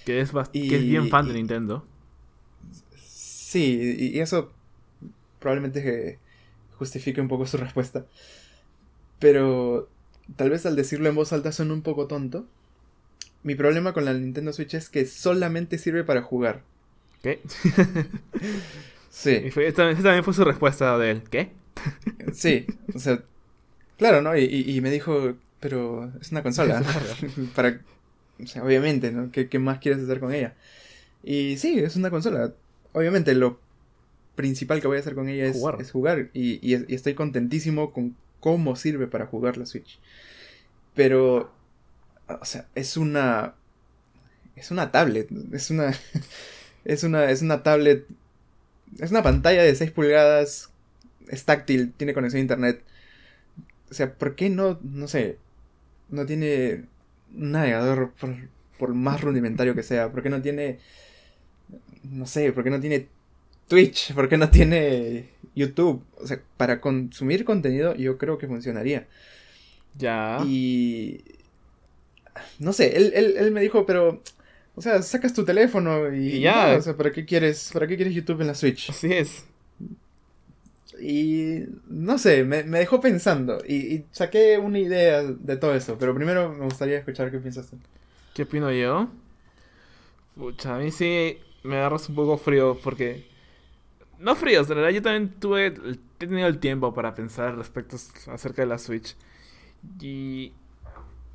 Que 0.06 0.22
es, 0.22 0.32
Y- 0.54 0.70
que 0.70 0.76
es 0.78 0.82
bien 0.84 1.10
fan 1.10 1.28
de 1.28 1.34
Nintendo. 1.34 1.84
Sí, 2.96 3.96
y, 4.00 4.18
y 4.18 4.20
eso 4.20 4.52
probablemente 5.40 5.84
que 5.84 6.20
justifique 6.78 7.22
un 7.22 7.28
poco 7.28 7.46
su 7.46 7.58
respuesta. 7.58 8.06
Pero 9.20 9.90
tal 10.36 10.50
vez 10.50 10.66
al 10.66 10.76
decirlo 10.76 11.10
en 11.10 11.16
voz 11.16 11.34
alta 11.34 11.52
suena 11.52 11.74
un 11.74 11.82
poco 11.82 12.08
tonto. 12.08 12.46
Mi 13.44 13.56
problema 13.56 13.94
con 13.94 14.06
la 14.06 14.14
Nintendo 14.14 14.54
Switch 14.54 14.74
es 14.76 14.90
que 14.90 15.06
solamente 15.06 15.78
sirve 15.78 16.04
para 16.04 16.22
jugar. 16.22 16.64
¿Qué? 17.24 17.42
Sí. 19.10 19.50
Fue- 19.52 19.68
esta, 19.68 19.90
esta 19.90 20.04
también 20.04 20.24
fue 20.24 20.34
su 20.34 20.44
respuesta 20.44 20.98
de 20.98 21.12
él. 21.12 21.24
¿Qué? 21.30 21.52
Sí, 22.34 22.66
o 22.94 23.00
sea, 23.00 23.24
claro, 23.98 24.22
¿no? 24.22 24.38
Y, 24.38 24.80
me 24.82 24.92
dijo, 24.92 25.36
pero 25.60 26.12
es 26.22 26.32
una 26.32 26.44
consola. 26.44 26.84
Para, 27.56 27.82
o 28.44 28.48
sea, 28.48 28.64
obviamente, 28.64 29.12
¿no? 29.12 29.32
¿Qué, 29.32 29.50
qué 29.50 29.60
más 29.60 29.80
quieres 29.80 30.04
hacer 30.04 30.20
con 30.20 30.34
ella? 30.34 30.56
Y 31.24 31.58
sí, 31.58 31.80
es 31.80 31.96
una 31.96 32.10
consola. 32.10 32.54
Obviamente, 32.94 33.34
lo 33.36 33.60
principal 34.36 34.82
que 34.82 34.88
voy 34.88 34.98
a 34.98 35.00
hacer 35.00 35.16
con 35.16 35.30
ella 35.30 35.46
es 35.46 35.54
Jugar. 35.58 35.74
jugar. 35.76 35.82
Es 35.86 35.92
jugar 35.92 36.30
y, 36.34 36.60
y 36.68 36.74
es- 36.76 36.86
y 36.88 36.96
estoy 36.96 37.16
contentísimo 37.16 37.92
con 37.92 38.16
cómo 38.40 38.76
sirve 38.76 39.08
para 39.08 39.26
jugar 39.26 39.58
la 39.58 39.66
Switch. 39.66 40.00
Pero, 40.96 41.52
o 42.28 42.46
sea, 42.46 42.68
es 42.76 42.98
una. 42.98 43.56
Es 44.56 44.72
una 44.72 44.92
tablet. 44.92 45.30
Es 45.52 45.70
una. 45.72 45.94
Es 46.86 47.04
una, 47.04 47.30
es 47.30 47.42
una 47.42 47.64
tablet. 47.64 48.06
Es 49.00 49.12
una 49.12 49.22
pantalla 49.22 49.62
de 49.62 49.76
6 49.76 49.92
pulgadas 49.92 50.70
es 51.30 51.46
táctil, 51.46 51.94
tiene 51.94 52.14
conexión 52.14 52.40
a 52.40 52.42
internet. 52.42 52.84
O 53.90 53.94
sea, 53.94 54.14
¿por 54.14 54.36
qué 54.36 54.50
no, 54.50 54.80
no 54.84 55.08
sé, 55.08 55.38
no 56.10 56.26
tiene 56.26 56.86
un 57.36 57.52
navegador 57.52 58.12
por, 58.20 58.36
por 58.78 58.94
más 58.94 59.22
rudimentario 59.22 59.76
que 59.76 59.84
sea? 59.84 60.12
¿Por 60.12 60.24
qué 60.24 60.30
no 60.30 60.42
tiene, 60.42 60.80
no 62.04 62.26
sé, 62.26 62.52
por 62.52 62.64
qué 62.64 62.70
no 62.70 62.80
tiene 62.80 63.08
Twitch? 63.68 64.14
¿Por 64.14 64.30
qué 64.30 64.38
no 64.38 64.50
tiene 64.50 65.30
YouTube? 65.56 66.04
O 66.18 66.28
sea, 66.28 66.42
para 66.58 66.82
consumir 66.82 67.46
contenido 67.46 67.96
yo 67.96 68.18
creo 68.18 68.38
que 68.38 68.48
funcionaría. 68.48 69.08
Ya. 69.98 70.40
Y... 70.46 71.24
No 72.60 72.74
sé, 72.74 72.96
él, 72.98 73.12
él, 73.16 73.36
él 73.38 73.52
me 73.52 73.62
dijo, 73.62 73.86
pero... 73.86 74.22
O 74.76 74.82
sea, 74.82 75.02
sacas 75.02 75.34
tu 75.34 75.44
teléfono 75.44 76.14
y, 76.14 76.36
Y 76.36 76.40
ya. 76.42 76.76
o 76.78 76.82
sea, 76.82 76.96
¿para 76.96 77.12
qué 77.12 77.26
quieres, 77.26 77.72
para 77.74 77.88
qué 77.88 77.96
quieres 77.96 78.14
YouTube 78.14 78.42
en 78.42 78.48
la 78.48 78.56
Switch? 78.56 78.92
Así 78.92 79.12
es. 79.12 79.46
Y 81.00 81.66
no 81.88 82.18
sé, 82.18 82.44
me, 82.44 82.64
me 82.64 82.80
dejó 82.80 83.00
pensando 83.00 83.60
y, 83.68 83.76
y 83.76 84.06
saqué 84.12 84.58
una 84.58 84.80
idea 84.80 85.24
de 85.24 85.58
todo 85.58 85.76
eso, 85.76 85.98
pero 86.00 86.16
primero 86.16 86.54
me 86.54 86.66
gustaría 86.66 86.98
escuchar 86.98 87.32
qué 87.32 87.40
piensas 87.40 87.70
tú. 87.70 87.78
¿Qué 88.34 88.44
opino 88.44 88.72
yo? 88.72 89.10
Pucha, 90.36 90.76
a 90.76 90.80
mí 90.80 90.92
sí 90.92 91.40
me 91.64 91.78
agarras 91.78 92.08
un 92.10 92.16
poco 92.16 92.38
frío 92.38 92.78
porque... 92.84 93.28
No 94.20 94.36
frío, 94.36 94.62
en 94.62 94.68
realidad 94.68 94.90
yo 94.92 95.02
también 95.02 95.40
tuve... 95.40 95.74
He 96.20 96.28
tenido 96.28 96.48
el 96.48 96.60
tiempo 96.60 96.94
para 96.94 97.16
pensar 97.16 97.56
respecto 97.56 97.98
acerca 98.32 98.62
de 98.62 98.68
la 98.68 98.78
Switch. 98.78 99.16
Y... 100.00 100.54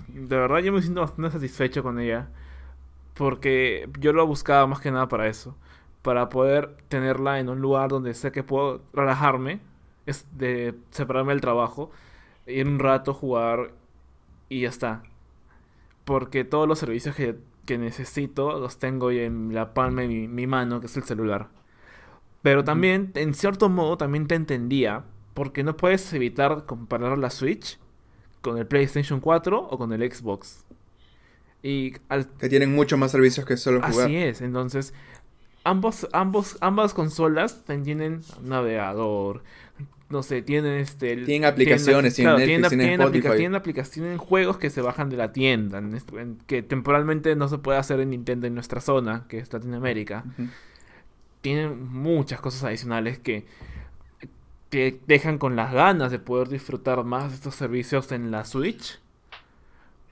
De 0.09 0.36
verdad 0.36 0.59
yo 0.59 0.72
me 0.72 0.82
siento 0.82 1.01
bastante 1.01 1.32
satisfecho 1.32 1.82
con 1.82 1.98
ella. 1.98 2.28
Porque 3.14 3.89
yo 3.98 4.12
lo 4.12 4.26
buscaba 4.26 4.66
más 4.66 4.80
que 4.80 4.90
nada 4.90 5.09
para 5.09 5.28
eso. 5.28 5.56
Para 6.03 6.29
poder 6.29 6.77
tenerla 6.89 7.39
en 7.39 7.49
un 7.49 7.61
lugar 7.61 7.91
donde 7.91 8.15
sé 8.15 8.33
que 8.33 8.43
puedo 8.43 8.83
relajarme. 8.93 9.61
Es 10.07 10.27
de 10.37 10.74
separarme 10.91 11.33
del 11.33 11.41
trabajo. 11.41 11.91
Ir 12.47 12.66
un 12.66 12.79
rato, 12.79 13.15
jugar 13.15 13.73
y 14.49 14.62
ya 14.62 14.69
está. 14.69 15.03
Porque 16.05 16.45
todos 16.45 16.66
los 16.66 16.79
servicios 16.79 17.15
que, 17.15 17.37
que 17.65 17.79
necesito 17.79 18.59
los 18.59 18.79
tengo 18.79 19.11
en 19.12 19.55
la 19.55 19.74
palma 19.74 20.03
de 20.03 20.09
mi, 20.09 20.29
mi 20.29 20.47
mano, 20.47 20.81
que 20.81 20.87
es 20.87 20.97
el 20.97 21.05
celular. 21.05 21.49
Pero 22.43 22.65
también, 22.65 23.12
en 23.15 23.35
cierto 23.35 23.69
modo, 23.69 23.97
también 23.97 24.27
te 24.27 24.35
entendía. 24.35 25.05
Porque 25.35 25.62
no 25.62 25.77
puedes 25.77 26.12
evitar 26.12 26.66
comparar 26.66 27.16
la 27.16 27.31
Switch 27.31 27.79
con 28.43 28.59
el 28.59 28.66
PlayStation 28.66 29.20
4 29.20 29.69
o 29.70 29.79
con 29.79 29.93
el 29.93 30.12
Xbox. 30.12 30.65
Y 31.62 31.95
al, 32.09 32.29
Que 32.29 32.49
tienen 32.49 32.74
mucho 32.74 32.99
más 32.99 33.12
servicios 33.12 33.47
que 33.47 33.57
solo 33.57 33.81
jugar. 33.81 34.07
Así 34.07 34.16
es, 34.16 34.41
entonces 34.43 34.93
ambos, 35.64 36.09
ambos, 36.12 36.56
ambas 36.60 36.94
consolas 36.94 37.64
tienen 37.64 38.22
navegador, 38.43 39.43
no 40.10 40.22
sé, 40.22 40.43
tienen 40.43 40.74
este 40.78 41.16
Tienen 41.24 41.48
aplicaciones, 41.48 42.14
tienen 42.14 42.34
claro, 42.34 42.47
Netflix, 42.47 42.68
tienen 42.68 43.01
aplica- 43.01 43.05
Spotify. 43.28 43.36
tienen 43.39 43.55
aplicaciones, 43.56 43.93
tienen 43.94 44.18
juegos 44.18 44.59
que 44.59 44.68
se 44.70 44.82
bajan 44.82 45.09
de 45.09 45.16
la 45.16 45.32
tienda, 45.32 45.78
en 45.78 45.94
est- 45.94 46.12
en- 46.12 46.39
que 46.47 46.62
temporalmente 46.62 47.34
no 47.36 47.48
se 47.48 47.59
puede 47.59 47.78
hacer 47.78 47.98
en 48.01 48.10
Nintendo 48.10 48.47
en 48.47 48.55
nuestra 48.55 48.80
zona, 48.80 49.24
que 49.28 49.39
es 49.39 49.52
Latinoamérica. 49.52 50.24
Tienen 51.40 51.90
muchas 51.93 52.40
cosas 52.40 52.62
adicionales 52.64 53.18
que 53.18 53.47
te 54.68 55.01
dejan 55.06 55.39
con 55.39 55.56
las 55.56 55.72
ganas 55.72 56.10
de 56.10 56.18
poder 56.18 56.48
disfrutar 56.48 57.02
más 57.05 57.30
de 57.30 57.34
estos 57.36 57.55
servicios 57.55 58.10
en 58.12 58.30
la 58.30 58.44
Switch. 58.44 59.01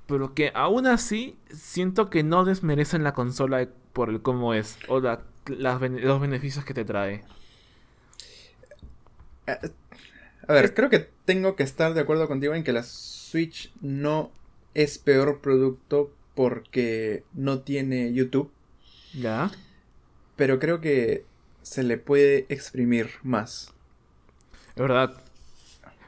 Pero 0.06 0.34
que 0.34 0.50
aún 0.54 0.86
así 0.86 1.36
siento 1.50 2.10
que 2.10 2.22
no 2.24 2.44
desmerecen 2.44 3.04
la 3.04 3.14
consola 3.14 3.68
por 3.92 4.08
el 4.10 4.20
cómo 4.22 4.54
es 4.54 4.76
o 4.88 4.98
la- 5.00 5.20
las 5.58 5.80
los 5.80 6.20
beneficios 6.20 6.64
que 6.64 6.74
te 6.74 6.84
trae. 6.84 7.24
A 9.46 10.52
ver, 10.52 10.74
creo 10.74 10.90
que 10.90 11.08
tengo 11.24 11.56
que 11.56 11.62
estar 11.62 11.94
de 11.94 12.00
acuerdo 12.00 12.28
contigo 12.28 12.54
en 12.54 12.64
que 12.64 12.72
la 12.72 12.82
Switch 12.82 13.72
no 13.80 14.30
es 14.74 14.98
peor 14.98 15.40
producto 15.40 16.12
porque 16.34 17.24
no 17.34 17.60
tiene 17.60 18.12
YouTube, 18.12 18.50
¿Ya? 19.14 19.50
pero 20.36 20.58
creo 20.58 20.80
que 20.80 21.24
se 21.62 21.82
le 21.82 21.98
puede 21.98 22.46
exprimir 22.48 23.10
más. 23.22 23.72
Es 24.74 24.82
verdad. 24.82 25.22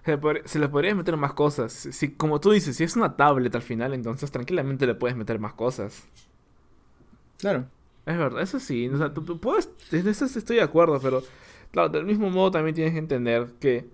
Se, 0.04 0.12
le 0.12 0.18
podría- 0.18 0.46
se 0.48 0.58
le 0.58 0.68
podría 0.68 0.94
meter 0.94 1.16
más 1.16 1.32
cosas. 1.34 1.72
Si, 1.72 1.92
si- 1.92 2.10
como 2.12 2.40
tú 2.40 2.50
dices, 2.50 2.76
si 2.76 2.84
es 2.84 2.96
una 2.96 3.16
tablet 3.16 3.54
al 3.54 3.62
final, 3.62 3.94
entonces 3.94 4.30
tranquilamente 4.30 4.86
le 4.86 4.94
puedes 4.94 5.16
meter 5.16 5.38
más 5.38 5.52
cosas. 5.54 6.02
Claro. 7.38 7.66
Es 8.06 8.18
verdad, 8.18 8.42
eso 8.42 8.58
sí. 8.58 8.88
O 8.88 8.98
sea, 8.98 9.12
tú, 9.12 9.22
tú 9.22 9.38
puedes. 9.38 9.70
En 9.90 10.06
eso 10.08 10.24
estoy 10.24 10.56
de 10.56 10.62
acuerdo, 10.62 10.98
pero. 11.00 11.22
Claro, 11.70 11.88
del 11.88 12.04
mismo 12.04 12.30
modo 12.30 12.50
también 12.50 12.74
tienes 12.74 12.92
que 12.92 12.98
entender 12.98 13.48
que. 13.60 13.86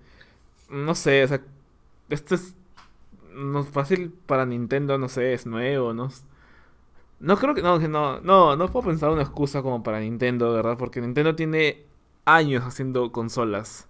No 0.70 0.94
sé, 0.94 1.24
o 1.24 1.28
sea. 1.28 1.40
Esto 2.08 2.34
es. 2.34 2.54
No 3.34 3.62
fácil 3.64 4.12
para 4.26 4.46
Nintendo, 4.46 4.98
no 4.98 5.08
sé, 5.08 5.32
es 5.32 5.46
nuevo, 5.46 5.94
¿no? 5.94 6.10
No 7.20 7.36
creo 7.36 7.54
que. 7.54 7.62
No, 7.62 7.78
que 7.78 7.88
no. 7.88 8.20
No, 8.20 8.56
no 8.56 8.70
puedo 8.70 8.86
pensar 8.86 9.10
una 9.10 9.22
excusa 9.22 9.62
como 9.62 9.82
para 9.82 10.00
Nintendo, 10.00 10.52
¿verdad? 10.52 10.76
Porque 10.78 11.00
Nintendo 11.00 11.34
tiene 11.34 11.84
años 12.24 12.64
haciendo 12.64 13.12
consolas. 13.12 13.86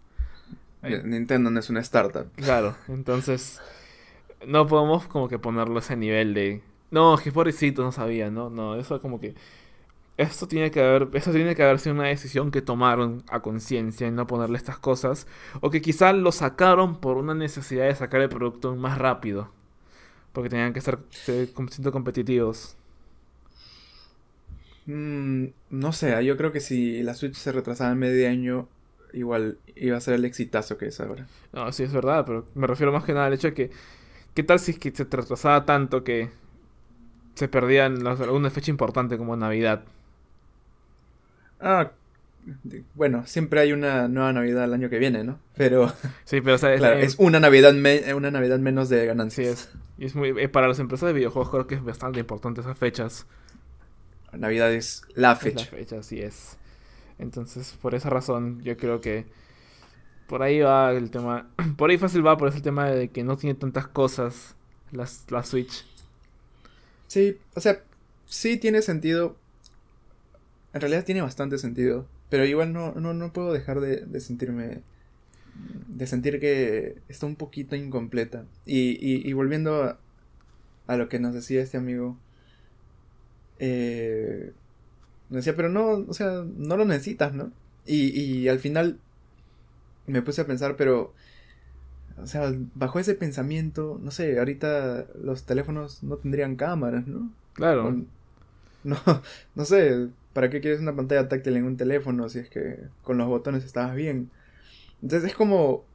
Nintendo 0.82 1.51
no 1.51 1.59
es 1.59 1.70
una 1.70 1.81
startup. 1.81 2.31
Claro, 2.36 2.77
entonces 2.89 3.61
no 4.47 4.66
podemos 4.66 5.07
como 5.07 5.28
que 5.28 5.39
ponerlo 5.39 5.77
a 5.77 5.81
ese 5.81 5.97
nivel 5.97 6.35
de 6.35 6.62
no, 6.90 7.19
que 7.19 7.32
pobrecito 7.32 7.82
no 7.82 7.93
sabía, 7.93 8.31
no, 8.31 8.49
no, 8.49 8.77
eso 8.77 9.01
como 9.01 9.20
que 9.20 9.35
esto 10.19 10.47
tiene 10.49 10.70
que 10.70 10.81
haber, 10.81 11.09
eso 11.15 11.32
tiene 11.32 11.55
que 11.57 11.62
haber 11.62 11.78
sido 11.78 11.95
una 11.95 12.09
decisión 12.09 12.51
que 12.51 12.61
tomaron 12.62 13.24
a 13.31 13.40
conciencia 13.40 14.07
en 14.07 14.16
no 14.16 14.27
ponerle 14.27 14.59
estas 14.59 14.78
cosas 14.78 15.27
o 15.62 15.70
que 15.70 15.81
quizá 15.81 16.12
lo 16.12 16.32
sacaron 16.32 17.01
por 17.01 17.16
una 17.16 17.35
necesidad 17.35 17.86
de 17.86 17.95
sacar 17.95 18.20
el 18.20 18.28
producto 18.28 18.77
más 18.77 18.99
rápido, 18.99 19.51
porque 20.32 20.51
tenían 20.51 20.73
que 20.74 20.82
com- 21.55 21.69
siendo 21.69 21.93
competitivos. 21.93 22.77
Mm, 24.86 25.47
no 25.70 25.93
sé, 25.93 26.24
yo 26.24 26.36
creo 26.36 26.53
que 26.53 26.61
si 26.61 27.03
la 27.03 27.15
Switch 27.15 27.35
se 27.35 27.53
retrasaba 27.53 27.95
medio 27.95 28.28
año, 28.28 28.69
igual 29.12 29.59
iba 29.77 29.97
a 29.97 30.01
ser 30.01 30.15
el 30.15 30.24
exitazo 30.24 30.78
que 30.78 30.86
es 30.86 31.01
ahora. 31.01 31.27
No, 31.53 31.70
sí 31.73 31.82
es 31.82 31.93
verdad, 31.93 32.24
pero 32.27 32.47
me 32.55 32.66
refiero 32.66 32.93
más 32.93 33.05
que 33.05 33.12
nada 33.12 33.27
al 33.27 33.35
hecho 33.35 33.49
de 33.49 33.55
que 33.55 33.70
qué 34.35 34.43
tal 34.43 34.59
si 34.59 34.73
es 34.73 34.78
que 34.78 34.90
se 34.90 35.05
retrasaba 35.05 35.66
tanto 35.66 36.05
que 36.05 36.31
se 37.35 37.49
perdían 37.49 38.03
las- 38.05 38.20
alguna 38.20 38.51
fecha 38.51 38.70
importante 38.70 39.16
como 39.19 39.36
Navidad. 39.36 39.85
Ah, 41.60 41.93
bueno, 42.94 43.26
siempre 43.26 43.60
hay 43.60 43.72
una 43.72 44.09
nueva 44.09 44.32
Navidad 44.32 44.64
el 44.64 44.72
año 44.74 44.89
que 44.89 44.98
viene, 44.98 45.24
¿no? 45.24 45.39
Pero, 45.56 45.93
Sí, 46.24 46.40
pero 46.40 46.56
o 46.56 46.59
sea, 46.59 46.72
es- 46.74 46.80
claro, 46.80 46.98
eh, 46.98 47.05
es 47.05 47.16
una 47.18 47.40
Navidad, 47.40 47.72
me- 47.74 48.14
una 48.14 48.30
Navidad 48.30 48.59
menos 48.59 48.89
de 48.89 49.01
sí 49.01 49.06
ganancias. 49.06 49.47
es. 49.47 49.68
Y 49.98 50.06
es 50.06 50.14
muy 50.14 50.28
eh, 50.39 50.48
para 50.48 50.68
las 50.68 50.78
empresas 50.78 51.09
de 51.09 51.12
videojuegos 51.12 51.51
creo 51.51 51.66
que 51.66 51.74
es 51.74 51.85
bastante 51.85 52.20
importante 52.20 52.60
esas 52.60 52.78
fechas. 52.78 53.26
Navidad 54.32 54.72
es 54.72 55.02
la 55.14 55.32
Es 55.32 55.39
fecha. 55.39 55.64
La 55.70 55.78
fecha, 55.78 56.02
sí 56.02 56.20
es. 56.20 56.59
Entonces, 57.18 57.76
por 57.82 57.94
esa 57.94 58.10
razón, 58.10 58.60
yo 58.62 58.76
creo 58.76 59.01
que 59.01 59.26
por 60.28 60.43
ahí 60.43 60.60
va 60.60 60.93
el 60.93 61.10
tema. 61.10 61.48
Por 61.76 61.90
ahí 61.90 61.98
fácil 61.98 62.26
va, 62.26 62.36
por 62.36 62.48
ese 62.48 62.60
tema 62.60 62.90
de 62.90 63.09
que 63.09 63.24
no 63.24 63.36
tiene 63.36 63.55
tantas 63.55 63.86
cosas 63.89 64.56
las, 64.93 65.24
la 65.30 65.43
Switch. 65.44 65.85
Sí, 67.06 67.39
o 67.55 67.60
sea, 67.60 67.82
sí 68.26 68.56
tiene 68.56 68.82
sentido. 68.82 69.36
En 70.79 70.83
realidad 70.83 71.05
tiene 71.05 71.23
bastante 71.23 71.59
sentido. 71.59 72.07
Pero 72.31 72.45
igual 72.47 72.73
no, 72.73 72.95
no, 72.95 73.15
no 73.15 73.33
puedo 73.33 73.53
dejar 73.53 73.81
de, 73.81 74.07
de 74.07 74.21
sentirme. 74.21 74.83
De 75.89 76.07
sentir 76.07 76.41
que 76.41 76.99
está 77.09 77.27
un 77.27 77.37
poquito 77.37 77.77
incompleta. 77.77 78.45
Y, 78.67 78.91
y, 79.05 79.29
y 79.29 79.33
volviendo 79.33 79.83
a, 79.85 79.99
a 80.87 80.97
lo 80.97 81.09
que 81.09 81.19
nos 81.21 81.35
decía 81.35 81.63
este 81.63 81.79
amigo. 81.79 82.17
Eh, 83.59 84.53
nos 85.31 85.39
decía, 85.45 85.57
pero 85.57 85.69
no, 85.69 85.91
o 86.09 86.15
sea, 86.15 86.45
no 86.57 86.77
lo 86.77 86.85
necesitas, 86.85 87.35
¿no? 87.35 87.53
Y, 87.87 88.09
y 88.21 88.49
al 88.49 88.59
final 88.61 88.99
me 90.07 90.23
puse 90.23 90.41
a 90.43 90.47
pensar, 90.47 90.77
pero. 90.77 91.13
O 92.21 92.27
sea, 92.27 92.53
bajo 92.75 92.99
ese 92.99 93.15
pensamiento, 93.15 94.01
no 94.03 94.11
sé, 94.11 94.39
ahorita 94.39 95.07
los 95.23 95.45
teléfonos 95.45 96.03
no 96.03 96.17
tendrían 96.17 96.57
cámaras, 96.57 97.07
¿no? 97.07 97.31
Claro. 97.53 97.89
O- 97.89 98.05
No, 98.85 98.97
no 99.55 99.65
sé, 99.65 100.09
¿para 100.33 100.51
qué 100.51 100.61
quieres 100.61 100.81
una 100.81 100.97
pantalla 100.97 101.29
táctil 101.29 101.57
en 101.57 101.65
un 101.65 101.77
teléfono 101.77 102.29
si 102.29 102.41
es 102.41 102.51
que 102.51 102.91
con 103.03 103.19
los 103.19 103.29
botones 103.29 103.65
estabas 103.65 103.95
bien? 103.97 104.33
Entonces 105.03 105.31
es 105.33 105.37
como, 105.37 105.91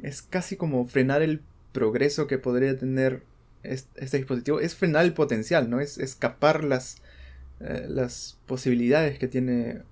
es 0.00 0.22
casi 0.22 0.56
como 0.56 0.86
frenar 0.86 1.22
el 1.22 1.48
progreso 1.72 2.26
que 2.26 2.38
podría 2.38 2.76
tener 2.78 3.28
es- 3.62 3.90
este 3.96 4.18
dispositivo. 4.18 4.60
Es 4.60 4.76
frenar 4.76 5.04
el 5.04 5.14
potencial, 5.14 5.70
¿no? 5.70 5.80
Es 5.80 5.98
escapar 5.98 6.64
las, 6.64 7.02
eh, 7.60 7.86
las 7.88 8.40
posibilidades 8.46 9.18
que 9.18 9.28
tiene 9.28 9.84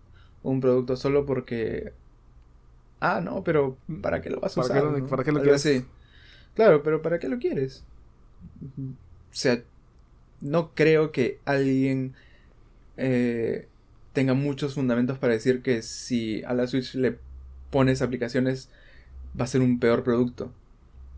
un 0.42 0.60
producto 0.60 0.96
solo 0.96 1.26
porque... 1.26 1.96
Ah, 3.00 3.20
no, 3.20 3.44
pero 3.44 3.82
¿para 4.00 4.20
qué 4.20 4.30
lo 4.30 4.40
vas 4.40 4.56
a 4.56 4.60
¿Para 4.60 4.70
qué 4.70 4.80
usar? 4.80 4.82
lo- 4.82 5.06
no? 5.06 5.06
para 5.06 5.24
qué 5.24 5.32
lo 5.32 5.40
Algo 5.40 5.42
quieres? 5.42 5.54
así. 5.54 5.92
Claro, 6.54 6.82
pero 6.82 7.02
¿para 7.02 7.18
qué 7.20 7.28
lo 7.28 7.38
quieres? 7.40 7.88
O 9.32 9.36
sea, 9.36 9.64
no 10.40 10.74
creo 10.74 11.12
que 11.12 11.42
alguien 11.46 12.16
eh, 12.96 13.68
tenga 14.12 14.34
muchos 14.34 14.74
fundamentos 14.74 15.18
para 15.18 15.32
decir 15.32 15.62
que 15.62 15.82
si 15.82 16.42
a 16.44 16.54
la 16.54 16.66
Switch 16.66 16.94
le 16.94 17.18
pones 17.70 18.02
aplicaciones 18.02 18.68
va 19.38 19.44
a 19.44 19.48
ser 19.48 19.60
un 19.60 19.80
peor 19.80 20.04
producto. 20.04 20.52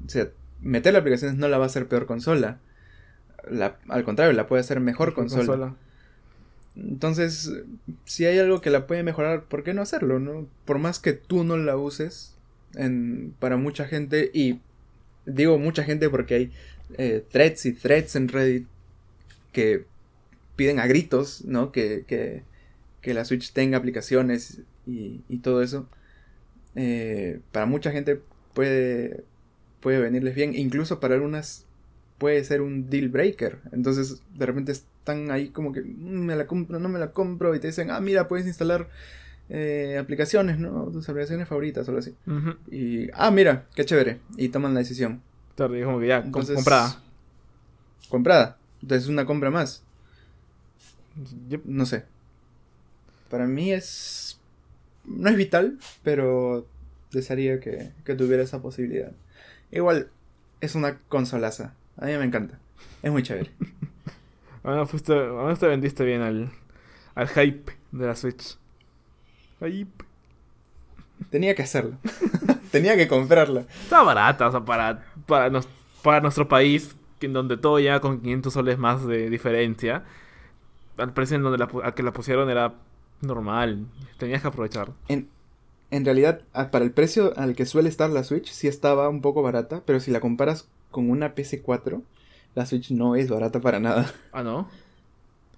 O 0.06 0.08
sea, 0.08 0.28
meterle 0.62 0.98
aplicaciones 0.98 1.36
no 1.36 1.48
la 1.48 1.58
va 1.58 1.64
a 1.64 1.66
hacer 1.66 1.86
peor 1.88 2.06
consola. 2.06 2.58
La- 3.50 3.76
al 3.88 4.04
contrario, 4.04 4.32
la 4.32 4.46
puede 4.46 4.60
hacer 4.60 4.80
mejor 4.80 5.14
consola. 5.14 5.74
Entonces, 6.76 7.52
si 8.04 8.26
hay 8.26 8.38
algo 8.38 8.60
que 8.60 8.70
la 8.70 8.86
puede 8.86 9.02
mejorar, 9.02 9.44
¿por 9.44 9.62
qué 9.64 9.72
no 9.72 9.82
hacerlo? 9.82 10.18
No? 10.18 10.46
Por 10.64 10.78
más 10.78 10.98
que 10.98 11.12
tú 11.14 11.44
no 11.44 11.56
la 11.56 11.76
uses, 11.76 12.34
en, 12.74 13.34
para 13.38 13.56
mucha 13.56 13.86
gente, 13.86 14.30
y 14.34 14.60
digo 15.24 15.58
mucha 15.58 15.84
gente 15.84 16.10
porque 16.10 16.34
hay 16.34 16.52
eh, 16.98 17.24
threads 17.30 17.66
y 17.66 17.72
threads 17.72 18.16
en 18.16 18.28
Reddit 18.28 18.66
que 19.52 19.84
piden 20.56 20.80
a 20.80 20.86
gritos, 20.86 21.44
¿no? 21.44 21.70
Que, 21.72 22.04
que, 22.06 22.42
que 23.02 23.14
la 23.14 23.24
Switch 23.24 23.52
tenga 23.52 23.78
aplicaciones 23.78 24.60
y, 24.86 25.20
y 25.28 25.38
todo 25.38 25.62
eso. 25.62 25.88
Eh, 26.74 27.40
para 27.52 27.66
mucha 27.66 27.90
gente 27.90 28.20
puede, 28.54 29.24
puede 29.80 30.00
venirles 30.00 30.34
bien, 30.34 30.54
incluso 30.54 31.00
para 31.00 31.14
algunas 31.14 31.64
puede 32.18 32.42
ser 32.44 32.62
un 32.62 32.88
deal 32.90 33.08
breaker. 33.08 33.58
Entonces, 33.72 34.22
de 34.34 34.46
repente 34.46 34.72
están 34.72 35.30
ahí 35.30 35.48
como 35.50 35.72
que 35.72 35.82
"Mm, 35.82 36.24
me 36.24 36.36
la 36.36 36.46
compro, 36.46 36.78
no 36.78 36.88
me 36.88 36.98
la 36.98 37.12
compro, 37.12 37.54
y 37.54 37.60
te 37.60 37.68
dicen, 37.68 37.90
ah, 37.90 38.00
mira, 38.00 38.26
puedes 38.28 38.46
instalar 38.46 38.88
eh, 39.48 39.96
aplicaciones, 40.00 40.58
¿no? 40.58 40.86
Tus 40.90 41.08
aplicaciones 41.08 41.46
favoritas 41.46 41.86
o 41.86 41.90
algo 41.92 42.00
así. 42.00 42.14
Y, 42.70 43.08
ah, 43.14 43.30
mira, 43.30 43.66
qué 43.74 43.84
chévere. 43.84 44.18
Y 44.36 44.48
toman 44.48 44.74
la 44.74 44.80
decisión. 44.80 45.22
Como 45.84 46.00
que 46.00 46.08
ya, 46.08 46.18
Entonces, 46.18 46.54
comprada. 46.56 47.02
Comprada. 48.08 48.58
Entonces 48.82 49.04
es 49.04 49.08
una 49.10 49.24
compra 49.24 49.50
más. 49.50 49.82
No 51.64 51.86
sé. 51.86 52.04
Para 53.30 53.46
mí 53.46 53.72
es... 53.72 54.38
No 55.04 55.28
es 55.30 55.36
vital, 55.36 55.78
pero 56.02 56.66
desearía 57.12 57.60
que, 57.60 57.92
que 58.04 58.14
tuviera 58.14 58.42
esa 58.42 58.60
posibilidad. 58.60 59.12
Igual, 59.70 60.08
es 60.60 60.74
una 60.74 60.98
consolaza. 61.08 61.74
A 61.96 62.06
mí 62.06 62.12
me 62.18 62.24
encanta. 62.24 62.58
Es 63.02 63.10
muy 63.12 63.22
chévere. 63.22 63.50
Bueno, 64.62 64.86
fuiste, 64.88 65.12
al 65.12 65.32
menos 65.32 65.58
te 65.58 65.66
vendiste 65.68 66.04
bien 66.04 66.22
al, 66.22 66.50
al 67.14 67.28
hype 67.28 67.72
de 67.92 68.06
la 68.06 68.16
Switch. 68.16 68.56
Hype. 69.60 70.04
Tenía 71.30 71.54
que 71.54 71.62
hacerlo. 71.62 71.96
Tenía 72.70 72.96
que 72.96 73.08
comprarla. 73.08 73.60
Está 73.82 74.02
barata, 74.02 74.48
o 74.48 74.50
sea, 74.50 74.64
para, 74.64 75.04
para, 75.26 75.50
nos- 75.50 75.68
para 76.02 76.20
nuestro 76.20 76.48
país, 76.48 76.94
en 77.20 77.32
donde 77.32 77.56
todo 77.56 77.78
ya 77.78 78.00
con 78.00 78.20
500 78.20 78.52
soles 78.52 78.76
más 78.78 79.06
de 79.06 79.30
diferencia, 79.30 80.04
al 80.96 81.12
precio 81.12 81.36
en 81.36 81.42
donde 81.42 81.58
la, 81.58 81.68
al 81.84 81.94
que 81.94 82.02
la 82.02 82.12
pusieron 82.12 82.50
era 82.50 82.74
normal. 83.20 83.86
Tenías 84.18 84.42
que 84.42 84.48
aprovechar. 84.48 84.92
En, 85.08 85.28
en 85.90 86.04
realidad, 86.04 86.42
a- 86.52 86.70
para 86.70 86.84
el 86.84 86.92
precio 86.92 87.32
al 87.38 87.54
que 87.54 87.66
suele 87.66 87.88
estar 87.88 88.10
la 88.10 88.24
Switch, 88.24 88.50
sí 88.50 88.68
estaba 88.68 89.08
un 89.08 89.20
poco 89.20 89.42
barata, 89.42 89.82
pero 89.86 90.00
si 90.00 90.10
la 90.10 90.20
comparas 90.20 90.68
con 90.90 91.10
una 91.10 91.34
PS4, 91.34 92.02
la 92.54 92.66
Switch 92.66 92.90
no 92.90 93.16
es 93.16 93.28
barata 93.30 93.60
para 93.60 93.80
nada. 93.80 94.12
Ah, 94.32 94.42
¿no? 94.42 94.68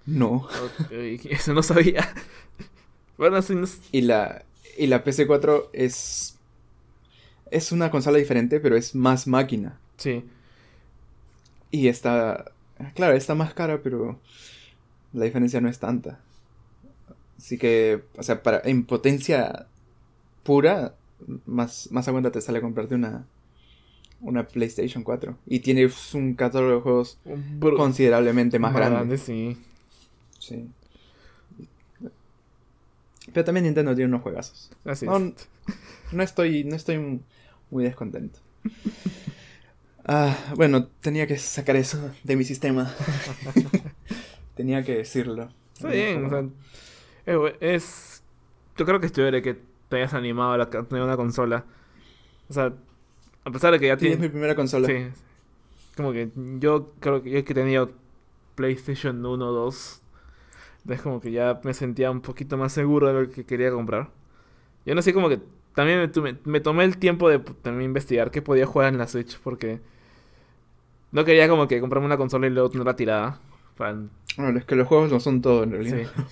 No. 0.05 0.47
Eso 1.29 1.53
no 1.53 1.61
sabía. 1.63 2.07
Bueno, 3.17 3.41
sí, 3.41 3.53
no 3.55 3.67
Y 3.91 4.01
la, 4.01 4.43
y 4.77 4.87
la 4.87 5.03
PS4 5.03 5.69
es. 5.73 6.35
Es 7.51 7.71
una 7.71 7.89
consola 7.91 8.17
diferente, 8.17 8.59
pero 8.59 8.75
es 8.75 8.95
más 8.95 9.27
máquina. 9.27 9.77
sí. 9.97 10.23
Y 11.71 11.87
está. 11.87 12.45
Claro, 12.95 13.15
está 13.15 13.35
más 13.35 13.53
cara, 13.53 13.81
pero 13.83 14.19
la 15.13 15.25
diferencia 15.25 15.61
no 15.61 15.69
es 15.69 15.79
tanta. 15.79 16.19
Así 17.37 17.57
que, 17.57 18.03
o 18.17 18.23
sea, 18.23 18.43
para, 18.43 18.61
en 18.65 18.85
potencia 18.85 19.67
pura, 20.43 20.95
más, 21.45 21.89
más 21.91 22.07
a 22.07 22.11
cuenta 22.11 22.31
te 22.31 22.41
sale 22.41 22.61
comprarte 22.61 22.95
una, 22.95 23.25
una 24.21 24.47
PlayStation 24.47 25.03
4. 25.03 25.37
Y 25.47 25.59
tiene 25.59 25.89
un 26.13 26.33
catálogo 26.35 26.75
de 26.75 26.81
juegos 26.81 27.17
considerablemente 27.59 28.59
más 28.59 28.73
grande. 28.73 29.17
sí. 29.17 29.57
Sí. 30.37 30.67
Pero 33.33 33.45
también 33.45 33.65
Nintendo 33.65 33.93
tiene 33.95 34.09
unos 34.09 34.23
juegazos. 34.23 34.71
Así 34.85 35.05
No, 35.05 35.17
es. 35.17 35.33
No 36.11 36.23
estoy, 36.23 36.63
no 36.63 36.75
estoy 36.75 37.21
muy 37.69 37.83
descontento. 37.83 38.39
Ah, 40.05 40.35
bueno, 40.55 40.87
tenía 40.87 41.27
que 41.27 41.37
sacar 41.37 41.75
eso 41.75 42.11
de 42.23 42.35
mi 42.35 42.43
sistema. 42.43 42.91
tenía 44.59 44.83
que 44.83 44.97
decirlo. 44.97 45.49
Está 45.73 45.87
bien, 45.89 46.25
o 46.25 46.29
sea, 46.29 46.39
es, 47.25 47.35
bu- 47.37 47.55
es- 47.61 48.23
Yo 48.77 48.85
creo 48.85 48.99
que 48.99 49.05
es 49.07 49.11
chévere 49.13 49.41
que 49.41 49.57
te 49.89 49.97
hayas 49.97 50.13
animado 50.13 50.51
a 50.53 50.57
la- 50.57 50.63
a 50.65 50.83
tener 50.83 51.03
una 51.03 51.17
consola. 51.17 51.65
O 52.49 52.53
sea, 52.53 52.73
a 53.45 53.51
pesar 53.51 53.71
de 53.73 53.79
que 53.79 53.87
ya 53.87 53.97
Sí, 53.97 54.07
es 54.07 54.11
mi 54.13 54.17
tienes... 54.17 54.31
primera 54.31 54.55
consola. 54.55 54.87
Sí. 54.87 55.07
Como 55.95 56.11
que 56.13 56.29
yo 56.59 56.93
creo 56.99 57.23
que 57.23 57.31
yo 57.31 57.45
que 57.45 57.53
tenido 57.53 57.91
PlayStation 58.55 59.25
1 59.25 59.47
o 59.49 59.51
2, 59.53 60.01
es 60.89 61.01
como 61.01 61.21
que 61.21 61.31
ya 61.31 61.59
me 61.63 61.73
sentía 61.73 62.11
un 62.11 62.21
poquito 62.21 62.57
más 62.57 62.73
seguro 62.73 63.07
de 63.07 63.13
lo 63.27 63.29
que 63.31 63.45
quería 63.45 63.71
comprar. 63.71 64.09
Yo 64.85 64.95
no 64.95 65.01
sé, 65.01 65.13
como 65.13 65.29
que 65.29 65.39
también 65.75 66.11
me, 66.23 66.37
me 66.45 66.59
tomé 66.61 66.83
el 66.85 66.97
tiempo 66.97 67.29
de 67.29 67.39
también 67.39 67.89
investigar 67.91 68.31
qué 68.31 68.41
podía 68.41 68.65
jugar 68.65 68.89
en 68.93 68.97
la 68.99 69.07
Switch, 69.07 69.39
porque 69.39 69.81
no 71.11 71.25
quería 71.25 71.47
como 71.49 71.67
que 71.67 71.79
comprarme 71.81 72.05
una 72.05 72.17
consola 72.17 72.47
y 72.47 72.51
luego 72.51 72.69
tenerla 72.69 72.95
tirada. 72.95 73.39
Para, 73.79 73.97
Bueno, 74.37 74.59
es 74.59 74.65
que 74.65 74.75
los 74.75 74.87
juegos 74.87 75.11
no 75.11 75.21
son 75.21 75.41
todo 75.41 75.63
en 75.63 75.71
realidad. 75.71 76.03
Sí. 76.05 76.23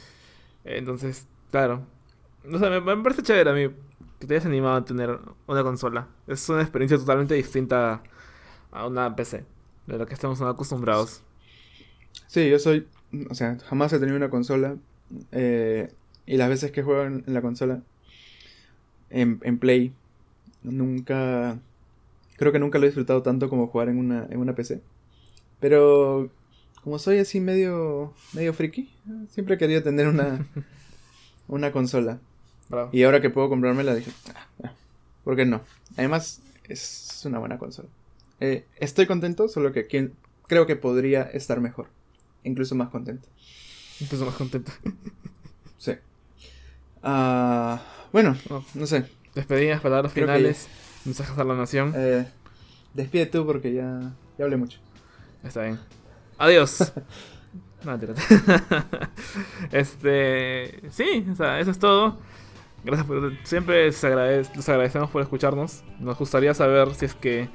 Entonces, 0.65 1.28
claro. 1.52 1.88
No 2.44 2.60
sé, 2.60 2.69
me, 2.69 2.82
me 2.82 3.03
parece 3.03 3.24
chévere 3.24 3.49
a 3.49 3.53
mí 3.53 3.74
que 4.19 4.28
te 4.28 4.36
hayas 4.36 4.45
animado 4.48 4.76
a 4.78 4.86
tener 4.86 5.19
una 5.48 5.64
consola. 5.64 6.10
Es 6.28 6.49
una 6.49 6.61
experiencia 6.61 6.98
totalmente 6.98 7.36
distinta 7.36 8.03
a 8.72 8.88
una 8.88 9.15
PC, 9.15 9.45
de 9.88 9.98
lo 9.99 10.07
que 10.07 10.15
estamos 10.15 10.41
acostumbrados. 10.41 11.24
Sí, 12.28 12.49
yo 12.49 12.60
soy. 12.60 12.88
O 13.30 13.36
sea, 13.36 13.57
jamás 13.69 13.94
he 13.94 13.99
tenido 13.99 14.18
una 14.18 14.30
consola. 14.30 14.78
eh, 15.32 15.91
y 16.26 16.38
las 16.38 16.49
veces 16.49 16.72
que 16.72 16.84
juego 16.84 17.03
en, 17.03 17.24
en 17.28 17.34
la 17.36 17.41
consola, 17.41 17.84
en, 19.10 19.40
en 19.44 19.60
Play, 19.60 19.94
nunca. 20.64 21.60
Creo 22.38 22.52
que 22.52 22.60
nunca 22.60 22.80
lo 22.80 22.86
he 22.86 22.90
disfrutado 22.90 23.24
tanto 23.24 23.49
como 23.49 23.68
jugar 23.68 23.90
en 23.90 23.99
una, 23.99 24.28
en 24.30 24.40
una 24.40 24.56
PC. 24.56 24.82
Pero. 25.61 26.32
Como 26.88 26.99
soy 26.99 27.18
así 27.19 27.41
medio. 27.41 28.14
medio 28.31 28.53
friki, 28.53 28.89
siempre 29.30 29.55
he 29.55 29.57
querido 29.57 29.84
tener 29.84 30.07
una. 30.07 30.47
una 31.49 31.73
consola. 31.73 32.22
Bravo. 32.69 32.91
Y 32.93 33.03
ahora 33.03 33.19
que 33.19 33.30
puedo 33.30 33.49
comprármela, 33.49 33.93
dije. 33.93 34.09
"Ah, 34.34 34.47
ah, 34.64 34.72
¿Por 35.26 35.35
qué 35.35 35.45
no? 35.45 35.59
Además, 35.97 36.39
es 36.69 37.23
una 37.26 37.39
buena 37.39 37.57
consola. 37.57 37.89
Eh, 38.39 38.64
estoy 38.77 39.05
contento, 39.05 39.49
solo 39.49 39.73
que 39.73 39.85
quien, 39.88 40.14
creo 40.47 40.65
que 40.65 40.77
podría 40.77 41.23
estar 41.23 41.59
mejor. 41.59 41.88
Incluso 42.45 42.73
más 42.73 42.88
contento. 42.88 43.27
Incluso 43.99 44.26
más 44.26 44.35
contento. 44.35 44.72
Sí. 45.77 45.91
Ah, 47.03 47.81
bueno, 48.14 48.38
Oh. 48.49 48.64
no 48.76 48.88
sé. 48.88 49.03
Despedidas, 49.35 49.81
palabras 49.81 50.14
Creo 50.14 50.26
finales, 50.26 50.69
mensajes 51.03 51.38
a 51.38 51.43
la 51.43 51.53
nación. 51.53 51.91
Eh, 51.97 52.26
despide 52.93 53.26
tú 53.26 53.45
porque 53.45 53.73
ya, 53.73 54.14
ya 54.38 54.45
hablé 54.45 54.55
mucho. 54.55 54.80
Está 55.43 55.64
bien. 55.64 55.77
Adiós. 56.38 56.93
No, 57.85 57.93
este. 59.72 60.81
Sí, 60.89 61.26
o 61.31 61.35
sea, 61.35 61.59
eso 61.59 61.72
es 61.72 61.80
todo. 61.80 62.18
Gracias 62.84 63.07
por. 63.07 63.31
Siempre 63.45 63.85
les, 63.85 64.03
agradec- 64.03 64.53
les 64.55 64.68
agradecemos 64.68 65.09
por 65.09 65.22
escucharnos. 65.22 65.84
Nos 65.99 66.18
gustaría 66.18 66.53
saber 66.53 66.93
si 66.95 67.05
es 67.05 67.14
que 67.14 67.47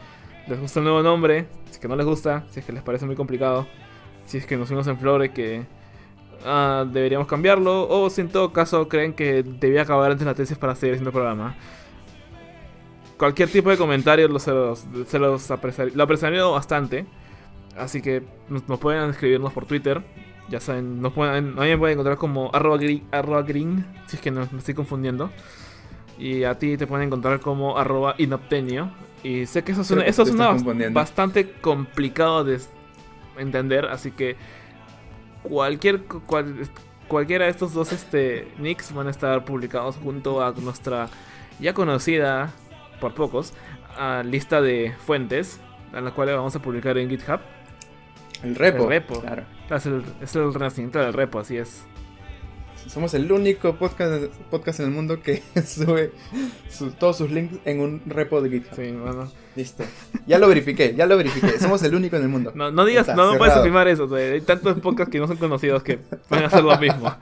les 0.47 0.61
gusta 0.61 0.79
el 0.79 0.85
nuevo 0.85 1.03
nombre, 1.03 1.49
si 1.67 1.73
es 1.73 1.79
que 1.79 1.89
no 1.89 1.97
les 1.97 2.07
gusta, 2.07 2.45
si 2.51 2.61
es 2.61 2.67
que 2.67 2.73
les 2.73 2.83
parece 2.83 3.05
muy 3.05 3.17
complicado, 3.17 3.67
si 4.25 4.39
es 4.39 4.47
que 4.47 4.57
nos 4.57 4.69
fuimos 4.69 4.87
en 4.87 4.97
flore 4.97 5.33
que 5.33 5.67
ah, 6.47 6.87
deberíamos 6.91 7.27
cambiarlo, 7.27 7.89
o 7.89 8.09
si 8.09 8.21
en 8.23 8.29
todo 8.29 8.53
caso 8.53 8.89
creen 8.89 9.13
que 9.15 9.43
debía 9.43 9.83
acabar 9.83 10.13
antes 10.13 10.27
la 10.27 10.35
tesis 10.35 10.57
para 10.57 10.75
seguir 10.77 10.95
haciendo 10.95 11.11
el 11.11 11.15
programa. 11.15 11.57
Cualquier 13.19 13.49
tipo 13.51 13.71
de 13.71 13.77
comentario 13.77 14.27
los, 14.29 14.43
se 14.43 14.51
los, 14.53 14.85
se 15.07 15.19
los 15.19 15.51
apreciar- 15.51 15.93
lo 15.95 16.03
apreciaría 16.03 16.45
bastante. 16.45 17.07
Así 17.77 18.03
que 18.03 18.23
nos, 18.49 18.69
nos 18.69 18.79
pueden 18.79 19.09
escribirnos 19.11 19.53
por 19.53 19.67
Twitter. 19.67 20.03
Ya 20.49 20.61
saben, 20.61 21.01
nos 21.01 21.13
pueden, 21.13 21.59
a 21.59 21.63
mí 21.63 21.69
me 21.69 21.79
pueden 21.79 21.95
encontrar 21.95 22.19
como 22.19 22.51
arroba 22.53 22.77
green, 22.77 23.05
arroba 23.13 23.43
green, 23.43 23.87
si 24.07 24.17
es 24.17 24.23
que 24.23 24.31
no 24.31 24.47
me 24.53 24.59
estoy 24.59 24.75
confundiendo. 24.75 25.31
Y 26.19 26.45
a 26.45 26.59
ti 26.59 26.77
te 26.77 26.87
pueden 26.87 27.07
encontrar 27.07 27.41
como 27.41 27.79
arroba 27.79 28.15
inoptenio. 28.19 28.91
Y 29.23 29.47
sé 29.47 29.63
que 29.65 29.73
eso 29.73 29.85
una, 29.95 30.05
que 30.05 30.11
eso 30.11 30.25
confundiendo. 30.59 30.99
bastante 30.99 31.53
complicado 31.53 32.45
de 32.45 32.61
entender. 33.39 33.87
Así 33.87 34.11
que 34.11 34.37
cualquier, 35.43 36.03
cu- 36.05 36.21
cual- 36.27 36.69
cualquiera 37.09 37.45
de 37.47 37.51
estos 37.51 37.73
dos 37.73 37.93
este, 37.93 38.49
nicks 38.59 38.93
van 38.95 39.07
a 39.07 39.11
estar 39.11 39.45
publicados 39.45 39.97
junto 39.97 40.45
a 40.45 40.53
nuestra 40.53 41.09
ya 41.61 41.73
conocida, 41.75 42.51
por 43.01 43.15
pocos, 43.15 43.55
lista 44.25 44.61
de 44.61 44.93
fuentes. 45.07 45.61
A 45.93 46.01
la 46.01 46.11
cual 46.13 46.29
vamos 46.35 46.57
a 46.57 46.63
publicar 46.63 46.97
en 46.97 47.11
GitHub. 47.11 47.41
El 48.43 48.55
repo. 48.57 48.85
El 48.85 48.89
repo. 48.89 49.21
Claro. 49.21 49.45
Es 49.71 49.87
el, 49.87 50.03
es 50.21 50.35
el 50.37 50.53
renacimiento 50.53 50.99
del 50.99 51.13
repo, 51.13 51.39
así 51.39 51.57
es. 51.57 51.85
Somos 52.89 53.15
el 53.15 53.31
único 53.31 53.77
podcast, 53.77 54.25
podcast 54.51 54.81
en 54.81 54.87
el 54.87 54.93
mundo 54.93 55.21
que 55.23 55.41
sube 55.67 56.11
su- 56.69 56.91
todos 56.91 57.17
sus 57.19 57.31
links 57.31 57.59
en 57.65 57.81
un 57.81 58.03
repo 58.07 58.43
de 58.43 58.51
GitHub. 58.51 58.75
Sí, 58.75 58.91
bueno. 58.91 59.31
Listo. 59.55 59.85
Ya 60.27 60.39
lo 60.39 60.49
verifiqué, 60.49 60.95
ya 60.97 61.07
lo 61.07 61.17
verifiqué. 61.17 61.59
Somos 61.61 61.83
el 61.85 61.95
único 61.95 62.17
en 62.17 62.23
el 62.23 62.29
mundo. 62.29 62.53
No, 62.55 62.73
no 62.73 62.85
digas, 62.85 63.03
Está 63.09 63.15
no, 63.15 63.33
no 63.33 63.39
puedes 63.39 63.55
afirmar 63.55 63.87
eso. 63.87 64.05
o 64.05 64.09
sea, 64.09 64.19
hay 64.19 64.41
tantos 64.41 64.81
podcasts 64.81 65.13
que 65.13 65.21
no 65.21 65.29
son 65.29 65.37
conocidos 65.37 65.83
que 65.85 65.99
pueden 66.29 66.45
hacer 66.47 66.65
lo 66.65 66.77
mismo. 66.79 67.15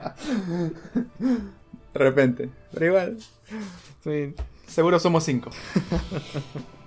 De 1.19 1.99
repente. 1.99 2.49
Pero 2.73 2.85
igual, 2.87 3.17
Sí, 4.03 4.33
seguro 4.65 4.97
somos 4.99 5.23
cinco. 5.23 5.51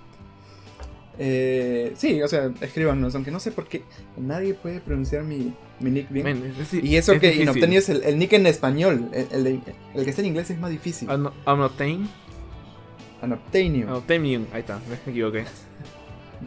Eh, 1.17 1.93
sí, 1.95 2.21
o 2.21 2.27
sea, 2.27 2.51
escríbanos, 2.61 3.15
aunque 3.15 3.31
no 3.31 3.39
sé 3.39 3.51
por 3.51 3.67
qué 3.67 3.83
nadie 4.17 4.53
puede 4.53 4.79
pronunciar 4.81 5.23
mi, 5.23 5.53
mi 5.79 5.91
nick 5.91 6.09
bien. 6.09 6.53
es 6.59 6.73
y 6.73 6.97
eso 6.97 7.13
es 7.13 7.19
que. 7.21 7.35
Inobteni 7.35 7.77
es 7.77 7.89
el, 7.89 8.03
el 8.03 8.19
nick 8.19 8.33
en 8.33 8.47
español. 8.47 9.09
El, 9.13 9.27
el 9.31 9.43
de- 9.43 9.59
el 9.93 10.03
que 10.03 10.09
está 10.09 10.21
en 10.21 10.27
inglés 10.27 10.49
es 10.49 10.59
más 10.59 10.71
difícil. 10.71 11.09
Anobtainium. 11.45 12.07
Anobtainium. 13.89 14.45
Ahí 14.53 14.59
está, 14.61 14.79
me 14.89 15.11
equivoqué. 15.11 15.45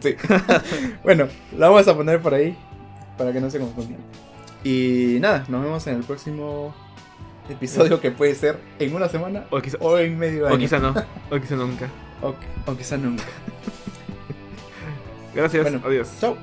Sí. 0.03 0.15
bueno, 1.03 1.27
la 1.57 1.67
vamos 1.67 1.87
a 1.87 1.95
poner 1.97 2.21
por 2.21 2.33
ahí 2.35 2.55
para 3.17 3.33
que 3.33 3.41
no 3.41 3.49
se 3.49 3.57
confundan. 3.59 3.97
Y 4.63 5.17
nada, 5.19 5.45
nos 5.49 5.63
vemos 5.63 5.87
en 5.87 5.95
el 5.95 6.03
próximo 6.03 6.75
episodio 7.49 7.99
que 7.99 8.11
puede 8.11 8.35
ser 8.35 8.59
en 8.77 8.93
una 8.93 9.09
semana 9.09 9.45
O 9.49 9.59
quizá, 9.59 9.77
o 9.81 9.97
en 9.97 10.17
medio 10.19 10.45
año. 10.45 10.55
o 10.55 10.59
quizá 10.59 10.77
no. 10.77 10.93
O 11.31 11.39
quizá 11.41 11.55
nunca. 11.55 11.89
O, 12.21 12.35
o 12.71 12.77
quizá 12.77 12.97
nunca. 12.97 13.23
Gracias. 15.39 15.63
Bueno, 15.63 15.81
Adiós. 15.85 16.09
Chao. 16.19 16.37